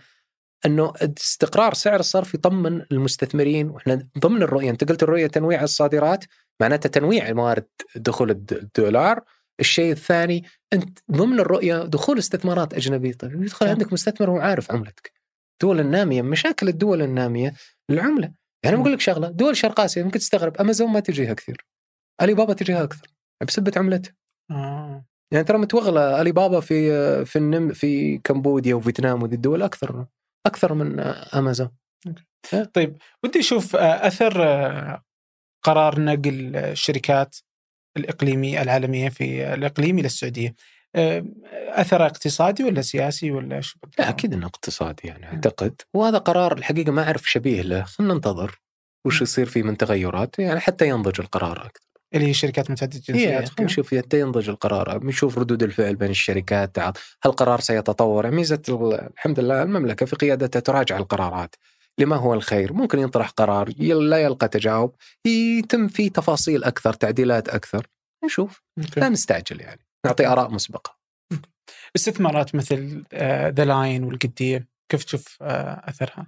إنه 0.67 0.93
استقرار 1.03 1.75
سعر 1.75 2.01
الصرف 2.01 2.35
يطمن 2.35 2.83
المستثمرين. 2.93 3.71
وإحنا 3.71 4.09
ضمن 4.19 4.43
الرؤية 4.43 4.71
أنت 4.71 4.85
قلت 4.89 5.03
الرؤية 5.03 5.27
تنويع 5.27 5.63
الصادرات 5.63 6.25
معناتها 6.61 6.89
تنويع 6.89 7.33
موارد 7.33 7.67
دخول 7.97 8.31
الد- 8.31 8.53
الدولار 8.53 9.21
الشيء 9.61 9.93
الثاني 9.93 10.45
أنت 10.73 10.99
ضمن 11.13 11.41
الرؤية 11.41 11.83
دخول 11.83 12.19
استثمارات 12.19 12.75
أجنبية. 12.75 13.13
طيب 13.13 13.43
يدخل. 13.43 13.69
عندك 13.69 13.93
مستثمر 13.93 14.31
وهو 14.31 14.41
عارف 14.41 14.73
عملتك. 14.73 15.13
الدول 15.53 15.81
النامية 15.81 16.23
مشاكل 16.23 16.69
الدول 16.69 17.03
النامية 17.03 17.55
العمله 17.91 18.33
يعني. 18.65 18.77
بقول 18.77 18.93
لك 18.93 19.01
شغلة 19.01 19.29
دول 19.29 19.57
شرق 19.57 19.81
آسيا 19.81 20.03
يمكن 20.03 20.19
تستغرب 20.19 20.57
أمازون 20.57 20.89
ما 20.89 21.01
تجيها 21.01 21.35
كثير 21.35 21.67
علي 22.21 22.35
بابا 22.35 22.53
تجيها 22.53 22.85
أكثر 22.85 23.09
بسبة 23.47 23.73
عملتها. 23.77 24.15
آه. 24.51 25.05
يعني 25.33 25.45
ترى 25.45 25.59
متوغلة 25.59 26.21
الي 26.21 26.33
بابا 26.33 26.61
في 26.61 27.25
في 27.25 27.37
النم 27.37 27.73
في 27.73 28.19
كمبوديا 28.19 28.75
وفيتنام 28.75 29.23
وذي 29.23 29.35
الدول 29.37 29.63
أكثر 29.63 30.07
أكثر 30.47 30.75
من 30.75 31.01
أمازون. 31.35 31.71
طيب 32.75 32.97
ودي 33.25 33.39
أشوف 33.39 33.77
آه، 33.77 34.07
أثر 34.07 34.45
آه، 34.45 35.03
قرار 35.65 36.01
نقل 36.01 36.57
الشركات 36.57 37.37
الإقليمية 37.97 38.63
العالمية 38.63 39.09
في 39.09 39.55
الإقليم 39.55 39.99
إلى 39.99 40.07
السعودية. 40.07 40.55
آه، 40.95 41.25
أثر 41.69 42.07
اقتصادي 42.07 42.65
ولا 42.65 42.83
سياسي 42.83 43.31
ولا 43.31 43.61
شو 43.61 43.79
لا 43.99 44.09
أكيد 44.09 44.33
إنه 44.33 44.47
اقتصادي 44.47 45.09
يعني 45.09 45.27
أعتقد. 45.27 45.81
وهذا 45.95 46.19
قرار 46.19 46.59
الحقيقة 46.59 46.93
ما 46.93 47.03
أعرف 47.03 47.31
شبيه 47.31 47.63
له. 47.63 47.83
خلينا 47.83 48.15
ننتظر 48.15 48.61
وش 49.05 49.23
يصير 49.23 49.47
فيه 49.47 49.63
من 49.63 49.77
تغيرات 49.77 50.39
يعني 50.39 50.61
حتى 50.61 50.89
ينضج 50.89 51.21
القرار 51.21 51.67
أكثر. 51.67 51.87
اللي 52.15 52.27
هي 52.27 52.35
شركات 52.35 52.71
متعددة 52.71 52.97
الجنسيات 52.97 53.49
خلينا 53.49 53.73
نشوف 53.73 53.95
حتى 53.95 54.21
ينضج 54.21 54.49
القرار. 54.49 54.99
بنشوف 54.99 55.39
ردود 55.39 55.63
الفعل 55.63 55.97
بين 55.97 56.11
الشركات 56.11 56.79
هل 56.79 56.93
القرار 57.27 57.61
سيتطور؟ 57.61 58.31
ميزة 58.31 58.63
الحمد 59.17 59.41
لله 59.41 59.63
المملكة 59.63 60.07
في 60.07 60.17
قيادتها 60.17 60.61
تراجع 60.61 60.97
القرارات. 60.97 61.55
لما 61.99 62.17
هو 62.17 62.35
الخير. 62.35 62.73
ممكن 62.73 62.99
ينطرح 62.99 63.31
قرار 63.31 63.69
لا 63.79 64.19
يلقى 64.19 64.49
تجاوب 64.49 64.95
يتم 65.27 65.89
فيه 65.89 66.11
تفاصيل 66.11 66.65
أكثر 66.65 66.93
تعديلات 66.93 67.49
أكثر. 67.49 67.87
نشوف. 68.25 68.63
لا 68.97 69.09
نستعجل 69.09 69.61
يعني. 69.61 69.87
نعطي 70.07 70.27
آراء 70.27 70.51
مسبقة. 70.51 70.97
استثمارات 71.97 72.55
مثل 72.55 73.05
ذا 73.55 73.65
لاين 73.65 74.05
والقديم 74.05 74.67
كيف 74.89 75.05
تشوف 75.05 75.39
آه، 75.43 75.83
أثرها؟ 75.89 76.27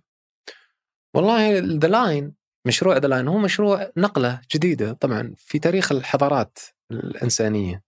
والله 1.16 1.58
ذا 1.58 1.88
لاين 1.88 2.34
مشروع 2.66 2.96
ذا 2.96 3.08
لاين 3.08 3.28
هو 3.28 3.38
مشروع 3.38 3.90
نقلة 3.96 4.40
جديدة. 4.54 4.92
طبعا 4.92 5.34
في 5.36 5.58
تاريخ 5.58 5.92
الحضارات 5.92 6.58
الإنسانية. 6.92 7.82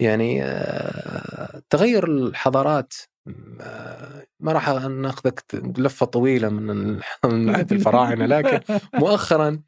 يعني 0.00 0.42
آه، 0.44 1.62
تغير 1.70 2.04
الحضارات 2.04 2.94
آه، 2.94 3.13
ما 4.40 4.52
راح 4.52 4.68
ناخذك 4.68 5.44
لفة 5.78 6.06
طويلة 6.06 6.48
من 6.48 7.00
عهد 7.24 7.72
الفراعنة 7.72 8.26
لكن 8.26 8.60
مؤخرا 8.94 9.62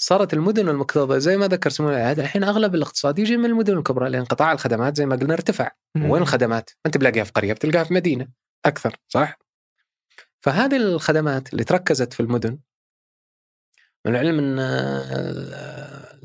صارت 0.00 0.34
المدن 0.34 0.68
المكتظة 0.68 1.18
زي 1.18 1.36
ما 1.36 1.48
ذكر 1.48 1.70
سمو 1.70 1.90
العهد 1.90 2.18
الحين 2.18 2.44
أغلب 2.44 2.74
الاقتصاد 2.74 3.18
يجي 3.18 3.36
من 3.36 3.44
المدن 3.44 3.78
الكبرى 3.78 4.10
لأن 4.10 4.24
قطاع 4.24 4.52
الخدمات 4.52 4.96
زي 4.96 5.06
ما 5.06 5.16
قلنا 5.16 5.34
ارتفع 5.34 5.70
وين 5.96 6.22
الخدمات؟ 6.22 6.70
ما 6.70 6.80
أنت 6.86 6.96
بلاقيها 6.96 7.24
في 7.24 7.32
قرية 7.32 7.52
بتلقاها 7.52 7.84
في 7.84 7.94
مدينة 7.94 8.28
أكثر 8.64 8.96
صح؟ 9.08 9.38
فهذه 10.40 10.76
الخدمات 10.76 11.52
اللي 11.52 11.64
تركزت 11.64 12.12
في 12.12 12.20
المدن 12.20 12.58
من 14.06 14.12
العلم 14.16 14.38
أن 14.38 14.58
آه، 14.58 16.18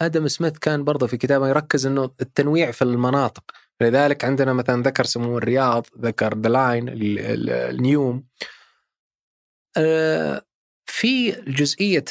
آدم 0.00 0.28
سميث 0.28 0.58
كان 0.58 0.84
برضه 0.84 1.06
في 1.06 1.16
كتابه 1.16 1.48
يركز 1.48 1.86
إنه 1.86 2.10
التنويع 2.20 2.70
في 2.70 2.82
المناطق 2.82 3.44
لذلك 3.80 4.24
عندنا 4.24 4.52
مثلا 4.52 4.82
ذكر 4.82 5.04
سمو 5.04 5.38
الرياض 5.38 5.86
ذكر 6.00 6.38
ذا 6.38 6.48
لاين 6.48 6.86
النيوم. 6.88 8.24
آه، 9.76 10.42
في 10.86 11.30
جزئية 11.30 12.04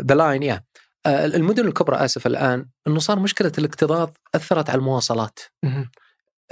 ذا 0.00 0.14
لاين 0.14 0.42
يا 0.42 0.64
المدن 1.06 1.66
الكبرى 1.66 1.96
آسف 1.96 2.26
الآن 2.26 2.66
إنه 2.86 2.98
صار 2.98 3.18
مشكلة 3.18 3.52
الاكتظاظ 3.58 4.10
أثرت 4.34 4.70
على 4.70 4.78
المواصلات. 4.78 5.38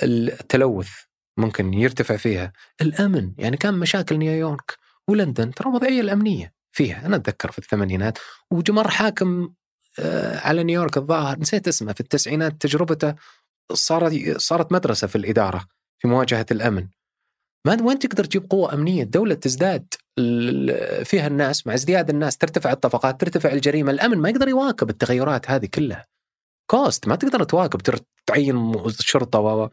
التلوث 0.03 0.91
ممكن 1.37 1.75
يرتفع 1.75 2.17
فيها. 2.17 2.53
الأمن 2.81 3.33
يعني 3.39 3.57
كان 3.57 3.75
مشاكل 3.75 4.17
نيويورك 4.17 4.79
ولندن 5.09 5.51
ترى 5.51 5.71
وضعية 5.71 6.01
الأمنية 6.01 6.53
فيها. 6.73 7.07
أنا 7.07 7.17
أتذكر 7.17 7.51
في 7.51 7.59
الثمانينات 7.59 8.19
وجمر 8.51 8.89
حاكم 8.89 9.53
آه، 9.99 10.39
على 10.39 10.65
نيويورك 10.65 10.97
الظاهر 10.97 11.39
نسيت 11.39 11.69
اسمه 11.69 11.93
في 11.93 12.01
التسعينات 12.01 12.53
تجربته 12.61 13.15
صارت 13.73 14.36
صارت 14.36 14.73
مدرسة 14.73 15.07
في 15.07 15.16
الإدارة 15.16 15.65
في 15.99 16.09
مواجهة 16.09 16.47
الأمن. 16.51 16.89
ما 17.66 17.82
وين 17.82 17.99
تقدر 17.99 18.24
تجيب 18.24 18.51
قوة 18.51 18.74
أمنية؟ 18.74 19.03
الدولة 19.03 19.35
تزداد 19.35 19.95
فيها 21.05 21.27
الناس 21.27 21.66
مع 21.66 21.74
ازدياد 21.74 22.11
الناس 22.11 22.36
ترتفع 22.36 22.73
الطبقات 22.73 23.20
ترتفع 23.20 23.53
الجريمة 23.53 23.90
الأمن 23.90 24.19
ما 24.19 24.28
يقدر 24.28 24.49
يواكب 24.49 24.90
التغيرات 24.90 25.51
هذه 25.51 25.66
كلها. 25.66 26.07
cost 26.70 27.09
ما 27.09 27.16
تقدر 27.16 27.45
تواكب 27.45 27.81
تعين 28.27 28.74
شرطة 29.01 29.39
و 29.39 29.69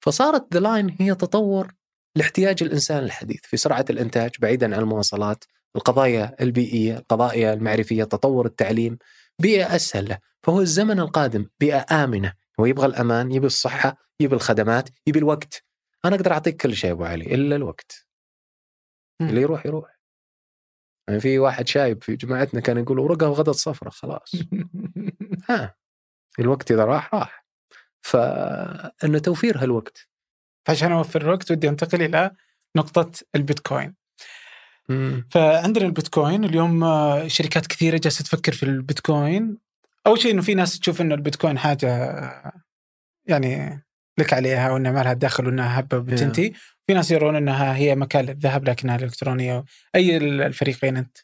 فصارت 0.00 0.54
ذا 0.54 0.60
لاين 0.60 0.96
هي 1.00 1.14
تطور 1.14 1.74
لاحتياج 2.16 2.62
الإنسان 2.62 3.04
الحديث 3.04 3.40
في 3.42 3.56
سرعة 3.56 3.84
الإنتاج 3.90 4.30
بعيدا 4.38 4.74
عن 4.76 4.80
المواصلات 4.82 5.44
القضايا 5.76 6.36
البيئية 6.40 6.96
القضايا 6.96 7.52
المعرفية 7.52 8.04
تطور 8.04 8.46
التعليم 8.46 8.98
بيئة 9.38 9.76
أسهل 9.76 10.08
له. 10.08 10.18
فهو 10.42 10.60
الزمن 10.60 11.00
القادم 11.00 11.46
بيئة 11.60 12.04
آمنة. 12.04 12.32
هو 12.60 12.66
يبغى 12.66 12.86
الأمان 12.86 13.32
يبي 13.32 13.46
الصحة 13.46 13.96
يبي 14.20 14.34
الخدمات 14.34 14.88
يبي 15.06 15.18
الوقت. 15.18 15.64
أنا 16.04 16.16
أقدر 16.16 16.32
أعطيك 16.32 16.62
كل 16.62 16.76
شيء 16.76 16.92
أبو 16.92 17.04
علي 17.04 17.34
إلا 17.34 17.56
الوقت. 17.56 18.06
اللي 19.20 19.40
يروح 19.40 19.66
يروح. 19.66 19.98
يعني 21.08 21.20
في 21.20 21.38
واحد 21.38 21.68
شايب 21.68 22.02
في 22.02 22.16
جماعتنا 22.16 22.60
كان 22.60 22.78
يقول 22.78 22.98
ورقة 22.98 23.28
وغدت 23.28 23.50
صفرة 23.50 23.90
خلاص. 23.90 24.32
ها 25.48 25.74
الوقت 26.38 26.70
إذا 26.70 26.84
راح 26.84 27.14
راح. 27.14 27.46
فانه 28.02 29.18
توفير 29.18 29.58
هالوقت. 29.58 30.08
فعشان 30.66 30.92
أوفر 30.92 31.22
الوقت 31.22 31.50
ودي 31.50 31.68
أنتقل 31.68 32.02
إلى 32.02 32.30
نقطة 32.76 33.10
البيتكوين. 33.34 33.94
فعندنا 35.30 35.84
البيتكوين 35.84 36.44
اليوم 36.44 36.84
شركات 37.28 37.66
كثيرة 37.66 37.96
جالسة 37.96 38.24
تفكر 38.24 38.52
في 38.52 38.62
البيتكوين. 38.62 39.58
أول 40.08 40.20
شيء 40.20 40.32
إنه 40.32 40.42
في 40.42 40.54
ناس 40.54 40.78
تشوف 40.78 41.00
إنه 41.00 41.14
البيتكوين 41.14 41.58
حاجة 41.58 41.88
يعني 43.26 43.82
لك 44.18 44.32
عليها 44.32 44.70
وانها 44.70 44.92
ما 44.92 45.02
لها 45.02 45.12
دخل 45.12 45.46
وإنها 45.46 45.80
هبة 45.80 45.98
بتنتهي 45.98 46.52
في 46.86 46.94
ناس 46.94 47.10
يرون 47.10 47.36
إنها 47.36 47.76
هي 47.76 47.94
مكان 47.94 48.24
للذهب 48.24 48.68
لكنها 48.68 48.96
إلكترونية. 48.96 49.64
أي 49.94 50.16
الفريقين 50.16 50.96
أنت؟ 50.96 51.18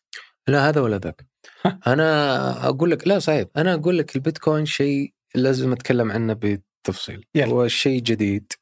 لا 0.49 0.69
هذا 0.69 0.81
ولا 0.81 0.99
ذاك. 0.99 1.27
أنا 1.87 2.69
أقول 2.69 2.91
لك 2.91 3.09
لا 3.09 3.19
صحيح. 3.19 3.47
أنا 3.57 3.75
أقول 3.75 3.99
لك 3.99 4.17
البيتكوين 4.17 4.67
شيء 4.67 5.13
لازم 5.35 5.73
أتكلم 5.73 6.13
عنه 6.13 6.33
بالتفصيل. 6.33 7.25
يلا. 7.35 7.47
هو 7.47 7.69
شيء 7.69 8.03
جديد. 8.03 8.53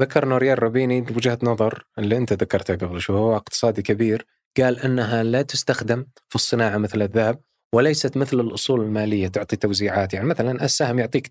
ذكر 0.00 0.24
نوريال 0.24 0.62
روبيني 0.62 1.00
وجهة 1.00 1.38
نظر 1.42 1.86
اللي 1.98 2.16
أنت 2.16 2.32
ذكرتها 2.32 2.76
قبل 2.76 3.00
شوي 3.00 3.18
هو 3.18 3.36
اقتصادي 3.36 3.82
كبير. 3.82 4.26
قال 4.56 4.80
إنها 4.80 5.22
لا 5.22 5.42
تستخدم 5.42 6.06
في 6.28 6.34
الصناعة 6.34 6.78
مثل 6.78 7.02
الذهب. 7.02 7.40
وليست 7.74 8.16
مثل 8.16 8.40
الأصول 8.40 8.80
المالية 8.80 9.28
تعطي 9.28 9.56
توزيعات. 9.56 10.14
يعني 10.14 10.26
مثلا 10.26 10.64
السهم 10.64 10.98
يعطيك 10.98 11.28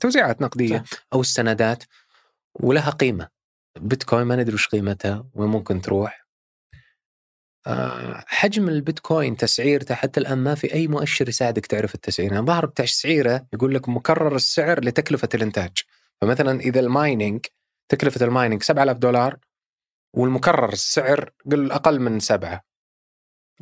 توزيعات 0.00 0.42
نقدية 0.42 0.84
أو 1.12 1.20
السندات 1.20 1.84
ولها 2.54 2.90
قيمة. 2.90 3.28
بيتكوين 3.78 4.26
ما 4.26 4.36
ندري 4.36 4.54
وش 4.54 4.68
قيمتها 4.68 5.26
وين 5.34 5.48
ممكن 5.48 5.80
تروح. 5.80 6.26
آه، 7.66 8.24
حجم 8.26 8.68
البيتكوين 8.68 9.36
تسعيرته 9.36 9.94
حتى 9.94 10.20
الآن 10.20 10.38
ما 10.38 10.54
في 10.54 10.74
أي 10.74 10.88
مؤشر 10.88 11.28
يساعدك 11.28 11.66
تعرف 11.66 11.94
التسعير. 11.94 12.32
يعني 12.32 12.46
ظهر 12.46 12.66
تسعيره 12.66 13.46
يقول 13.52 13.74
لك 13.74 13.88
مكرر 13.88 14.36
السعر 14.36 14.84
لتكلفة 14.84 15.28
الإنتاج. 15.34 15.78
فمثلا 16.20 16.60
إذا 16.60 16.80
ال 16.80 16.89
mining 16.89 17.46
تكلفة 17.88 18.26
ال 18.26 18.31
mining 18.31 18.62
7000 18.62 18.96
دولار 18.96 19.36
والمكرر 20.16 20.72
السعر 20.72 21.30
قل 21.50 21.72
أقل 21.72 22.00
من 22.00 22.20
سبعة. 22.20 22.69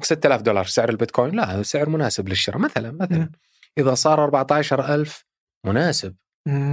6000 0.02 0.42
دولار 0.42 0.64
سعر 0.64 0.88
البيتكوين؟ 0.88 1.36
لا 1.36 1.62
سعر 1.62 1.88
مناسب 1.88 2.28
للشراء 2.28 2.58
مثلا 2.58 2.90
مثلا. 2.90 3.18
م. 3.18 3.32
إذا 3.78 3.94
صار 3.94 4.24
14000 4.24 5.24
مناسب. 5.66 6.16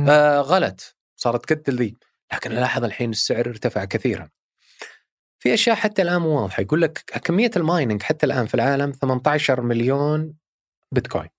آه 0.10 0.40
غلط 0.42 0.96
صارت 1.16 1.54
قد 1.54 1.70
ذي 1.70 1.96
لكن 2.34 2.52
لاحظ 2.52 2.84
الحين 2.84 3.10
السعر 3.10 3.50
ارتفع 3.50 3.86
كثيرا. 3.86 4.30
في 5.40 5.54
أشياء 5.54 5.76
حتى 5.76 6.02
الآن 6.02 6.22
مو 6.22 6.42
واضحة. 6.42 6.62
يقول 6.62 6.82
لك 6.82 7.00
كميه 7.24 7.52
ال 7.56 7.63
mining 7.63 8.04
حتى 8.04 8.26
الآن 8.26 8.46
في 8.46 8.54
العالم 8.54 8.92
18 8.92 9.62
مليون 9.62 10.34
بيتكوين. 10.92 11.30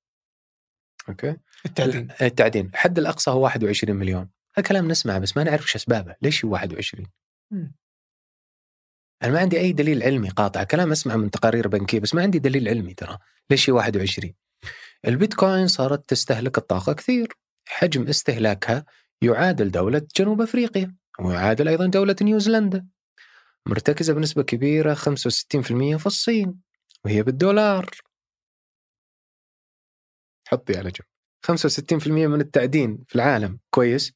أوكي؟ 1.09 1.37
التعدين. 1.67 2.09
التعدين. 2.23 2.67
الحد 2.67 2.99
الأقصى 2.99 3.31
هو 3.31 3.41
21 3.41 3.97
مليون. 3.97 4.29
هذا 4.57 4.67
كلام 4.67 4.89
نسمعه 4.89 5.19
بس 5.19 5.37
ما 5.37 5.45
نعرف 5.45 5.63
إيش 5.63 5.77
أسبابه. 5.77 6.15
ليش 6.23 6.45
هو 6.45 6.53
21 6.53 7.07
م. 7.51 7.67
أنا 9.22 9.32
ما 9.32 9.40
عندي 9.40 9.60
أي 9.60 9.72
دليل 9.72 10.02
علمي 10.02 10.28
قاطع 10.28 10.64
كلام 10.64 10.93
اسمعه 10.93 11.16
من 11.16 11.30
تقارير 11.30 11.68
بنكية 11.68 12.01
بس 12.01 12.14
ما 12.14 12.22
عندي 12.22 12.38
دليل 12.38 12.68
علمي 12.68 12.94
ترى. 12.94 13.18
ليش 13.51 13.70
هي 13.70 13.74
21 13.74 14.34
البيتكوين 15.06 15.68
صارت 15.68 16.09
تستهلك 16.09 16.59
الطاقة 16.59 16.93
كثير. 16.93 17.28
حجم 17.68 18.09
استهلاكها 18.09 18.84
يعادل 19.22 19.70
دولة 19.70 20.06
جنوب 20.16 20.40
أفريقيا 20.40 20.97
ويعادل 21.20 21.68
أيضا 21.68 21.86
دولة 21.86 22.16
نيوزيلندا. 22.22 22.86
مرتكزة 23.66 24.14
بنسبة 24.14 24.43
كبيرة 24.43 24.94
65% 24.94 25.97
في 25.97 26.06
الصين 26.06 26.60
وهي 27.05 27.22
بالدولار. 27.22 27.90
حطي 30.48 30.76
على 30.78 30.90
جنب. 30.90 31.06
65% 31.47 32.09
من 32.09 32.40
التعدين 32.40 33.05
في 33.09 33.14
العالم. 33.14 33.59
كويس؟ 33.70 34.12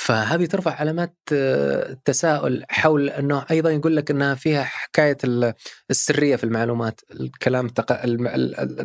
فهذه 0.00 0.46
ترفع 0.46 0.70
علامات 0.70 1.16
آه، 1.32 1.96
تساؤل 2.04 2.64
حول 2.70 3.10
أنه 3.10 3.44
أيضا 3.50 3.70
يقول 3.70 3.96
لك 3.96 4.10
إنها 4.10 4.34
فيها 4.34 4.64
حكاية 4.64 5.16
ال- 5.24 5.54
السرية 5.90 6.36
في 6.36 6.44
المعلومات، 6.44 7.00
الكلام 7.10 7.68
تق... 7.68 8.04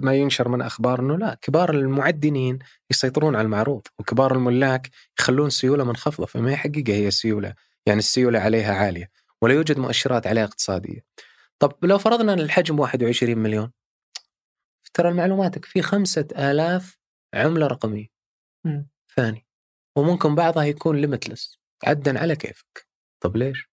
ما 0.03 0.13
ينشر 0.15 0.49
من 0.49 0.61
أخبار 0.61 0.99
إنه 0.99 1.17
لا 1.17 1.37
كبار 1.41 1.69
المعدنين 1.71 2.59
يسيطرون 2.91 3.35
على 3.35 3.45
المعروض 3.45 3.81
وكبار 3.99 4.35
الملاك 4.35 4.89
يخلون 5.19 5.49
سيولة 5.49 5.83
منخفضة 5.83 6.25
فما 6.25 6.51
هي 6.51 6.55
حقيقة 6.55 6.93
هي 6.93 7.11
سيولة، 7.11 7.53
يعني 7.85 7.99
السيولة 7.99 8.39
عليها 8.39 8.73
عالية 8.75 9.09
ولا 9.41 9.53
يوجد 9.53 9.77
مؤشرات 9.79 10.27
عليها 10.27 10.43
اقتصادية. 10.43 11.05
طب 11.59 11.73
لو 11.83 11.97
فرضنا 11.97 12.33
إن 12.33 12.39
الحجم 12.39 12.79
21 12.79 13.37
مليون 13.37 13.71
ترى 14.93 15.13
معلوماتك 15.13 15.65
في 15.65 15.81
خمسة 15.81 16.27
آلاف 16.37 16.97
عملة 17.33 17.67
رقمية 17.67 18.07
مم. 18.65 18.87
ثاني 19.15 19.45
وممكن 19.97 20.35
بعضها 20.35 20.63
يكون 20.63 21.01
ليمتلس 21.01 21.59
عدا 21.83 22.19
على 22.19 22.35
كيفك 22.35 22.87
طب 23.19 23.37
ليش؟ 23.37 23.69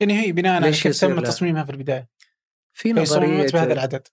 يعني 0.00 0.20
هي 0.20 0.32
بناء 0.32 0.62
على 0.62 0.72
كيف 0.72 1.00
تم؟ 1.00 1.20
تصميمها 1.20 1.64
في 1.64 1.70
البداية 1.70 2.08
في 2.72 3.06
صممت 3.06 3.52
بهذا 3.52 3.72
العدد 3.72 4.08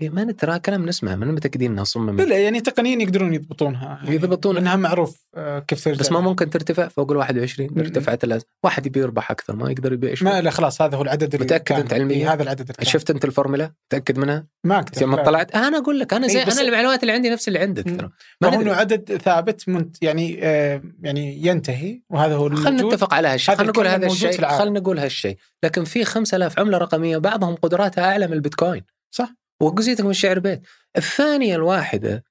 ما 0.00 0.32
ترى 0.32 0.58
كلام 0.58 0.86
نسمع 0.86 1.16
من 1.16 1.26
متأكدين 1.28 1.72
إنها 1.72 1.84
صممت 1.84 2.20
لا 2.28 2.38
يعني 2.38 2.60
تقنيا 2.60 3.02
يقدرون 3.02 3.34
يضبطونها 3.34 3.98
يعني 4.02 4.14
يضبطون. 4.14 4.54
لانها 4.54 4.76
معروف 4.76 5.26
آه، 5.34 5.58
كيف 5.58 5.84
ترجع 5.84 5.98
بس 6.00 6.12
ما 6.12 6.20
ممكن 6.20 6.50
ترتفع 6.50 6.88
فوق 6.88 7.10
ال 7.10 7.16
21 7.16 7.68
م- 7.72 7.78
ارتفعت 7.78 8.24
الأز... 8.24 8.42
واحد 8.64 8.86
يبي 8.86 9.00
يربح 9.00 9.30
أكثر 9.30 9.56
ما 9.56 9.70
يقدر 9.70 9.92
يبيع 9.92 10.14
ما 10.22 10.40
لا 10.40 10.50
خلاص 10.50 10.82
هذا 10.82 10.96
هو 10.96 11.02
العدد 11.02 11.34
اللي 11.34 11.44
متأكد 11.44 11.64
كان. 11.64 11.80
أنت 11.80 11.92
علمياً؟ 11.92 12.16
إيه، 12.16 12.32
هذا 12.32 12.42
العدد 12.42 12.60
اللي 12.60 12.72
كان. 12.72 12.86
شفت 12.86 13.10
أنت 13.10 13.24
الفورمولا؟ 13.24 13.72
متأكد 13.92 14.18
منها؟ 14.18 14.46
ما 14.64 14.78
أقدر 14.78 15.02
لما. 15.06 15.22
طلعت 15.22 15.54
أنا 15.54 15.78
أقول 15.78 15.98
لك 16.00 16.12
أنا 16.14 16.28
زي 16.28 16.38
إيه، 16.38 16.44
بس- 16.46 16.58
أنا 16.58 16.68
المعلومات 16.68 17.02
اللي 17.02 17.12
عندي 17.12 17.30
نفس 17.30 17.48
اللي 17.48 17.58
عندك. 17.58 17.84
ترى 17.84 18.10
ما 18.40 18.50
ما 18.50 18.56
هو 18.56 18.60
إنه 18.60 18.72
عدد 18.72 19.16
ثابت 19.16 19.68
منت 19.68 20.02
يعني 20.02 20.38
آه 20.42 20.82
يعني 21.02 21.46
ينتهي 21.46 22.00
وهذا 22.10 22.34
هو 22.34 22.48
خلينا 22.56 22.82
نتفق 22.82 23.14
على 23.14 23.28
هالشيء 23.28 23.54
خلينا 23.54 23.72
نقول 23.72 23.86
هذا 23.86 24.06
الشيء. 24.06 24.48
خلينا 24.48 24.80
نقول 24.80 24.98
هالشيء 24.98 25.36
لكن 25.62 25.84
في 25.84 26.04
5000 26.04 26.58
عملة 26.58 26.78
رقمية 26.78 27.18
بعضهم 27.18 27.54
قدراتها 27.54 28.04
أعلى 28.04 28.26
من 28.26 28.32
البيتكوين 28.32 28.82
صح. 29.10 29.34
وقزيتك 29.62 30.04
من 30.04 30.10
الشعر 30.10 30.38
بيت 30.38 30.62
الثانية 30.96 31.56
الواحدة 31.56 32.24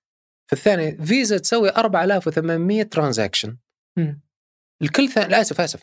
في 0.48 0.54
الثانية 0.54 0.92
فيزا 0.92 1.38
تسوي 1.38 1.70
4800 1.70 2.84
transaction 2.84 3.58
مم. 3.98 4.22
الكل 4.82 5.10
ثاني 5.10 5.30
لا 5.30 5.42
آسف 5.42 5.62
آسف 5.62 5.82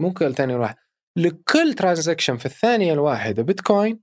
مو 0.00 0.12
كل 0.12 0.34
ثانية 0.34 0.54
الواحده 0.54 0.82
لكل 1.16 1.74
transaction 1.74 2.36
في 2.36 2.46
الثانية 2.46 2.92
الواحدة 2.92 3.42
بيتكوين. 3.42 4.00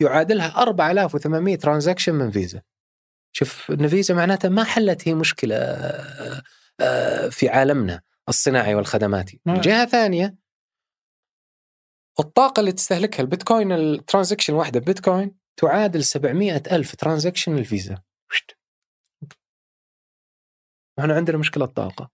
يعادلها 0.00 0.62
4800 0.62 1.56
transaction 1.56 2.14
من 2.14 2.30
فيزا 2.30 2.62
شوف 3.32 3.70
إن 3.70 3.88
فيزا 3.88 4.14
معناتها 4.14 4.48
ما 4.48 4.64
حلت 4.64 5.08
هي 5.08 5.14
مشكلة 5.14 5.56
آه، 5.56 6.42
آه، 6.80 7.28
في 7.28 7.48
عالمنا 7.48 8.00
الصناعي 8.28 8.74
والخدماتي 8.74 9.40
نعم. 9.46 9.60
جهة 9.60 9.86
ثانية 9.86 10.36
الطاقة 12.20 12.60
اللي 12.60 12.72
تستهلكها 12.72 13.22
البيتكوين 13.22 13.72
ال 13.72 13.79
transaction 13.79 14.54
واحدة 14.54 14.80
بيتكوين 14.80 15.39
تعادل 15.60 16.04
700 16.04 16.62
ألف 16.72 16.94
transaction 16.96 17.56
للفيزا. 17.56 18.02
وشت. 18.30 18.56
إحنا 20.98 21.14
عندنا 21.14 21.38
مشكلة 21.38 21.66
طاقة 21.66 22.10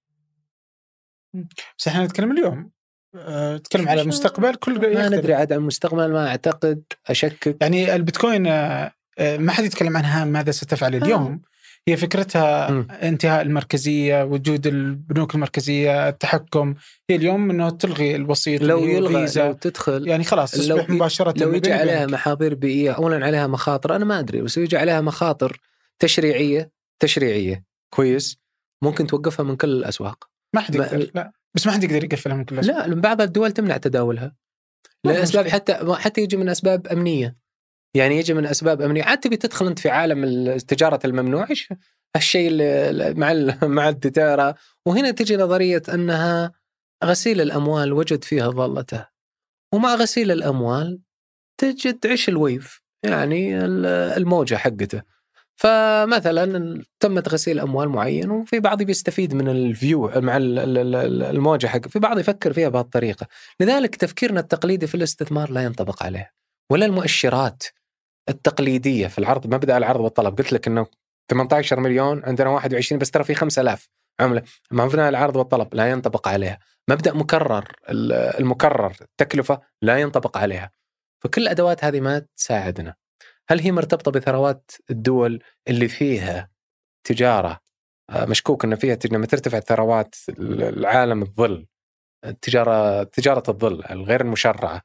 بس 1.79 1.89
إحنا 1.89 2.05
نتكلم 2.05 2.31
اليوم. 2.33 2.71
آه، 3.15 3.57
نتكلم 3.57 3.89
على 3.89 4.01
مش- 4.01 4.07
مستقبل 4.07 4.55
كل 4.55 4.95
ما. 4.95 5.09
ندري 5.09 5.35
عاد 5.35 5.53
عن 5.53 5.59
المستقبل 5.59 6.13
ما 6.13 6.29
أعتقد. 6.29 6.83
أشكك. 7.07 7.57
يعني 7.61 7.95
البيتكوين 7.95 8.47
آه، 8.47 8.93
آه، 9.19 9.37
ما 9.37 9.53
حد 9.53 9.65
يتكلم 9.65 9.97
عنها 9.97 10.25
ماذا 10.25 10.51
ستفعل 10.51 10.95
اليوم. 10.95 11.43
هي 11.89 11.97
فكرتها 11.97 12.71
مم. 12.71 12.87
انتهاء 12.91 13.43
المركزية 13.43 14.23
وجود 14.25 14.67
البنوك 14.67 15.35
المركزية 15.35 16.09
التحكم 16.09 16.75
هي 17.11 17.17
اليوم 17.17 17.51
إنه 17.51 17.71
تلغي 17.71 18.17
الوسيط 18.17 18.63
لو 18.63 18.79
يلغى. 18.85 19.27
لو 19.37 19.53
تدخل 19.53 20.09
يعني 20.09 20.25
خلاص 20.25 20.55
لو 20.55 20.77
تصبح 20.77 20.91
ي- 20.91 20.93
مباشرة 20.93 21.35
لو 21.43 21.51
ما 21.51 21.57
يجي 21.57 21.73
عليها. 21.73 22.07
محاضير 22.07 22.55
بيئية 22.55 22.91
اولا 22.93 23.27
عليها 23.27 23.47
مخاطر 23.47 23.97
أنا 23.97 24.05
ما 24.05 24.19
أدري 24.19 24.41
بس 24.43 24.59
يجي 24.59 24.77
عليها 24.77 25.01
مخاطر 25.01 25.61
تشريعية 25.99 26.71
تشريعية 27.03 27.65
كويس 27.95 28.39
ممكن 28.83 29.07
توقفها 29.07 29.45
من 29.45 29.57
كل 29.57 29.69
الأسواق 29.69 30.29
ما 30.55 30.61
حد 30.61 30.77
ما- 30.77 30.85
يقدر 30.85 31.11
لا 31.15 31.33
بس 31.55 31.67
ما 31.67 31.73
حد 31.73 31.85
يقدر 31.85 32.05
يقفلها 32.05 32.37
من 32.37 32.45
كل 32.45 32.55
الأسباب. 32.55 32.89
لا 32.89 32.95
بعض 33.01 33.21
الدول 33.21 33.53
تمنع 33.53 33.77
تداولها 33.77 34.37
ما 35.05 35.13
لأسباب. 35.13 35.49
حتى 35.49 35.79
حتى 35.95 36.21
يجي 36.21 36.37
من 36.37 36.49
أسباب 36.49 36.87
أمنية 36.87 37.37
يعني 37.97 38.19
يجي 38.19 38.35
من 38.35 38.47
أسباب 38.47 38.83
أمنية. 38.83 39.05
عاد 39.05 39.19
تبي 39.19 39.37
تدخل 39.37 39.67
أنت 39.67 39.79
في 39.79 39.91
عالم 39.91 40.25
التجاره 40.25 41.01
الممنوع 41.05 41.51
إيش 41.51 41.69
الشيء 42.17 42.49
اللي 42.51 43.15
مع 43.15 43.33
مع 43.69 43.89
التجارة؟ 43.89 44.55
وهنا 44.87 45.11
تجي 45.11 45.37
نظرية 45.37 45.83
أنها 45.95 46.53
غسيل 47.05 47.41
الأموال 47.41 47.93
وجد 47.93 48.25
فيها 48.25 48.49
ضالته. 48.49 49.07
ومع 49.75 49.95
غسيل 49.95 50.31
الأموال 50.31 51.01
تجد 51.61 52.07
عش 52.07 52.29
الويف 52.29 52.83
يعني 53.03 53.65
ال- 53.65 53.87
الموجة 53.87 54.55
حقته. 54.55 55.03
فمثلا 55.57 56.83
تمت 57.01 57.29
غسيل 57.29 57.61
أموال 57.61 57.89
معين 57.89 58.31
وفي 58.31 58.61
بعض 58.61 58.83
بيستفيد 58.83 59.35
من 59.35 59.49
الفيو 59.49 60.11
مع 60.17 60.37
ال- 60.37 60.59
ال- 60.59 60.95
ال- 60.95 61.23
الموجة 61.23 61.67
حق 61.67 61.89
في 61.89 61.99
بعض 61.99 62.19
يفكر 62.19 62.53
فيها 62.53 62.69
بهالطريقه 62.69 63.27
لذلك 63.61 63.97
تفكيرنا 63.97 64.41
التقليدي 64.41 64.87
في 64.87 64.95
الاستثمار 64.95 65.51
لا 65.51 65.63
ينطبق 65.65 66.03
عليه. 66.03 66.31
ولا 66.73 66.87
المؤشرات. 66.87 67.63
التقليدية 68.29 69.07
في 69.07 69.19
العرض 69.19 69.47
مبدأ 69.55 69.77
العرض 69.77 70.01
والطلب 70.01 70.39
قلت 70.39 70.53
لك 70.53 70.67
إنه 70.67 70.87
18 71.31 71.81
مليون 71.81 72.25
عندنا 72.25 72.49
21 72.51 72.99
بس 72.99 73.11
ترى 73.11 73.25
في 73.25 73.35
5000 73.35 73.89
عملة. 74.21 74.43
مبنى 74.71 75.09
العرض 75.09 75.37
والطلب 75.37 75.75
لا 75.75 75.91
ينطبق 75.91 76.29
عليها. 76.29 76.59
مبدأ 76.91 77.13
مكرر 77.15 77.73
ال- 77.89 78.13
المكرر 78.13 78.97
التكلفة 79.01 79.61
لا 79.83 79.99
ينطبق 79.99 80.39
عليها. 80.39 80.71
فكل 81.25 81.43
الأدوات 81.43 81.85
هذه 81.85 82.01
ما 82.01 82.19
تساعدنا. 82.37 82.95
هل 83.51 83.61
هي 83.61 83.73
مرتبطة 83.73 84.11
بثروات 84.11 84.71
الدول 84.91 85.43
اللي 85.69 85.89
فيها 85.89 86.51
تجارة؟ 87.05 87.61
آه، 88.11 88.25
مشكوك 88.25 88.65
إن 88.65 88.75
فيها 88.75 88.99
لما 89.13 89.27
ترتفع 89.27 89.61
ثروات 89.61 90.15
العالم 90.39 91.23
الظل 91.23 91.67
التجاره 92.25 93.03
تجارة 93.03 93.43
الظل 93.51 93.85
الغير 93.91 94.21
المشرعة 94.21 94.83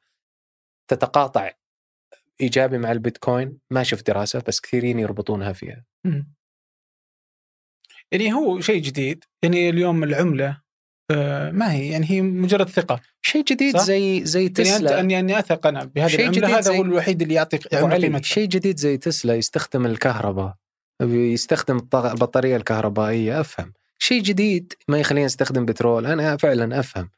تتقاطع 0.90 1.50
إيجابي 2.42 2.78
مع 2.78 2.92
البيتكوين 2.92 3.58
ما 3.70 3.82
شفت 3.82 4.06
دراسة 4.06 4.42
بس 4.48 4.60
كثيرين 4.60 4.98
يربطونها 4.98 5.52
فيها. 5.52 5.84
يعني 8.12 8.32
هو 8.32 8.60
شيء 8.60 8.82
جديد 8.82 9.24
يعني 9.42 9.70
اليوم 9.70 10.04
العملة 10.04 10.62
آه، 11.10 11.50
ما 11.50 11.72
هي 11.72 11.88
يعني 11.88 12.10
هي 12.10 12.22
مجرد 12.22 12.68
ثقة. 12.68 13.00
شيء 13.22 13.44
جديد 13.44 13.76
صح؟ 13.76 13.84
زي 13.84 14.24
زي 14.24 14.40
يعني 14.40 14.52
تسلا. 14.54 15.00
اني 15.00 15.18
اني 15.18 15.38
أثق 15.38 15.66
أنا 15.66 15.84
بهذه 15.84 16.08
شيء 16.08 16.20
العملة 16.20 16.38
جديد 16.38 16.50
هذا 16.50 16.60
زي- 16.60 16.78
هو 16.78 16.82
الوحيد 16.82 17.22
اللي 17.22 17.34
يعطي 17.34 17.56
أبو 17.56 17.76
عمله 17.76 17.94
علي 17.94 18.06
قيمتها. 18.06 18.22
شيء 18.22 18.48
جديد 18.48 18.78
زي 18.78 18.96
تسلا 18.96 19.34
يستخدم 19.34 19.86
الكهرباء. 19.86 20.54
يستخدم 21.02 21.76
البطارية 21.94 22.56
الكهربائية 22.56 23.40
أفهم. 23.40 23.72
شيء 23.98 24.22
جديد 24.22 24.72
ما 24.88 24.98
يخلينا 24.98 25.26
نستخدم 25.26 25.64
بترول 25.64 26.06
أنا 26.06 26.36
فعلا 26.36 26.80
أفهم. 26.80 27.10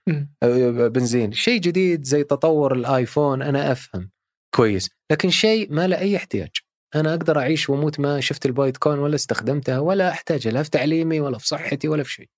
أه، 0.42 0.88
بنزين. 0.88 1.32
شيء 1.32 1.60
جديد 1.60 2.04
زي 2.04 2.24
تطور 2.24 2.74
الآيفون 2.74 3.42
أنا 3.42 3.72
أفهم. 3.72 4.10
كويس. 4.54 4.90
لكن 5.14 5.30
شيء 5.30 5.72
ما 5.72 5.86
له 5.86 5.98
أي 5.98 6.16
احتياج 6.16 6.50
أنا 6.94 7.10
أقدر 7.10 7.38
أعيش 7.38 7.70
وأموت 7.70 8.00
ما 8.00 8.20
شفت 8.20 8.46
البيتكوين 8.46 8.98
ولا 8.98 9.14
استخدمتها 9.14 9.78
ولا 9.78 10.10
أحتاجها 10.10 10.52
لا 10.52 10.62
في 10.62 10.70
تعليمي 10.70 11.20
ولا 11.20 11.38
في 11.38 11.46
صحتي 11.46 11.88
ولا 11.88 12.02
في 12.02 12.12
شيء 12.12 12.28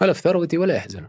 ولا 0.00 0.12
في 0.12 0.20
ثروتي 0.20 0.58
ولا 0.58 0.74
يحزن 0.74 1.08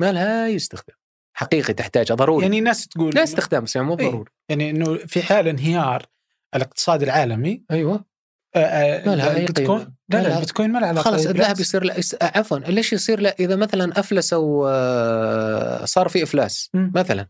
ما 0.00 0.12
لها 0.12 0.46
أي 0.46 0.56
استخدام 0.56 0.96
حقيقي 1.36 1.74
تحتاجها 1.74 2.14
ضروري 2.14 2.42
يعني 2.42 2.58
الناس 2.58 2.88
تقول 2.88 3.14
لا 3.14 3.22
استخدام 3.22 3.64
بس 3.64 3.76
يعني 3.76 3.88
مو 3.88 3.98
إيه. 3.98 4.10
ضروري 4.10 4.30
يعني 4.48 4.70
إنه 4.70 4.96
في 4.96 5.22
حال 5.22 5.48
انهيار 5.48 6.06
الاقتصاد 6.54 7.02
العالمي 7.02 7.64
أيوه 7.70 8.04
آه، 8.54 8.58
آه، 8.58 9.08
ما 9.08 9.16
لها 9.16 9.36
أي 9.36 9.40
البيتكوين 9.40 9.78
قيمة. 9.78 9.94
لا 10.08 10.22
لا 10.22 10.34
البيتكوين 10.34 10.70
ما 10.70 10.78
له 10.78 10.86
علاقة 10.86 11.04
خلاص 11.04 11.26
الذهب. 11.26 11.60
يصير 11.60 11.84
لا 11.84 12.00
عفوا 12.22 12.58
ليش 12.58 12.92
يصير 12.92 13.20
لا 13.20 13.36
إذا 13.40 13.56
مثلا 13.56 14.00
أفلسوا 14.00 14.68
آه، 14.70 15.84
صار 15.84 16.08
في 16.08 16.22
إفلاس. 16.22 16.70
مثلا 16.74 17.28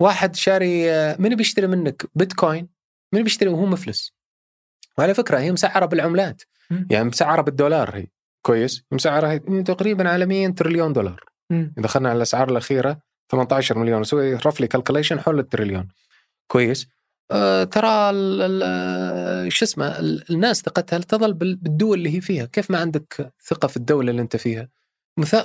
واحد 0.00 0.36
شاري 0.36 0.90
آه، 0.92 1.16
من 1.18 1.34
بيشتري 1.34 1.66
منك؟ 1.66 2.06
بيتكوين. 2.14 2.68
من 3.12 3.22
بيشتري؟ 3.22 3.48
وهو 3.50 3.66
مفلس. 3.66 4.12
وعلى 4.98 5.14
فكرة 5.14 5.38
هي 5.38 5.52
مسعرة 5.52 5.86
بالعملات. 5.86 6.42
مم. 6.70 6.88
يعني 6.90 7.04
مسعرة 7.04 7.42
بالدولار 7.42 7.96
هي. 7.96 8.06
كويس. 8.42 8.82
مسعرة 8.92 9.36
تقريبا 9.66 10.08
عالميا 10.08 10.48
تريليون 10.48 10.92
دولار. 10.92 11.24
إذا 11.52 11.70
دخلنا 11.76 12.08
على 12.08 12.16
الأسعار 12.16 12.50
الأخيرة 12.50 13.00
18 13.30 13.78
مليون. 13.78 14.04
سوي 14.04 14.34
roughly 14.34 14.66
calculation 14.66 15.20
حول 15.20 15.38
التريليون. 15.38 15.88
كويس. 16.46 16.86
آه 17.30 17.64
ترى 17.64 18.10
ال- 18.10 19.52
شو 19.52 19.64
اسمه 19.64 19.98
ال- 19.98 20.24
الناس 20.30 20.60
ثقتها 20.62 20.98
تظل 20.98 21.32
بال- 21.32 21.56
بالدول 21.56 21.98
اللي 21.98 22.16
هي 22.16 22.20
فيها. 22.20 22.44
كيف 22.44 22.70
ما 22.70 22.78
عندك 22.78 23.32
ثقة 23.48 23.68
في 23.68 23.76
الدولة 23.76 24.10
اللي 24.10 24.22
أنت 24.22 24.36
فيها؟ 24.36 24.68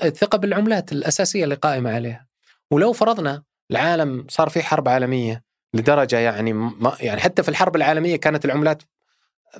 ثقة 0.09 0.37
بالعملات 0.37 0.91
الأساسية 0.91 1.43
اللي 1.43 1.55
قائمة 1.55 1.91
عليها. 1.95 2.27
ولو 2.71 2.93
فرضنا 2.93 3.43
العالم 3.71 4.25
صار 4.29 4.49
في 4.49 4.63
حرب 4.63 4.87
عالمية 4.89 5.43
لدرجة 5.73 6.19
يعني 6.19 6.53
ما 6.53 6.97
يعني 6.99 7.21
حتى 7.21 7.43
في 7.43 7.49
الحرب 7.49 7.75
العالمية 7.75 8.15
كانت 8.15 8.45
العملات 8.45 8.83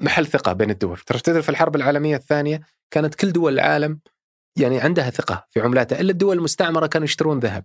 محل 0.01 0.27
ثقة 0.27 0.53
بين 0.53 0.69
الدول 0.69 0.97
ترى 0.97 1.41
في 1.41 1.49
الحرب 1.49 1.75
العالمية 1.75 2.15
الثانية 2.15 2.61
كانت 2.91 3.15
كل 3.15 3.31
دول 3.31 3.53
العالم 3.53 3.99
يعني 4.57 4.79
عندها 4.79 5.09
ثقة 5.09 5.45
في 5.49 5.59
عملاتها 5.59 5.99
إلا 5.99 6.11
الدول 6.11 6.37
المستعمرة 6.37 6.87
كانوا 6.87 7.05
يشترون 7.05 7.39
ذهب 7.39 7.63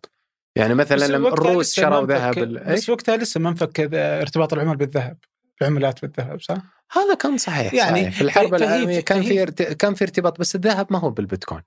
يعني 0.56 0.74
مثلا 0.74 1.06
لما 1.06 1.28
الروس 1.28 1.72
شروا 1.72 2.06
ذهب؟ 2.06 2.34
بس 2.72 2.90
وقتها 2.90 3.16
لسه 3.16 3.40
ما 3.40 3.48
انفك 3.48 3.80
ذا- 3.80 4.20
ارتباط 4.20 4.52
العمل 4.52 4.76
بالذهب 4.76 5.18
العملات 5.62 6.02
بالذهب 6.02 6.40
صح؟ 6.40 6.56
هذا 6.92 7.14
كان 7.14 7.38
صحيح 7.38 7.74
يعني 7.74 8.00
يعني 8.00 8.10
في 8.12 8.20
الحرب 8.20 8.54
العالمية 8.54 9.00
كان 9.00 9.22
في. 9.22 9.46
كان 9.74 9.94
في 9.94 10.04
ارتباط 10.04 10.40
بس 10.40 10.54
الذهب 10.54 10.86
ما 10.92 10.98
هو 10.98 11.10
بالبيتكوين 11.10 11.62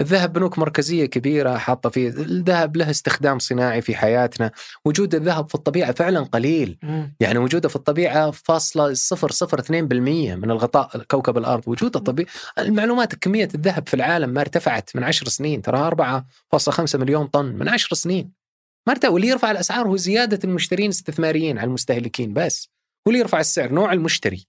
الذهب 0.00 0.32
بنوك 0.32 0.58
مركزية 0.58 1.06
كبيرة 1.06 1.56
حاطة 1.56 1.90
فيه 1.90 2.08
الذهب 2.08 2.76
له 2.76 2.90
استخدام 2.90 3.38
صناعي 3.38 3.82
في 3.82 3.96
حياتنا. 3.96 4.50
وجود 4.84 5.14
الذهب 5.14 5.48
في 5.48 5.54
الطبيعة 5.54 5.92
فعلا 5.92 6.20
قليل. 6.20 6.78
يعني 7.20 7.38
وجوده 7.38 7.68
في 7.68 7.76
الطبيعة 7.76 8.30
فاصلة 8.30 8.94
صفر 8.94 9.30
صفر 9.30 9.58
اثنين 9.58 9.88
بالمية 9.88 10.34
من 10.34 10.50
الغطاء 10.50 11.02
كوكب 11.02 11.38
الأرض. 11.38 11.68
وجوده 11.68 12.00
طبيعي. 12.00 12.28
المعلومات 12.58 13.14
كمية 13.14 13.48
الذهب 13.54 13.88
في 13.88 13.94
العالم 13.94 14.30
ما 14.30 14.40
ارتفعت 14.40 14.90
من 14.96 15.04
عشر 15.04 15.28
سنين 15.28 15.62
ترى 15.62 15.78
4.5 15.78 16.96
مليون 16.96 17.26
طن 17.26 17.44
من 17.44 17.68
عشر 17.68 17.96
سنين. 17.96 18.32
ما 18.86 18.92
ارتفع 18.92 19.08
واللي 19.08 19.28
يرفع 19.28 19.50
الأسعار 19.50 19.88
هو 19.88 19.96
زيادة 19.96 20.38
المشترين 20.44 20.86
الاستثماريين 20.86 21.58
على 21.58 21.66
المستهلكين 21.68 22.32
بس. 22.32 22.68
هو 23.08 23.10
اللي 23.10 23.20
يرفع 23.20 23.40
السعر 23.40 23.72
نوع 23.72 23.92
المشتري. 23.92 24.46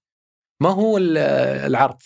ما 0.62 0.70
هو 0.70 0.98
ال- 0.98 1.18
العرض؟ 1.68 1.98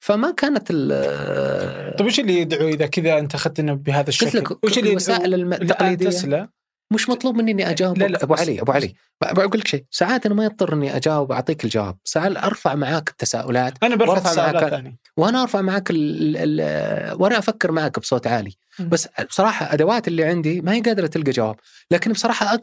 فما 0.00 0.30
كانت 0.30 0.66
ال- 0.70 1.96
طيب 1.96 2.06
وش 2.06 2.20
اللي 2.20 2.40
يدعو 2.40 2.68
إذا 2.68 2.86
كذا 2.86 3.18
أنت 3.18 3.34
اخذتنا 3.34 3.74
بهذا 3.74 4.08
الشكل؟ 4.08 4.26
قلت 4.26 4.50
لك 4.52 4.64
وش 4.64 4.78
اللي 4.78 4.90
الوسائل 4.90 5.52
التقليدية. 5.52 6.08
تسلا. 6.08 6.48
مش 6.92 7.08
مطلوب 7.08 7.36
مني 7.36 7.50
إني 7.50 7.70
أجاوب. 7.70 7.98
لا، 7.98 8.04
لا، 8.06 8.24
أبو 8.24 8.34
علي 8.34 8.60
أبو 8.60 8.72
علي. 8.72 8.94
بقول 9.22 9.60
لك 9.60 9.66
شيء. 9.66 9.84
ساعات 9.90 10.26
أنا 10.26 10.34
ما 10.34 10.44
يضطر 10.44 10.74
إني 10.74 10.96
أجاوب 10.96 11.32
أعطيك 11.32 11.64
الجواب. 11.64 11.96
ساعات 12.04 12.36
أرفع 12.36 12.74
معاك 12.74 13.08
التساؤلات 13.08 13.74
أنا 13.82 13.96
برفع 13.96 14.32
ثانية. 14.50 14.96
وأنا 15.16 15.42
أرفع 15.42 15.60
معك 15.60 15.90
ال 15.90 16.36
ال 16.36 17.20
وأنا 17.20 17.38
أفكر 17.38 17.72
معك 17.72 17.98
بصوت 17.98 18.26
عالي. 18.26 18.52
بس 18.80 19.08
بصراحة 19.28 19.72
أدوات 19.74 20.08
اللي 20.08 20.24
عندي 20.24 20.60
ما 20.60 20.72
هي 20.72 20.80
قادرة 20.80 21.06
تلقى 21.06 21.30
جواب. 21.30 21.56
لكن 21.90 22.12
بصراحة 22.12 22.58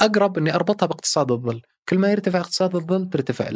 أقرب 0.00 0.38
إني 0.38 0.54
أربطها 0.54 0.86
باقتصاد 0.86 1.32
الظل. 1.32 1.62
كل 1.88 1.98
ما 1.98 2.10
يرتفع 2.10 2.40
اقتصاد 2.40 2.76
الظل 2.76 3.10
ترتفع 3.10 3.50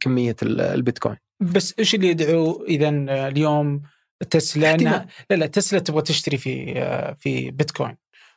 كمية 0.00 0.36
ال- 0.42 0.60
البيتكوين. 0.60 1.16
بس 1.40 1.74
إيش 1.78 1.94
اللي 1.94 2.08
يدعو 2.08 2.64
اذا 2.64 2.88
اليوم 3.28 3.82
تسلا 4.30 4.76
لا 4.76 5.06
لا 5.30 5.46
تسلا 5.46 5.78
تبغى 5.78 6.02
تشتري 6.02 6.36
في 6.38 6.74
في 7.20 7.50
بيتكوين. 7.50 7.96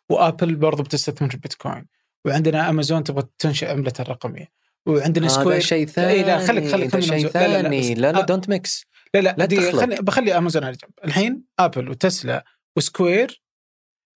وآبل 0.09 0.55
برضو 0.55 0.83
بتستثمر 0.83 1.29
في 1.29 1.37
بيتكوين. 1.37 1.85
وعندنا 2.25 2.69
أمازون 2.69 3.03
تبغى 3.03 3.23
تنشئ 3.39 3.71
عملتها 3.71 4.03
الرقمية. 4.03 4.47
وعندنا 4.85 5.27
سكوير 5.27 5.59
شيء 5.59 5.87
ثاني 5.87 6.11
إيه 6.13 6.23
لا، 6.25 6.47
خليك- 6.47 6.71
خليك 6.71 6.99
شيء. 6.99 7.31
لا، 7.33 7.47
لا، 7.47 7.61
لا، 7.61 7.61
ثاني. 7.61 7.93
لا 7.93 8.11
لا 8.11 8.19
آه. 8.19 8.25
don't 8.25 8.49
mix 8.49 8.85
لا 9.13 9.19
لا, 9.19 9.35
لا 9.37 9.45
دقيقة، 9.45 9.69
تخلط. 9.69 9.81
خلي 9.81 9.95
بخلي 9.95 10.37
أمازون 10.37 10.63
على 10.63 10.75
جنب. 10.75 10.91
الحين 11.05 11.43
آبل 11.59 11.89
وتسلا 11.89 12.45
وسكوير 12.77 13.41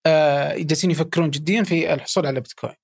آه 0.07 0.57
جالسين 0.57 0.91
يفكرون 0.91 1.31
جديا 1.31 1.63
في 1.63 1.95
الحصول 1.95 2.27
على 2.27 2.41
بيتكوين. 2.41 2.75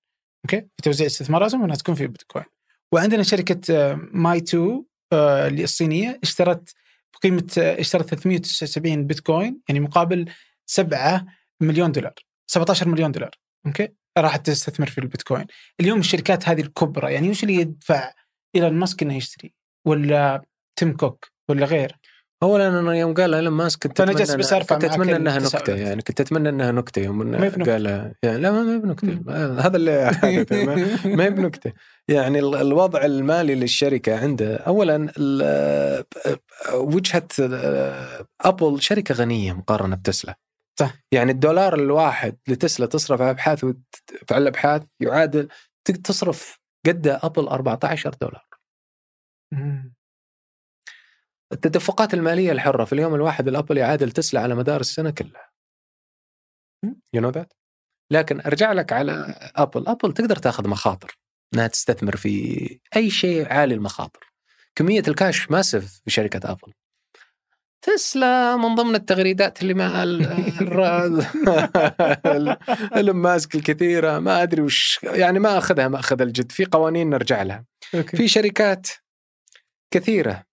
أوكي؟ 0.45 0.61
في 0.61 0.83
توزيع 0.83 1.07
استثماراتهم 1.07 1.65
إنها 1.65 1.77
تكون 1.77 1.95
في 1.95 2.07
بيتكوين. 2.07 2.45
وعندنا 2.93 3.23
شركة 3.23 3.75
آه 3.75 4.01
ماي 4.13 4.41
تو 4.41 4.71
آه 4.71 4.85
الصينية 5.13 6.21
اشترت 6.23 6.75
بقيمة 7.15 7.47
آه 7.59 7.81
اشترت 7.81 8.15
379 8.15 9.07
بيتكوين 9.07 9.61
يعني 9.69 9.81
مقابل 9.81 10.31
7 10.67 11.27
مليون 11.61 11.93
دولار 11.93 12.15
17 12.47 12.89
مليون 12.89 13.13
دولار 13.13 13.31
أوكي؟ 13.67 13.89
راحت 14.19 14.47
تستثمر 14.47 14.87
في 14.87 14.99
البيتكوين. 14.99 15.47
اليوم 15.81 15.99
الشركات 15.99 16.49
هذه 16.49 16.61
الكبرى 16.61 17.13
يعني 17.13 17.31
وش 17.31 17.43
اللي 17.43 17.55
يدفع 17.55 18.13
إيلون 18.57 18.73
ماسك 18.73 19.03
إنه 19.03 19.17
يشتري؟ 19.17 19.55
ولا 19.85 20.43
تيم 20.77 20.97
كوك؟ 20.97 21.27
ولا 21.49 21.67
غير 21.67 21.97
اولا 22.43 22.69
أنا 22.81 22.95
يوم 22.95 23.15
قال 23.15 23.35
إيلون 23.35 23.53
ماسك 23.53 23.83
كنت 23.83 24.01
اتمنى 24.01 24.19
جالس 24.19 24.35
بس 24.35 24.53
أرفع 24.53 24.75
كنت 24.77 24.85
أتمنى 24.85 25.17
إنها 25.17 25.39
نكتة. 25.39 25.75
يعني 25.75 26.03
كنت 26.03 26.21
أتمنى 26.21 26.49
إنها 26.49 26.73
نكتة 26.73 27.03
يوم 27.03 27.23
إنه 27.23 27.39
بنكتة. 27.39 27.73
قال 27.73 28.13
يعني 28.23 28.39
لا 28.39 28.51
ما 28.51 28.75
هي 28.75 28.79
بنكتة 28.79 29.21
هذا 29.67 29.77
اللي 29.77 30.11
ما- 31.05 31.25
هي 31.25 31.31
بنكتة 31.31 31.73
يعني 32.09 32.39
ال- 32.39 32.55
الوضع 32.55 33.05
المالي 33.05 33.55
للشركة 33.55 34.19
عنده 34.21 34.57
اولا 34.57 35.07
وجهة 36.75 37.29
أبل 38.41 38.83
شركة 38.83 39.15
غنية 39.15 39.53
مقارنة 39.53 39.97
بتسلا 39.97 40.39
صح. 40.81 40.95
يعني 41.13 41.33
الدولار 41.33 41.75
الواحد 41.75 42.37
لتسلا 42.49 42.87
تصرف 42.87 43.21
على 43.23 43.31
ابحاث 43.31 43.65
على 44.31 44.43
الأبحاث 44.43 44.83
يعادل 45.01 45.49
تصرف 45.85 46.59
قد 46.87 47.07
أبل 47.07 47.49
14 47.49 48.15
دولار. 48.21 48.45
التدفقات 51.53 52.15
المالية 52.15 52.53
الحرة 52.53 52.85
في 52.85 52.93
اليوم 52.93 53.15
الواحد 53.15 53.49
الأبل 53.49 53.79
يعادل 53.79 54.11
تسلا 54.11 54.41
على 54.41 54.55
مدار 54.55 54.81
السنة 54.81 55.11
كلها. 55.11 55.51
you 57.15 57.21
know 57.21 57.31
that؟ 57.31 57.53
لكن 58.13 58.41
أرجع 58.41 58.73
لك 58.73 58.93
على 58.93 59.13
أبل، 59.57 59.89
أبل 59.89 60.13
تقدر 60.13 60.37
تاخذ 60.37 60.69
مخاطر 60.69 61.19
إنها 61.55 61.67
تستثمر 61.67 62.17
في 62.17 62.81
أي 62.97 63.11
شيء 63.11 63.53
عالي 63.53 63.75
المخاطر. 63.75 64.33
كمية 64.75 65.03
ال 65.09 65.17
cash 65.17 65.51
massive 65.51 66.01
في 66.05 66.11
شركة 66.11 66.51
أبل. 66.51 66.73
تسلا 67.83 68.57
من 68.57 68.75
ضمن 68.75 68.95
التغريدات 68.95 69.63
اللي 69.63 69.75
مع 69.75 70.03
ايلون 72.97 73.17
ماسك 73.17 73.55
الكثيرة 73.59 74.19
ما 74.19 74.43
أدري 74.43 74.63
وش 74.63 75.01
يعني 75.03 75.39
ما 75.39 75.59
أخذها 75.59 75.89
ما 75.89 75.99
أخذ 75.99 76.21
الجد 76.21 76.53
في 76.53 76.65
قوانين 76.65 77.11
نرجع 77.11 77.43
لها. 77.43 77.65
في 78.17 78.29
شركات 78.29 78.89
كثيرة 79.91 80.50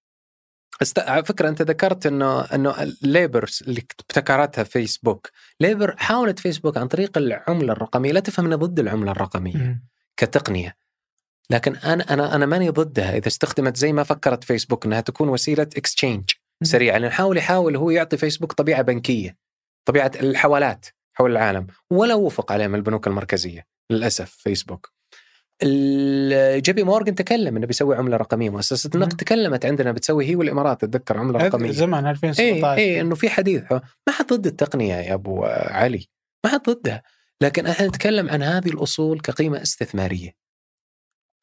است... 0.82 1.00
على 1.00 1.26
فكرة 1.26 1.50
أنت 1.50 1.62
ذكرت 1.62 2.06
انه 2.06 2.42
إنه 2.42 2.84
الليبرا 2.84 3.50
اللي 3.68 3.80
ابتكرتها 3.80 4.64
فيسبوك 4.64 5.30
ليبرا 5.60 5.96
حاولت 5.98 6.40
فيسبوك 6.40 6.78
عن 6.78 6.88
طريق 6.88 7.18
العملة 7.18 7.74
الرقمية. 7.74 8.12
لا 8.12 8.20
تفهم 8.20 8.46
اني 8.46 8.56
ضد 8.56 8.80
العملة 8.80 9.12
الرقمية. 9.12 9.82
كتقنية. 10.18 10.76
لكن 11.50 11.76
أنا 11.76 12.14
أنا 12.14 12.36
أنا 12.36 12.46
ماني 12.46 12.70
ضدها. 12.70 13.18
إذا 13.18 13.28
استخدمت 13.28 13.78
زي 13.78 13.94
ما 13.94 14.04
فكرت 14.04 14.44
فيسبوك 14.44 14.86
إنها 14.86 15.02
تكون 15.02 15.30
وسيلة 15.30 15.68
exchange 15.78 16.32
سريعة. 16.64 16.98
لأن 16.98 17.12
حاول 17.12 17.38
يحاول 17.38 17.76
هو 17.76 17.90
يعطي 17.90 18.18
فيسبوك 18.18 18.54
طبيعة 18.54 18.82
بنكية. 18.82 19.38
طبيعة 19.86 20.12
الحوالات 20.16 20.86
حول 21.14 21.32
العالم. 21.32 21.68
ولا 21.90 22.14
وفق 22.16 22.52
عليهم 22.52 22.76
البنوك 22.76 23.08
المركزية. 23.08 23.66
للأسف 23.90 24.32
فيسبوك 24.32 24.97
جي 26.58 26.74
بي 26.74 26.84
مورجن 26.84 27.16
تكلم 27.16 27.58
إنه 27.58 27.68
بيسوي 27.68 27.96
عملة 27.96 28.18
رقمية 28.18 28.50
مؤسسة. 28.50 28.90
النقد. 28.96 29.18
تكلمت 29.18 29.66
عندنا 29.66 29.92
بتسوي 29.92 30.26
هي 30.26 30.36
والإمارات 30.36 30.84
اتذكر 30.84 31.18
عملة 31.18 31.40
رقمية. 31.40 31.72
زمان 31.72 32.06
اي 32.06 32.12
2017 32.12 32.78
اي 32.78 33.02
إنه 33.02 33.16
في 33.16 33.30
حديث 33.30 33.72
ما 33.72 34.12
حد 34.12 34.34
ضد 34.34 34.48
التقنية 34.48 34.96
يا 34.96 35.14
أبو 35.14 35.46
علي. 35.46 36.08
ما 36.46 36.52
حد 36.52 36.62
ضدها 36.62 37.04
لكن 37.42 37.68
إحنا 37.68 37.88
نتكلم 37.88 38.30
عن 38.30 38.44
هذه 38.44 38.70
الأصول 38.70 39.20
كقيمة 39.20 39.62
استثمارية. 39.62 40.32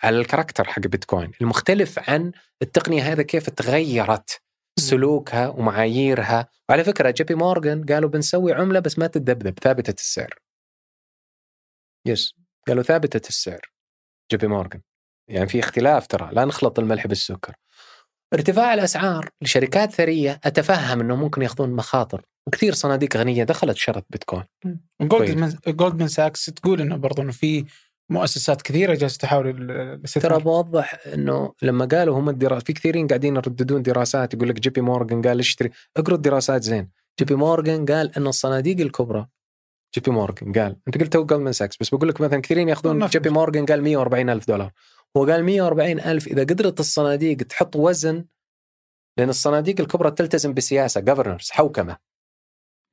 على 0.02 0.18
ال 0.18 0.23
character 0.23 0.64
حق 0.64 0.80
بيتكوين 0.80 1.30
المختلف 1.40 2.10
عن 2.10 2.32
التقنية 2.62 3.02
هذا 3.02 3.22
كيف 3.22 3.50
تغيرت 3.50 4.40
سلوكها 4.78 5.48
ومعاييرها. 5.48 6.48
وعلى 6.68 6.84
فكرة 6.84 7.10
جي 7.10 7.24
بي 7.24 7.34
مورجان 7.34 7.84
قالوا 7.84 8.10
بنسوي 8.10 8.52
عملة 8.52 8.80
بس 8.80 8.98
ما 8.98 9.06
تتذبذب 9.06 9.58
ثابتة 9.58 10.00
السعر. 10.00 10.38
yes 12.06 12.34
قالوا 12.68 12.82
ثابتة 12.82 13.28
السعر. 13.28 13.73
جي 14.30 14.36
بي 14.36 14.46
مورجان 14.46 14.80
يعني 15.30 15.46
في 15.48 15.58
اختلاف 15.60 16.06
ترى 16.06 16.30
لا 16.32 16.44
نخلط 16.44 16.78
الملح 16.78 17.06
بالسكر. 17.06 17.54
ارتفاع 18.34 18.74
الأسعار 18.74 19.28
لشركات 19.42 19.92
ثرية 19.92 20.40
أتفهم 20.44 21.00
إنه 21.00 21.16
ممكن 21.16 21.42
يأخذون 21.42 21.70
مخاطر. 21.70 22.22
وكثير 22.46 22.74
صناديق 22.74 23.16
غنية 23.16 23.44
دخلت 23.44 23.76
شرت 23.76 24.04
بيتكوين. 24.10 24.44
جولدمان 25.02 25.58
جولدمان 25.66 26.08
ساكس 26.08 26.44
تقول 26.44 26.80
إنه 26.80 26.96
برضه 26.96 27.22
إنه 27.22 27.32
في 27.32 27.64
مؤسسات 28.10 28.62
كثيرة 28.62 28.94
جالسة 28.94 29.18
تحاول 29.18 30.02
ترى 30.14 30.38
بوضح 30.38 30.98
إنه 31.14 31.52
لما 31.62 31.84
قالوا 31.84 32.18
هم 32.18 32.28
الدراسات 32.28 32.66
في 32.66 32.72
كثيرين 32.72 33.06
قاعدين 33.06 33.36
يرددون 33.36 33.82
دراسات 33.82 34.34
يقول 34.34 34.48
لك 34.48 34.60
جي 34.60 34.70
بي 34.70 34.80
مورجان 34.80 35.22
قال 35.22 35.38
اشتري 35.38 35.70
اقروا 35.96 36.16
الدراسات 36.16 36.62
زين. 36.62 36.90
جي 37.18 37.24
بي 37.24 37.34
مورجان 37.34 37.84
قال 37.84 38.16
إن 38.16 38.26
الصناديق 38.26 38.80
الكبرى 38.80 39.26
جي 39.94 40.00
بي 40.00 40.10
مورجان 40.10 40.52
قال 40.52 40.76
أنت 40.88 40.98
قلت 40.98 41.12
two 41.12 41.24
جولدمان 41.24 41.52
ساكس 41.52 41.76
بس 41.80 41.94
بقول 41.94 42.08
لك 42.08 42.20
مثلا 42.20 42.40
كثيرين 42.40 42.68
يأخذون 42.68 43.06
جي 43.06 43.18
بي. 43.18 43.30
مورجان 43.30 43.66
قال 43.66 43.82
140 43.82 44.30
ألف 44.30 44.48
دولار. 44.48 44.72
هو 45.16 45.26
قال 45.26 45.44
140 45.44 46.00
ألف 46.00 46.26
إذا 46.26 46.42
قدرت 46.42 46.80
الصناديق 46.80 47.36
تحط 47.36 47.76
وزن 47.76 48.24
لأن 49.18 49.28
الصناديق 49.28 49.80
الكبرى 49.80 50.10
تلتزم 50.10 50.54
بسياسة 50.54 51.00
governance 51.00 51.50
حوكمة. 51.50 51.96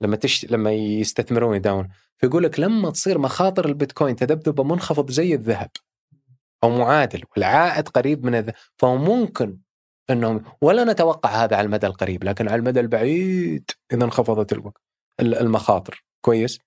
لما 0.02 0.16
تش... 0.16 0.46
لما 0.46 0.72
يستثمرون 0.72 1.56
يداون 1.56 1.90
فيقول 2.18 2.44
لك 2.44 2.60
لما 2.60 2.90
تصير 2.90 3.18
مخاطر 3.18 3.66
البيتكوين 3.66 4.16
تذبذبه 4.16 4.64
منخفض 4.64 5.12
زي 5.12 5.34
الذهب 5.34 5.70
أو 6.64 6.70
معادل 6.70 7.24
والعائد 7.36 7.88
قريب 7.88 8.26
من 8.26 8.36
الذهب 8.36 8.54
فهو 8.78 8.98
ممكن 8.98 9.58
أنهم 10.10 10.44
ولا 10.62 10.84
نتوقع 10.84 11.30
هذا 11.30 11.56
على 11.56 11.66
المدى 11.66 11.88
القريب 11.88 12.24
لكن 12.24 12.48
على 12.48 12.56
المدى 12.56 12.80
البعيد 12.80 13.72
إذا 13.94 14.04
انخفضت 14.04 14.54
الوقت 14.54 14.82
المخاطر. 15.20 16.06
كويس؟ 16.22 16.60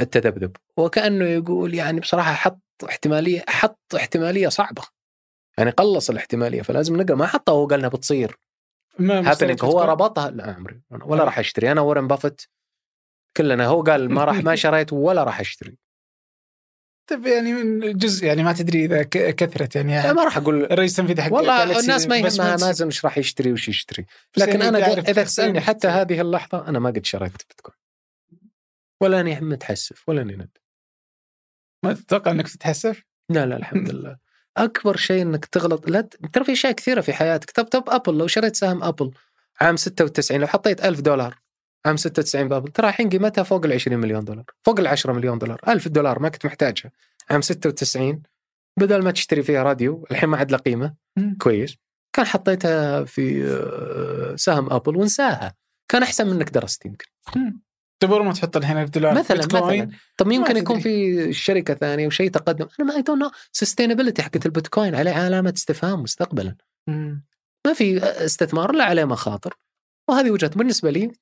التذبذب. 0.00 0.56
وكانه 0.76 1.24
يقول 1.24 1.74
يعني 1.74 2.00
بصراحة 2.00 2.32
حط 2.32 2.60
احتمالية 2.88 3.44
حط 3.48 3.94
احتمالية 3.94 4.48
صعبة. 4.48 4.82
يعني 5.58 5.70
قلص 5.70 6.10
الاحتمالية 6.10 6.62
فلازم 6.62 6.96
نقرأ. 6.96 7.16
ما 7.16 7.26
حطها 7.26 7.52
وهو 7.52 7.66
قال 7.66 7.78
إنها 7.78 7.88
بتصير. 7.88 8.38
ما 8.98 9.34
هو؟ 9.62 9.82
ربطها؟ 9.82 10.30
لا 10.30 10.54
عمري. 10.54 10.80
ولا. 10.90 11.24
راح 11.24 11.38
أشتري. 11.38 11.72
أنا 11.72 11.80
وارن 11.80 12.06
بافت 12.06 12.48
كلنا. 13.36 13.66
هو 13.66 13.82
قال 13.82 14.10
ما 14.10 14.24
راح 14.24 14.36
ما 14.36 14.56
شريت 14.64 14.92
ولا 14.92 15.24
راح 15.24 15.40
أشتري. 15.40 15.76
طيب 17.06 17.26
يعني 17.26 17.52
من 17.52 17.98
جزء 17.98 18.26
يعني 18.26 18.42
ما 18.42 18.52
تدري 18.52 18.84
إذا 18.84 19.02
كثرت 19.10 19.76
يعني 19.76 20.02
لا 20.02 20.12
ما 20.12 20.24
راح 20.24 20.36
أقول 20.36 20.64
الرئيس 20.64 20.98
التنفيذي 20.98 21.22
حق 21.22 21.32
والله 21.32 21.80
الناس 21.80 22.06
ما 22.06 22.16
يهمها. 22.16 22.56
مازن 22.56 22.86
إيش 22.86 23.04
راح 23.04 23.18
يشتري 23.18 23.52
وش 23.52 23.68
يشتري. 23.68 24.06
لكن 24.36 24.60
يعني 24.60 24.68
أنا 24.68 24.98
إذا 24.98 25.24
تسألني 25.24 25.60
حتى. 25.60 25.88
هذه 25.88 26.20
اللحظة 26.20 26.68
أنا 26.68 26.78
ما 26.78 26.90
قد 26.90 27.06
شريت 27.06 27.32
بيتكوين. 27.32 27.85
ولا 29.02 29.20
اني 29.20 29.40
متحسف 29.40 30.08
ولا 30.08 30.22
اني 30.22 30.36
ند 30.36 30.58
ما 31.84 31.92
تتوقع 31.92 32.30
إنك 32.30 32.48
تتحسف؟ 32.48 33.02
لا 33.30 33.46
لا 33.46 33.56
الحمد 33.56 33.88
لله. 33.92 34.16
أكبر 34.56 34.96
شيء 34.96 35.22
إنك 35.22 35.44
تغلط 35.44 35.88
لا 35.90 36.00
ترى 36.32 36.44
في 36.44 36.52
أشياء 36.52 36.72
كثيرة 36.72 37.00
في 37.00 37.12
حياتك. 37.12 37.50
طب 37.50 37.64
طب 37.64 37.84
أبل 37.88 38.18
لو 38.18 38.26
شريت 38.26 38.56
سهم 38.56 38.82
أبل 38.84 39.10
عام 39.60 39.76
96 39.76 40.40
لو 40.40 40.46
حطيت 40.46 40.84
ألف 40.84 41.00
دولار 41.00 41.38
عام 41.86 41.96
96 41.96 42.48
بأبل 42.48 42.72
ترى 42.72 42.88
الحين 42.88 43.08
قيمتها 43.10 43.42
فوق 43.44 43.64
ال 43.64 43.72
20 43.72 43.98
مليون 43.98 44.24
دولار 44.24 44.44
فوق 44.64 44.80
ال 44.80 44.86
10 44.86 45.12
مليون 45.12 45.38
دولار. 45.38 45.60
1000 45.68 45.88
دولار 45.88 46.18
ما 46.18 46.28
كنت 46.28 46.46
محتاجها 46.46 46.90
عام 47.30 47.40
96 47.40 48.22
بدل 48.78 49.02
ما 49.04 49.10
تشتري 49.10 49.42
فيها 49.42 49.62
راديو 49.62 50.06
الحين 50.10 50.28
ما 50.28 50.36
عاد 50.36 50.50
له 50.52 50.58
قيمة. 50.58 50.94
كويس. 51.38 51.76
كان 52.12 52.26
حطيتها 52.26 53.04
في 53.04 53.44
آه، 53.46 54.36
سهم 54.36 54.72
أبل 54.72 54.96
وانساها 54.96 55.54
كان 55.88 56.02
أحسن 56.02 56.26
منك 56.26 56.50
درست 56.50 56.86
يمكن. 56.86 57.06
تبغى 58.00 58.24
ما 58.24 58.32
تحط 58.32 58.56
الحين 58.56 58.78
الدولار 58.78 59.14
مثلا 59.14 59.36
بيتكوين 59.36 59.86
مثلا 59.86 59.98
طب 60.16 60.32
يمكن 60.32 60.56
يكون. 60.56 60.80
في 60.80 61.32
شركة 61.32 61.74
ثانية 61.74 62.06
وشيء 62.06 62.30
تقدم. 62.30 62.68
أنا 62.80 62.88
ما 62.88 62.96
I 62.96 63.02
don't 63.02 63.22
know 63.22 63.30
sustainability 63.52 64.22
حقت 64.22 64.46
البيتكوين 64.46 64.94
عليه 64.94 65.12
علامة 65.12 65.52
استفهام 65.56 66.02
مستقبلا. 66.02 66.56
مم. 66.88 67.24
ما 67.66 67.72
في 67.72 67.98
استثمار 68.02 68.70
إلا 68.70 68.84
عليه 68.84 69.04
مخاطر. 69.04 69.54
وهذه 70.08 70.30
وجهة 70.30 70.50
بالنسبة 70.50 70.90
لي. 70.90 71.12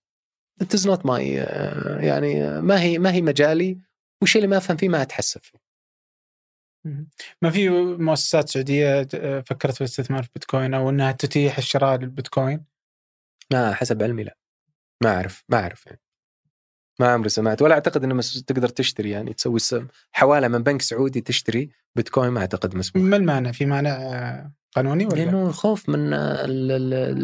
It 0.62 0.78
is 0.78 0.80
not 0.80 1.01
my 1.05 1.20
آه، 1.20 2.01
يعني 2.01 2.44
آه، 2.44 2.60
ما 2.60 2.80
هي 2.80 2.98
ما 2.98 3.12
هي 3.12 3.22
مجالي. 3.22 3.78
والشيء 4.20 4.42
اللي 4.42 4.51
ما 4.51 4.56
أفهم 4.56 4.76
فيه 4.76 4.88
ما 4.88 5.02
اتحسب 5.02 5.40
فيه. 5.42 5.59
ما 7.42 7.51
في 7.51 7.68
مؤسسات 7.98 8.48
سعودية 8.48 9.09
آه، 9.14 9.40
فكرت 9.40 9.74
في 9.74 9.80
الاستثمار 9.80 10.22
في 10.22 10.30
بيتكوين 10.34 10.74
أو 10.74 10.90
إنها 10.90 11.12
تتيح 11.12 11.59
الشراء 11.59 11.98
للبيتكوين؟ 11.98 12.64
ما 13.52 13.74
حسب 13.74 14.02
علمي 14.02 14.24
لا. 14.24 14.38
ما 15.02 15.16
أعرف 15.16 15.44
ما 15.48 15.59
أعرف 15.59 15.86
يعني. 15.86 16.01
ما 17.00 17.08
عمري 17.12 17.28
سمعت 17.28 17.62
ولا 17.62 17.74
أعتقد 17.74 18.04
إنه 18.04 18.14
مس- 18.14 18.42
تقدر 18.44 18.68
تشتري 18.68 19.10
يعني 19.10 19.32
تسوي 19.32 19.58
حوالة 20.12 20.48
من 20.48 20.62
بنك 20.62 20.82
سعودي 20.82 21.20
تشتري 21.20 21.70
بيتكوين 21.96 22.30
ما 22.30 22.40
أعتقد 22.40 22.76
مسموح 22.76 23.04
ما 23.04 23.16
المانع 23.16 23.52
في 23.52 23.64
آه، 23.64 24.52
قانوني 24.76 25.06
ولا؟ 25.06 25.14
لأنه 25.14 25.46
الخوف 25.46 25.88
من 25.88 26.12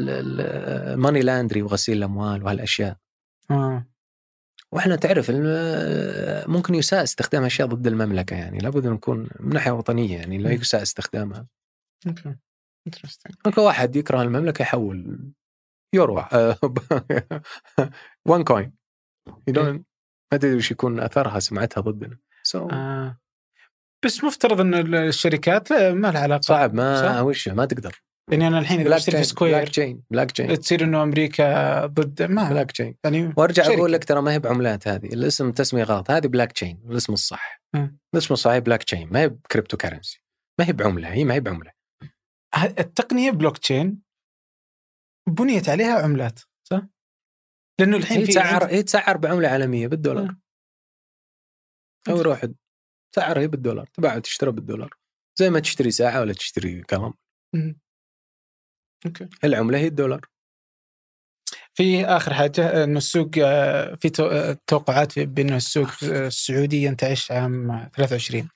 الماني 0.01 1.20
لاندري 1.20 1.62
وغسيل 1.62 1.98
الأموال 1.98 2.42
وهالأشياء 2.44 2.97
آه. 3.51 3.86
وإحنا 4.72 4.97
تعرف 4.97 5.30
الم- 5.30 6.52
ممكن 6.52 6.74
يساء 6.74 7.02
استخدام 7.02 7.44
أشياء 7.44 7.68
ضد 7.68 7.86
المملكة 7.86 8.36
يعني 8.36 8.59
لابد 8.59 8.86
إن 8.86 8.92
نكون 8.92 9.28
من 9.40 9.55
ناحية 9.55 9.70
وطنية 9.70 10.16
يعني 10.18 10.38
لا. 10.38 10.51
يساء 10.52 10.82
استخدامها 10.82 11.47
okay. 12.07 12.35
ممكن 13.47 13.62
واحد 13.62 13.97
يكره 13.97 14.22
المملكة 14.22 14.62
يحول 14.62 15.18
يورو 15.94 16.24
one 18.27 18.44
coin 18.44 18.73
ما 19.48 19.82
أدري 20.32 20.55
وش 20.55 20.70
يكون 20.70 21.01
اثرها 21.01 21.38
سمعتها 21.38 21.80
ضدنا 21.80 22.18
so 22.48 22.72
آه. 22.72 23.20
بس 24.05 24.24
مفترض 24.24 24.60
إن 24.60 24.94
الشركات 24.94 25.70
لا 25.70 25.94
ما 25.94 26.12
لها 26.12 26.20
علاقة 26.20 26.40
صعب 26.40 26.70
صح؟ 26.70 26.74
ما 26.76 27.20
وش 27.20 27.48
ما 27.48 27.64
تقدر 27.64 28.02
يعني 28.30 28.47
أنا 28.47 28.59
الحين 28.59 28.80
إذا 28.80 28.88
block 28.89 28.98
بشتري 28.98 29.12
chain 29.12 29.23
في 29.22 29.28
Square 29.28 29.52
block 29.52 29.69
تشين 29.68 30.02
بلاك 30.10 30.30
تشين 30.30 30.59
تصير 30.59 30.84
إنه 30.84 31.02
أمريكا 31.02 31.86
ضد 31.86 32.22
ما 32.22 32.51
بلاك 32.51 32.72
تشين 32.72 32.97
يعني 33.05 33.32
وأرجع 33.36 33.62
شركة. 33.62 33.78
أقول 33.78 33.92
لك 33.92 34.05
ترى 34.05 34.22
ما 34.22 34.32
هي 34.32 34.38
بعملات 34.38 34.88
هذه 34.88 35.06
الاسم 35.06 35.52
تسمية 35.52 35.82
غلط 35.82 36.10
هذه 36.10 36.26
بلاك 36.26 36.52
تشين 36.52 36.82
الاسم 36.90 37.12
الصح 37.12 37.62
مم. 37.74 37.98
الاسم 38.14 38.34
الصحيح 38.34 38.59
بلاك 38.59 38.82
تشين 38.82 39.09
ما 39.12 39.20
هي 39.20 39.28
ب 39.28 39.77
cryptocurrency 39.77 40.23
ما 40.59 40.66
هي 40.66 40.72
بعملة 40.72 41.09
هي 41.09 41.24
ما 41.24 41.34
هي 41.34 41.40
بعملة 41.40 41.72
التقنية 42.78 43.30
بلوك 43.30 43.59
تشين 43.59 44.02
بنيت 45.28 45.68
عليها 45.68 46.02
عملات 46.02 46.38
صح؟ 46.38 46.49
لأنه 47.81 47.97
الحين 47.97 48.24
في 48.24 48.32
تسعر 48.32 48.65
هي 48.65 48.82
تسعر 48.82 49.16
بعمله 49.16 49.48
عالمية 49.48 49.86
بالدولار. 49.86 50.24
مم. 50.24 50.40
أو 52.09 52.16
يروح 52.16 52.47
تسعر 53.15 53.39
هي 53.39 53.47
بالدولار. 53.47 53.86
تباع 53.94 54.19
تشتري 54.19 54.51
بالدولار. 54.51 54.94
زي 55.39 55.51
ما 55.51 55.61
تشتري 55.61 55.90
ساعة 55.90 56.20
ولا 56.20 56.32
تشتري 56.32 56.82
قلم. 56.82 57.15
okay. 59.07 59.28
العملة 59.44 59.78
هي 59.78 59.86
الدولار. 59.86 60.20
في 61.74 62.05
آخر 62.07 62.35
حاجة 62.35 62.85
إنه 62.85 62.98
السوق 62.98 63.31
آه، 63.43 63.94
في 63.94 64.11
تو- 64.11 64.27
آه، 64.28 64.59
توقعات 64.66 65.19
بانه 65.19 65.57
السوق 65.57 65.89
آه، 66.05 66.27
السعودي 66.27 66.82
ينتعش 66.82 67.31
عام 67.32 67.89
23 67.94 68.48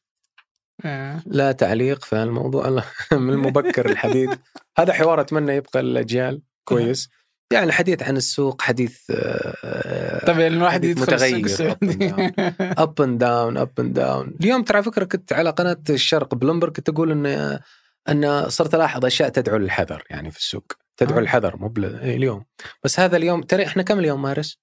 آه، 0.85 1.23
لا 1.27 1.53
تعليق 1.53 2.05
في 2.05 2.23
الموضوع 2.23 2.69
من 3.13 3.31
المبكر 3.33 3.91
الحديث 3.91 4.31
هذا 4.79 4.93
حوار 4.93 5.21
أتمنى 5.21 5.53
يبقى 5.53 5.83
للاجيال 5.83 6.43
كويس. 6.69 7.09
يعني 7.53 7.67
الحديث 7.67 8.03
عن 8.03 8.17
السوق 8.17 8.63
حديث 8.63 8.99
آه، 9.11 10.25
طبعا 10.27 10.47
الواحد 10.47 10.75
حديث 10.75 10.99
يدخل 10.99 11.15
متغير 11.15 12.33
up 12.61 13.01
and 13.03 13.19
down 13.19 13.57
up 13.57 13.71
and 13.81 13.95
down 13.95 14.35
اليوم 14.41 14.63
ترى 14.63 14.83
فكرة 14.83 15.05
كنت 15.05 15.33
على 15.33 15.51
قناة 15.51 15.77
الشرق 15.91 16.35
بلومبرج 16.35 16.73
كنت 16.77 16.89
أقول 16.89 17.11
إن 17.11 17.59
إن 18.09 18.49
صرت 18.49 18.75
ألاحظ 18.75 19.05
أشياء 19.05 19.29
تدعو 19.29 19.57
للحذر 19.57 20.03
يعني 20.11 20.31
في 20.31 20.39
السوق. 20.39 20.73
تدعو 20.97 21.19
آه. 21.19 21.21
للحذر 21.21 21.57
مو 21.57 21.69
بل- 21.69 21.99
إيه، 21.99 22.17
اليوم. 22.17 22.45
بس 22.85 23.01
هذا 23.01 23.17
اليوم 23.17 23.43
ترى 23.43 23.67
إحنا 23.67 23.83
كم 23.83 23.99
اليوم 23.99 24.23
مارس؟ 24.23 24.59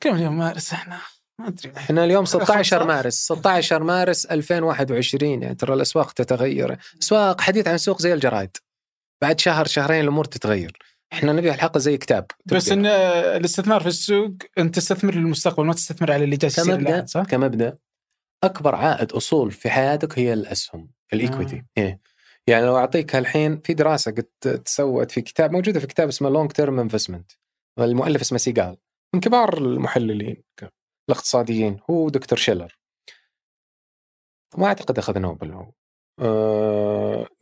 كم 0.00 0.14
اليوم 0.14 0.38
مارس 0.38 0.72
إحنا؟ 0.72 0.98
ما 1.38 1.48
أدري. 1.48 1.72
إحنا 1.76 2.04
اليوم 2.04 2.24
16 2.24 2.46
15. 2.54 2.84
مارس 2.84 3.14
16 3.14 3.82
مارس 3.82 4.26
2021 4.26 5.42
يعني 5.42 5.54
ترى 5.54 5.74
الأسواق 5.74 6.12
تتغير. 6.12 6.76
أسواق 7.02 7.40
حديث 7.40 7.68
عن 7.68 7.74
السوق 7.74 8.00
زي 8.02 8.14
الجرايد. 8.14 8.56
بعد 9.22 9.40
شهر 9.40 9.66
شهرين 9.66 10.00
الأمور 10.00 10.24
تتغير. 10.24 10.78
إحنا 11.12 11.32
نبي 11.32 11.50
الحلقة 11.50 11.78
زي 11.78 11.96
كتاب 11.98 12.26
بس. 12.46 12.72
إن 12.72 12.86
آه، 12.86 13.36
الاستثمار 13.36 13.80
في 13.80 13.86
السوق 13.88 14.32
أنت 14.58 14.74
تستثمر 14.74 15.14
للمستقبل 15.14 15.66
ما 15.66 15.72
تستثمر 15.72 16.12
على 16.12 16.24
اللي 16.24 16.36
جالس 16.36 16.58
يصير 16.58 16.74
كمبدأ 16.76 16.90
الان 16.94 17.06
صح؟ 17.06 17.22
كمبدأ 17.24 17.78
أكبر 18.44 18.74
عائد 18.74 19.12
أصول 19.12 19.50
في 19.52 19.70
حياتك 19.70 20.18
هي 20.18 20.32
الأسهم 20.32 20.90
ال 21.12 21.18
equity 21.18 21.56
آه. 21.56 21.64
إيه. 21.78 22.00
يعني 22.46 22.66
لو 22.66 22.76
أعطيك 22.76 23.16
الحين 23.16 23.60
في 23.60 23.74
دراسة 23.74 24.10
قد 24.10 24.22
تسوت 24.64 25.10
في 25.10 25.20
كتاب 25.20 25.52
موجودة 25.52 25.80
في 25.80 25.86
كتاب 25.86 26.08
اسمه 26.08 26.28
long 26.30 26.50
term 26.52 26.80
investment 26.80 27.32
المؤلف 27.78 28.20
اسمه 28.20 28.38
سيجال 28.38 28.76
من 29.14 29.20
كبار 29.20 29.58
المحللين 29.58 30.42
الاقتصاديين 31.08 31.78
هو 31.90 32.08
دكتور 32.08 32.38
شيلر 32.38 32.78
ما 34.58 34.66
أعتقد 34.66 34.98
أخذ 34.98 35.18
نوبل 35.18 35.52
هو 35.52 35.72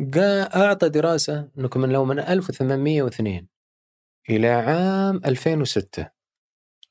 قا- 0.03 0.57
أعطى 0.57 0.89
دراسة 0.89 1.49
انكم 1.59 1.81
من 1.81 1.89
لو 1.89 2.05
من 2.05 2.19
1802 2.19 3.49
إلى 4.31 4.49
عام 4.49 5.21
2006 5.25 6.11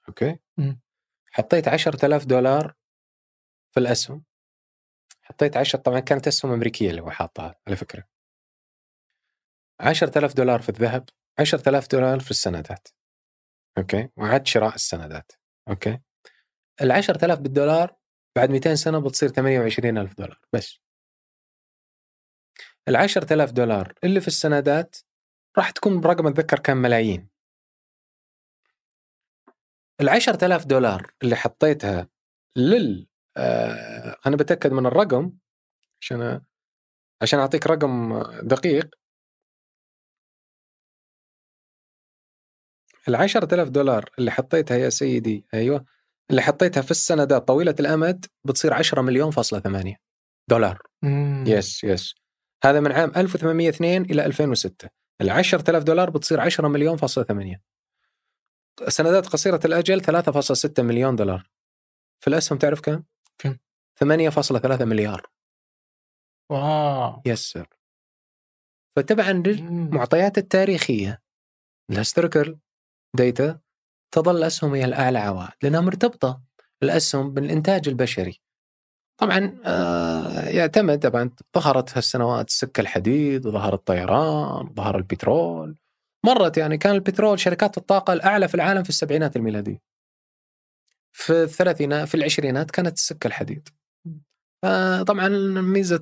okay؟ 0.10 0.39
مم. 0.57 0.80
حطيت 1.31 1.68
10000 1.68 2.26
دولار 2.26 2.73
في 3.73 3.80
الأسهم. 3.80 4.23
حطيت 5.22 5.57
10 5.57 5.80
طبعا 5.80 5.99
كانت 5.99 6.27
أسهم 6.27 6.51
أمريكية 6.51 6.89
اللي 6.89 7.01
هو 7.01 7.11
حاطها 7.11 7.55
على 7.68 7.76
فكرة. 7.76 8.03
10000 9.81 10.34
دولار 10.34 10.61
في 10.61 10.69
الذهب 10.69 11.09
10000 11.39 11.88
دولار 11.88 12.19
في 12.19 12.31
السندات. 12.31 12.88
okay؟ 13.77 14.10
وعد 14.18 14.47
شراء 14.47 14.76
السندات. 14.76 15.31
okay؟ 15.69 15.99
ال 16.81 16.91
10000 16.91 17.39
بالدولار 17.39 17.95
بعد 18.35 18.49
200 18.49 18.76
سنة 18.76 18.99
بتصير 18.99 19.30
28000 19.30 20.14
دولار 20.14 20.39
بس. 20.53 20.80
ال 22.88 22.95
10000 22.95 23.51
دولار 23.51 23.93
اللي 24.03 24.22
في 24.22 24.27
السندات 24.27 24.95
راح 25.57 25.71
تكون 25.71 26.01
برقم 26.01 26.27
أتذكر 26.27 26.59
كان 26.59 26.77
ملايين. 26.77 27.29
ال 30.01 30.09
10000 30.09 30.65
دولار 30.65 31.11
اللي 31.23 31.35
حطيتها 31.35 32.07
لل 32.55 33.07
آه 33.38 34.17
أنا 34.27 34.35
بتأكد 34.35 34.71
من 34.71 34.85
الرقم 34.85 35.31
عشان 36.01 36.41
عشان 37.21 37.39
أعطيك 37.39 37.67
رقم 37.67 38.21
دقيق. 38.41 38.89
ال 43.07 43.15
10000 43.15 43.69
دولار 43.69 44.09
اللي 44.19 44.31
حطيتها 44.31 44.77
يا 44.77 44.89
سيدي 44.89 45.45
أيوه 45.53 45.85
اللي 46.29 46.41
حطيتها 46.41 46.81
في 46.81 46.91
السندات 46.91 47.47
طويلة 47.47 47.75
الأمد 47.79 48.25
بتصير 48.45 48.73
10 48.73 49.01
مليون 49.01 49.31
فاصلة 49.31 49.59
8 49.59 49.95
دولار. 50.49 50.81
مم. 51.03 51.43
yes 51.48 51.84
yes. 51.84 52.15
هذا 52.63 52.79
من 52.79 52.91
عام 52.91 53.11
1802 53.17 54.01
إلى 54.01 54.25
2006 54.25 54.89
ال 55.22 55.30
10000 55.30 55.84
دولار 55.84 56.10
بتصير 56.10 56.39
10 56.39 56.68
مليون 56.68 56.98
فاصلة 56.98 57.23
8 57.23 57.61
سندات 58.88 59.27
قصيرة 59.27 59.60
الأجل 59.65 60.02
3.6 60.02 60.80
مليون 60.80 61.15
دولار 61.15 61.49
في 62.19 62.27
الأسهم 62.27 62.57
تعرف 62.57 62.81
كم؟ 62.81 63.03
كم؟ 63.38 63.57
8.3 64.03 64.81
مليار 64.81 65.27
wow 66.52 67.22
yes 67.26 67.39
sir 67.39 67.68
فتبعا 68.95 69.34
مم. 69.34 69.44
للمعطيات 69.45 70.38
التاريخية 70.38 71.22
ال 71.91 71.98
historical 71.98 72.60
data 73.15 73.60
تظل 74.11 74.38
الاسهم 74.38 74.76
هي 74.76 74.85
الأعلى 74.85 75.19
عوائد 75.19 75.53
لأنها 75.64 75.81
مرتبطة 75.81 76.41
الأسهم 76.84 77.34
بالإنتاج 77.34 77.88
البشري. 77.88 78.41
طبعا 79.18 79.57
آه 79.65 80.39
يعتمد 80.49 80.99
طبعا 80.99 81.30
ظهرت 81.57 81.98
هالسنوات 81.98 82.48
السكه 82.48 82.81
الحديد 82.81 83.45
وظهر 83.45 83.73
الطيران 83.73 84.68
وظهر 84.68 84.98
البترول 84.98 85.76
مرت 86.26 86.57
يعني 86.57 86.77
كان 86.77 86.95
البترول 86.95 87.39
شركات 87.39 87.77
الطاقة 87.77 88.14
الأعلى 88.14 88.48
في 88.48 88.56
العالم 88.56 88.84
في 88.84 88.89
السبعينات 88.89 89.35
الميلادية. 89.35 89.81
في 91.15 91.44
الثلاثينات 91.44 92.07
في 92.07 92.15
العشرينات 92.15 92.72
كانت 92.72 92.98
السكه 92.98 93.27
الحديد. 93.27 93.69
طبعا 95.07 95.27
ميزة 95.61 96.02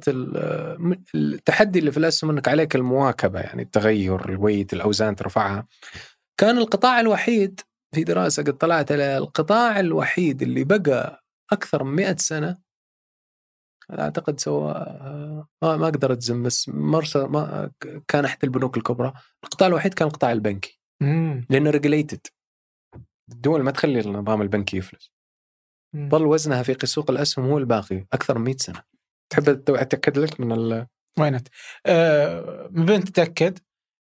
التحدي 1.16 1.80
اللي 1.80 1.92
في 1.92 1.98
الاسهم 1.98 2.30
انك 2.30 2.48
عليك 2.48 2.76
المواكبة 2.76 3.40
يعني 3.40 3.62
التغير 3.62 4.30
الويت 4.30 4.74
الأوزان 4.74 5.16
ترفعها 5.16 5.68
كان 6.40 6.58
القطاع 6.58 7.00
الوحيد 7.00 7.60
في 7.96 8.04
دراسة 8.04 8.44
قد 8.44 8.58
طلعت 8.58 8.92
على 8.92 9.18
القطاع 9.18 9.80
الوحيد 9.80 10.42
اللي 10.42 10.64
بقى 10.64 11.24
أكثر 11.52 11.84
من 11.84 11.96
100 11.96 12.16
سنة 12.20 12.58
أعتقد 13.92 14.40
سوى 14.40 14.74
ما, 15.62 15.78
ما 15.78 15.86
أقدر 15.86 16.12
أجزم 16.14 16.44
بس 16.44 16.70
مرسى 16.70 17.20
ما 17.20 17.72
كان 18.08 18.26
أحد 18.26 18.38
البنوك 18.44 18.78
الكبرى. 18.78 19.14
القطاع 19.44 19.68
الوحيد 19.68 19.94
كان 19.94 20.08
القطاع 20.08 20.32
البنكي. 20.32 20.80
لأنه 21.50 21.70
regulated 21.70 22.28
الدول 23.32 23.64
ما 23.64 23.72
تخلي 23.72 24.00
النظام 24.00 24.42
البنكي 24.42 24.78
يفلس. 24.78 25.12
ظل 25.98 26.26
وزنها 26.26 26.64
في 26.64 26.88
سوق 26.88 27.12
الأسهم 27.12 27.46
هو 27.46 27.58
الباقي 27.58 28.06
أكثر 28.14 28.38
من 28.38 28.44
100 28.44 28.56
سنة. 28.58 28.84
تحب 29.30 29.50
أتأكد 29.70 30.18
لك 30.18 30.40
من 30.40 30.52
ال 30.52 30.88
وينت 31.20 31.48
آه 31.86 32.70
من 32.72 32.86
بين 32.86 33.04
تتأكد 33.04 33.60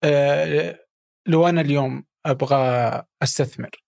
آه 0.03 0.79
لو 1.27 1.47
أنا 1.49 1.61
اليوم 1.61 2.05
أبغى 2.25 3.03
أستثمر 3.23 3.82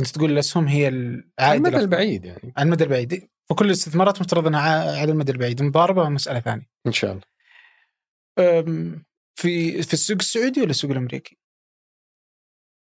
انت 0.00 0.08
تقول 0.08 0.32
الاسهم 0.32 0.66
هي 0.66 0.88
العائد 0.88 1.30
على 1.38 1.56
المدى 1.56 1.76
البعيد 1.76 2.24
يعني. 2.24 2.52
على 2.56 2.66
المدى 2.66 2.84
البعيد. 2.84 3.28
وكل 3.50 3.66
الاستثمارات 3.66 4.20
مفترض 4.20 4.46
إنها 4.46 5.00
على 5.00 5.12
المدى 5.12 5.32
البعيد. 5.32 5.60
المضاربه 5.60 6.08
مساله 6.08 6.40
ثانية. 6.40 6.66
إن 6.86 6.92
شاء 6.92 7.12
الله. 7.12 7.22
في 9.40 9.82
في 9.82 9.92
السوق 9.92 10.16
السعودي 10.20 10.60
ولا 10.60 10.70
السوق 10.70 10.90
الأمريكي؟ 10.90 11.38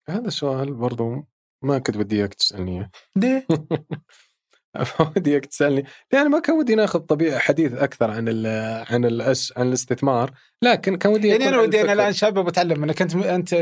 هذا 0.10 0.30
سؤال 0.30 0.74
برضو 0.74 1.28
ما 1.64 1.80
كنت 1.80 1.98
بدي 1.98 2.16
إياك 2.16 2.34
تسألني 2.34 2.91
ليه؟ 3.16 3.48
ودي 5.16 5.32
اياك 5.32 5.46
تسألني. 5.46 5.86
لأن 6.14 6.30
ما 6.30 6.40
كان 6.40 6.56
ودي 6.56 6.76
ناخذ 6.76 7.00
طبيعه 7.00 7.40
حديث 7.40 7.74
أكثر 7.74 8.12
عن 8.12 8.26
ال 8.28 8.48
عن 8.90 9.06
الأس 9.06 9.54
عن 9.58 9.68
الاستثمار. 9.68 10.32
لكن 10.62 10.98
كان 10.98 11.14
ودي 11.14 11.28
يعني 11.28 11.50
أنا 11.50 11.60
ودي 11.60 11.82
أنا 11.82 11.94
الآن 11.94 12.14
شاب 12.14 12.40
بتعلم 12.46 12.82
منك 12.82 13.02
أنت 13.02 13.16
انت 13.16 13.56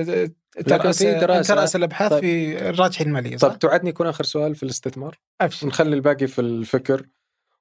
ترأس 0.65 1.01
أنت 1.01 1.51
رأس 1.51 1.75
الأبحاث 1.75 2.11
طيب. 2.11 2.21
في 2.21 2.69
الراجحيه 2.69 3.05
المالية 3.05 3.37
صح؟ 3.37 3.47
طيب 3.47 3.59
توعدني 3.59 3.89
يكون 3.89 4.07
آخر 4.07 4.23
سؤال 4.23 4.55
في 4.55 4.63
الاستثمار؟ 4.63 5.19
أبشر. 5.41 5.65
ونخلي 5.65 5.95
الباقي 5.95 6.27
في 6.27 6.41
الفكر. 6.41 7.05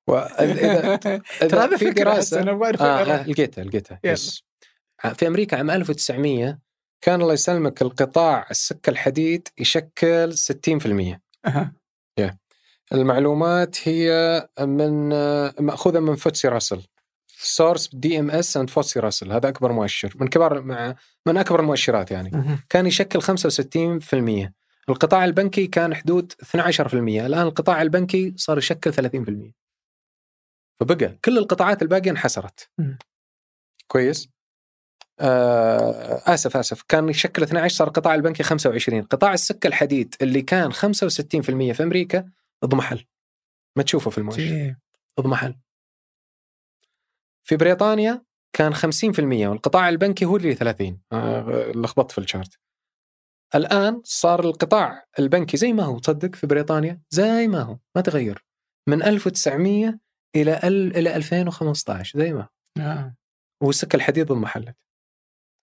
واذا 0.07 0.97
ترى 1.51 1.61
هذا 1.61 1.77
في 1.77 1.91
دراسة. 1.91 2.43
أنا 2.43 2.53
بعرف 2.53 2.83
آه, 2.83 3.01
آه 3.01 3.27
لقيتها 3.27 3.65
لقيتها. 3.65 4.01
يس 4.05 4.45
في 5.15 5.27
أمريكا 5.27 5.57
عام 5.57 5.71
1900 5.71 6.59
كان 7.01 7.23
الله 7.23 7.33
يسلمك 7.33 7.83
القطاع 7.83 8.47
السكة 8.51 8.91
الحديد 8.91 9.49
يشكل 9.59 10.33
60% 10.33 11.19
أه. 11.47 11.73
المعلومات 12.93 13.89
هي 13.89 14.49
من 14.61 15.09
مأخوذة 15.61 16.01
من 16.01 16.17
FTSE 16.17 16.49
Russell. 16.49 16.83
source 17.39 17.91
DMS 17.93 18.57
and 18.57 18.71
FTSE 18.71 19.01
Russell. 19.01 19.33
هذا 19.33 19.49
أكبر 19.49 19.73
مؤشر. 19.73 20.15
من 20.21 20.29
كبار 20.29 20.63
مع 20.63 20.95
من 21.27 21.37
أكبر 21.37 21.61
المؤشرات 21.61 22.11
يعني. 22.11 22.59
كان 22.69 22.87
يشكل 22.87 23.23
65% 23.23 24.53
القطاع 24.89 25.25
البنكي 25.25 25.67
كان 25.67 25.95
حدود 25.95 26.33
12% 26.33 26.95
الآن 26.95 27.43
القطاع 27.47 27.83
البنكي 27.83 28.35
صار 28.37 28.59
يشكل 28.59 28.93
30% 28.93 29.53
فبقى 30.81 31.19
كل 31.25 31.39
القطاعات 31.39 31.83
الباقية 31.83 32.11
انحسرت. 32.11 32.71
كويس؟ 33.87 34.29
آه 35.21 36.23
آسف 36.35 36.57
آسف. 36.57 36.83
كان 36.89 37.09
يشكل 37.09 37.43
12 37.43 37.75
صار 37.75 37.89
القطاع 37.89 38.15
البنكي 38.15 38.43
25 38.43 39.03
قطاع 39.03 39.35
السكة 39.35 39.67
الحديد 39.67 40.15
اللي 40.23 40.43
كان 40.43 40.73
65% 40.73 40.77
في 41.73 41.83
أمريكا 41.83 42.31
اضمحل. 42.63 43.07
ما 43.77 43.83
تشوفه 43.83 44.11
في 44.11 44.19
المؤشر. 44.19 44.77
اضمحل. 45.19 45.59
في 47.45 47.57
بريطانيا 47.57 48.25
كان 48.53 48.75
50% 48.75 48.79
والقطاع 49.49 49.89
البنكي 49.89 50.25
هو 50.25 50.37
اللي 50.37 50.55
30 50.55 51.01
آه 51.13 51.73
لخبطت 51.75 52.13
في 52.13 52.19
الشارت. 52.19 52.59
الآن 53.55 54.03
صار 54.05 54.41
القطاع 54.45 55.07
البنكي 55.19 55.57
زي 55.57 55.73
ما 55.73 55.83
هو. 55.83 55.99
تصدق 55.99 56.35
في 56.35 56.47
بريطانيا؟ 56.47 57.03
زي 57.11 57.49
ما 57.49 57.63
هو. 57.63 57.79
ما 57.97 58.03
تغير. 58.03 58.45
من 58.89 59.03
1900 59.03 59.99
إلى 60.37 60.61
ال 60.65 60.97
إلى 60.97 61.17
2015 61.17 62.19
زي 62.19 62.33
ما 62.33 62.43
هو. 62.43 62.49
آه. 62.83 63.17
والسكة 63.63 63.97
الحديد 63.97 64.31
اضمحلت. 64.31 64.77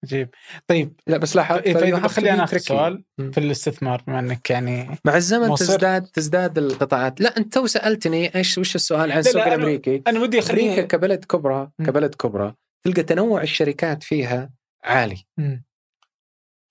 عجيب 0.04 0.30
طيب 0.68 0.94
لا 1.08 1.18
بس 1.18 1.36
لاحظ 1.36 1.58
فإذا 1.58 2.08
خلي 2.08 2.34
أنا 2.34 2.44
اخر 2.44 2.58
سؤال 2.58 3.04
في 3.18 3.38
الاستثمار 3.38 4.04
بما 4.08 4.20
إنك 4.20 4.50
يعني 4.50 5.00
مع 5.06 5.18
الزمن 5.18 5.48
مصر. 5.48 5.66
تزداد 5.66 6.06
تزداد 6.06 6.58
القطاعات. 6.58 7.22
لا 7.22 7.38
أنت 7.38 7.54
تو 7.54 7.68
سألتني 7.68 8.36
إيش 8.36 8.58
وش 8.58 8.76
السؤال 8.76 9.12
عن 9.12 9.20
السوق 9.20 9.44
الأمريكي؟ 9.48 10.04
أنا 10.08 10.20
ودي 10.20 10.40
أمريكا 10.40 10.82
كبلد 10.82 11.26
كبرى 11.26 11.72
كبلد 11.86 12.16
كبرى 12.16 12.56
تلقى 12.84 13.04
تنوع 13.04 13.42
الشركات 13.42 14.04
فيها 14.04 14.50
عالي. 14.84 15.24
م. 15.38 15.58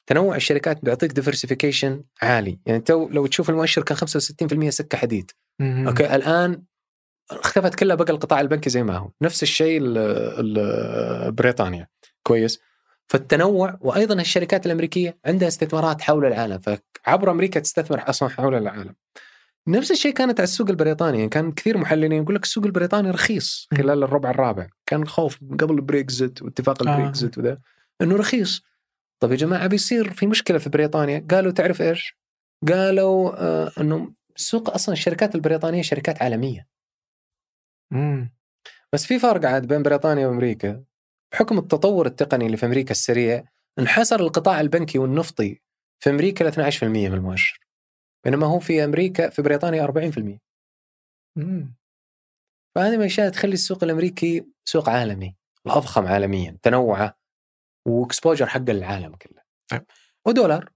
تنوع 0.06 0.36
الشركات 0.36 0.84
بيعطيك 0.84 1.12
diversification 1.12 2.05
عالي. 2.22 2.59
يعني 2.66 2.80
تو 2.80 3.09
لو 3.09 3.26
تشوف 3.26 3.50
المؤشر 3.50 3.82
كان 3.82 3.98
65% 3.98 4.68
سكة 4.68 4.98
حديد. 4.98 5.30
م. 5.60 5.88
okay 5.89 6.14
الآن 6.14 6.62
اختفت 7.30 7.74
كلها 7.74 7.96
بقى 7.96 8.12
القطاع 8.12 8.40
البنكي 8.40 8.70
زي 8.70 8.82
ما 8.82 8.96
هو. 8.96 9.10
نفس 9.22 9.42
الشيء 9.42 9.80
بريطانيا. 11.30 11.88
كويس. 12.22 12.60
فالتنوع 13.12 13.78
وأيضا 13.80 14.14
الشركات 14.14 14.66
الأمريكية 14.66 15.18
عندها 15.26 15.48
استثمارات 15.48 16.02
حول 16.02 16.26
العالم 16.26 16.59
فعبر 16.59 17.30
أمريكا 17.30 17.60
تستثمر 17.60 18.10
أصلا 18.10 18.28
حول 18.28 18.55
العالم. 18.55 18.94
نفس 19.68 19.90
الشيء 19.90 20.12
كانت 20.12 20.40
على 20.40 20.44
السوق 20.44 20.70
البريطاني 20.70 21.18
يعني 21.18 21.28
كان 21.28 21.52
كثير 21.52 21.78
محللين 21.78 22.12
يقول 22.12 22.34
لك 22.34 22.43
السوق 22.43 22.64
البريطاني 22.64 23.10
رخيص 23.10 23.68
خلال 23.76 24.02
الربع 24.02 24.30
الرابع 24.30 24.66
كان 24.86 25.06
خوف 25.06 25.39
قبل 25.60 25.74
البريكزت 25.74 26.43
واتفاق 26.43 26.89
آه. 26.89 26.97
البريكزت 26.97 27.39
وذا 27.39 27.59
إنه 28.01 28.16
رخيص 28.16 28.62
طيب 29.20 29.30
يا 29.30 29.36
جماعة 29.36 29.66
بيصير 29.66 30.12
في 30.12 30.26
مشكلة 30.26 30.59
في 30.59 30.70
بريطانيا 30.70 31.26
قالوا 31.30 31.52
تعرف 31.52 31.82
إيش؟ 31.82 32.18
قالوا 32.68 33.43
آه 33.43 33.72
إنه 33.80 34.12
السوق 34.36 34.70
أصلا 34.70 34.93
الشركات 34.93 35.34
البريطانية 35.34 35.82
شركات 35.82 36.22
عالمية 36.22 36.66
مم. 37.90 38.32
بس 38.93 39.06
في 39.06 39.18
فرق 39.18 39.44
عاد 39.44 39.66
بين 39.66 39.82
بريطانيا 39.82 40.26
وأمريكا 40.26 40.84
بحكم 41.32 41.59
التطور 41.59 42.06
التقني 42.06 42.46
اللي 42.46 42.56
في 42.56 42.66
أمريكا 42.66 42.90
السريع 42.90 43.44
انحصر 43.78 44.20
القطاع 44.20 44.60
البنكي 44.60 44.98
والنفطي 44.98 45.60
في 46.02 46.10
أمريكا 46.10 46.44
ل 46.44 46.72
12% 46.72 46.82
من 46.84 47.14
المؤشر 47.14 47.60
بينما 48.24 48.46
هو 48.46 48.59
في 48.59 48.84
أمريكا 48.84 49.30
في 49.30 49.42
بريطانيا 49.42 49.86
40% 49.86 50.38
امم 51.38 51.74
فهذه 52.74 52.90
من 52.90 53.00
الأشياء 53.00 53.30
تخلي 53.30 53.52
السوق 53.52 53.84
الأمريكي 53.84 54.46
سوق 54.64 54.88
عالمي 54.88 55.36
الأضخم 55.66 56.06
عالميا 56.06 56.59
تنوعه 56.62 57.18
واكسبوجر 57.86 58.46
حق 58.46 58.70
العالم 58.70 59.14
كله. 59.14 59.42
طيب. 59.70 59.84
ودولار 60.26 60.70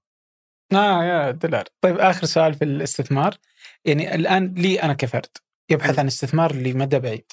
آه 0.72 1.04
يا 1.04 1.30
دولار. 1.30 1.64
طيب 1.80 1.98
آخر 1.98 2.26
سؤال 2.26 2.54
في 2.54 2.64
الاستثمار. 2.64 3.38
يعني 3.84 4.14
الآن 4.14 4.54
لي 4.54 4.82
أنا 4.82 4.94
كفرد 4.94 5.36
يبحث 5.70 5.98
عن 5.98 6.06
استثمار 6.06 6.54
لمدى 6.54 6.98
بعيد. 6.98 7.32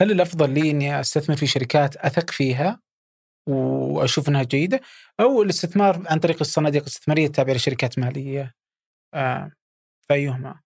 هل 0.00 0.10
الأفضل 0.10 0.50
لي 0.50 0.70
إني 0.70 1.00
أستثمر 1.00 1.36
في 1.36 1.46
شركات 1.46 1.96
أثق 1.96 2.30
فيها 2.30 2.80
وأشوف 3.48 4.28
إنها 4.28 4.42
جيدة 4.42 4.80
أو 5.20 5.42
الاستثمار 5.42 6.02
عن 6.06 6.18
طريق 6.18 6.36
الصناديق 6.40 6.82
الاستثمارية 6.82 7.26
التابعة 7.26 7.54
لشركات 7.54 7.98
مالية؟ 7.98 8.54
آه 9.14 9.50
فايهما؟ 10.08 10.60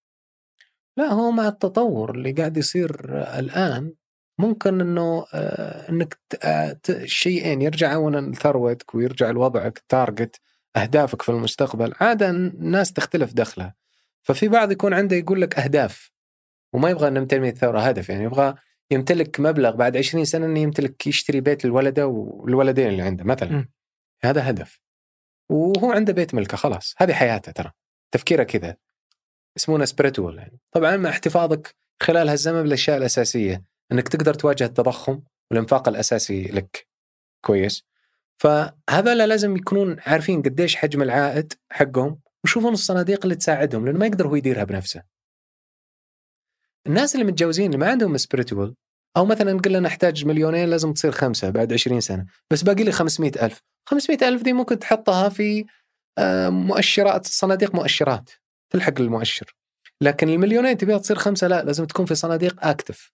لا 0.97 1.13
هو 1.13 1.31
مع 1.31 1.49
التطور 1.49 2.15
اللي 2.15 2.33
قاعد 2.33 2.57
يصير 2.57 3.05
الآن 3.39 3.95
ممكن 4.39 4.81
إنه 4.81 5.27
آه 5.35 5.91
إنك 5.91 6.19
آه 6.45 6.81
شيئين 7.05 7.63
يرجع 7.63 7.95
اولا 7.95 8.31
لثروتك 8.31 8.95
ويرجع 8.95 9.31
لوضعك 9.31 9.83
تارجت 9.89 10.41
أهدافك 10.77 11.23
في 11.23 11.29
المستقبل. 11.29 11.93
عادة 12.01 12.31
الناس 12.31 12.93
تختلف 12.93 13.33
دخلها. 13.33 13.75
ففي 14.23 14.49
بعض 14.49 14.73
يكون 14.73 14.95
عنده 14.95 15.17
يقول 15.17 15.41
لك 15.41 15.59
أهداف 15.59 16.11
وما 16.73 16.91
يبغى 16.91 17.09
ان 17.09 17.27
تنميه 17.27 17.51
الثورة 17.51 17.81
هدف 17.81 18.09
يعني 18.09 18.25
يبغى 18.25 18.55
يمتلك 18.91 19.41
مبلغ 19.41 19.77
بعد 19.77 19.97
20 19.97 20.25
سنة 20.25 20.47
إنه 20.47 20.61
يمتلك 20.61 21.07
يشتري 21.07 21.41
بيت 21.41 21.65
للولدة 21.65 22.07
والولدين 22.07 22.89
اللي 22.89 23.03
عنده 23.03 23.25
مثلا. 23.25 23.53
م. 23.53 23.69
هذا 24.23 24.51
هدف. 24.51 24.81
وهو 25.51 25.93
عنده 25.93 26.13
بيت 26.13 26.35
ملكه 26.35 26.57
خلاص. 26.57 26.95
هذه 26.99 27.13
حياته 27.13 27.53
ترى. 27.53 27.73
تفكيره 28.11 28.43
كذا. 28.43 28.77
يسمونه 29.57 29.85
سبريتوال 29.85 30.39
يعني. 30.39 30.59
طبعا 30.73 30.97
مع 30.97 31.11
احتفاظك 31.11 31.77
خلال 32.03 32.29
هالزمن 32.29 32.63
بالأشياء 32.63 32.97
الأساسية. 32.97 33.65
إنك 33.93 34.09
تقدر 34.09 34.35
تواجه 34.35 34.65
التضخم 34.65 35.23
والإنفاق 35.51 35.89
الأساسي 35.89 36.43
لك. 36.43 36.87
كويس. 37.45 37.85
فهذا 38.39 39.27
لازم 39.27 39.57
يكونون 39.57 39.97
عارفين 40.07 40.43
قديش 40.43 40.77
حجم 40.77 41.03
العائد 41.03 41.53
حقهم. 41.71 42.21
ويشوفون 42.45 42.73
الصناديق 42.73 43.21
اللي 43.23 43.35
تساعدهم 43.35 43.87
لأنه 43.87 43.99
ما 43.99 44.07
يقدر 44.07 44.29
هو 44.29 44.37
يديرها 44.37 44.65
بنفسه. 44.65 45.03
الناس 46.89 47.15
اللي 47.15 47.27
متجوزين 47.27 47.67
اللي 47.67 47.79
ما 47.79 47.91
عندهم 47.91 48.17
spiritual 48.17 48.75
أو 49.17 49.25
مثلا 49.25 49.53
نقول 49.53 49.77
أنا 49.77 49.89
احتاج 49.89 50.27
مليونين 50.27 50.69
لازم 50.69 50.93
تصير 50.93 51.13
خمسة 51.13 51.51
بعد 51.51 51.73
20 51.73 52.01
سنة 52.01 52.27
بس 52.53 52.63
باقي 52.63 52.85
لي 52.85 52.93
500 52.93 53.33
ألف. 53.43 53.63
500 53.89 54.29
ألف 54.29 54.43
دي 54.43 54.53
ممكن 54.53 54.79
تحطها 54.79 55.29
في 55.29 55.65
آه، 56.19 56.49
مؤشرات 56.49 57.27
صناديق 57.27 57.75
مؤشرات 57.75 58.31
تلحق 58.73 59.01
المؤشر. 59.01 59.55
لكن 60.01 60.29
المليونين 60.29 60.77
تبيها 60.77 60.99
تصير 60.99 61.17
خمسة 61.17 61.49
لا 61.49 61.65
لازم 61.65 61.85
تكون 61.85 62.07
في 62.07 62.15
صناديق 62.15 62.67
active 62.67 63.13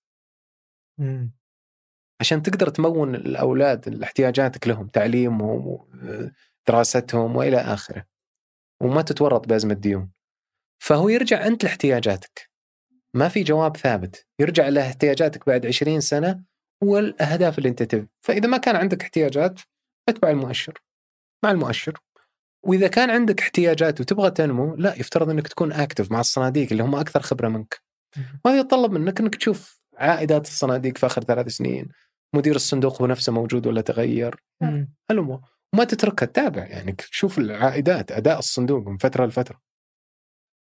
عشان 2.21 2.43
تقدر 2.43 2.69
تمون 2.69 3.15
الأولاد 3.15 4.03
احتياجاتك 4.03 4.69
لهم 4.69 4.87
تعليمهم 4.87 5.79
دراستهم 6.69 7.37
وإلى 7.37 7.57
آخره. 7.57 8.05
وما 8.83 9.03
تتورط 9.03 9.49
بأزمة 9.49 9.75
ديون. 9.75 10.13
فهو 10.83 11.09
يرجع 11.09 11.47
أنت 11.47 11.65
لاحتياجاتك. 11.65 12.54
ما 13.15 13.29
في 13.29 13.43
جواب 13.43 13.77
ثابت. 13.77 14.27
يرجع 14.41 14.69
لاحتياجاتك 14.69 15.47
بعد 15.47 15.67
20 15.67 16.01
سنة 16.01 16.43
والأهداف 16.83 17.59
اللي 17.59 17.69
أنت 17.69 17.83
تبي. 17.83 18.09
فإذا 18.21 18.49
ما 18.49 18.57
كان 18.57 18.77
عندك 18.77 19.03
احتياجات 19.03 19.61
اتبع 20.09 20.31
المؤشر. 20.31 20.83
مع 21.45 21.51
المؤشر. 21.51 21.99
وإذا 22.67 22.89
كان 22.89 23.11
عندك 23.11 23.41
احتياجات 23.41 24.01
وتبغى 24.01 24.31
تنمو 24.31 24.75
لا 24.75 24.95
يفترض 24.95 25.31
إنك 25.31 25.49
تكون 25.49 25.73
اكتف 25.73 26.13
مع 26.13 26.21
الصناديق 26.21 26.69
اللي 26.71 26.83
هم 26.83 26.95
أكثر 26.95 27.21
خبرة 27.21 27.49
منك. 27.49 27.81
وهذا 28.45 28.61
يتطلب 28.61 28.93
منك 28.93 29.21
إنك 29.21 29.35
تشوف 29.35 29.81
عائدات 29.97 30.47
الصناديق 30.47 30.99
في 30.99 31.07
آخر 31.07 31.25
ثلاث 31.25 31.49
سنين. 31.49 31.89
مدير 32.35 32.57
الصندوق 32.57 33.03
هو 33.03 33.07
نفسه 33.07 33.33
موجود 33.33 33.67
ولا 33.67 33.81
تغير. 33.81 34.43
هلمو 35.11 35.41
وما 35.75 35.85
تتركها 35.85 36.27
تتابع. 36.27 36.65
يعني 36.65 36.93
تشوف 36.93 37.39
العائدات 37.39 38.13
أداء 38.13 38.39
الصندوق 38.39 38.89
من 38.89 38.97
فترة 38.97 39.27
لفترة. 39.27 39.74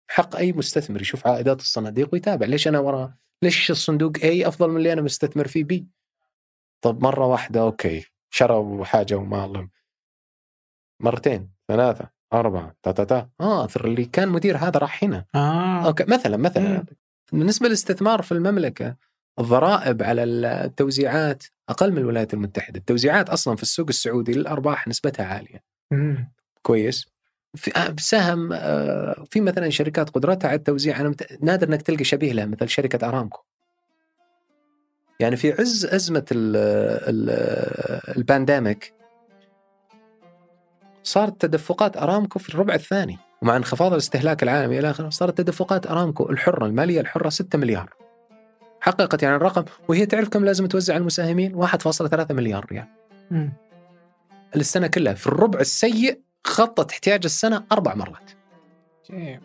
حق 0.09 0.37
أي 0.37 0.53
مستثمر 0.53 1.01
يشوف 1.01 1.27
عائدات 1.27 1.61
الصناديق 1.61 2.09
ويتابع 2.13 2.47
ليش 2.47 2.69
أنا 2.69 2.79
ورا 2.79 3.15
ليش 3.43 3.71
الصندوق 3.71 4.13
اي 4.23 4.49
أفضل 4.49 4.71
من 4.71 4.77
اللي 4.77 4.93
أنا 4.93 5.03
مستثمر 5.03 5.49
فيه 5.49 5.65
بي 5.65 5.87
طب 6.85 7.03
مرة 7.03 7.27
واحدة 7.27 7.61
أوكي 7.61 8.05
شروا 8.31 8.85
حاجة 8.85 9.15
وما 9.15 9.69
مرتين 11.03 11.51
ثلاثة 11.69 12.11
أربعة 12.33 12.77
تا 12.83 12.93
تا 12.93 13.05
تا 13.05 13.29
آه 13.41 13.69
اللي 13.77 14.05
كان 14.05 14.29
مدير 14.29 14.57
هذا 14.57 14.79
راح 14.79 15.05
هنا 15.05 15.25
آه. 15.35 15.87
أوكي 15.87 16.05
مثلا 16.09 16.37
مثلا 16.37 16.69
مم. 16.69 16.85
بالنسبة 17.33 17.67
للاستثمار 17.67 18.23
في 18.23 18.33
المملكة 18.33 18.97
الضرائب 19.39 20.03
على 20.03 20.25
التوزيعات 20.25 21.45
أقل 21.69 21.93
من 21.93 21.99
الولايات 21.99 22.35
المتحدة، 22.35 22.79
التوزيعات 22.79 23.31
أصلا 23.31 23.57
في 23.57 23.63
السوق 23.63 23.87
السعودي 23.89 24.33
للأرباح 24.33 24.89
نسبتها 24.89 25.27
عالية. 25.27 25.65
مم. 25.93 26.33
كويس؟ 26.63 27.07
في 27.57 27.77
آه، 27.77 27.95
سهم 27.99 28.53
آه، 28.53 29.25
في 29.31 29.41
مثلا 29.41 29.71
شركات 29.71 30.11
قدرتها 30.11 30.49
على 30.49 30.57
التوزيع 30.57 31.01
أنا 31.01 31.15
نادر 31.41 31.69
إنك 31.69 31.83
تلقى 31.83 32.05
شبيه 32.05 32.33
لها 32.33 32.45
مثل 32.45 32.69
شركة 32.69 33.09
أرامكو. 33.09 33.41
يعني 35.21 35.37
في 35.37 35.53
عز 35.53 35.87
أزمة 35.87 36.25
البانديميك 38.17 38.95
صارت 41.03 41.41
تدفقات 41.41 41.97
أرامكو 41.97 42.39
في 42.39 42.49
الربع 42.49 42.75
الثاني 42.75 43.19
ومع 43.43 43.57
انخفاض 43.57 43.93
الاستهلاك 43.93 44.43
العالمي 44.43 44.79
إلى 44.79 44.91
آخره 44.91 45.09
صارت 45.09 45.39
تدفقات 45.39 45.87
أرامكو 45.87 46.31
الحرة 46.31 46.67
المالية 46.67 47.01
الحرة 47.01 47.29
6 47.29 47.59
مليار. 47.59 47.95
حققت 48.81 49.23
يعني 49.23 49.37
الرقم 49.37 49.65
وهي 49.89 50.07
تعرف 50.07 50.29
كم 50.29 50.45
لازم 50.45 50.67
توزع 50.67 50.95
على 50.95 51.01
المساهمين 51.01 51.55
1.3 51.55 52.35
مليار 52.35 52.67
ريال. 52.73 52.87
م. 53.31 53.49
السنة 54.57 54.87
كلها 54.87 55.15
في 55.15 55.27
الربع 55.27 55.61
السيء 55.61 56.21
خطت 56.47 56.91
احتياج 56.91 57.21
السنة 57.25 57.65
أربع 57.73 57.95
مرات. 57.95 58.31
جيب. 59.11 59.41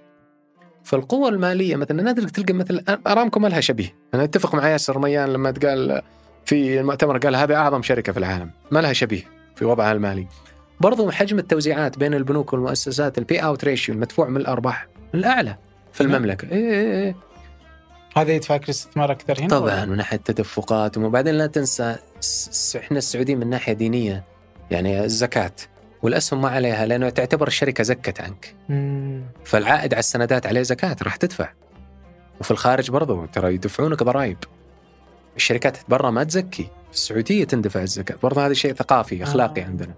فالقوة 0.83 1.29
المالية 1.29 1.75
مثلا 1.75 2.03
نادر 2.03 2.27
تلقى 2.27 2.53
مثل 2.53 2.83
ارامكو 3.07 3.39
ما 3.39 3.47
لها 3.47 3.59
شبيه، 3.59 3.95
أنا 4.13 4.23
أتفق 4.23 4.55
مع 4.55 4.69
ياسر 4.69 4.95
رميان 4.95 5.33
لما 5.33 5.53
قال 5.65 6.01
في 6.45 6.79
المؤتمر 6.79 7.17
قال 7.17 7.35
هذه 7.35 7.55
أعظم 7.55 7.81
شركة 7.81 8.13
في 8.13 8.19
العالم، 8.19 8.51
ما 8.71 8.79
لها 8.79 8.93
شبيه 8.93 9.23
في 9.55 9.65
وضعها 9.65 9.91
المالي. 9.91 10.27
برضو 10.81 11.11
حجم 11.11 11.39
التوزيعات 11.39 11.97
بين 11.97 12.13
البنوك 12.13 12.53
والمؤسسات 12.53 13.17
ال 13.17 13.39
payout 13.39 13.63
ratio 13.63 13.95
المدفوع 13.95 14.27
من 14.27 14.37
الأرباح 14.37 14.87
الأعلى 15.13 15.57
في 15.93 16.03
نعم. 16.03 16.15
المملكة 16.15 16.47
إيه 16.51 16.71
إيه 16.71 17.03
إيه. 17.03 17.15
هذا 18.17 18.31
يدفعك 18.31 18.63
الاستثمار 18.63 19.11
أكثر 19.11 19.39
هنا 19.39 19.47
طبعا 19.47 19.85
من 19.85 19.97
ناحية 19.97 20.17
التدفقات 20.17 20.97
وبعدين 20.97 21.35
لا 21.35 21.47
تنسى 21.47 21.95
إحنا 22.75 22.97
السعوديين 22.97 23.39
من 23.39 23.49
ناحية 23.49 23.73
دينية 23.73 24.23
يعني 24.71 25.03
الزكاة 25.03 25.51
والأسهم 26.03 26.41
ما 26.41 26.49
عليها 26.49 26.85
لأنه 26.85 27.09
تعتبر 27.09 27.47
الشركة 27.47 27.83
زكت 27.83 28.21
عنك. 28.21 28.55
مم. 28.69 29.23
فالعائد 29.45 29.93
على 29.93 29.99
السندات 29.99 30.45
عليه 30.45 30.61
زكاة 30.61 30.95
راح 31.03 31.15
تدفع. 31.15 31.49
وفي 32.39 32.51
الخارج 32.51 32.91
برضو 32.91 33.25
ترى 33.25 33.53
يدفعونك 33.53 34.03
ضرائب. 34.03 34.37
الشركات 35.35 35.77
برا 35.89 36.11
ما 36.11 36.23
تزكي 36.23 36.63
في 36.63 36.93
السعودية 36.93 37.43
تندفع 37.43 37.81
الزكاة. 37.81 38.15
برضه 38.23 38.45
هذا 38.45 38.53
شيء 38.53 38.73
ثقافي 38.73 39.23
أخلاقي 39.23 39.61
آه. 39.61 39.65
عندنا. 39.65 39.93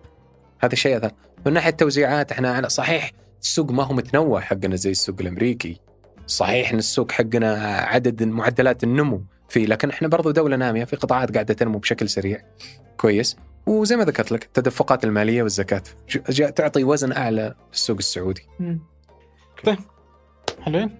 هذا 0.60 0.76
شيء 0.76 0.98
أثر. 0.98 1.12
من 1.46 1.54
ناحية 1.54 1.70
التوزيعات 1.70 2.32
إحنا 2.32 2.54
على 2.54 2.70
صحيح 2.70 3.12
السوق 3.42 3.72
ما 3.72 3.84
هو 3.84 3.94
متنوع 3.94 4.42
حقنا 4.42 4.76
زي 4.76 4.92
السوق 4.92 5.16
الأمريكي. 5.22 5.80
صحيح 6.28 6.72
إن 6.72 6.78
السوق 6.78 7.12
حقنا 7.12 7.78
عدد 7.78 8.24
معدلات 8.24 8.84
النمو 8.84 9.24
فيه 9.50 9.66
لكن 9.66 9.90
إحنا 9.90 10.08
برضو 10.08 10.32
دولة 10.32 10.56
نامية 10.56 10.84
في 10.84 10.96
قطاعات 10.96 11.34
قاعدة 11.34 11.54
تنمو 11.54 11.80
بشكل 11.80 12.10
سريع. 12.10 12.42
كويس. 12.98 13.38
وزي 13.66 13.96
ما 13.96 14.04
ذكرت 14.04 14.32
لك 14.32 14.44
التدفقات 14.44 15.04
المالية 15.04 15.44
والزكاة. 15.44 15.84
تعطي 16.56 16.84
وزن 16.84 17.12
أعلى 17.12 17.56
للسوق 17.72 17.98
السعودي. 17.98 18.42
طيب. 19.64 19.78
حلوين؟ 20.62 20.98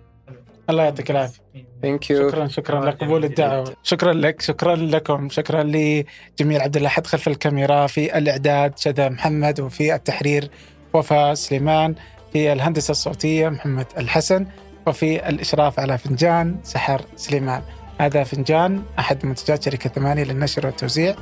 الله 0.70 0.84
يعطيك 0.84 1.12
العافية. 1.12 1.42
ثانك 1.82 2.10
يو 2.10 2.30
شكرا 2.30 2.48
شكرا 2.48 2.86
لقبول 2.86 3.26
الدعوة. 3.26 3.76
شكرا 3.84 4.14
لك 4.14 4.42
شكرا 4.42 4.76
لكم. 4.76 5.30
شكرا 5.30 5.64
لجميل 5.64 6.62
عبد 6.62 6.78
الله. 6.78 6.90
حد 6.90 7.08
خلف 7.08 7.28
الكاميرا 7.28 7.88
في 7.88 8.18
الإعداد 8.18 8.78
شذا 8.78 9.10
محمد 9.10 9.60
وفي 9.60 9.96
التحرير 9.96 10.50
وفاء 10.94 11.34
سليمان. 11.34 11.96
في 12.34 12.54
الهندسة 12.54 12.92
الصوتية 12.92 13.50
محمد 13.50 13.88
الحسن. 13.98 14.46
وفي 14.88 15.30
الإشراف 15.30 15.80
على 15.80 15.98
فنجان 15.98 16.58
سحر 16.64 17.02
سليمان. 17.16 17.62
هذا 18.00 18.24
فنجان 18.24 18.84
أحد 19.00 19.26
منتجات 19.26 19.64
شركة 19.64 19.90
ثمانية 19.90 20.24
للنشر 20.24 20.66
والتوزيع. 20.66 21.16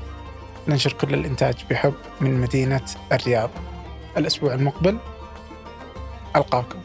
ننشر 0.68 0.94
كل 0.94 1.14
الإنتاج 1.14 1.56
بحب 1.70 1.94
من 2.22 2.42
مدينة 2.42 2.86
الرياض. 3.12 3.50
الأسبوع 4.18 4.54
المقبل 4.54 4.98
ألقاكم. 6.36 6.80